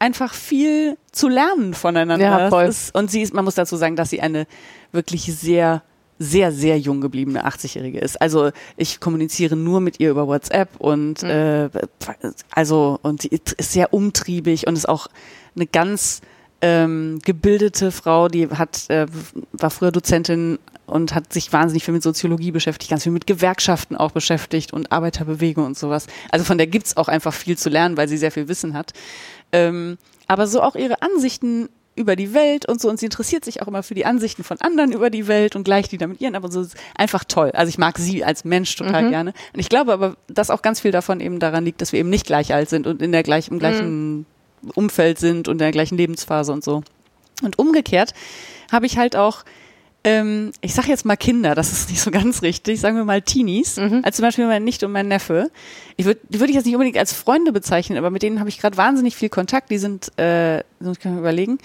einfach 0.00 0.34
viel 0.34 0.96
zu 1.12 1.28
lernen 1.28 1.74
voneinander. 1.74 2.24
Ja, 2.24 2.48
voll. 2.48 2.64
Ist, 2.64 2.92
und 2.94 3.10
sie 3.10 3.22
ist, 3.22 3.32
man 3.32 3.44
muss 3.44 3.54
dazu 3.54 3.76
sagen, 3.76 3.94
dass 3.94 4.10
sie 4.10 4.20
eine 4.20 4.46
wirklich 4.90 5.22
sehr 5.22 5.82
sehr, 6.22 6.52
sehr 6.52 6.78
jung 6.78 7.00
gebliebene 7.00 7.46
80-Jährige 7.46 7.98
ist. 7.98 8.20
Also 8.20 8.50
ich 8.76 9.00
kommuniziere 9.00 9.56
nur 9.56 9.80
mit 9.80 10.00
ihr 10.00 10.10
über 10.10 10.26
WhatsApp 10.26 10.68
und 10.78 11.22
Mhm. 11.22 11.30
äh, 11.30 11.68
also 12.50 12.98
und 13.00 13.22
sie 13.22 13.28
ist 13.28 13.54
sehr 13.58 13.94
umtriebig 13.94 14.66
und 14.66 14.76
ist 14.76 14.86
auch 14.86 15.06
eine 15.56 15.66
ganz 15.66 16.20
ähm, 16.60 17.20
gebildete 17.24 17.90
Frau, 17.90 18.28
die 18.28 18.48
hat 18.50 18.90
äh, 18.90 19.06
war 19.52 19.70
früher 19.70 19.92
Dozentin 19.92 20.58
und 20.84 21.14
hat 21.14 21.32
sich 21.32 21.50
wahnsinnig 21.54 21.84
viel 21.84 21.94
mit 21.94 22.02
Soziologie 22.02 22.50
beschäftigt, 22.50 22.90
ganz 22.90 23.04
viel 23.04 23.12
mit 23.12 23.26
Gewerkschaften 23.26 23.96
auch 23.96 24.10
beschäftigt 24.10 24.74
und 24.74 24.92
Arbeiterbewegung 24.92 25.64
und 25.64 25.78
sowas. 25.78 26.06
Also 26.30 26.44
von 26.44 26.58
der 26.58 26.66
gibt's 26.66 26.98
auch 26.98 27.08
einfach 27.08 27.32
viel 27.32 27.56
zu 27.56 27.70
lernen, 27.70 27.96
weil 27.96 28.08
sie 28.08 28.18
sehr 28.18 28.30
viel 28.32 28.46
Wissen 28.48 28.74
hat. 28.74 28.92
Ähm, 29.52 29.98
aber 30.26 30.46
so 30.46 30.62
auch 30.62 30.76
ihre 30.76 31.02
Ansichten 31.02 31.68
über 31.96 32.16
die 32.16 32.32
Welt 32.32 32.66
und 32.66 32.80
so 32.80 32.88
und 32.88 32.98
sie 32.98 33.06
interessiert 33.06 33.44
sich 33.44 33.60
auch 33.62 33.68
immer 33.68 33.82
für 33.82 33.94
die 33.94 34.06
Ansichten 34.06 34.44
von 34.44 34.58
anderen 34.60 34.92
über 34.92 35.10
die 35.10 35.26
Welt 35.26 35.56
und 35.56 35.64
gleicht 35.64 35.92
die 35.92 35.98
da 35.98 36.06
mit 36.06 36.20
ihren, 36.20 36.34
aber 36.36 36.50
so 36.50 36.62
ist 36.62 36.76
einfach 36.96 37.24
toll. 37.24 37.50
Also 37.52 37.68
ich 37.68 37.78
mag 37.78 37.98
sie 37.98 38.24
als 38.24 38.44
Mensch 38.44 38.74
total 38.76 39.02
Mhm. 39.04 39.10
gerne 39.10 39.32
und 39.52 39.60
ich 39.60 39.68
glaube 39.68 39.92
aber, 39.92 40.16
dass 40.28 40.50
auch 40.50 40.62
ganz 40.62 40.80
viel 40.80 40.92
davon 40.92 41.20
eben 41.20 41.40
daran 41.40 41.64
liegt, 41.64 41.82
dass 41.82 41.92
wir 41.92 42.00
eben 42.00 42.08
nicht 42.08 42.26
gleich 42.26 42.54
alt 42.54 42.70
sind 42.70 42.86
und 42.86 43.02
in 43.02 43.12
der 43.12 43.22
gleich, 43.22 43.48
im 43.48 43.58
gleichen 43.58 44.24
Umfeld 44.74 45.18
sind 45.18 45.48
und 45.48 45.54
in 45.54 45.58
der 45.58 45.72
gleichen 45.72 45.96
Lebensphase 45.98 46.52
und 46.52 46.62
so. 46.64 46.82
Und 47.42 47.58
umgekehrt 47.58 48.14
habe 48.70 48.86
ich 48.86 48.96
halt 48.96 49.16
auch 49.16 49.44
ähm, 50.04 50.52
ich 50.60 50.74
sage 50.74 50.88
jetzt 50.88 51.04
mal 51.04 51.16
Kinder, 51.16 51.54
das 51.54 51.72
ist 51.72 51.90
nicht 51.90 52.00
so 52.00 52.10
ganz 52.10 52.42
richtig, 52.42 52.80
sagen 52.80 52.96
wir 52.96 53.04
mal 53.04 53.20
Teenies, 53.22 53.78
als 54.02 54.16
zum 54.16 54.24
Beispiel 54.24 54.46
mein 54.46 54.64
Nichte 54.64 54.86
und 54.86 54.92
mein 54.92 55.08
Neffe. 55.08 55.50
Ich 55.96 56.06
würde 56.06 56.20
die 56.28 56.40
würde 56.40 56.50
ich 56.50 56.56
jetzt 56.56 56.64
nicht 56.64 56.74
unbedingt 56.74 56.96
als 56.96 57.12
Freunde 57.12 57.52
bezeichnen, 57.52 57.98
aber 57.98 58.10
mit 58.10 58.22
denen 58.22 58.38
habe 58.40 58.48
ich 58.48 58.58
gerade 58.58 58.76
wahnsinnig 58.76 59.14
viel 59.16 59.28
Kontakt. 59.28 59.70
Die 59.70 59.78
sind, 59.78 60.16
äh, 60.18 60.62
so 60.80 60.92
ich 60.92 61.00
kann 61.00 61.14
mir 61.14 61.20
überlegen, 61.20 61.58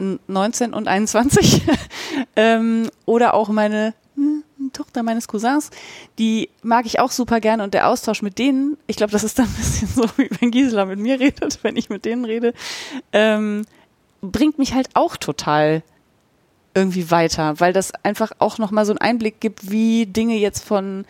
n- 0.00 0.18
19 0.26 0.74
und 0.74 0.88
21. 0.88 1.62
ähm, 2.36 2.90
oder 3.06 3.34
auch 3.34 3.48
meine 3.48 3.94
hm, 4.16 4.42
Tochter 4.72 5.04
meines 5.04 5.28
Cousins, 5.28 5.70
die 6.18 6.50
mag 6.62 6.84
ich 6.86 6.98
auch 6.98 7.12
super 7.12 7.38
gerne 7.40 7.62
und 7.62 7.74
der 7.74 7.88
Austausch 7.88 8.22
mit 8.22 8.38
denen, 8.38 8.76
ich 8.88 8.96
glaube, 8.96 9.12
das 9.12 9.22
ist 9.22 9.38
dann 9.38 9.46
ein 9.46 9.54
bisschen 9.54 9.88
so, 9.94 10.04
wie 10.16 10.28
wenn 10.40 10.50
Gisela 10.50 10.84
mit 10.84 10.98
mir 10.98 11.20
redet, 11.20 11.60
wenn 11.62 11.76
ich 11.76 11.90
mit 11.90 12.04
denen 12.04 12.24
rede, 12.24 12.54
ähm, 13.12 13.64
bringt 14.20 14.58
mich 14.58 14.74
halt 14.74 14.88
auch 14.94 15.16
total 15.16 15.82
irgendwie 16.78 17.10
weiter, 17.10 17.58
weil 17.60 17.72
das 17.72 17.92
einfach 18.04 18.32
auch 18.38 18.58
nochmal 18.58 18.84
so 18.86 18.92
einen 18.92 19.00
Einblick 19.00 19.40
gibt, 19.40 19.70
wie 19.70 20.06
Dinge 20.06 20.36
jetzt 20.36 20.64
von 20.64 21.04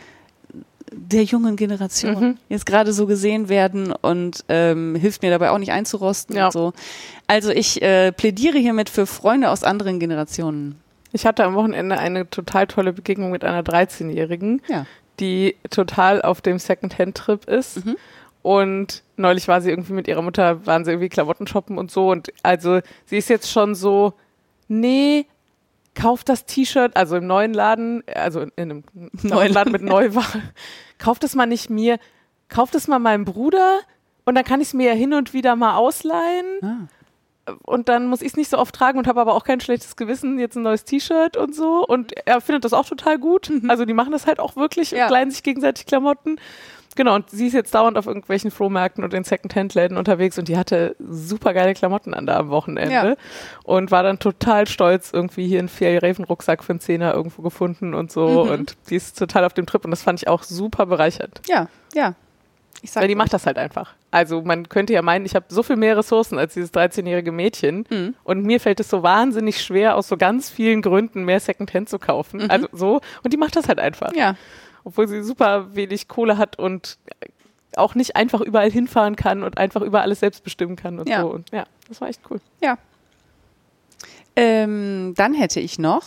der 0.91 1.25
jungen 1.25 1.57
Generation 1.57 2.15
Mhm. 2.21 2.37
jetzt 2.49 2.65
gerade 2.65 2.93
so 2.95 3.07
gesehen 3.07 3.49
werden 3.51 3.93
und 3.93 4.45
ähm, 4.49 4.95
hilft 4.95 5.23
mir 5.23 5.31
dabei 5.31 5.51
auch 5.51 5.59
nicht 5.59 5.71
einzurosten 5.73 6.35
Ja. 6.37 6.47
und 6.47 6.53
so. 6.53 6.73
Also 7.27 7.51
ich 7.51 7.83
äh, 7.83 8.11
plädiere 8.13 8.59
hiermit 8.59 8.89
für 8.89 9.07
Freunde 9.07 9.51
aus 9.51 9.65
anderen 9.65 10.01
Generationen. 10.01 10.77
Ich 11.13 11.27
hatte 11.27 11.45
am 11.45 11.55
Wochenende 11.55 11.99
eine 11.99 12.29
total 12.31 12.67
tolle 12.67 12.93
Begegnung 12.95 13.31
mit 13.31 13.45
einer 13.45 13.63
13-Jährigen, 13.63 14.63
Ja. 14.69 14.87
die 15.21 15.57
total 15.71 16.23
auf 16.23 16.41
dem 16.41 16.59
Secondhand-Trip 16.59 17.45
ist. 17.47 17.85
Mhm. 17.85 17.97
Und 18.43 19.03
neulich 19.19 19.47
war 19.47 19.61
sie 19.61 19.69
irgendwie 19.71 19.93
mit 19.93 20.09
ihrer 20.09 20.23
Mutter, 20.23 20.65
waren 20.67 20.85
sie 20.87 20.93
irgendwie 20.93 21.09
Klamotten 21.11 21.47
shoppen 21.47 21.77
und 21.77 21.91
so. 21.91 22.11
Und 22.11 22.33
also 22.43 22.81
sie 23.05 23.19
ist 23.19 23.29
jetzt 23.29 23.51
schon 23.51 23.75
so, 23.75 24.15
nee, 24.69 25.27
kauf 26.01 26.25
das 26.25 26.45
T-Shirt, 26.47 26.97
also 26.97 27.17
im 27.17 27.27
neuen 27.27 27.53
Laden, 27.53 28.03
also 28.15 28.41
in 28.41 28.51
einem 28.57 28.85
neuen 29.23 29.53
Laden 29.53 29.73
mit 29.73 29.83
Neuware, 29.83 30.43
kauf 30.99 31.19
das 31.19 31.35
mal 31.35 31.47
nicht 31.47 31.71
mir, 31.71 31.99
kauf 32.49 32.71
das 32.71 32.87
mal 32.89 32.99
meinem 32.99 33.25
Bruder 33.25 33.81
und 34.25 34.35
dann 34.35 34.45
kann 34.45 34.61
ich 34.61 34.69
es 34.69 34.75
mir 34.75 34.89
ja 34.89 34.95
hin 34.95 35.13
und 35.15 35.33
wieder 35.35 35.57
mal 35.57 35.77
ausleihen 35.77 36.89
Ah. 37.47 37.53
und 37.65 37.89
dann 37.89 38.07
muss 38.09 38.21
ich 38.23 38.29
es 38.29 38.37
nicht 38.37 38.51
so 38.51 38.59
oft 38.59 38.75
tragen 38.75 38.99
und 38.99 39.07
habe 39.07 39.21
aber 39.21 39.35
auch 39.35 39.45
kein 39.45 39.61
schlechtes 39.61 39.97
Gewissen, 39.97 40.39
jetzt 40.39 40.57
ein 40.57 40.63
neues 40.63 40.85
T-Shirt 40.85 41.37
und 41.37 41.55
so. 41.55 41.85
Und 41.87 42.13
er 42.27 42.41
findet 42.43 42.65
das 42.67 42.73
auch 42.75 42.87
total 42.87 43.19
gut. 43.19 43.51
Also 43.69 43.85
die 43.87 43.95
machen 43.95 44.13
das 44.13 44.27
halt 44.27 44.39
auch 44.39 44.55
wirklich 44.57 44.91
Ja. 44.91 45.07
und 45.07 45.13
leihen 45.13 45.31
sich 45.31 45.43
gegenseitig 45.43 45.87
Klamotten. 45.87 46.39
Genau, 46.97 47.15
und 47.15 47.31
sie 47.31 47.47
ist 47.47 47.53
jetzt 47.53 47.75
dauernd 47.75 47.97
auf 47.97 48.07
irgendwelchen 48.07 48.51
Flohmärkten 48.51 49.05
und 49.05 49.15
in 49.15 49.23
Secondhand-Läden 49.23 49.97
unterwegs 49.97 50.37
und 50.39 50.49
die 50.49 50.57
hatte 50.57 50.97
super 50.99 51.55
geile 51.55 51.75
Klamotten 51.75 52.13
an 52.13 52.27
da 52.27 52.37
am 52.39 52.49
Wochenende 52.51 52.93
Ja. 52.93 53.15
und 53.63 53.91
war 53.93 54.03
dann 54.03 54.19
total 54.19 54.67
stolz, 54.67 55.11
irgendwie 55.13 55.47
hier 55.47 55.61
einen 55.61 55.69
Fairhaven-Rucksack 55.69 56.65
für 56.65 56.71
einen 56.73 56.81
Zehner 56.81 57.15
irgendwo 57.15 57.43
gefunden 57.43 57.95
und 57.95 58.11
so. 58.11 58.45
Mhm. 58.47 58.51
Und 58.51 58.77
die 58.91 58.97
ist 58.97 59.17
total 59.19 59.45
auf 59.45 59.53
dem 59.55 59.67
Trip 59.67 59.85
und 59.85 59.93
das 59.93 60.03
fand 60.03 60.21
ich 60.21 60.29
auch 60.29 60.43
super 60.43 60.87
bereichernd. 60.87 61.41
Ja, 61.47 61.69
ja. 61.95 62.15
Ich 62.83 62.93
sag 62.93 63.01
Weil 63.03 63.09
die 63.09 63.17
macht 63.17 63.33
das 63.33 63.45
halt 63.45 63.59
einfach. 63.59 63.95
Also 64.13 64.43
man 64.43 64.69
könnte 64.69 64.93
ja 64.93 65.03
meinen, 65.03 65.25
ich 65.27 65.35
habe 65.35 65.47
so 65.49 65.63
viel 65.65 65.75
mehr 65.77 65.97
Ressourcen 65.97 66.39
als 66.39 66.55
dieses 66.55 66.73
13-jährige 66.73 67.33
Mädchen 67.33 67.85
Mhm. 67.91 68.15
und 68.25 68.45
mir 68.45 68.61
fällt 68.61 68.81
es 68.81 68.89
so 68.89 69.03
wahnsinnig 69.03 69.63
schwer, 69.63 69.97
aus 69.97 70.07
so 70.09 70.17
ganz 70.17 70.49
vielen 70.49 70.81
Gründen 70.83 71.25
mehr 71.25 71.41
Secondhand 71.41 71.89
zu 71.89 71.99
kaufen. 71.99 72.43
Mhm. 72.45 72.51
Also 72.51 72.69
so. 72.73 73.01
Und 73.25 73.33
die 73.33 73.37
macht 73.37 73.57
das 73.57 73.69
halt 73.69 73.79
einfach. 73.81 74.13
Ja, 74.15 74.37
Obwohl 74.89 75.07
sie 75.07 75.23
super 75.23 75.75
wenig 75.75 76.09
Kohle 76.09 76.39
hat 76.39 76.59
und 76.59 76.97
auch 77.77 77.95
nicht 77.95 78.17
einfach 78.17 78.41
überall 78.41 78.71
hinfahren 78.71 79.17
kann 79.17 79.43
und 79.43 79.59
einfach 79.59 79.83
über 79.83 80.01
alles 80.01 80.21
selbst 80.21 80.43
bestimmen 80.43 80.77
kann 80.77 80.99
und 80.99 81.07
Ja. 81.11 81.21
so. 81.21 81.29
Und 81.31 81.51
ja, 81.53 81.65
das 81.89 82.01
war 82.01 82.09
echt 82.09 82.23
cool. 82.31 82.41
ja. 82.63 82.79
Ähm, 84.35 85.13
dann 85.17 85.35
hätte 85.35 85.61
ich 85.61 85.79
noch 85.79 86.05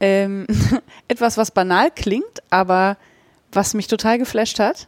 ähm, 0.00 0.46
etwas, 1.08 1.36
was 1.38 1.50
banal 1.50 1.90
klingt, 1.90 2.42
aber 2.50 2.96
was 3.52 3.74
mich 3.74 3.88
total 3.88 4.18
geflasht 4.18 4.60
hat. 4.60 4.86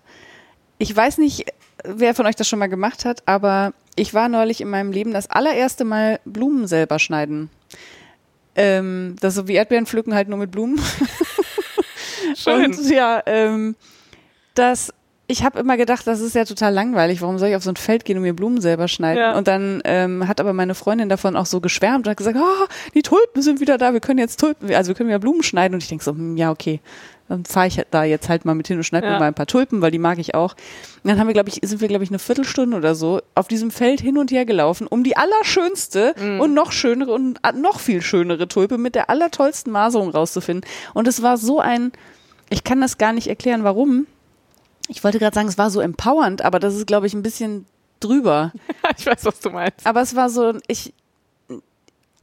Ich 0.79 0.95
weiß 0.95 1.19
nicht, 1.19 1.47
wer 1.85 2.15
von 2.15 2.27
euch 2.27 2.37
das 2.37 2.47
schon 2.49 2.59
mal 2.61 2.69
gemacht 2.69 3.05
hat, 3.05 3.23
aber 3.27 3.73
ich 3.97 4.15
war 4.15 4.29
neulich 4.29 4.61
in 4.61 4.69
meinem 4.71 4.93
Leben 4.93 5.13
das 5.13 5.29
allererste 5.31 5.85
Mal 5.85 6.21
Blumen 6.25 6.67
selber 6.69 6.99
schneiden. 7.01 7.51
Ähm, 8.57 9.17
das 9.21 9.35
ist 9.35 9.41
so 9.41 9.49
wie 9.49 9.55
Erdbeeren 9.55 9.87
pflücken 9.87 10.15
halt 10.15 10.29
nur 10.29 10.39
mit 10.39 10.51
Blumen. 10.53 10.81
Schön. 12.35 12.67
Und 12.67 12.91
ja, 12.91 13.23
ähm, 13.27 13.77
das, 14.55 14.93
ich 15.27 15.43
habe 15.43 15.59
immer 15.59 15.77
gedacht, 15.77 16.07
das 16.07 16.21
ist 16.21 16.35
ja 16.35 16.45
total 16.45 16.73
langweilig. 16.75 17.23
Warum 17.23 17.39
soll 17.39 17.49
ich 17.49 17.57
auf 17.57 17.63
so 17.65 17.71
ein 17.71 17.77
Feld 17.77 18.05
gehen 18.05 18.17
und 18.17 18.23
mir 18.23 18.35
Blumen 18.35 18.61
selber 18.61 18.89
schneiden? 18.89 19.19
Ja. 19.21 19.37
Und 19.37 19.49
dann 19.49 19.81
ähm, 19.85 20.29
hat 20.29 20.41
aber 20.41 20.53
meine 20.53 20.75
Freundin 20.75 21.09
davon 21.09 21.37
auch 21.37 21.47
so 21.47 21.61
geschwärmt 21.61 22.07
und 22.07 22.11
hat 22.11 22.17
gesagt, 22.19 22.37
oh, 22.39 22.67
die 22.95 23.03
Tulpen 23.03 23.43
sind 23.43 23.61
wieder 23.61 23.79
da, 23.79 23.93
wir 23.93 24.01
können 24.01 24.19
jetzt 24.19 24.39
Tulpen, 24.41 24.73
also 24.75 24.89
wir 24.89 24.95
können 24.95 25.11
ja 25.11 25.19
Blumen 25.19 25.43
schneiden. 25.43 25.75
Und 25.75 25.83
ich 25.83 25.89
denke 25.89 26.05
so, 26.05 26.13
hm, 26.13 26.37
ja, 26.37 26.51
okay. 26.51 26.81
Dann 27.27 27.47
fahre 27.47 27.69
ich 27.69 27.81
da 27.91 28.05
jetzt 28.05 28.29
halt 28.29 28.45
mal 28.45 28.55
mit 28.55 28.69
hin 28.69 28.77
und 28.77 28.83
schneide 28.85 29.07
Ja. 29.07 29.15
mir 29.15 29.19
mal 29.19 29.29
ein 29.29 29.35
paar 29.35 29.47
Tulpen, 29.47 29.81
weil 29.81 29.91
die 29.91 29.99
mag 29.99 30.19
ich 30.19 30.35
auch. 30.35 30.53
Und 31.03 31.09
dann 31.09 31.19
haben 31.19 31.27
wir, 31.27 31.33
glaube 31.33 31.49
ich, 31.49 31.59
sind 31.63 31.81
wir, 31.81 31.89
glaube 31.89 32.05
ich, 32.05 32.11
eine 32.11 32.19
Viertelstunde 32.19 32.77
oder 32.77 32.95
so 32.95 33.23
auf 33.35 33.49
diesem 33.49 33.71
Feld 33.71 34.03
hin 34.03 34.19
und 34.19 34.31
her 34.31 34.45
gelaufen, 34.45 34.87
um 34.87 35.03
die 35.05 35.17
allerschönste 35.17 36.15
Mhm. 36.21 36.41
und 36.41 36.53
noch 36.53 36.71
schönere 36.71 37.13
und 37.13 37.39
noch 37.55 37.81
viel 37.81 38.03
schönere 38.03 38.47
Tulpe 38.47 38.77
mit 38.77 38.95
der 38.95 39.09
allertollsten 39.09 39.73
Maserung 39.73 40.11
rauszufinden. 40.11 40.69
Und 40.93 41.09
es 41.09 41.23
war 41.23 41.39
so 41.39 41.61
ein, 41.61 41.93
ich 42.51 42.65
kann 42.65 42.81
das 42.81 42.99
gar 42.99 43.13
nicht 43.13 43.29
erklären, 43.29 43.65
warum. 43.65 44.07
Ich 44.89 45.03
wollte 45.03 45.19
gerade 45.19 45.35
sagen, 45.35 45.49
es 45.49 45.59
war 45.59 45.71
so 45.71 45.81
empowernd, 45.81 46.43
aber 46.43 46.59
das 46.59 46.75
ist, 46.75 46.87
glaube 46.87 47.07
ich, 47.07 47.15
ein 47.15 47.23
bisschen 47.23 47.67
drüber. 48.01 48.53
ich 48.99 49.07
weiß, 49.07 49.25
was 49.25 49.41
du 49.41 49.51
meinst. 49.51 49.87
Aber 49.87 50.03
es 50.03 50.15
war 50.15 50.29
so, 50.29 50.59
ich 50.67 50.93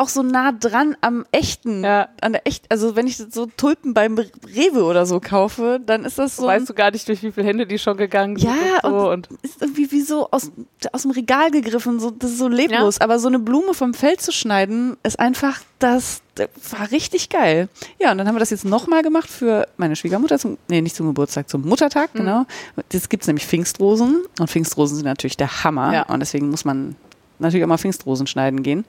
auch 0.02 0.10
so 0.10 0.24
nah 0.24 0.52
dran 0.52 0.96
am 1.02 1.26
echten, 1.32 1.84
Ja. 1.84 2.10
an 2.22 2.34
der 2.34 2.46
echt, 2.48 2.66
also 2.70 2.96
wenn 2.96 3.08
ich 3.08 3.18
so 3.18 3.46
Tulpen 3.46 3.94
beim 3.94 4.18
Rewe 4.18 4.84
oder 4.84 5.06
so 5.06 5.20
kaufe, 5.20 5.80
dann 5.86 6.04
ist 6.06 6.18
das 6.18 6.36
so, 6.38 6.48
weißt 6.48 6.68
du 6.70 6.74
gar 6.74 6.92
nicht, 6.92 7.08
durch 7.08 7.22
wie 7.24 7.32
viele 7.32 7.46
Hände 7.46 7.68
die 7.68 7.78
schon 7.80 7.98
gegangen 7.98 8.36
sind. 8.38 8.50
ja, 8.50 8.80
und, 8.90 8.92
so 9.00 9.12
und, 9.12 9.30
ist 9.44 9.62
irgendwie 9.62 9.92
wie 9.92 10.02
so 10.02 10.28
aus, 10.32 10.52
aus 10.92 11.04
dem 11.04 11.12
Regal 11.12 11.52
gegriffen, 11.52 12.00
so, 12.00 12.12
das 12.12 12.32
ist 12.32 12.38
so 12.40 12.48
leblos. 12.48 13.00
Aber 13.00 13.20
so 13.20 13.28
eine 13.28 13.40
Blume 13.40 13.74
vom 13.74 13.94
Feld 13.94 14.22
zu 14.22 14.32
schneiden, 14.32 14.98
ist 15.04 15.20
einfach, 15.20 15.62
das, 15.80 16.22
das 16.36 16.50
war 16.72 16.92
richtig 16.92 17.30
geil. 17.30 17.70
Ja, 18.00 18.12
und 18.12 18.18
dann 18.18 18.28
haben 18.28 18.36
wir 18.36 18.40
das 18.40 18.50
jetzt 18.50 18.66
nochmal 18.66 19.04
gemacht 19.04 19.30
für 19.30 19.68
meine 19.78 19.96
Schwiegermutter, 19.96 20.40
zum, 20.40 20.58
nee, 20.68 20.82
nicht 20.82 20.96
zum 20.96 21.08
Geburtstag, 21.08 21.48
zum 21.50 21.62
Muttertag, 21.68 22.12
genau. 22.14 22.46
Jetzt 22.92 23.10
gibt's 23.10 23.28
nämlich 23.28 23.46
Pfingstrosen 23.46 24.24
und 24.40 24.50
Pfingstrosen 24.50 24.98
sind 24.98 25.06
natürlich 25.06 25.38
der 25.38 25.64
Hammer 25.64 25.94
Ja. 25.94 26.02
und 26.04 26.20
deswegen 26.20 26.50
muss 26.50 26.66
man 26.66 26.96
natürlich 27.40 27.64
auch 27.64 27.68
mal 27.70 27.78
Pfingstrosen 27.78 28.28
schneiden 28.28 28.62
gehen. 28.64 28.86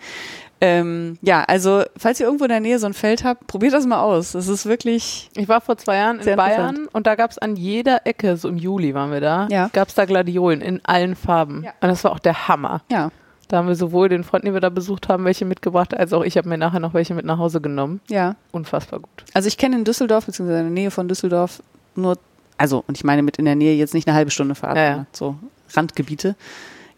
Ähm, 0.64 1.18
ja, 1.22 1.42
also 1.42 1.82
falls 1.96 2.20
ihr 2.20 2.26
irgendwo 2.26 2.44
in 2.44 2.50
der 2.50 2.60
Nähe 2.60 2.78
so 2.78 2.86
ein 2.86 2.94
Feld 2.94 3.24
habt, 3.24 3.48
probiert 3.48 3.72
das 3.72 3.84
mal 3.84 4.00
aus. 4.00 4.30
Das 4.32 4.46
ist 4.46 4.64
wirklich. 4.66 5.28
Ich 5.34 5.48
war 5.48 5.60
vor 5.60 5.76
zwei 5.76 5.96
Jahren 5.96 6.20
in. 6.20 6.36
Bayern 6.36 6.86
und 6.92 7.06
da 7.08 7.16
gab 7.16 7.32
es 7.32 7.38
an 7.38 7.56
jeder 7.56 8.06
Ecke, 8.06 8.36
so 8.36 8.48
im 8.48 8.56
Juli 8.56 8.94
waren 8.94 9.10
wir 9.10 9.20
da, 9.20 9.48
Ja. 9.50 9.70
gab 9.72 9.88
es 9.88 9.94
da 9.96 10.04
Gladiolen 10.04 10.60
in 10.60 10.80
allen 10.84 11.16
Farben. 11.16 11.64
Ja. 11.64 11.70
Und 11.80 11.88
das 11.88 12.04
war 12.04 12.12
auch 12.12 12.20
der 12.20 12.46
Hammer. 12.46 12.82
Ja, 12.90 13.10
Da 13.48 13.56
haben 13.58 13.66
wir 13.66 13.74
sowohl 13.74 14.08
den 14.08 14.22
Freund, 14.22 14.44
den 14.44 14.54
wir 14.54 14.60
da 14.60 14.68
besucht 14.70 15.08
haben, 15.08 15.24
welche 15.24 15.44
mitgebracht, 15.44 15.94
als 15.94 16.12
auch 16.12 16.22
ich 16.22 16.36
habe 16.36 16.48
mir 16.48 16.56
nachher 16.58 16.78
noch 16.80 16.94
welche 16.94 17.12
mit 17.14 17.24
nach 17.26 17.38
Hause 17.38 17.60
genommen. 17.60 18.00
ja. 18.08 18.36
Unfassbar 18.52 19.00
gut. 19.00 19.24
Also 19.34 19.48
ich 19.48 19.58
kenne 19.58 19.74
in 19.76 19.84
Düsseldorf, 19.84 20.26
beziehungsweise 20.26 20.60
in 20.60 20.66
der 20.66 20.72
Nähe 20.72 20.90
von 20.92 21.08
Düsseldorf, 21.08 21.60
nur, 21.96 22.16
also, 22.56 22.84
und 22.86 22.96
ich 22.96 23.02
meine 23.04 23.22
mit 23.22 23.36
in 23.36 23.44
der 23.46 23.56
Nähe 23.56 23.74
jetzt 23.74 23.94
nicht 23.94 24.06
eine 24.06 24.16
halbe 24.16 24.30
Stunde 24.30 24.54
Fahrt, 24.54 24.76
Ja, 24.76 24.84
ja. 24.84 24.96
ne? 24.98 25.06
so 25.12 25.34
Randgebiete. 25.74 26.36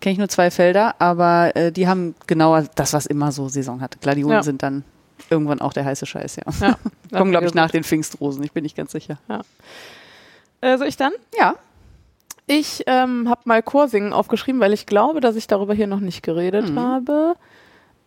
Kenne 0.04 0.12
ich 0.12 0.18
nur 0.18 0.28
zwei 0.28 0.50
Felder, 0.50 0.96
aber 0.98 1.56
äh, 1.56 1.72
die 1.72 1.88
haben 1.88 2.14
genau 2.26 2.60
das, 2.74 2.92
was 2.92 3.06
immer 3.06 3.32
so 3.32 3.48
Saison 3.48 3.80
hat. 3.80 3.98
Gladiolen 4.02 4.34
Ja. 4.34 4.42
sind 4.42 4.62
dann 4.62 4.84
irgendwann 5.30 5.62
auch 5.62 5.72
der 5.72 5.86
heiße 5.86 6.04
Scheiß, 6.04 6.36
ja. 6.36 6.42
Ja. 6.60 6.76
Kommen, 7.18 7.30
glaube 7.30 7.46
ich, 7.46 7.54
nach 7.54 7.70
den 7.70 7.84
Pfingstrosen, 7.84 8.44
ich 8.44 8.52
bin 8.52 8.64
nicht 8.64 8.76
ganz 8.76 8.92
sicher. 8.92 9.16
Äh, 10.60 10.76
soll 10.76 10.88
ich 10.88 10.98
dann? 10.98 11.12
Ja. 11.38 11.54
Ich 12.46 12.82
ähm, 12.86 13.30
habe 13.30 13.40
mal 13.46 13.62
Chorsingen 13.62 14.12
aufgeschrieben, 14.12 14.60
weil 14.60 14.74
ich 14.74 14.84
glaube, 14.84 15.22
dass 15.22 15.36
ich 15.36 15.46
darüber 15.46 15.72
hier 15.72 15.86
noch 15.86 16.00
nicht 16.00 16.22
geredet 16.22 16.68
Mhm. 16.68 16.78
habe. 16.78 17.34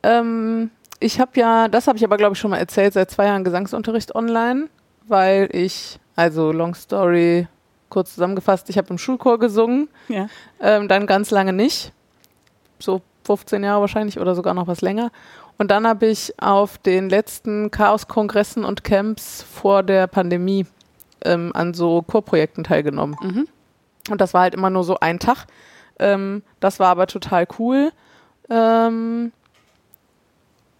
Ähm, 0.03 0.69
ich 0.99 1.19
habe 1.19 1.31
ja, 1.33 1.67
das 1.67 1.87
habe 1.87 1.97
ich 1.97 2.03
aber 2.03 2.17
glaube 2.17 2.33
ich 2.33 2.39
schon 2.39 2.51
mal 2.51 2.57
erzählt, 2.59 2.93
seit 2.93 3.09
zwei 3.09 3.25
Jahren 3.25 3.43
Gesangsunterricht 3.43 4.13
online, 4.13 4.67
weil 5.07 5.49
ich, 5.51 5.97
also 6.15 6.51
Long 6.51 6.75
Story, 6.75 7.47
kurz 7.89 8.13
zusammengefasst, 8.13 8.69
ich 8.69 8.77
habe 8.77 8.89
im 8.89 8.97
Schulchor 8.97 9.39
gesungen, 9.39 9.87
Ja. 10.07 10.27
ähm, 10.59 10.87
dann 10.87 11.07
ganz 11.07 11.31
lange 11.31 11.53
nicht, 11.53 11.91
so 12.79 13.01
15 13.25 13.63
Jahre 13.63 13.81
wahrscheinlich 13.81 14.19
oder 14.19 14.35
sogar 14.35 14.53
noch 14.53 14.67
was 14.67 14.81
länger. 14.81 15.11
Und 15.57 15.71
dann 15.71 15.87
habe 15.87 16.05
ich 16.05 16.33
auf 16.39 16.77
den 16.77 17.09
letzten 17.09 17.71
Chaos-Kongressen 17.71 18.63
und 18.63 18.83
Camps 18.83 19.41
vor 19.43 19.81
der 19.83 20.07
Pandemie 20.07 20.65
ähm, 21.25 21.51
an 21.55 21.73
so 21.73 22.03
Chorprojekten 22.03 22.63
teilgenommen. 22.63 23.15
Mhm. 23.21 23.47
Und 24.11 24.21
das 24.21 24.33
war 24.33 24.41
halt 24.41 24.53
immer 24.53 24.69
nur 24.69 24.83
so 24.83 24.99
ein 24.99 25.19
Tag. 25.19 25.47
Ähm, 25.99 26.43
das 26.59 26.79
war 26.79 26.89
aber 26.89 27.07
total 27.07 27.47
cool. 27.59 27.91
Ähm, 28.49 29.31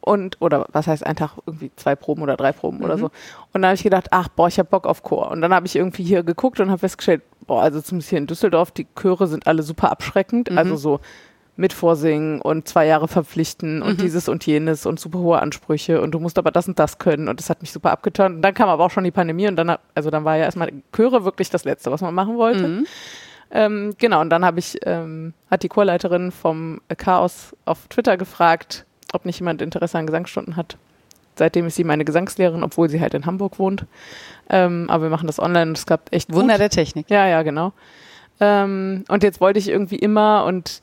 und, 0.08 0.38
oder 0.42 0.66
was 0.72 0.88
heißt 0.88 1.06
ein 1.06 1.16
Tag, 1.16 1.32
irgendwie 1.46 1.72
zwei 1.76 1.96
Proben 1.96 2.22
oder 2.24 2.38
drei 2.38 2.52
Proben 2.52 2.82
oder 2.84 2.96
Mhm. 2.96 3.00
so. 3.02 3.06
Und 3.54 3.62
dann 3.62 3.66
habe 3.66 3.76
ich 3.76 3.84
gedacht, 3.84 4.08
ach, 4.12 4.28
boah, 4.30 4.48
ich 4.48 4.58
habe 4.60 4.70
Bock 4.70 4.88
auf 4.88 5.04
Chor. 5.04 5.30
Und 5.32 5.42
dann 5.42 5.54
habe 5.54 5.66
ich 5.68 5.76
irgendwie 5.76 6.04
hier 6.04 6.24
geguckt 6.24 6.60
und 6.60 6.70
habe 6.70 6.80
festgestellt, 6.80 7.22
boah, 7.46 7.62
also 7.62 7.82
zumindest 7.82 8.10
hier 8.10 8.18
in 8.20 8.28
Düsseldorf, 8.28 8.72
die 8.72 8.88
Chöre 9.00 9.28
sind 9.28 9.46
alle 9.48 9.64
super 9.64 9.92
abschreckend. 9.92 10.50
Mhm. 10.52 10.58
Also 10.58 10.76
so 10.76 11.00
mit 11.60 11.74
Vorsingen 11.74 12.40
und 12.40 12.68
zwei 12.68 12.86
Jahre 12.86 13.08
verpflichten 13.08 13.82
und 13.82 13.94
Mhm. 13.98 14.02
dieses 14.02 14.30
und 14.30 14.46
jenes 14.46 14.86
und 14.86 15.00
super 15.00 15.18
hohe 15.20 15.40
Ansprüche 15.42 16.02
und 16.02 16.12
du 16.12 16.20
musst 16.20 16.38
aber 16.38 16.52
das 16.52 16.68
und 16.68 16.78
das 16.78 17.00
können 17.00 17.28
und 17.28 17.40
das 17.40 17.50
hat 17.50 17.62
mich 17.62 17.72
super 17.72 17.90
abgeturnt. 17.92 18.36
Und 18.36 18.42
dann 18.44 18.54
kam 18.54 18.70
aber 18.70 18.86
auch 18.86 18.92
schon 18.92 19.04
die 19.04 19.10
Pandemie 19.12 19.48
und 19.48 19.56
dann, 19.56 19.76
also 19.96 20.12
dann 20.12 20.24
war 20.24 20.38
ja 20.38 20.44
erstmal 20.44 20.72
Chöre 20.96 21.26
wirklich 21.26 21.50
das 21.50 21.64
Letzte, 21.66 21.92
was 21.92 22.02
man 22.02 22.14
machen 22.14 22.38
wollte. 22.38 22.68
Mhm. 22.68 22.86
Ähm, 23.50 23.94
genau, 23.98 24.22
und 24.22 24.30
dann 24.30 24.44
habe 24.44 24.60
ich, 24.60 24.78
ähm, 24.86 25.34
hat 25.50 25.64
die 25.64 25.70
Chorleiterin 25.70 26.32
vom 26.32 26.82
Chaos 26.98 27.56
auf 27.66 27.88
Twitter 27.88 28.18
gefragt, 28.18 28.86
ob 29.18 29.26
nicht 29.26 29.40
jemand 29.40 29.62
Interesse 29.62 29.98
an 29.98 30.08
Gesangsstunden 30.08 30.56
hat. 30.56 30.78
Seitdem 31.36 31.68
ist 31.68 31.76
sie 31.76 31.84
meine 31.84 32.06
Gesangslehrerin, 32.06 32.64
obwohl 32.64 32.90
sie 32.90 33.02
halt 33.02 33.14
in 33.14 33.26
Hamburg 33.26 33.60
wohnt. 33.60 33.86
Ähm, 34.50 34.88
aber 34.90 35.04
wir 35.04 35.10
machen 35.10 35.28
das 35.28 35.40
online 35.40 35.72
und 35.72 35.78
es 35.78 35.86
klappt 35.86 36.14
echt 36.14 36.34
Wunder 36.34 36.56
gut. 36.56 36.62
der 36.62 36.70
Technik. 36.70 37.10
Ja, 37.10 37.28
ja, 37.28 37.44
genau. 37.44 37.74
Ähm, 38.40 39.04
und 39.08 39.24
jetzt 39.24 39.42
wollte 39.42 39.60
ich 39.60 39.68
irgendwie 39.68 39.98
immer 39.98 40.46
und 40.46 40.82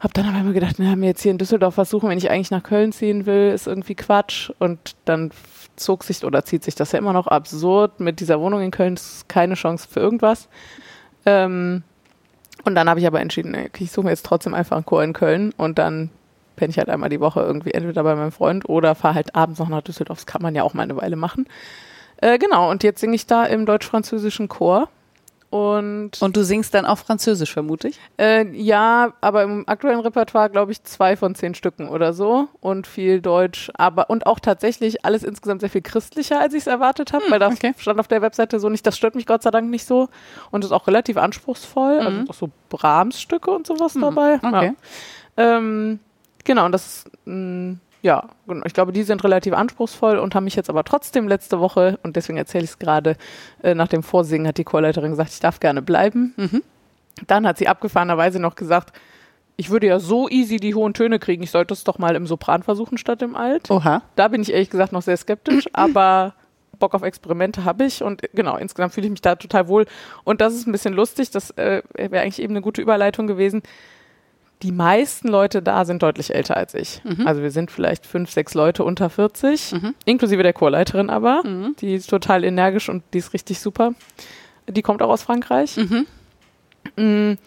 habe 0.00 0.14
dann 0.14 0.26
aber 0.26 0.38
immer 0.38 0.52
gedacht, 0.52 0.76
na, 0.78 0.96
mir 0.96 1.06
jetzt 1.06 1.22
hier 1.22 1.30
in 1.30 1.38
Düsseldorf 1.38 1.76
was 1.76 1.90
suchen, 1.90 2.08
wenn 2.08 2.18
ich 2.18 2.30
eigentlich 2.30 2.50
nach 2.50 2.62
Köln 2.62 2.92
ziehen 2.92 3.26
will, 3.26 3.52
ist 3.54 3.66
irgendwie 3.66 3.94
Quatsch. 3.94 4.50
Und 4.58 4.96
dann 5.04 5.30
zog 5.76 6.04
sich 6.04 6.24
oder 6.24 6.44
zieht 6.44 6.64
sich 6.64 6.74
das 6.74 6.92
ja 6.92 6.98
immer 6.98 7.12
noch 7.12 7.26
absurd. 7.26 8.00
Mit 8.00 8.20
dieser 8.20 8.40
Wohnung 8.40 8.60
in 8.60 8.70
Köln 8.70 8.94
ist 8.94 9.28
keine 9.28 9.54
Chance 9.54 9.86
für 9.90 10.00
irgendwas. 10.00 10.48
Ähm, 11.26 11.82
und 12.64 12.74
dann 12.74 12.88
habe 12.88 13.00
ich 13.00 13.06
aber 13.06 13.20
entschieden, 13.20 13.56
ich 13.78 13.90
suche 13.90 14.04
mir 14.04 14.10
jetzt 14.10 14.26
trotzdem 14.26 14.54
einfach 14.54 14.76
einen 14.76 14.86
Chor 14.86 15.02
in 15.02 15.12
Köln 15.12 15.52
und 15.56 15.78
dann 15.78 16.10
penne 16.56 16.70
ich 16.70 16.78
halt 16.78 16.88
einmal 16.88 17.08
die 17.08 17.20
Woche 17.20 17.40
irgendwie 17.40 17.72
entweder 17.72 18.02
bei 18.02 18.14
meinem 18.14 18.32
Freund 18.32 18.68
oder 18.68 18.94
fahre 18.94 19.14
halt 19.14 19.34
abends 19.34 19.58
noch 19.58 19.68
nach 19.68 19.82
Düsseldorf. 19.82 20.18
Das 20.18 20.26
kann 20.26 20.42
man 20.42 20.54
ja 20.54 20.62
auch 20.62 20.74
mal 20.74 20.82
eine 20.82 20.96
Weile 20.96 21.16
machen. 21.16 21.46
Äh, 22.18 22.38
genau, 22.38 22.70
und 22.70 22.82
jetzt 22.84 23.00
singe 23.00 23.14
ich 23.14 23.26
da 23.26 23.44
im 23.44 23.66
deutsch-französischen 23.66 24.48
Chor. 24.48 24.88
Und, 25.52 26.12
Und 26.22 26.34
du 26.34 26.44
singst 26.44 26.72
dann 26.72 26.86
auch 26.86 26.96
Französisch, 26.96 27.52
vermute 27.52 27.88
ich? 27.88 28.00
äh, 28.16 28.46
ja, 28.56 29.12
aber 29.20 29.42
im 29.42 29.68
aktuellen 29.68 30.00
Repertoire 30.00 30.48
glaube 30.48 30.72
ich 30.72 30.82
zwei 30.82 31.14
von 31.14 31.34
zehn 31.34 31.54
Stücken 31.54 31.90
oder 31.90 32.14
so 32.14 32.48
und 32.62 32.86
viel 32.86 33.20
Deutsch, 33.20 33.70
aber 33.74 34.08
und 34.08 34.26
auch 34.26 34.40
tatsächlich 34.40 35.04
alles 35.04 35.22
insgesamt 35.22 35.60
sehr 35.60 35.68
viel 35.68 35.82
christlicher, 35.82 36.40
als 36.40 36.54
ich 36.54 36.60
es 36.60 36.66
erwartet 36.68 37.12
habe, 37.12 37.24
weil 37.28 37.38
das 37.38 37.52
okay. 37.52 37.74
stand 37.76 38.00
auf 38.00 38.08
der 38.08 38.22
Webseite 38.22 38.60
so 38.60 38.70
nicht. 38.70 38.86
Das 38.86 38.96
stört 38.96 39.14
mich 39.14 39.26
Gott 39.26 39.42
sei 39.42 39.50
Dank 39.50 39.68
nicht 39.68 39.86
so 39.86 40.08
und 40.50 40.64
ist 40.64 40.72
auch 40.72 40.86
relativ 40.86 41.18
anspruchsvoll. 41.18 41.98
Also 41.98 42.10
sind 42.16 42.30
auch 42.30 42.34
so 42.34 42.48
Brahms-Stücke 42.70 43.50
und 43.50 43.66
sowas 43.66 43.92
dabei. 44.00 44.36
Okay. 44.42 44.72
Ja. 45.36 45.58
Ähm, 45.58 46.00
genau, 46.44 46.66
und 46.66 46.72
das 46.72 47.04
mh, 47.24 47.76
ja, 48.02 48.24
genau. 48.46 48.64
ich 48.66 48.74
glaube, 48.74 48.92
die 48.92 49.04
sind 49.04 49.22
relativ 49.24 49.54
anspruchsvoll 49.54 50.18
und 50.18 50.34
haben 50.34 50.44
mich 50.44 50.56
jetzt 50.56 50.68
aber 50.68 50.84
trotzdem 50.84 51.28
letzte 51.28 51.60
Woche, 51.60 51.98
und 52.02 52.16
deswegen 52.16 52.36
erzähle 52.36 52.64
ich 52.64 52.70
es 52.70 52.78
gerade, 52.78 53.16
äh, 53.62 53.74
nach 53.74 53.88
dem 53.88 54.02
Vorsingen 54.02 54.46
hat 54.46 54.58
die 54.58 54.64
Chorleiterin 54.64 55.10
gesagt, 55.10 55.30
ich 55.30 55.40
darf 55.40 55.60
gerne 55.60 55.82
bleiben. 55.82 56.34
Mhm. 56.36 56.62
Dann 57.26 57.46
hat 57.46 57.58
sie 57.58 57.68
abgefahrenerweise 57.68 58.40
noch 58.40 58.56
gesagt, 58.56 58.92
ich 59.56 59.70
würde 59.70 59.86
ja 59.86 60.00
so 60.00 60.28
easy 60.28 60.56
die 60.56 60.74
hohen 60.74 60.94
Töne 60.94 61.18
kriegen, 61.18 61.42
ich 61.42 61.52
sollte 61.52 61.74
es 61.74 61.84
doch 61.84 61.98
mal 61.98 62.16
im 62.16 62.26
Sopran 62.26 62.64
versuchen 62.64 62.98
statt 62.98 63.22
im 63.22 63.36
Alt. 63.36 63.70
Oha. 63.70 64.02
Da 64.16 64.28
bin 64.28 64.42
ich 64.42 64.52
ehrlich 64.52 64.70
gesagt 64.70 64.92
noch 64.92 65.02
sehr 65.02 65.16
skeptisch, 65.16 65.66
aber 65.72 66.34
Bock 66.80 66.94
auf 66.94 67.02
Experimente 67.02 67.64
habe 67.64 67.84
ich 67.84 68.02
und 68.02 68.22
genau, 68.32 68.56
insgesamt 68.56 68.94
fühle 68.94 69.06
ich 69.06 69.12
mich 69.12 69.20
da 69.20 69.36
total 69.36 69.68
wohl. 69.68 69.86
Und 70.24 70.40
das 70.40 70.54
ist 70.54 70.66
ein 70.66 70.72
bisschen 70.72 70.94
lustig, 70.94 71.30
das 71.30 71.50
äh, 71.52 71.82
wäre 71.94 72.24
eigentlich 72.24 72.42
eben 72.42 72.54
eine 72.54 72.62
gute 72.62 72.82
Überleitung 72.82 73.28
gewesen. 73.28 73.62
Die 74.62 74.72
meisten 74.72 75.28
Leute 75.28 75.60
da 75.60 75.84
sind 75.84 76.02
deutlich 76.02 76.34
älter 76.34 76.56
als 76.56 76.74
ich. 76.74 77.02
Also 77.24 77.42
wir 77.42 77.50
sind 77.50 77.70
vielleicht 77.70 78.06
fünf, 78.06 78.30
sechs 78.30 78.54
Leute 78.54 78.84
unter 78.84 79.10
40, 79.10 79.72
Mhm. 79.72 79.94
inklusive 80.04 80.42
der 80.42 80.52
Chorleiterin 80.52 81.10
aber. 81.10 81.42
Mhm. 81.44 81.74
Die 81.80 81.94
ist 81.94 82.08
total 82.08 82.44
energisch 82.44 82.88
und 82.88 83.02
die 83.12 83.18
ist 83.18 83.32
richtig 83.32 83.58
super. 83.60 83.94
Die 84.68 84.82
kommt 84.82 85.02
auch 85.02 85.08
aus 85.10 85.22
Frankreich. 85.22 85.76
Mhm. 85.76 86.06
Mm, 86.96 87.38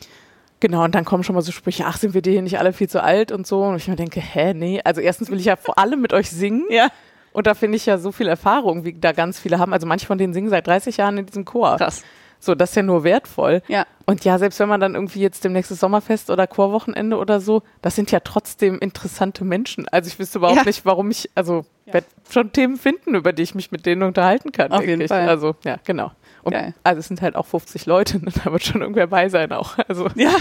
Genau, 0.61 0.83
und 0.85 0.95
dann 0.95 1.05
kommen 1.05 1.23
schon 1.23 1.35
mal 1.35 1.41
so 1.41 1.51
Sprüche, 1.51 1.85
ach, 1.85 1.97
sind 1.97 2.13
wir 2.13 2.21
dir 2.21 2.31
hier 2.31 2.41
nicht 2.41 2.57
alle 2.57 2.73
viel 2.73 2.89
zu 2.89 3.03
alt 3.03 3.31
und 3.31 3.45
so. 3.45 3.61
Und 3.63 3.75
ich 3.75 3.87
mir 3.87 3.97
denke, 3.97 4.19
hä, 4.21 4.53
nee. 4.53 4.81
Also 4.83 4.99
erstens 5.01 5.29
will 5.29 5.37
ich 5.39 5.45
ja 5.45 5.57
vor 5.57 5.77
allem 5.77 6.01
mit 6.01 6.11
euch 6.13 6.31
singen. 6.31 6.63
Ja. 6.69 6.87
Und 7.33 7.45
da 7.45 7.53
finde 7.53 7.75
ich 7.75 7.85
ja 7.85 7.97
so 7.97 8.11
viel 8.13 8.27
Erfahrung, 8.27 8.85
wie 8.85 8.93
da 8.93 9.11
ganz 9.11 9.37
viele 9.37 9.59
haben. 9.59 9.73
Also 9.73 9.85
manche 9.85 10.05
von 10.07 10.17
denen 10.17 10.33
singen 10.33 10.49
seit 10.49 10.65
30 10.65 10.97
Jahren 10.97 11.17
in 11.17 11.25
diesem 11.25 11.43
Chor. 11.45 11.75
Krass. 11.75 12.03
So, 12.39 12.53
das 12.55 12.71
ist 12.71 12.75
ja 12.75 12.83
nur 12.83 13.03
wertvoll. 13.03 13.61
Ja. 13.67 13.85
Und 14.05 14.23
ja, 14.23 14.37
selbst 14.37 14.59
wenn 14.59 14.69
man 14.69 14.79
dann 14.79 14.93
irgendwie 14.93 15.19
jetzt 15.21 15.43
demnächst 15.43 15.71
das 15.71 15.79
Sommerfest 15.79 16.29
oder 16.29 16.45
Chorwochenende 16.45 17.17
oder 17.17 17.39
so, 17.41 17.63
das 17.81 17.95
sind 17.95 18.11
ja 18.11 18.19
trotzdem 18.19 18.77
interessante 18.79 19.43
Menschen. 19.43 19.87
Also 19.89 20.07
ich 20.09 20.19
wüsste 20.19 20.37
überhaupt 20.37 20.57
Ja. 20.59 20.63
nicht, 20.63 20.85
warum 20.85 21.09
ich, 21.09 21.29
also 21.33 21.65
werde 21.85 22.05
schon 22.29 22.51
Themen 22.51 22.77
finden, 22.77 23.15
über 23.15 23.33
die 23.33 23.43
ich 23.43 23.55
mich 23.55 23.71
mit 23.71 23.85
denen 23.85 24.03
unterhalten 24.03 24.51
kann. 24.51 24.71
Auf 24.71 24.85
jeden 24.85 25.01
ich. 25.01 25.07
Fall. 25.07 25.27
Also 25.27 25.55
ja, 25.63 25.77
genau. 25.85 26.11
Und, 26.43 26.55
also 26.83 26.99
es 26.99 27.07
sind 27.07 27.21
halt 27.23 27.35
auch 27.35 27.47
50 27.47 27.87
Leute, 27.87 28.17
ne? 28.23 28.31
da 28.43 28.51
wird 28.51 28.63
schon 28.63 28.81
irgendwer 28.81 29.07
bei 29.07 29.29
sein 29.29 29.51
auch. 29.51 29.77
Also 29.87 30.07
Ja. 30.15 30.35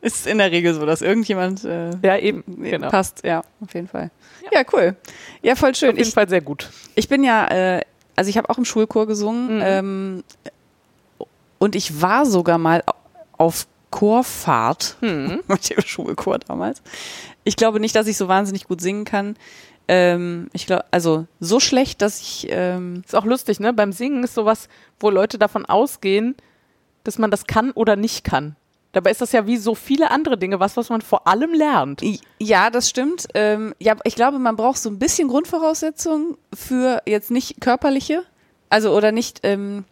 Ist 0.00 0.26
in 0.26 0.36
der 0.36 0.50
Regel 0.52 0.74
so, 0.74 0.84
dass 0.84 1.00
irgendjemand 1.00 1.64
äh, 1.64 1.90
ja, 2.02 2.18
eben, 2.18 2.44
genau. 2.62 2.90
passt. 2.90 3.24
Ja, 3.24 3.42
auf 3.62 3.72
jeden 3.72 3.88
Fall. 3.88 4.10
Ja, 4.52 4.60
cool. 4.74 4.96
Ja, 5.40 5.56
voll 5.56 5.74
schön. 5.74 5.88
Auf 5.92 5.96
jeden 5.96 6.06
Ich, 6.08 6.12
Fall 6.14 6.28
sehr 6.28 6.42
gut. 6.42 6.68
ich 6.94 7.08
bin 7.08 7.24
ja, 7.24 7.48
äh, 7.48 7.80
also 8.14 8.28
ich 8.28 8.36
habe 8.36 8.50
auch 8.50 8.58
im 8.58 8.66
Schulchor 8.66 9.06
gesungen 9.06 9.56
Mhm. 9.56 9.62
ähm, 9.64 10.24
und 11.58 11.74
ich 11.74 12.00
war 12.00 12.26
sogar 12.26 12.58
mal 12.58 12.82
auf 13.36 13.66
Chorfahrt 13.90 14.96
Hm. 15.00 15.40
mit 15.48 15.70
dem 15.70 15.80
Schulchor 15.82 16.38
damals. 16.38 16.82
Ich 17.44 17.56
glaube 17.56 17.80
nicht, 17.80 17.94
dass 17.94 18.06
ich 18.06 18.16
so 18.16 18.28
wahnsinnig 18.28 18.64
gut 18.64 18.80
singen 18.80 19.04
kann. 19.04 19.36
Ähm, 19.86 20.48
ich 20.52 20.66
glaube, 20.66 20.84
also 20.90 21.26
so 21.40 21.60
schlecht, 21.60 22.00
dass 22.02 22.20
ich 22.20 22.46
ähm, 22.50 23.02
Ist 23.04 23.14
auch 23.14 23.26
lustig, 23.26 23.60
ne? 23.60 23.72
Beim 23.72 23.92
Singen 23.92 24.24
ist 24.24 24.34
sowas, 24.34 24.68
wo 24.98 25.10
Leute 25.10 25.38
davon 25.38 25.66
ausgehen, 25.66 26.34
dass 27.04 27.18
man 27.18 27.30
das 27.30 27.46
kann 27.46 27.70
oder 27.72 27.94
nicht 27.94 28.24
kann. 28.24 28.56
Dabei 28.92 29.10
ist 29.10 29.20
das 29.20 29.32
ja 29.32 29.46
wie 29.46 29.56
so 29.56 29.74
viele 29.74 30.10
andere 30.10 30.38
Dinge, 30.38 30.60
was, 30.60 30.76
was 30.76 30.88
man 30.88 31.02
vor 31.02 31.26
allem 31.26 31.52
lernt. 31.52 32.00
Ja, 32.38 32.70
das 32.70 32.88
stimmt. 32.88 33.26
Ähm, 33.34 33.74
ja, 33.80 33.96
ich 34.04 34.14
glaube, 34.14 34.38
man 34.38 34.56
braucht 34.56 34.78
so 34.78 34.88
ein 34.88 34.98
bisschen 34.98 35.28
Grundvoraussetzungen 35.28 36.36
für 36.54 37.02
jetzt 37.04 37.30
nicht 37.32 37.60
körperliche, 37.60 38.22
also 38.70 38.96
oder 38.96 39.10
nicht, 39.12 39.40
ähm, 39.42 39.60
hm, 39.60 39.84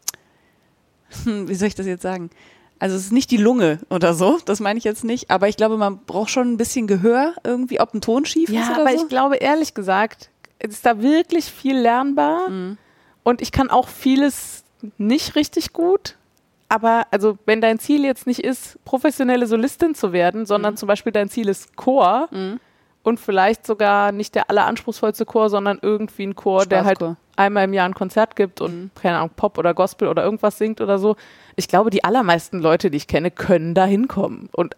wie 1.25 1.55
soll 1.55 1.69
ich 1.69 1.75
das 1.75 1.87
jetzt 1.87 2.03
sagen? 2.03 2.31
Also 2.79 2.97
es 2.97 3.05
ist 3.05 3.13
nicht 3.13 3.31
die 3.31 3.37
Lunge 3.37 3.79
oder 3.91 4.13
so, 4.13 4.41
das 4.45 4.59
meine 4.59 4.77
ich 4.79 4.85
jetzt 4.85 5.05
nicht, 5.05 5.31
aber 5.31 5.49
ich 5.49 5.57
glaube, 5.57 5.77
man 5.77 5.99
braucht 6.05 6.31
schon 6.31 6.53
ein 6.53 6.57
bisschen 6.57 6.89
Gehör 6.89 7.35
irgendwie, 7.45 7.79
ob 7.81 7.95
ein 7.95 8.01
Ton 8.01 8.25
schief 8.25 8.49
ist 8.49 8.55
Ja, 8.57 8.71
oder 8.73 8.81
aber 8.81 8.91
so. 8.91 9.03
ich 9.05 9.09
glaube, 9.09 9.37
ehrlich 9.37 9.75
gesagt, 9.75 10.31
es 10.59 10.75
ist 10.75 10.87
da 10.87 11.01
wirklich 11.01 11.45
viel 11.45 11.79
lernbar. 11.79 12.49
Mhm. 12.49 12.79
Und 13.23 13.41
ich 13.41 13.53
kann 13.53 13.71
auch 13.71 13.87
vieles 13.89 14.65
nicht 14.99 15.37
richtig 15.37 15.73
gut. 15.73 16.17
aber 16.69 17.07
also 17.13 17.39
wenn 17.47 17.61
dein 17.61 17.79
Ziel 17.79 18.05
jetzt 18.05 18.27
nicht 18.27 18.41
ist, 18.41 18.79
professionelle 18.85 19.47
Solistin 19.47 19.95
zu 19.95 20.13
werden, 20.13 20.45
sondern 20.47 20.77
zum 20.77 20.89
Beispiel 20.89 21.13
dein 21.13 21.29
Ziel 21.29 21.49
ist 21.49 21.77
Chor 21.77 22.29
und 23.03 23.19
vielleicht 23.19 23.67
sogar 23.67 24.13
nicht 24.13 24.35
der 24.35 24.49
alleranspruchsvollste 24.51 25.27
Chor, 25.27 25.51
sondern 25.51 25.79
irgendwie 25.83 26.27
ein 26.27 26.37
Chor, 26.37 26.67
der 26.67 26.85
halt 26.85 26.99
einmal 27.37 27.65
im 27.65 27.73
Jahr 27.73 27.89
ein 27.89 27.95
Konzert 27.95 28.37
gibt 28.37 28.61
und 28.61 28.91
keine 28.95 29.17
Ahnung, 29.19 29.31
Pop 29.35 29.59
oder 29.59 29.75
Gospel 29.75 30.09
oder 30.09 30.23
irgendwas 30.25 30.59
singt 30.59 30.81
oder 30.81 30.99
so. 30.99 31.17
Ich 31.57 31.69
glaube, 31.69 31.91
die 31.91 32.05
allermeisten 32.05 32.61
Leute, 32.61 32.91
die 32.91 32.97
ich 32.97 33.09
kenne, 33.09 33.31
können 33.31 33.75
da 33.75 33.85
hinkommen 33.85 34.49
und 34.53 34.77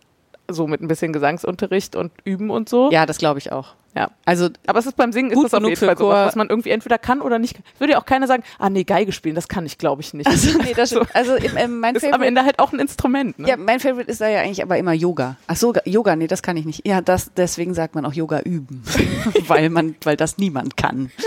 so 0.49 0.67
mit 0.67 0.81
ein 0.81 0.89
bisschen 0.89 1.13
Gesangsunterricht 1.13 1.97
und 1.97 2.13
üben 2.25 2.51
und 2.51 2.69
so. 2.69 2.91
Ja, 2.91 3.07
das 3.07 3.19
glaube 3.19 3.39
ich 3.39 3.53
auch. 3.53 3.75
Ja. 3.95 4.11
Also 4.25 4.49
Aber 4.67 4.79
es 4.79 4.87
ist 4.87 4.97
beim 4.97 5.13
Singen 5.13 5.31
ist 5.31 5.37
Gut 5.37 5.47
das 5.47 5.55
auf 5.55 5.63
jeden 5.63 5.77
für 5.77 5.87
Fall 5.87 5.97
sowas, 5.97 6.15
Chor. 6.15 6.27
was 6.27 6.37
man 6.37 6.49
irgendwie 6.49 6.71
entweder 6.71 6.99
kann 6.99 7.21
oder 7.21 7.39
nicht. 7.39 7.55
kann. 7.55 7.65
Würde 7.79 7.93
ja 7.93 8.01
auch 8.01 8.07
keiner 8.07 8.27
sagen, 8.27 8.43
ah 8.59 8.71
nee, 8.71 8.85
Geige 8.85 9.13
spielen, 9.13 9.35
das 9.35 9.49
kann 9.49 9.65
ich 9.67 9.79
glaube 9.79 10.03
ich 10.03 10.15
nicht. 10.15 10.27
Also, 10.27 10.59
nee, 10.59 10.75
das 10.75 10.89
stimmt. 10.91 11.15
Also 11.15 11.35
im, 11.37 11.57
im, 11.57 11.81
mein 11.81 11.95
ist 11.95 12.05
am 12.05 12.11
Favorite, 12.11 12.29
Ende 12.29 12.45
halt 12.45 12.59
auch 12.59 12.73
ein 12.73 12.79
Instrument. 12.79 13.39
Ne? 13.39 13.49
ja, 13.49 13.57
mein 13.57 13.81
Favorite 13.81 14.11
ist 14.11 14.21
da 14.21 14.29
ja 14.29 14.41
eigentlich 14.41 14.63
aber 14.63 14.79
immer 14.79 14.93
Yoga. 14.93 15.37
Ach 15.47 15.57
so, 15.57 15.73
Yoga, 15.85 16.17
nee, 16.17 16.27
das 16.27 16.43
kann 16.43 16.57
ich 16.57 16.65
nicht. 16.65 16.87
Ja, 16.87 17.01
das, 17.01 17.33
deswegen 17.37 17.75
sagt 17.75 17.95
man 17.95 18.05
auch 18.05 18.13
Yoga 18.13 18.41
üben, 18.41 18.83
weil 19.47 19.71
man, 19.71 19.95
weil 20.03 20.17
das 20.17 20.39
niemand 20.39 20.77
kann. 20.77 21.11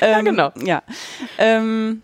Ja, 0.00 0.20
genau. 0.20 0.52
Ja. 0.62 0.82
Ähm, 1.38 2.02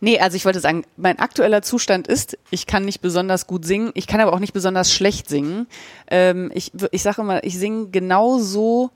nee, 0.00 0.18
also 0.18 0.36
ich 0.36 0.44
wollte 0.44 0.60
sagen, 0.60 0.84
mein 0.96 1.18
aktueller 1.18 1.62
Zustand 1.62 2.06
ist, 2.08 2.38
ich 2.50 2.66
kann 2.66 2.84
nicht 2.84 3.00
besonders 3.00 3.46
gut 3.46 3.64
singen, 3.64 3.90
ich 3.94 4.06
kann 4.06 4.20
aber 4.20 4.32
auch 4.32 4.38
nicht 4.40 4.52
besonders 4.52 4.92
schlecht 4.92 5.28
singen. 5.28 5.66
Ähm, 6.10 6.50
ich, 6.54 6.72
ich 6.90 7.02
sage 7.02 7.22
immer, 7.22 7.44
ich 7.44 7.58
singe 7.58 7.88
genauso 7.90 8.90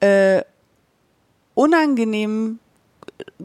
äh, 0.00 0.42
unangenehm 1.54 2.58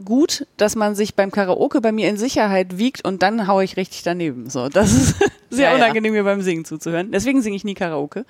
gut, 0.04 0.46
dass 0.56 0.76
man 0.76 0.94
sich 0.94 1.14
beim 1.14 1.30
Karaoke 1.30 1.80
bei 1.80 1.92
mir 1.92 2.08
in 2.08 2.16
Sicherheit 2.16 2.78
wiegt 2.78 3.04
und 3.04 3.22
dann 3.22 3.46
haue 3.46 3.64
ich 3.64 3.76
richtig 3.76 4.02
daneben. 4.02 4.50
So, 4.50 4.68
das 4.68 4.92
ist 4.92 5.14
sehr 5.50 5.70
Ja, 5.70 5.74
unangenehm, 5.76 6.12
mir 6.12 6.24
beim 6.24 6.42
Singen 6.42 6.64
zuzuhören. 6.64 7.12
Deswegen 7.12 7.42
singe 7.42 7.56
ich 7.56 7.64
nie 7.64 7.74
Karaoke. 7.74 8.24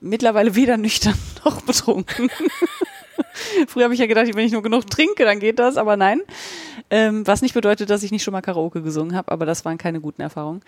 Mittlerweile 0.00 0.54
weder 0.54 0.76
nüchtern 0.76 1.14
noch 1.44 1.62
betrunken. 1.62 2.30
Früher 3.68 3.84
habe 3.84 3.94
ich 3.94 4.00
ja 4.00 4.06
gedacht, 4.06 4.26
wenn 4.34 4.46
ich 4.46 4.52
nur 4.52 4.62
genug 4.62 4.88
trinke, 4.90 5.24
dann 5.24 5.40
geht 5.40 5.58
das, 5.58 5.76
aber 5.76 5.96
nein. 5.96 6.20
Ähm, 6.90 7.26
was 7.26 7.42
nicht 7.42 7.54
bedeutet, 7.54 7.90
dass 7.90 8.02
ich 8.02 8.10
nicht 8.10 8.22
schon 8.22 8.32
mal 8.32 8.40
Karaoke 8.40 8.82
gesungen 8.82 9.14
habe, 9.14 9.30
aber 9.30 9.46
das 9.46 9.64
waren 9.64 9.78
keine 9.78 10.00
guten 10.00 10.22
Erfahrungen. 10.22 10.62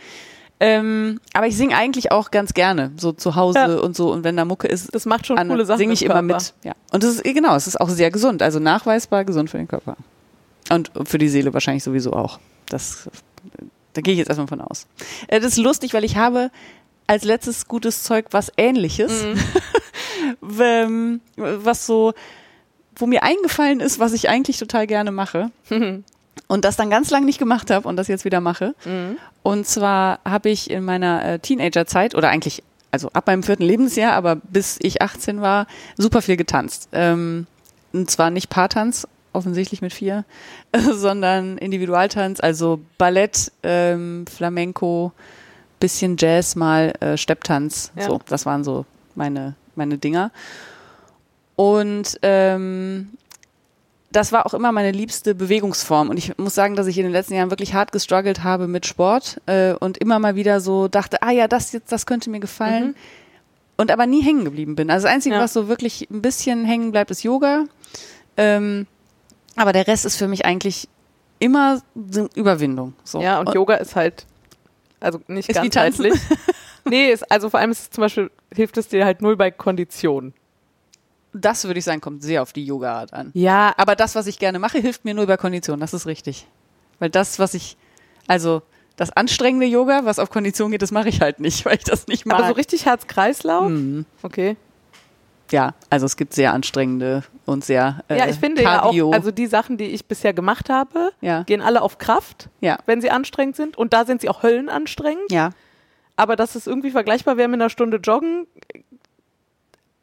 Ähm, 0.63 1.21
aber 1.33 1.47
ich 1.47 1.57
singe 1.57 1.75
eigentlich 1.75 2.13
auch 2.13 2.31
ganz 2.31 2.53
gerne, 2.53 2.93
so 2.99 3.13
zu 3.13 3.35
Hause 3.35 3.59
Ja. 3.59 3.67
und 3.79 3.97
so. 3.97 4.13
Und 4.13 4.25
wenn 4.25 4.37
da 4.37 4.45
Mucke 4.45 4.69
ist, 4.69 4.95
Das 4.95 5.07
macht 5.07 5.27
schon 5.27 5.39
an, 5.39 5.49
coole 5.49 5.65
Sachen. 5.65 5.79
singe 5.79 5.95
ich 5.95 6.03
im 6.05 6.11
immer 6.11 6.21
mit. 6.23 6.53
Ja. 6.65 6.73
Und 6.93 7.03
das 7.03 7.15
ist 7.17 7.25
genau, 7.25 7.55
es 7.57 7.67
ist 7.67 7.81
auch 7.81 7.89
sehr 7.89 8.11
gesund, 8.11 8.43
also 8.43 8.59
nachweisbar 8.59 9.25
gesund 9.25 9.49
für 9.51 9.57
den 9.57 9.69
Körper. 9.69 9.97
Und 10.71 10.91
für 11.05 11.17
die 11.19 11.29
Seele 11.31 11.53
wahrscheinlich 11.55 11.83
sowieso 11.83 12.13
auch. 12.13 12.39
Das, 12.69 13.09
da 13.95 14.03
gehe 14.03 14.13
ich 14.13 14.19
jetzt 14.19 14.29
erstmal 14.29 14.49
von 14.49 14.61
aus. 14.61 14.87
Äh, 15.29 15.41
Das 15.41 15.53
ist 15.53 15.59
lustig, 15.59 15.95
weil 15.95 16.05
ich 16.05 16.17
habe 16.17 16.51
als 17.07 17.25
letztes 17.25 17.67
gutes 17.67 18.03
Zeug 18.05 18.27
was 18.31 18.53
ähnliches, 18.57 19.25
ähm, 20.61 21.21
was 21.37 21.87
so, 21.87 22.13
wo 22.97 23.07
mir 23.07 23.23
eingefallen 23.23 23.81
ist, 23.81 23.99
was 23.99 24.13
ich 24.13 24.29
eigentlich 24.29 24.59
total 24.59 24.87
gerne 24.87 25.11
mache. 25.11 25.51
Und 26.49 26.65
das 26.65 26.77
dann 26.77 26.91
ganz 26.91 27.11
lange 27.11 27.27
nicht 27.27 27.39
gemacht 27.39 27.71
habe 27.71 27.87
und 27.87 27.97
das 27.97 28.09
jetzt 28.09 28.25
wieder 28.25 28.41
mache. 28.41 28.75
Und 29.43 29.67
zwar 29.67 30.21
habe 30.25 30.51
ich 30.51 30.71
in 30.71 30.85
meiner 30.85 31.25
äh, 31.25 31.39
Teenagerzeit 31.39 32.15
oder 32.15 32.29
eigentlich, 32.29 32.63
also 32.91 33.11
ab 33.13 33.27
meinem 33.27 33.43
vierten 33.43 33.63
Lebensjahr, 33.63 34.13
aber 34.13 34.37
bis 34.37 34.79
ich 34.81 35.03
18 35.03 35.41
war, 35.41 35.67
super 35.97 36.23
viel 36.23 36.37
getanzt. 36.37 36.89
Ähm, 36.93 37.47
und 37.93 38.11
zwar 38.11 38.31
nicht 38.31 38.51
Paartanz, 38.51 39.07
offensichtlich 39.33 39.83
mit 39.83 39.93
vier, 39.93 40.25
sondern 40.93 41.59
Individualtanz, 41.59 42.41
also 42.41 42.81
Ballett, 42.99 43.53
ähm, 43.63 44.27
Flamenco, 44.27 45.13
bisschen 45.79 46.17
Jazz 46.19 46.57
mal, 46.57 46.93
äh, 47.01 47.17
Stepptanz. 47.17 47.93
Ja. 47.97 48.07
So, 48.07 48.21
das 48.29 48.45
waren 48.45 48.65
so 48.65 48.85
meine, 49.15 49.55
meine 49.75 49.99
Dinger. 49.99 50.31
Und 51.57 52.19
ähm, 52.23 53.11
das 54.13 54.33
war 54.33 54.47
auch 54.47 54.55
immer 54.55 54.73
meine 54.73 54.91
liebste 54.91 55.35
Bewegungsform. 55.35 56.09
Und 56.11 56.17
ich 56.17 56.37
muss 56.37 56.55
sagen, 56.55 56.75
dass 56.75 56.87
ich 56.87 56.99
in 56.99 57.05
den 57.05 57.13
letzten 57.13 57.35
Jahren 57.35 57.51
wirklich 57.51 57.75
hart 57.75 57.93
gestruggelt 57.93 58.43
habe 58.43 58.67
mit 58.67 58.87
Sport 58.87 59.41
äh, 59.47 59.73
und 59.75 59.99
immer 59.99 60.19
mal 60.19 60.35
wieder 60.35 60.61
so 60.61 60.89
dachte, 60.89 61.23
ah 61.23 61.31
ja, 61.31 61.47
das 61.47 61.73
jetzt, 61.73 61.93
das 61.93 62.07
könnte 62.07 62.31
mir 62.31 62.41
gefallen. 62.41 62.97
Und 63.77 63.91
aber 63.91 64.07
nie 64.07 64.23
hängen 64.23 64.45
geblieben 64.45 64.75
bin. 64.75 64.91
Also 64.91 65.07
das 65.07 65.15
Einzige, 65.15 65.37
Ja. 65.37 65.41
was 65.41 65.53
so 65.53 65.69
wirklich 65.69 66.09
ein 66.11 66.23
bisschen 66.23 66.65
hängen 66.65 66.93
bleibt, 66.93 67.11
ist 67.11 67.23
Yoga. 67.23 67.65
Ähm, 68.37 68.87
aber 69.57 69.73
der 69.73 69.87
Rest 69.87 70.05
ist 70.05 70.17
für 70.17 70.29
mich 70.29 70.45
eigentlich 70.45 70.89
immer 71.39 71.81
Überwindung. 72.35 72.95
So. 73.05 73.21
Ja, 73.21 73.41
und 73.41 73.55
Yoga 73.55 73.75
ist 73.77 73.97
halt, 73.97 74.27
also 74.99 75.21
nicht 75.29 75.53
ganzheitlich. 75.53 76.15
nee, 76.85 77.11
ist, 77.11 77.31
also 77.31 77.49
vor 77.49 77.61
allem 77.61 77.71
ist 77.71 77.81
es 77.81 77.91
zum 77.91 78.03
Beispiel, 78.03 78.31
hilft 78.55 78.77
es 78.77 78.89
dir 78.89 79.05
halt 79.05 79.23
null 79.23 79.37
bei 79.37 79.51
Kondition. 79.51 80.35
Das 81.33 81.65
würde 81.65 81.79
ich 81.79 81.85
sagen, 81.85 82.01
kommt 82.01 82.23
sehr 82.23 82.43
auf 82.43 82.53
die 82.53 82.65
Yoga-Art 82.65 83.13
an. 83.13 83.31
Ja, 83.35 83.73
Aber 83.77 83.97
das, 83.97 84.15
was 84.15 84.27
ich 84.27 84.39
gerne 84.39 84.59
mache, 84.59 84.79
hilft 84.79 85.05
mir 85.05 85.15
nur 85.15 85.25
über 85.25 85.37
Kondition. 85.37 85.81
Das 85.81 85.95
ist 85.95 86.07
richtig. 86.07 86.47
Weil 86.99 87.11
das, 87.11 87.39
was 87.39 87.55
ich, 87.55 87.77
also 88.27 88.63
das 88.97 89.11
anstrengende 89.11 89.67
Yoga, 89.67 90.05
was 90.05 90.19
auf 90.19 90.31
Kondition 90.31 90.71
geht, 90.71 90.83
das 90.83 90.91
mache 90.91 91.09
ich 91.09 91.21
halt 91.21 91.41
nicht, 91.41 91.65
weil 91.67 91.77
ich 91.77 91.85
das 91.85 92.07
nicht 92.07 92.27
mag. 92.27 92.39
aber 92.39 92.49
so 92.49 92.55
richtig 92.55 92.87
Herz-Kreislauf? 92.87 93.69
Mhm. 93.71 94.05
Okay. 94.23 94.57
Ja, 95.51 95.75
also 95.89 96.07
es 96.07 96.17
gibt 96.17 96.33
sehr 96.35 96.53
anstrengende 96.53 97.25
und 97.45 97.65
sehr 97.65 98.05
äh, 98.09 98.19
ja, 98.19 98.29
ich 98.29 98.37
finde 98.37 98.63
Cardio. 98.63 99.07
ja 99.07 99.11
auch, 99.11 99.19
also 99.19 99.33
die 99.33 99.49
Sachen, 99.49 99.79
die 99.79 99.87
ich 99.87 100.05
bisher 100.07 100.33
gemacht 100.33 100.71
habe, 100.71 101.11
ja, 101.21 101.43
gehen 101.43 101.61
alle 101.61 101.83
auf 101.83 101.99
Kraft, 101.99 102.49
ja, 102.61 102.79
wenn 102.87 103.01
sie 103.01 103.11
anstrengend 103.11 103.57
sind. 103.57 103.77
Und 103.77 103.93
da 103.93 104.05
sind 104.05 104.21
sie 104.21 104.29
auch 104.29 104.43
höllenanstrengend. 104.43 105.31
ja. 105.33 105.51
Aber 106.17 106.37
dass 106.37 106.55
es 106.55 106.67
irgendwie 106.67 106.91
vergleichbar 106.91 107.39
wäre 107.39 107.49
mit 107.49 107.59
einer 107.63 107.71
Stunde 107.71 107.97
Joggen. 107.97 108.47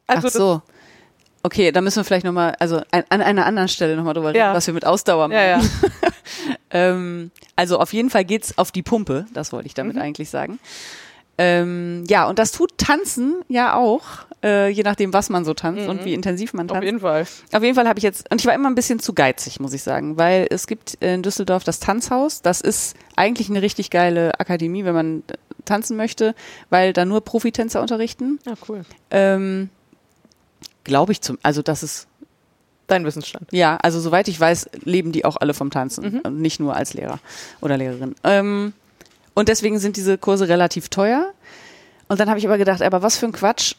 Also 0.08 0.26
Ach 0.26 0.32
so. 0.32 0.62
Okay, 1.50 1.72
da 1.72 1.80
müssen 1.80 1.96
wir 1.96 2.04
vielleicht 2.04 2.26
nochmal, 2.26 2.54
also 2.58 2.82
an, 2.90 3.04
an 3.08 3.22
einer 3.22 3.46
anderen 3.46 3.68
Stelle 3.70 3.96
nochmal 3.96 4.12
drüber 4.12 4.28
reden, 4.28 4.36
Ja. 4.38 4.52
was 4.52 4.66
wir 4.66 4.74
mit 4.74 4.84
Ausdauer 4.84 5.30
Das, 5.30 5.34
ja, 5.34 5.44
ja. 5.58 5.60
Ähm, 6.70 7.30
also 7.56 7.78
auf 7.78 7.94
jeden 7.94 8.10
Fall 8.10 8.26
geht's 8.26 8.58
auf 8.58 8.70
die 8.70 8.82
Pumpe, 8.82 9.24
das 9.32 9.50
wollte 9.52 9.66
ich 9.66 9.72
damit 9.72 9.96
Mhm. 9.96 10.02
eigentlich 10.02 10.28
sagen. 10.28 10.58
Ähm, 11.38 12.04
ja, 12.06 12.28
und 12.28 12.38
das 12.38 12.52
tut 12.52 12.76
Tanzen 12.76 13.36
ja 13.48 13.74
auch, 13.76 14.02
äh, 14.44 14.68
je 14.68 14.82
nachdem, 14.82 15.14
was 15.14 15.30
man 15.30 15.46
so 15.46 15.54
tanzt 15.54 15.88
und 15.88 16.04
wie 16.04 16.12
intensiv 16.12 16.52
man 16.52 16.66
Mhm. 16.66 16.70
Auf 16.70 16.74
tanzt. 16.74 16.84
jeden 16.84 17.00
Fall. 17.00 17.26
Auf 17.52 17.62
jeden 17.62 17.74
Fall 17.74 17.88
habe 17.88 17.98
ich 17.98 18.02
jetzt, 18.02 18.30
und 18.30 18.42
ich 18.42 18.46
war 18.46 18.52
immer 18.54 18.68
ein 18.68 18.74
bisschen 18.74 18.98
zu 18.98 19.14
geizig, 19.14 19.58
muss 19.58 19.72
ich 19.72 19.82
sagen, 19.82 20.18
weil 20.18 20.46
es 20.50 20.66
gibt 20.66 20.94
in 21.00 21.22
Düsseldorf 21.22 21.64
das 21.64 21.80
Tanzhaus. 21.80 22.42
Das 22.42 22.60
ist 22.60 22.94
eigentlich 23.16 23.48
eine 23.48 23.62
richtig 23.62 23.88
geile 23.88 24.38
Akademie, 24.38 24.84
wenn 24.84 24.94
man 24.94 25.22
tanzen 25.64 25.96
möchte, 25.96 26.34
weil 26.68 26.92
da 26.92 27.06
nur 27.06 27.22
Profitänzer 27.24 27.80
unterrichten. 27.80 28.38
Ja, 28.44 28.52
cool. 28.68 28.82
Ähm, 29.10 29.70
Glaube 30.88 31.12
ich 31.12 31.20
zum, 31.20 31.38
also 31.44 31.62
das 31.62 31.82
ist, 31.84 32.08
Dein 32.88 33.04
Wissensstand. 33.04 33.46
ja, 33.52 33.76
also 33.82 34.00
soweit 34.00 34.26
ich 34.28 34.40
weiß, 34.40 34.70
leben 34.84 35.12
die 35.12 35.24
auch 35.26 35.36
alle 35.36 35.52
vom 35.54 35.70
Tanzen 35.70 36.04
Mhm. 36.14 36.20
und 36.24 36.40
nicht 36.40 36.58
nur 36.58 36.74
als 36.74 36.94
Lehrer 36.94 37.20
oder 37.60 37.76
Lehrerin. 37.76 38.14
Ähm, 38.24 38.72
und 39.34 39.48
deswegen 39.48 39.78
sind 39.78 39.96
diese 39.96 40.16
Kurse 40.18 40.48
relativ 40.48 40.88
teuer. 40.88 41.30
Und 42.08 42.18
dann 42.18 42.28
habe 42.30 42.38
ich 42.38 42.46
aber 42.46 42.56
gedacht, 42.58 42.80
aber 42.82 43.02
was 43.02 43.18
für 43.18 43.26
ein 43.26 43.32
Quatsch. 43.32 43.74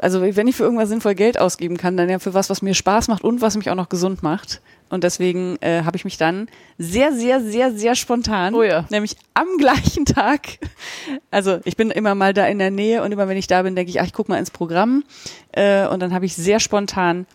Also 0.00 0.22
wenn 0.22 0.48
ich 0.48 0.56
für 0.56 0.62
irgendwas 0.62 0.88
sinnvoll 0.88 1.14
Geld 1.14 1.38
ausgeben 1.38 1.76
kann, 1.76 1.96
dann 1.96 2.08
ja 2.08 2.18
für 2.18 2.32
was, 2.34 2.48
was 2.48 2.62
mir 2.62 2.74
Spaß 2.74 3.08
macht 3.08 3.22
und 3.22 3.42
was 3.42 3.56
mich 3.56 3.68
auch 3.70 3.74
noch 3.74 3.88
gesund 3.88 4.22
macht. 4.22 4.60
Und 4.88 5.04
deswegen 5.04 5.56
äh, 5.60 5.82
habe 5.84 5.96
ich 5.96 6.04
mich 6.04 6.16
dann 6.16 6.48
sehr, 6.78 7.12
sehr, 7.12 7.40
sehr, 7.40 7.72
sehr 7.72 7.94
spontan, 7.94 8.54
Oh 8.54 8.62
ja. 8.62 8.86
nämlich 8.90 9.16
am 9.34 9.46
gleichen 9.58 10.04
Tag, 10.04 10.58
also 11.30 11.60
ich 11.64 11.76
bin 11.76 11.90
immer 11.90 12.14
mal 12.14 12.34
da 12.34 12.46
in 12.46 12.58
der 12.58 12.70
Nähe 12.70 13.02
und 13.02 13.12
immer 13.12 13.28
wenn 13.28 13.36
ich 13.36 13.46
da 13.46 13.62
bin, 13.62 13.76
denke 13.76 13.90
ich, 13.90 14.00
ach, 14.00 14.06
ich 14.06 14.12
guck 14.12 14.28
mal 14.28 14.38
ins 14.38 14.50
Programm. 14.50 15.04
Äh, 15.52 15.86
und 15.86 16.00
dann 16.00 16.12
habe 16.12 16.24
ich 16.24 16.34
sehr 16.34 16.58
spontan 16.58 17.26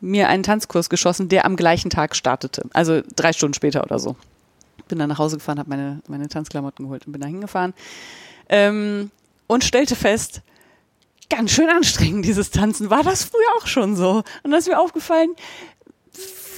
mir 0.00 0.28
einen 0.28 0.42
Tanzkurs 0.42 0.90
geschossen, 0.90 1.28
der 1.28 1.44
am 1.44 1.56
gleichen 1.56 1.90
Tag 1.90 2.14
startete. 2.14 2.62
Also 2.72 3.00
drei 3.16 3.32
Stunden 3.32 3.54
später 3.54 3.82
oder 3.82 3.98
so. 3.98 4.16
Bin 4.88 4.98
dann 4.98 5.08
nach 5.08 5.18
Hause 5.18 5.38
gefahren, 5.38 5.58
habe 5.58 5.70
meine, 5.70 6.00
meine 6.08 6.28
Tanzklamotten 6.28 6.84
geholt 6.84 7.06
und 7.06 7.12
bin 7.12 7.20
da 7.20 7.28
hingefahren. 7.28 7.72
Ähm, 8.48 9.10
und 9.46 9.64
stellte 9.64 9.96
fest, 9.96 10.42
ganz 11.34 11.50
schön 11.50 11.68
anstrengend, 11.70 12.24
dieses 12.24 12.50
Tanzen. 12.50 12.90
War 12.90 13.02
das 13.02 13.24
früher 13.24 13.40
auch 13.60 13.66
schon 13.66 13.96
so? 13.96 14.22
Und 14.42 14.50
da 14.50 14.56
ist 14.58 14.68
mir 14.68 14.78
aufgefallen, 14.78 15.30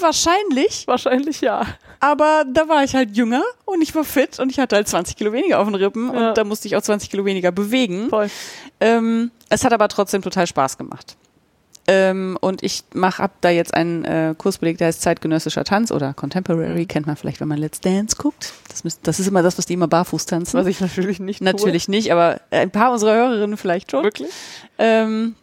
wahrscheinlich, 0.00 0.86
Wahrscheinlich 0.86 1.40
ja. 1.40 1.66
aber 2.00 2.44
da 2.52 2.68
war 2.68 2.82
ich 2.84 2.94
halt 2.94 3.16
jünger 3.16 3.42
und 3.64 3.80
ich 3.82 3.94
war 3.94 4.04
fit 4.04 4.38
und 4.40 4.50
ich 4.50 4.58
hatte 4.58 4.76
halt 4.76 4.88
20 4.88 5.16
Kilo 5.16 5.32
weniger 5.32 5.60
auf 5.60 5.66
den 5.66 5.74
Rippen 5.76 6.12
Ja. 6.12 6.28
und 6.30 6.38
da 6.38 6.44
musste 6.44 6.66
ich 6.68 6.76
auch 6.76 6.82
20 6.82 7.10
Kilo 7.10 7.24
weniger 7.24 7.52
bewegen. 7.52 8.08
Voll. 8.10 8.28
Ähm, 8.80 9.30
es 9.48 9.64
hat 9.64 9.72
aber 9.72 9.88
trotzdem 9.88 10.22
total 10.22 10.46
Spaß 10.46 10.76
gemacht. 10.78 11.16
Ähm, 11.86 12.38
und 12.40 12.62
ich 12.62 12.82
mache 12.94 13.22
ab 13.22 13.32
da 13.42 13.50
jetzt 13.50 13.74
einen 13.74 14.04
äh, 14.04 14.34
Kurs 14.38 14.58
belegt, 14.58 14.80
der 14.80 14.86
heißt 14.88 15.02
zeitgenössischer 15.02 15.64
Tanz 15.64 15.90
oder 15.92 16.14
Contemporary, 16.14 16.86
kennt 16.86 17.06
man 17.06 17.16
vielleicht, 17.16 17.40
wenn 17.40 17.48
man 17.48 17.58
Let's 17.58 17.80
Dance 17.80 18.16
guckt. 18.16 18.54
Das, 18.70 18.84
müsst, 18.84 19.00
das 19.06 19.20
ist 19.20 19.26
immer 19.26 19.42
das, 19.42 19.58
was 19.58 19.66
die 19.66 19.74
immer 19.74 19.88
barfuß 19.88 20.24
tanzen. 20.26 20.58
Was 20.58 20.66
ich 20.66 20.80
natürlich 20.80 21.20
nicht 21.20 21.40
tue. 21.40 21.44
Natürlich 21.44 21.88
nicht, 21.88 22.10
aber 22.10 22.40
ein 22.50 22.70
paar 22.70 22.90
unserer 22.92 23.14
Hörerinnen 23.14 23.56
vielleicht 23.58 23.90
schon. 23.90 24.02
Wirklich? 24.02 24.30
Ähm, 24.78 25.34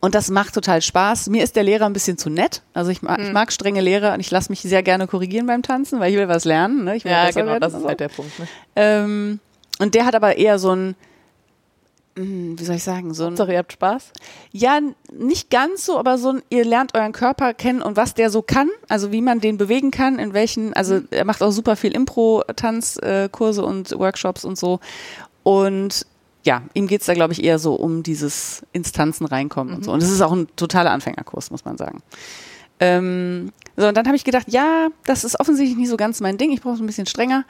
Und 0.00 0.14
das 0.14 0.30
macht 0.30 0.54
total 0.54 0.80
Spaß. 0.80 1.28
Mir 1.30 1.42
ist 1.42 1.56
der 1.56 1.64
Lehrer 1.64 1.86
ein 1.86 1.92
bisschen 1.92 2.18
zu 2.18 2.30
nett. 2.30 2.62
Also 2.72 2.90
ich 2.92 3.02
mag, 3.02 3.18
ich 3.20 3.32
mag 3.32 3.50
strenge 3.52 3.80
Lehrer 3.80 4.14
und 4.14 4.20
ich 4.20 4.30
lasse 4.30 4.52
mich 4.52 4.60
sehr 4.60 4.82
gerne 4.84 5.06
korrigieren 5.08 5.46
beim 5.46 5.62
Tanzen, 5.62 5.98
weil 5.98 6.12
ich 6.12 6.18
will 6.18 6.28
was 6.28 6.44
lernen. 6.44 6.84
Ne? 6.84 6.96
Ich 6.96 7.04
will 7.04 7.10
Ja, 7.12 7.30
genau, 7.30 7.58
das 7.58 7.74
ist 7.74 7.80
so. 7.82 7.88
halt 7.88 7.98
der 8.00 8.08
Punkt. 8.08 8.38
Ne? 8.38 8.46
Ähm, 8.76 9.40
und 9.80 9.94
der 9.96 10.04
hat 10.06 10.14
aber 10.14 10.36
eher 10.36 10.58
so 10.60 10.70
ein, 10.70 10.88
hm, 10.88 10.94
wie 12.16 12.64
soll 12.64 12.76
ich 12.76 12.84
sagen, 12.84 13.12
so 13.12 13.24
ein, 13.24 13.30
Hauptsache, 13.30 13.52
ihr 13.52 13.58
habt 13.58 13.72
Spaß. 13.72 14.12
ja, 14.52 14.78
nicht 15.12 15.50
ganz 15.50 15.84
so, 15.84 15.98
aber 15.98 16.16
so 16.16 16.30
ein, 16.30 16.42
ihr 16.48 16.64
lernt 16.64 16.94
euren 16.94 17.12
Körper 17.12 17.54
kennen 17.54 17.82
und 17.82 17.96
was 17.96 18.14
der 18.14 18.30
so 18.30 18.40
kann, 18.40 18.70
also 18.88 19.10
wie 19.10 19.20
man 19.20 19.40
den 19.40 19.56
bewegen 19.56 19.90
kann, 19.90 20.18
in 20.18 20.32
welchen, 20.32 20.74
also 20.74 21.00
er 21.10 21.24
macht 21.24 21.42
auch 21.42 21.50
super 21.50 21.74
viel 21.74 21.92
Impro-Tanzkurse 21.92 23.64
und 23.64 23.98
Workshops 23.98 24.44
und 24.44 24.56
so. 24.56 24.78
Und 25.42 26.06
ja, 26.44 26.62
ihm 26.74 26.86
geht's 26.86 27.06
da, 27.06 27.14
glaube 27.14 27.32
ich, 27.32 27.42
eher 27.42 27.58
so 27.58 27.74
um 27.74 28.02
dieses 28.02 28.62
Instanzen 28.72 29.26
reinkommen 29.26 29.74
und 29.74 29.84
so. 29.84 29.92
Und 29.92 30.02
es 30.02 30.10
ist 30.10 30.20
auch 30.20 30.32
ein 30.32 30.46
totaler 30.56 30.92
Anfängerkurs, 30.92 31.50
muss 31.50 31.64
man 31.64 31.76
sagen. 31.78 32.02
Ähm, 32.80 33.50
so, 33.76 33.88
und 33.88 33.96
dann 33.96 34.06
habe 34.06 34.16
ich 34.16 34.24
gedacht, 34.24 34.46
ja, 34.48 34.88
das 35.04 35.24
ist 35.24 35.40
offensichtlich 35.40 35.76
nicht 35.76 35.88
so 35.88 35.96
ganz 35.96 36.20
mein 36.20 36.38
Ding, 36.38 36.52
ich 36.52 36.60
brauche 36.60 36.74
es 36.74 36.80
ein 36.80 36.86
bisschen 36.86 37.06
strenger. 37.06 37.44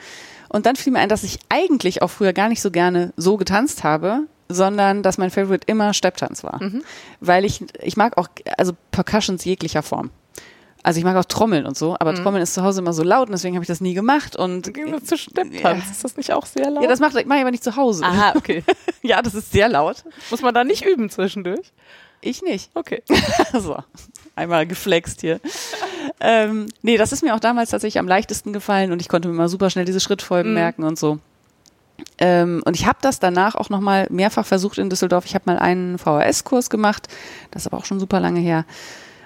Und 0.48 0.64
dann 0.64 0.76
fiel 0.76 0.92
mir 0.92 1.00
ein, 1.00 1.08
dass 1.08 1.24
ich 1.24 1.38
eigentlich 1.48 2.02
auch 2.02 2.10
früher 2.10 2.32
gar 2.32 2.48
nicht 2.48 2.62
so 2.62 2.70
gerne 2.70 3.12
so 3.16 3.36
getanzt 3.36 3.84
habe, 3.84 4.26
sondern 4.48 5.02
dass 5.02 5.18
mein 5.18 5.30
Favorite 5.30 5.66
immer 5.66 5.94
Stepptanz 5.94 6.44
war. 6.44 6.60
Weil 7.20 7.44
ich, 7.44 7.64
ich 7.82 7.96
mag 7.96 8.16
auch, 8.18 8.28
also 8.58 8.72
Percussions 8.90 9.44
jeglicher 9.44 9.82
Form. 9.82 10.10
Also 10.82 10.98
ich 10.98 11.04
mag 11.04 11.16
auch 11.16 11.24
Trommeln 11.24 11.64
und 11.64 11.78
so, 11.78 11.96
aber 11.98 12.14
Trommeln 12.14 12.42
ist 12.42 12.52
zu 12.52 12.62
Hause 12.62 12.82
immer 12.82 12.92
so 12.92 13.02
laut 13.02 13.28
und 13.28 13.32
deswegen 13.32 13.56
habe 13.56 13.62
ich 13.64 13.68
das 13.68 13.80
nie 13.80 13.94
gemacht. 13.94 14.36
Und 14.36 14.66
zu 15.06 15.16
Stepptanz. 15.16 15.90
Ist 15.90 16.04
das 16.04 16.18
nicht 16.18 16.30
auch 16.34 16.44
sehr 16.44 16.70
laut? 16.70 16.82
ja, 16.82 16.88
das 16.90 17.00
mache 17.00 17.22
mach 17.26 17.36
ich 17.36 17.40
aber 17.40 17.50
nicht 17.50 17.64
zu 17.64 17.74
Hause. 17.76 18.04
Aha, 18.04 18.32
okay. 18.36 18.62
Ja, 19.00 19.22
das 19.22 19.34
ist 19.34 19.50
sehr 19.50 19.70
laut. 19.70 20.04
Muss 20.30 20.42
man 20.42 20.52
da 20.52 20.62
nicht 20.62 20.84
üben 20.84 21.08
zwischendurch? 21.08 21.72
Ich 22.20 22.42
nicht. 22.42 22.70
Okay. 22.74 23.02
so, 23.58 23.78
einmal 24.36 24.66
geflext 24.66 25.22
hier. 25.22 25.40
ähm, 26.20 26.66
nee, 26.82 26.98
das 26.98 27.12
ist 27.12 27.22
mir 27.22 27.34
auch 27.34 27.40
damals 27.40 27.70
tatsächlich 27.70 27.98
am 27.98 28.06
leichtesten 28.08 28.52
gefallen 28.52 28.92
und 28.92 29.00
ich 29.00 29.08
konnte 29.08 29.28
mir 29.28 29.34
mal 29.34 29.48
super 29.48 29.70
schnell 29.70 29.86
diese 29.86 30.00
Schrittfolgen 30.00 30.50
Mhm. 30.50 30.54
merken 30.54 30.84
und 30.84 30.98
so. 30.98 31.18
Ähm, 32.18 32.62
und 32.64 32.76
ich 32.76 32.86
habe 32.86 32.98
das 33.02 33.18
danach 33.20 33.54
auch 33.54 33.70
nochmal 33.70 34.06
mehrfach 34.10 34.44
versucht 34.46 34.78
in 34.78 34.90
Düsseldorf. 34.90 35.24
Ich 35.26 35.34
habe 35.34 35.44
mal 35.46 35.58
einen 35.58 35.98
VHS-Kurs 35.98 36.70
gemacht, 36.70 37.08
das 37.50 37.62
ist 37.62 37.66
aber 37.66 37.78
auch 37.78 37.84
schon 37.84 38.00
super 38.00 38.20
lange 38.20 38.40
her. 38.40 38.64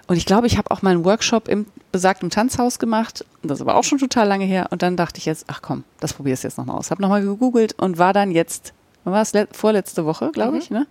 Und 0.07 0.17
ich 0.17 0.25
glaube, 0.27 0.47
ich 0.47 0.57
habe 0.57 0.71
auch 0.71 0.81
mal 0.83 0.91
einen 0.91 1.05
Workshop 1.05 1.49
im 1.49 1.67
besagten 1.93 2.31
Tanzhaus 2.31 2.79
gemacht, 2.79 3.25
das 3.43 3.59
ist 3.59 3.63
aber 3.63 3.75
auch 3.77 3.85
schon 3.85 3.99
total 3.99 4.27
lange 4.27 4.45
her. 4.47 4.69
Und 4.71 4.83
dann 4.83 4.97
dachte 4.97 5.19
ich 5.19 5.27
jetzt, 5.27 5.45
ach 5.49 5.61
komm, 5.63 5.85
das 6.01 6.15
probierst 6.15 6.45
du 6.45 6.49
jetzt 6.49 6.57
nochmal 6.59 6.77
aus. 6.77 6.91
Habe 6.91 7.03
nochmal 7.03 7.23
gegoogelt 7.23 7.75
und 7.79 7.99
war 7.99 8.13
dann 8.15 8.31
jetzt, 8.31 8.73
wann 9.05 9.13
war 9.15 9.23
es, 9.23 9.33
Le- 9.35 9.49
vorletzte 9.53 10.05
Woche, 10.07 10.31
glaube 10.33 10.53
Mhm. 10.53 10.59
ich, 10.59 10.71
ne? 10.71 10.87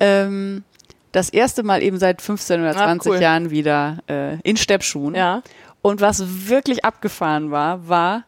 Ähm, 0.00 0.64
das 1.12 1.30
erste 1.30 1.62
Mal 1.62 1.82
eben 1.82 1.98
seit 1.98 2.20
15 2.20 2.60
oder 2.60 2.70
Ah, 2.70 2.84
20 2.84 3.12
cool. 3.12 3.20
Jahren 3.20 3.50
wieder 3.50 3.98
äh, 4.08 4.38
in 4.42 4.56
Steppschuhen. 4.56 5.14
Ja. 5.14 5.42
Und 5.82 6.00
was 6.00 6.48
wirklich 6.48 6.84
abgefahren 6.84 7.50
war, 7.50 7.88
war, 7.88 8.24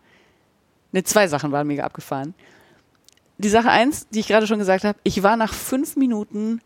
ne, 0.92 1.02
zwei 1.04 1.28
Sachen 1.28 1.52
waren 1.52 1.66
mega 1.66 1.84
abgefahren. 1.84 2.34
Die 3.38 3.48
Sache 3.48 3.70
eins, 3.70 4.08
die 4.08 4.20
ich 4.20 4.28
gerade 4.28 4.46
schon 4.46 4.58
gesagt 4.58 4.84
habe, 4.84 4.98
ich 5.04 5.22
war 5.22 5.36
nach 5.36 5.54
fünf 5.54 5.96
Minuten 5.96 6.60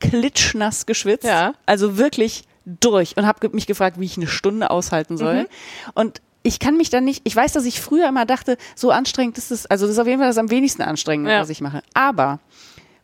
klitschnass 0.00 0.86
geschwitzt. 0.86 1.24
Ja. 1.26 1.54
Also 1.66 1.98
wirklich 1.98 2.44
durch 2.64 3.16
und 3.16 3.26
habe 3.26 3.48
mich 3.50 3.66
gefragt, 3.66 4.00
wie 4.00 4.04
ich 4.06 4.16
eine 4.16 4.26
Stunde 4.26 4.70
aushalten 4.70 5.16
soll. 5.16 5.42
Mhm. 5.42 5.46
Und 5.94 6.22
ich 6.42 6.58
kann 6.58 6.76
mich 6.76 6.90
dann 6.90 7.04
nicht, 7.04 7.22
ich 7.24 7.34
weiß, 7.34 7.52
dass 7.52 7.64
ich 7.64 7.80
früher 7.80 8.08
immer 8.08 8.24
dachte, 8.24 8.56
so 8.74 8.90
anstrengend 8.90 9.36
ist 9.38 9.50
es, 9.50 9.66
also 9.66 9.86
das 9.86 9.94
ist 9.94 9.98
auf 9.98 10.06
jeden 10.06 10.18
Fall 10.20 10.28
das 10.28 10.38
am 10.38 10.50
wenigsten 10.50 10.82
anstrengende, 10.82 11.30
Ja. 11.32 11.40
was 11.40 11.50
ich 11.50 11.60
mache. 11.60 11.82
Aber 11.94 12.40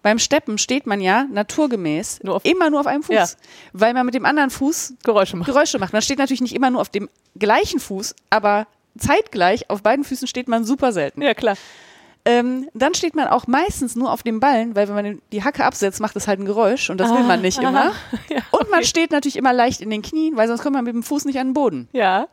beim 0.02 0.18
Steppen 0.18 0.58
steht 0.58 0.86
man 0.86 1.00
ja 1.00 1.24
naturgemäß 1.30 2.20
Nur 2.22 2.40
immer 2.44 2.70
nur 2.70 2.80
auf 2.80 2.86
einem 2.86 3.02
Fuß, 3.02 3.14
Ja. 3.14 3.26
weil 3.72 3.94
man 3.94 4.06
mit 4.06 4.14
dem 4.14 4.24
anderen 4.26 4.50
Fuß 4.50 4.94
Geräusche 5.04 5.36
machen. 5.36 5.52
Geräusche 5.52 5.78
macht. 5.78 5.92
Man 5.92 6.02
steht 6.02 6.18
natürlich 6.18 6.40
nicht 6.40 6.54
immer 6.54 6.70
nur 6.70 6.80
auf 6.80 6.88
dem 6.88 7.08
gleichen 7.36 7.78
Fuß, 7.80 8.14
aber 8.30 8.66
zeitgleich 8.98 9.70
auf 9.70 9.82
beiden 9.82 10.04
Füßen 10.04 10.26
steht 10.28 10.48
man 10.48 10.64
super 10.64 10.92
selten. 10.92 11.22
Ja, 11.22 11.34
klar. 11.34 11.56
Ähm, 12.24 12.68
dann 12.72 12.94
steht 12.94 13.16
man 13.16 13.26
auch 13.26 13.48
meistens 13.48 13.96
nur 13.96 14.12
auf 14.12 14.22
dem 14.22 14.38
Ballen, 14.38 14.76
weil 14.76 14.86
wenn 14.86 14.94
man 14.94 15.22
die 15.32 15.42
Hacke 15.42 15.64
absetzt, 15.64 16.00
macht 16.00 16.14
das 16.14 16.28
halt 16.28 16.38
ein 16.38 16.44
Geräusch 16.44 16.88
und 16.88 16.98
das 16.98 17.10
will 17.10 17.24
man 17.24 17.40
nicht 17.42 17.58
immer. 17.58 17.92
Ja, 18.28 18.42
Und 18.52 18.70
man 18.70 18.84
steht 18.84 19.10
natürlich 19.10 19.36
immer 19.36 19.52
leicht 19.52 19.80
in 19.80 19.90
den 19.90 20.02
Knien, 20.02 20.36
weil 20.36 20.46
sonst 20.46 20.62
kommt 20.62 20.74
man 20.76 20.84
mit 20.84 20.94
dem 20.94 21.02
Fuß 21.02 21.24
nicht 21.24 21.38
an 21.40 21.48
den 21.48 21.54
Boden. 21.54 21.88
ja. 21.92 22.28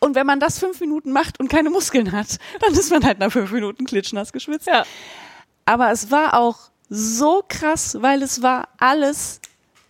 Und 0.00 0.14
wenn 0.14 0.26
man 0.26 0.38
das 0.38 0.60
fünf 0.60 0.78
Minuten 0.78 1.10
macht 1.10 1.40
und 1.40 1.48
keine 1.48 1.70
Muskeln 1.70 2.12
hat, 2.12 2.38
dann 2.60 2.72
ist 2.72 2.90
man 2.92 3.04
halt 3.04 3.18
nach 3.18 3.32
fünf 3.32 3.50
Minuten 3.50 3.84
klitschnass 3.84 4.32
geschwitzt. 4.32 4.68
Ja. 4.68 4.84
Aber 5.64 5.90
es 5.90 6.12
war 6.12 6.38
auch 6.38 6.70
so 6.88 7.42
krass, 7.48 7.96
weil 8.00 8.22
es 8.22 8.40
war 8.40 8.68
alles 8.78 9.40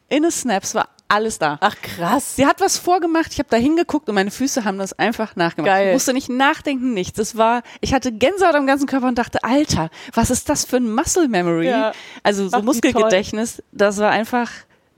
in 0.08 0.24
a 0.24 0.30
Snaps, 0.30 0.74
war 0.74 0.88
alles 1.08 1.38
da. 1.38 1.58
Ach, 1.60 1.74
krass. 1.80 2.36
Sie 2.36 2.46
hat 2.46 2.60
was 2.60 2.76
vorgemacht, 2.78 3.32
ich 3.32 3.38
habe 3.38 3.48
da 3.50 3.56
hingeguckt 3.56 4.08
und 4.08 4.14
meine 4.14 4.30
Füße 4.30 4.64
haben 4.64 4.78
das 4.78 4.92
einfach 4.98 5.36
nachgemacht. 5.36 5.70
Geil. 5.72 5.88
Ich 5.88 5.92
musste 5.94 6.12
nicht 6.12 6.28
nachdenken, 6.28 6.92
nichts. 6.94 7.18
Es 7.18 7.36
war, 7.36 7.62
ich 7.80 7.94
hatte 7.94 8.12
Gänsehaut 8.12 8.54
am 8.54 8.66
ganzen 8.66 8.86
Körper 8.86 9.08
und 9.08 9.16
dachte, 9.18 9.42
Alter, 9.42 9.90
was 10.14 10.30
ist 10.30 10.48
das 10.48 10.64
für 10.64 10.76
ein 10.76 10.92
Muscle 10.94 11.28
Memory? 11.28 11.68
Ja. 11.68 11.92
Also 12.22 12.48
so 12.48 12.58
Ach, 12.58 12.62
Muskelgedächtnis, 12.62 13.62
das 13.72 13.96
war 13.98 14.10
einfach 14.10 14.50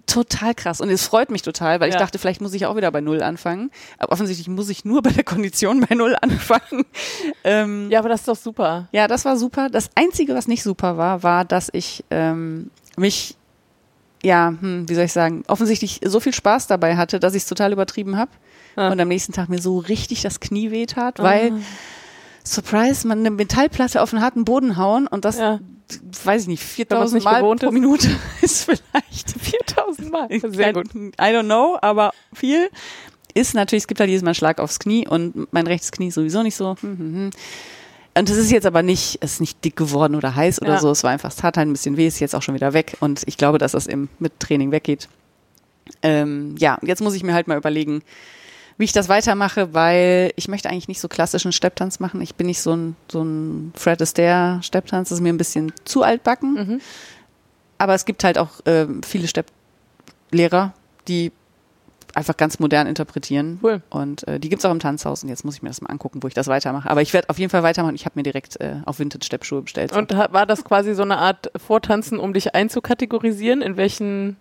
total 0.07 0.55
krass. 0.57 0.81
Und 0.81 0.91
es 0.91 1.07
freut 1.07 1.31
mich 1.31 1.43
total, 1.43 1.78
weil 1.78 1.89
ich 1.89 1.95
Ja. 1.95 2.01
dachte, 2.01 2.19
vielleicht 2.19 2.41
muss 2.41 2.53
ich 2.55 2.66
auch 2.66 2.74
wieder 2.74 2.91
bei 2.91 3.01
Null 3.01 3.23
anfangen. 3.23 3.70
Aber 3.99 4.11
offensichtlich 4.12 4.49
muss 4.49 4.69
ich 4.69 4.85
nur 4.85 5.03
bei 5.03 5.11
der 5.11 5.23
Kondition 5.23 5.87
bei 5.89 5.95
Null 5.95 6.16
anfangen. 6.20 6.85
ähm, 7.45 7.89
Ja, 7.91 8.01
aber 8.01 8.09
das 8.09 8.20
ist 8.23 8.28
doch 8.28 8.37
super. 8.37 8.89
ja, 8.91 9.07
das 9.07 9.24
war 9.24 9.37
super. 9.37 9.69
Das 9.70 9.89
Einzige, 9.95 10.35
was 10.35 10.49
nicht 10.49 10.65
super 10.65 10.97
war, 10.97 11.23
war, 11.23 11.45
dass 11.45 11.69
ich 11.73 12.05
ähm, 12.11 12.70
mich, 12.97 13.37
ja, 14.23 14.55
hm, 14.61 14.89
wie 14.89 14.95
soll 14.95 15.05
ich 15.05 15.13
sagen, 15.13 15.43
offensichtlich 15.49 16.01
so 16.05 16.21
viel 16.21 16.35
Spaß 16.35 16.67
dabei 16.67 16.97
hatte, 16.97 17.21
dass 17.21 17.35
ich 17.35 17.43
es 17.43 17.49
total 17.49 17.73
übertrieben 17.73 18.17
habe. 18.17 18.31
Ah. 18.77 18.91
Und 18.91 19.01
am 19.01 19.09
nächsten 19.09 19.33
Tag 19.33 19.49
mir 19.49 19.61
so 19.61 19.79
richtig 19.79 20.23
das 20.23 20.41
Knie 20.41 20.71
weh 20.71 20.87
tat, 20.87 21.19
weil, 21.19 21.53
Surprise, 22.45 23.07
man 23.07 23.21
eine 23.21 23.31
Metallplatte 23.31 24.01
auf 24.01 24.13
einen 24.15 24.23
harten 24.23 24.45
Boden 24.45 24.77
hauen 24.77 25.07
und 25.07 25.25
das, 25.25 25.39
Ja. 25.39 25.61
weiß 26.25 26.43
ich 26.43 26.49
nicht, 26.49 26.63
Wenn 26.91 26.99
man's 26.99 27.13
4000 27.13 27.15
nicht 27.15 27.25
Mal 27.25 27.41
pro 27.41 27.53
ist. 27.55 27.73
Minute 27.73 28.09
ist 28.43 28.65
vielleicht 28.65 29.31
4000 29.41 30.11
Mal. 30.11 30.29
Sehr 30.31 30.73
gut. 30.73 30.95
I 30.95 31.11
don't 31.19 31.45
know, 31.45 31.77
aber 31.81 32.13
viel 32.33 32.71
ist 33.35 33.55
natürlich, 33.55 33.85
es 33.85 33.89
gibt 33.89 34.01
halt 34.01 34.09
jedes 34.09 34.23
Mal 34.23 34.31
einen 34.31 34.35
Schlag 34.35 34.59
aufs 34.61 34.79
Knie 34.79 35.07
und 35.07 35.53
mein 35.53 35.67
rechtes 35.67 35.93
Knie 35.93 36.11
sowieso 36.11 36.43
nicht 36.43 36.57
so. 36.57 36.77
Hm, 36.81 36.99
hm, 36.99 37.15
hm. 37.15 37.31
Und 38.21 38.29
es 38.29 38.37
ist 38.37 38.51
jetzt 38.51 38.67
aber 38.67 38.83
nicht, 38.83 39.17
es 39.23 39.33
ist 39.35 39.41
nicht 39.41 39.65
dick 39.65 39.77
geworden 39.77 40.15
oder 40.15 40.37
heiß 40.37 40.61
oder 40.61 40.75
Ja. 40.75 40.79
so. 40.79 40.91
Es 40.91 41.03
war 41.05 41.11
einfach, 41.11 41.31
es 41.31 41.37
tat 41.37 41.57
halt 41.57 41.67
ein 41.67 41.73
bisschen 41.73 41.97
weh, 41.97 42.07
ist 42.07 42.21
jetzt 42.21 42.35
auch 42.35 42.43
schon 42.43 42.55
wieder 42.55 42.75
weg 42.75 42.99
und 43.01 43.23
ich 43.25 43.39
glaube, 43.39 43.57
dass 43.57 43.73
das 43.73 43.87
im, 43.87 44.11
mit 44.19 44.39
Training 44.41 44.73
weggeht. 44.73 45.09
Ähm, 46.03 46.55
ja, 46.59 46.77
jetzt 46.83 47.01
muss 47.01 47.15
ich 47.15 47.23
mir 47.23 47.33
halt 47.33 47.49
mal 47.49 47.57
überlegen, 47.57 48.03
wie 48.77 48.85
ich 48.85 48.93
das 48.93 49.09
weitermache, 49.09 49.73
weil 49.73 50.33
ich 50.37 50.49
möchte 50.49 50.69
eigentlich 50.69 50.87
nicht 50.87 51.01
so 51.01 51.09
klassischen 51.09 51.51
Stepptanz 51.53 51.99
machen. 51.99 52.21
Ich 52.21 52.35
bin 52.35 52.47
nicht 52.47 52.61
so 52.61 52.75
ein, 52.77 52.95
so 53.11 53.23
ein 53.23 53.73
Fred 53.75 54.03
Astaire 54.03 54.63
Stepptanz, 54.63 55.09
das 55.09 55.17
ist 55.17 55.23
mir 55.23 55.33
ein 55.33 55.39
bisschen 55.39 55.73
zu 55.87 56.03
altbacken. 56.03 56.53
Mhm. 56.53 56.81
Aber 57.79 57.95
es 57.95 58.05
gibt 58.05 58.23
halt 58.23 58.37
auch 58.37 58.51
ähm, 58.67 59.03
viele 59.03 59.29
Stepplehrer, 59.29 60.75
die 61.09 61.33
einfach 62.15 62.37
ganz 62.37 62.59
modern 62.59 62.87
interpretieren. 62.87 63.59
Cool. 63.62 63.82
Und 63.91 64.27
äh, 64.27 64.41
die 64.41 64.49
gibt's 64.49 64.65
auch 64.65 64.70
im 64.70 64.81
Tanzhaus. 64.81 65.23
Und 65.23 65.28
jetzt 65.28 65.45
muss 65.45 65.55
ich 65.55 65.62
mir 65.62 65.69
das 65.69 65.81
mal 65.81 65.91
angucken, 65.91 66.23
wo 66.23 66.28
ich 66.28 66.35
das 66.35 66.49
weitermache. 66.49 66.89
Aber 66.91 67.03
ich 67.03 67.12
werde 67.12 67.28
auf 67.28 67.39
jeden 67.39 67.51
Fall 67.51 67.62
weitermachen. 67.62 67.95
Ich 67.95 68.05
habe 68.05 68.19
mir 68.19 68.23
direkt 68.23 68.61
äh, 68.61 68.77
auf 68.85 68.99
Vintage-Steppschuhe 68.99 69.62
bestellt. 69.62 69.93
Und 69.93 70.11
war 70.12 70.47
das 70.47 70.65
quasi 70.65 70.95
so 70.95 71.03
eine 71.03 71.19
Art 71.19 71.51
Vortanzen, 71.57 72.19
um 72.19 72.32
dich 72.32 72.55
einzukategorisieren, 72.55 73.62
in 73.62 73.77
welchen 73.77 74.37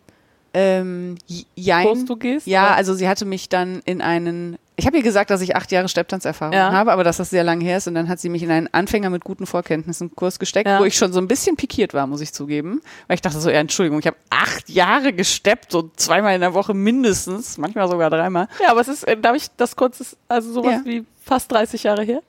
ähm, 0.53 1.15
jein. 1.55 1.85
Kurs 1.85 2.05
du 2.05 2.15
gehst? 2.15 2.47
Ja, 2.47 2.67
oder? 2.67 2.75
also 2.75 2.93
sie 2.93 3.07
hatte 3.07 3.25
mich 3.25 3.49
dann 3.49 3.81
in 3.85 4.01
einen, 4.01 4.57
ich 4.79 4.87
habe 4.87 4.97
ihr 4.97 5.03
gesagt, 5.03 5.29
dass 5.29 5.41
ich 5.41 5.55
acht 5.55 5.71
Jahre 5.71 5.87
Stepptanzerfahrung 5.87 6.53
Ja. 6.53 6.71
habe, 6.71 6.91
aber 6.91 7.03
dass 7.03 7.17
das 7.17 7.29
sehr 7.29 7.43
lange 7.43 7.63
her 7.63 7.77
ist. 7.77 7.87
Und 7.87 7.93
dann 7.95 8.09
hat 8.09 8.19
sie 8.19 8.29
mich 8.29 8.41
in 8.41 8.49
einen 8.49 8.67
Anfänger 8.73 9.09
mit 9.11 9.23
guten 9.23 9.45
Vorkenntnissen 9.45 10.15
Kurs 10.15 10.39
gesteckt, 10.39 10.67
Ja. 10.67 10.79
wo 10.79 10.85
ich 10.85 10.97
schon 10.97 11.13
so 11.13 11.19
ein 11.19 11.27
bisschen 11.27 11.55
pikiert 11.55 11.93
war, 11.93 12.07
muss 12.07 12.21
ich 12.21 12.33
zugeben. 12.33 12.81
Weil 13.07 13.15
ich 13.15 13.21
dachte 13.21 13.39
so, 13.39 13.49
ja, 13.49 13.59
Entschuldigung, 13.59 13.99
ich 13.99 14.07
habe 14.07 14.17
acht 14.29 14.67
Jahre 14.69 15.13
gesteppt, 15.13 15.71
so 15.71 15.91
zweimal 15.95 16.33
in 16.33 16.41
der 16.41 16.53
Woche 16.55 16.73
mindestens, 16.73 17.57
manchmal 17.59 17.87
sogar 17.87 18.09
dreimal. 18.09 18.47
Ja, 18.61 18.71
aber 18.71 18.81
es 18.81 18.87
ist, 18.87 19.03
äh, 19.03 19.15
darf 19.15 19.35
ich 19.35 19.47
das 19.57 19.75
kurz, 19.75 20.15
also 20.27 20.51
sowas 20.51 20.73
Ja. 20.73 20.81
wie 20.85 21.05
fast 21.23 21.51
30 21.51 21.83
Jahre 21.83 22.03
her? 22.03 22.21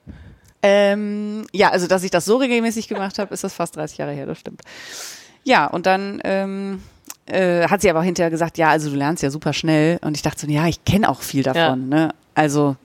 Ähm, 0.63 1.47
ja, 1.51 1.69
also 1.69 1.87
dass 1.87 2.03
ich 2.03 2.11
das 2.11 2.25
so 2.25 2.37
regelmäßig 2.37 2.87
gemacht 2.87 3.17
habe, 3.19 3.33
ist 3.33 3.43
das 3.43 3.53
fast 3.53 3.75
30 3.75 3.97
Jahre 3.97 4.11
her, 4.11 4.25
das 4.27 4.37
stimmt. 4.39 4.61
Ja, 5.43 5.65
und 5.65 5.87
dann 5.87 6.21
ähm, 6.23 6.83
äh, 7.25 7.67
hat 7.67 7.81
sie 7.81 7.89
aber 7.89 8.03
hinterher 8.03 8.29
gesagt, 8.29 8.59
ja, 8.59 8.69
also 8.69 8.89
du 8.91 8.95
lernst 8.95 9.23
ja 9.23 9.31
super 9.31 9.53
schnell. 9.53 9.97
Und 10.03 10.15
ich 10.15 10.21
dachte 10.21 10.41
so, 10.41 10.47
ja, 10.47 10.67
ich 10.67 10.85
kenne 10.85 11.09
auch 11.09 11.21
viel 11.21 11.41
davon. 11.41 11.89
Ne? 11.89 12.13
Also 12.35 12.75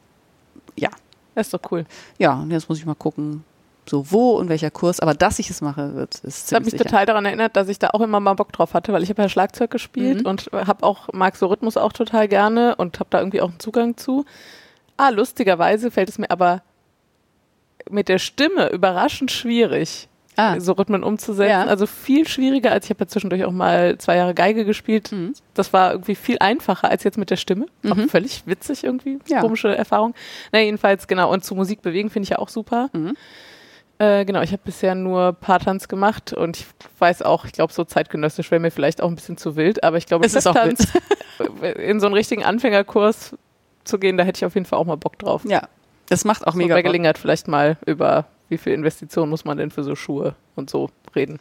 ja, 0.77 0.91
Das 1.35 1.47
ist 1.49 1.55
doch 1.55 1.71
cool. 1.71 1.85
ja, 2.19 2.35
und 2.35 2.51
jetzt 2.51 2.69
muss 2.69 2.79
ich 2.79 2.87
mal 2.87 2.95
gucken, 2.95 3.45
so 3.89 4.11
wo 4.11 4.33
und 4.33 4.49
welcher 4.49 4.71
Kurs. 4.71 4.99
Aber 5.01 5.15
dass 5.15 5.39
ich 5.39 5.49
es 5.51 5.61
mache, 5.61 5.95
wird 5.95 6.17
ist 6.17 6.51
Das 6.51 6.57
hat 6.57 6.65
mich 6.65 6.73
sicher. 6.73 6.85
total 6.85 7.07
daran 7.07 7.25
erinnert, 7.25 7.57
dass 7.57 7.69
ich 7.69 7.79
da 7.79 7.91
auch 7.93 8.01
immer 8.01 8.19
mal 8.21 8.35
Bock 8.35 8.53
drauf 8.53 8.75
hatte, 8.75 8.93
weil 8.93 9.03
ich 9.03 9.11
habe 9.11 9.23
ja 9.23 9.29
Schlagzeug 9.29 9.71
gespielt 9.71 10.23
Mhm. 10.23 10.27
und 10.27 10.51
habe 10.53 10.83
auch, 10.85 11.13
mag 11.13 11.37
so 11.37 11.47
Rhythmus 11.47 11.77
auch 11.77 11.93
total 11.93 12.27
gerne 12.29 12.75
und 12.77 12.99
habe 12.99 13.11
da 13.11 13.19
irgendwie 13.21 13.41
auch 13.41 13.51
einen 13.51 13.61
Zugang 13.61 13.97
zu. 13.97 14.25
Ah, 14.97 15.11
lustigerweise 15.11 15.91
fällt 15.91 16.09
es 16.09 16.19
mir 16.19 16.31
aber 16.31 16.63
mit 17.89 18.09
der 18.09 18.19
Stimme 18.19 18.71
überraschend 18.71 19.31
schwierig. 19.31 20.09
Ah. 20.37 20.61
so 20.61 20.73
Rhythmen 20.73 21.03
umzusetzen. 21.03 21.51
Ja. 21.51 21.65
Also 21.65 21.87
viel 21.87 22.29
schwieriger, 22.29 22.71
als 22.73 22.85
ich 22.87 22.91
habe 22.91 23.05
ja 23.05 23.09
zwischendurch 23.09 23.45
auch 23.45 23.53
mal 23.53 23.97
zwei 23.99 24.17
Jahre 24.17 24.35
Geige 24.35 24.65
gespielt. 24.65 25.11
Mhm. 25.13 25.33
Das 25.55 25.73
war 25.73 25.93
irgendwie 25.93 26.15
viel 26.15 26.37
einfacher 26.41 26.91
als 26.91 27.05
jetzt 27.05 27.17
mit 27.19 27.31
der 27.31 27.37
Stimme. 27.37 27.67
Auch 27.91 27.95
Mhm. 27.97 28.09
völlig 28.09 28.43
witzig 28.47 28.85
irgendwie. 28.85 29.19
Ja. 29.29 29.41
Komische 29.41 29.75
Erfahrung. 29.77 30.15
Na, 30.53 30.61
jedenfalls, 30.61 31.09
genau. 31.09 31.33
Und 31.33 31.45
zu 31.45 31.55
Musik 31.55 31.81
bewegen 31.83 32.11
finde 32.11 32.25
ich 32.25 32.31
ja 32.31 32.39
auch 32.39 32.49
super. 32.51 32.91
Mhm. 32.93 33.17
Äh, 33.99 34.27
genau, 34.27 34.43
ich 34.43 34.53
habe 34.53 34.61
bisher 34.63 34.95
nur 34.95 35.33
Paartanz 35.33 35.89
gemacht 35.89 36.35
und 36.35 36.59
ich 36.59 36.67
weiß 36.99 37.23
auch, 37.23 37.47
ich 37.47 37.53
glaube, 37.53 37.73
so 37.73 37.83
zeitgenössisch 37.85 38.51
wäre 38.51 38.61
mir 38.61 38.71
vielleicht 38.71 39.01
auch 39.01 39.09
ein 39.09 39.15
bisschen 39.15 39.39
zu 39.39 39.57
wild, 39.57 39.83
aber 39.85 39.97
ich 39.97 40.05
glaube, 40.05 40.27
Es 40.27 40.35
ist 40.35 40.47
auch 40.47 40.51
Steptanz, 40.55 40.93
in 41.83 41.99
so 41.99 42.05
einen 42.05 42.15
richtigen 42.15 42.45
Anfängerkurs 42.45 43.35
zu 43.85 43.99
gehen, 43.99 44.19
da 44.19 44.25
hätte 44.25 44.37
ich 44.37 44.45
auf 44.45 44.53
jeden 44.55 44.67
Fall 44.67 44.79
auch 44.79 44.85
mal 44.85 44.99
Bock 44.99 45.19
drauf. 45.19 45.45
Ja, 45.47 45.63
das 46.11 46.27
macht 46.27 46.47
auch 46.47 46.53
So 46.53 46.59
mega 46.59 46.75
bei 46.75 46.83
Bock. 46.83 46.89
Gelegenheit 46.91 47.17
vielleicht 47.17 47.49
mal 47.49 47.79
über 47.87 48.27
wie 48.49 48.59
viel 48.59 48.73
Investitionen 48.73 49.31
muss 49.31 49.45
man 49.45 49.57
denn 49.59 49.71
für 49.71 49.83
so 49.85 49.95
Schuhe 49.95 50.35
und 50.55 50.71
so 50.71 50.91
reden. 51.15 51.39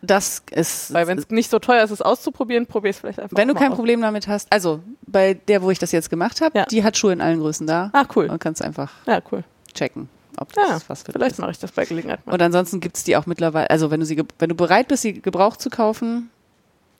Das 0.00 0.42
ist, 0.52 0.92
Weil 0.94 1.08
wenn 1.08 1.18
es 1.18 1.28
nicht 1.30 1.50
so 1.50 1.58
teuer 1.58 1.82
ist, 1.82 1.90
es 1.90 2.00
auszuprobieren, 2.00 2.66
probier 2.66 2.90
es 2.90 2.98
vielleicht 3.00 3.18
einfach 3.18 3.36
wenn 3.36 3.48
du 3.48 3.54
kein 3.54 3.70
aus. 3.72 3.76
Problem 3.76 4.00
damit 4.00 4.28
hast, 4.28 4.46
also 4.52 4.80
bei 5.06 5.34
der, 5.34 5.60
wo 5.62 5.70
ich 5.72 5.80
das 5.80 5.90
jetzt 5.90 6.08
gemacht 6.08 6.40
habe, 6.40 6.56
Ja. 6.56 6.66
die 6.66 6.84
hat 6.84 6.96
Schuhe 6.96 7.12
in 7.12 7.20
allen 7.20 7.40
Größen 7.40 7.66
da 7.66 7.90
Ah, 7.92 8.04
cool. 8.14 8.26
und 8.30 8.38
kannst 8.38 8.62
einfach 8.62 8.92
Ja, 9.06 9.20
cool. 9.32 9.42
checken, 9.74 10.08
ob 10.36 10.52
das 10.52 10.68
Ja, 10.68 10.78
was 10.86 11.02
für 11.02 11.10
Vielleicht 11.10 11.40
mache 11.40 11.50
ich 11.50 11.58
das 11.58 11.72
bei 11.72 11.84
Gelegenheit 11.84 12.24
mal. 12.24 12.32
Und 12.34 12.42
ansonsten 12.42 12.78
gibt's 12.78 13.02
die 13.02 13.16
auch 13.16 13.26
mittlerweile, 13.26 13.68
also 13.70 13.90
wenn 13.90 13.98
du 13.98 14.06
sie, 14.06 14.22
wenn 14.38 14.48
du 14.48 14.54
bereit 14.54 14.86
bist, 14.86 15.02
sie 15.02 15.14
gebraucht 15.20 15.60
zu 15.60 15.68
kaufen, 15.68 16.30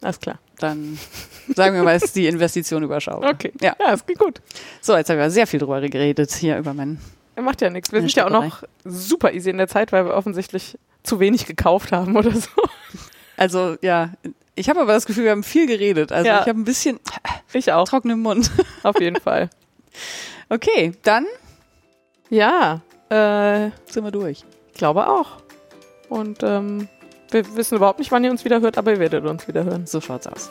Alles 0.02 0.18
klar. 0.18 0.40
dann 0.58 0.98
sagen 1.54 1.76
wir 1.76 1.84
mal, 1.84 1.94
ist 1.94 2.16
die 2.16 2.26
Investition 2.26 2.82
überschaubar. 2.82 3.30
Okay. 3.30 3.52
Ja. 3.60 3.76
ja, 3.78 3.92
es 3.94 4.04
geht 4.04 4.18
gut. 4.18 4.40
So, 4.80 4.96
jetzt 4.96 5.08
haben 5.08 5.18
wir 5.18 5.30
sehr 5.30 5.46
viel 5.46 5.60
drüber 5.60 5.80
geredet 5.82 6.32
hier 6.32 6.58
über 6.58 6.74
meinen. 6.74 7.00
Er 7.38 7.44
macht 7.44 7.60
ja 7.60 7.70
nichts. 7.70 7.92
Wir 7.92 8.00
sind 8.00 8.12
ja 8.14 8.26
auch 8.26 8.30
noch 8.30 8.64
super 8.84 9.32
easy 9.32 9.48
in 9.50 9.58
der 9.58 9.68
Zeit, 9.68 9.92
weil 9.92 10.04
wir 10.06 10.14
offensichtlich 10.14 10.76
zu 11.04 11.20
wenig 11.20 11.46
gekauft 11.46 11.92
haben 11.92 12.16
oder 12.16 12.32
so. 12.32 12.48
Also 13.36 13.76
ja, 13.80 14.10
ich 14.56 14.68
habe 14.68 14.80
aber 14.80 14.92
das 14.92 15.06
Gefühl, 15.06 15.22
wir 15.22 15.30
haben 15.30 15.44
viel 15.44 15.68
geredet. 15.68 16.10
Also 16.10 16.26
Ja. 16.26 16.40
ich 16.40 16.48
habe 16.48 16.58
ein 16.58 16.64
bisschen 16.64 16.98
Ich 17.52 17.72
auch, 17.72 17.88
trockenen 17.88 18.18
Mund. 18.22 18.50
auf 18.82 18.98
jeden 19.00 19.20
Fall. 19.20 19.50
Okay, 20.48 20.92
dann 21.04 21.26
Ja, 22.28 22.80
äh, 23.08 23.70
sind 23.86 24.02
wir 24.02 24.10
durch. 24.10 24.44
ich 24.72 24.74
glaube 24.78 25.06
auch. 25.06 25.36
Und 26.08 26.42
ähm, 26.42 26.88
wir 27.30 27.54
wissen 27.56 27.76
überhaupt 27.76 27.98
nicht, 28.00 28.10
wann 28.10 28.24
ihr 28.24 28.30
uns 28.32 28.44
wieder 28.44 28.60
hört, 28.60 28.78
aber 28.78 28.90
ihr 28.92 28.98
werdet 28.98 29.24
uns 29.26 29.46
wieder 29.46 29.62
hören. 29.64 29.86
So 29.86 30.00
schaut's 30.00 30.26
aus. 30.26 30.50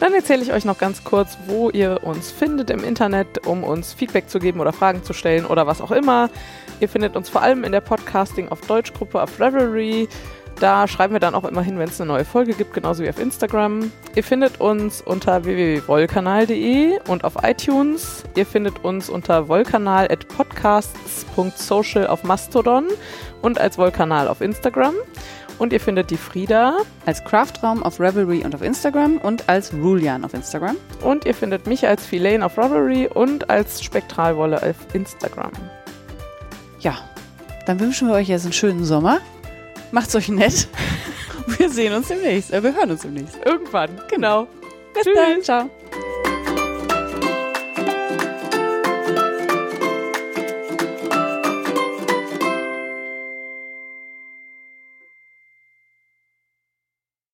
Dann 0.00 0.12
erzähle 0.12 0.42
ich 0.42 0.52
euch 0.52 0.64
noch 0.64 0.78
ganz 0.78 1.04
kurz, 1.04 1.38
wo 1.46 1.70
ihr 1.70 2.00
uns 2.02 2.30
findet 2.30 2.70
im 2.70 2.82
Internet, 2.82 3.46
um 3.46 3.64
uns 3.64 3.92
Feedback 3.92 4.28
zu 4.28 4.38
geben 4.38 4.60
oder 4.60 4.72
Fragen 4.72 5.04
zu 5.04 5.12
stellen 5.12 5.46
oder 5.46 5.66
was 5.66 5.80
auch 5.80 5.92
immer. 5.92 6.30
Ihr 6.80 6.88
findet 6.88 7.16
uns 7.16 7.28
vor 7.28 7.42
allem 7.42 7.64
in 7.64 7.72
der 7.72 7.80
Podcasting 7.80 8.48
auf 8.48 8.60
Deutschgruppe 8.62 9.22
auf 9.22 9.40
Revelry. 9.40 10.08
Da 10.60 10.86
schreiben 10.86 11.14
wir 11.14 11.20
dann 11.20 11.34
auch 11.34 11.44
immer 11.44 11.62
hin, 11.62 11.78
wenn 11.78 11.88
es 11.88 11.98
eine 12.00 12.12
neue 12.12 12.24
Folge 12.24 12.54
gibt, 12.54 12.74
genauso 12.74 13.02
wie 13.02 13.08
auf 13.08 13.18
Instagram. 13.18 13.90
Ihr 14.14 14.22
findet 14.22 14.60
uns 14.60 15.02
unter 15.02 15.44
www.wollkanal.de 15.44 17.00
und 17.08 17.24
auf 17.24 17.34
iTunes. 17.42 18.22
Ihr 18.36 18.46
findet 18.46 18.84
uns 18.84 19.10
unter 19.10 19.48
wollkanal.podcasts.social 19.48 22.06
auf 22.06 22.22
Mastodon 22.22 22.84
und 23.42 23.60
als 23.60 23.78
Wollkanal 23.78 24.28
auf 24.28 24.40
Instagram. 24.40 24.94
Und 25.58 25.72
ihr 25.72 25.80
findet 25.80 26.10
die 26.10 26.16
Frieda 26.16 26.78
Als 27.06 27.24
Craftraum 27.24 27.82
auf 27.82 28.00
Revelry 28.00 28.44
und 28.44 28.54
auf 28.54 28.62
Instagram 28.62 29.18
und 29.18 29.48
als 29.48 29.72
Rulian 29.72 30.24
auf 30.24 30.34
Instagram. 30.34 30.76
Und 31.02 31.24
ihr 31.26 31.34
findet 31.34 31.66
mich 31.66 31.86
als 31.86 32.04
Filane 32.04 32.44
auf 32.44 32.58
Ravelry 32.58 33.08
und 33.08 33.50
als 33.50 33.82
Spektralwolle 33.82 34.62
auf 34.62 34.94
Instagram. 34.94 35.52
Ja, 36.80 36.98
dann 37.66 37.80
wünschen 37.80 38.08
wir 38.08 38.14
euch 38.14 38.28
jetzt 38.28 38.44
einen 38.44 38.52
schönen 38.52 38.84
Sommer. 38.84 39.20
Macht's 39.92 40.14
euch 40.14 40.28
nett. 40.28 40.68
Wir 41.58 41.68
sehen 41.68 41.92
uns 41.92 42.08
demnächst. 42.08 42.52
Äh, 42.52 42.62
wir 42.62 42.74
hören 42.74 42.90
uns 42.90 43.02
demnächst. 43.02 43.36
Irgendwann, 43.44 43.90
genau. 44.08 44.46
Bis 44.94 45.04
dann. 45.14 45.42
Ciao. 45.42 45.70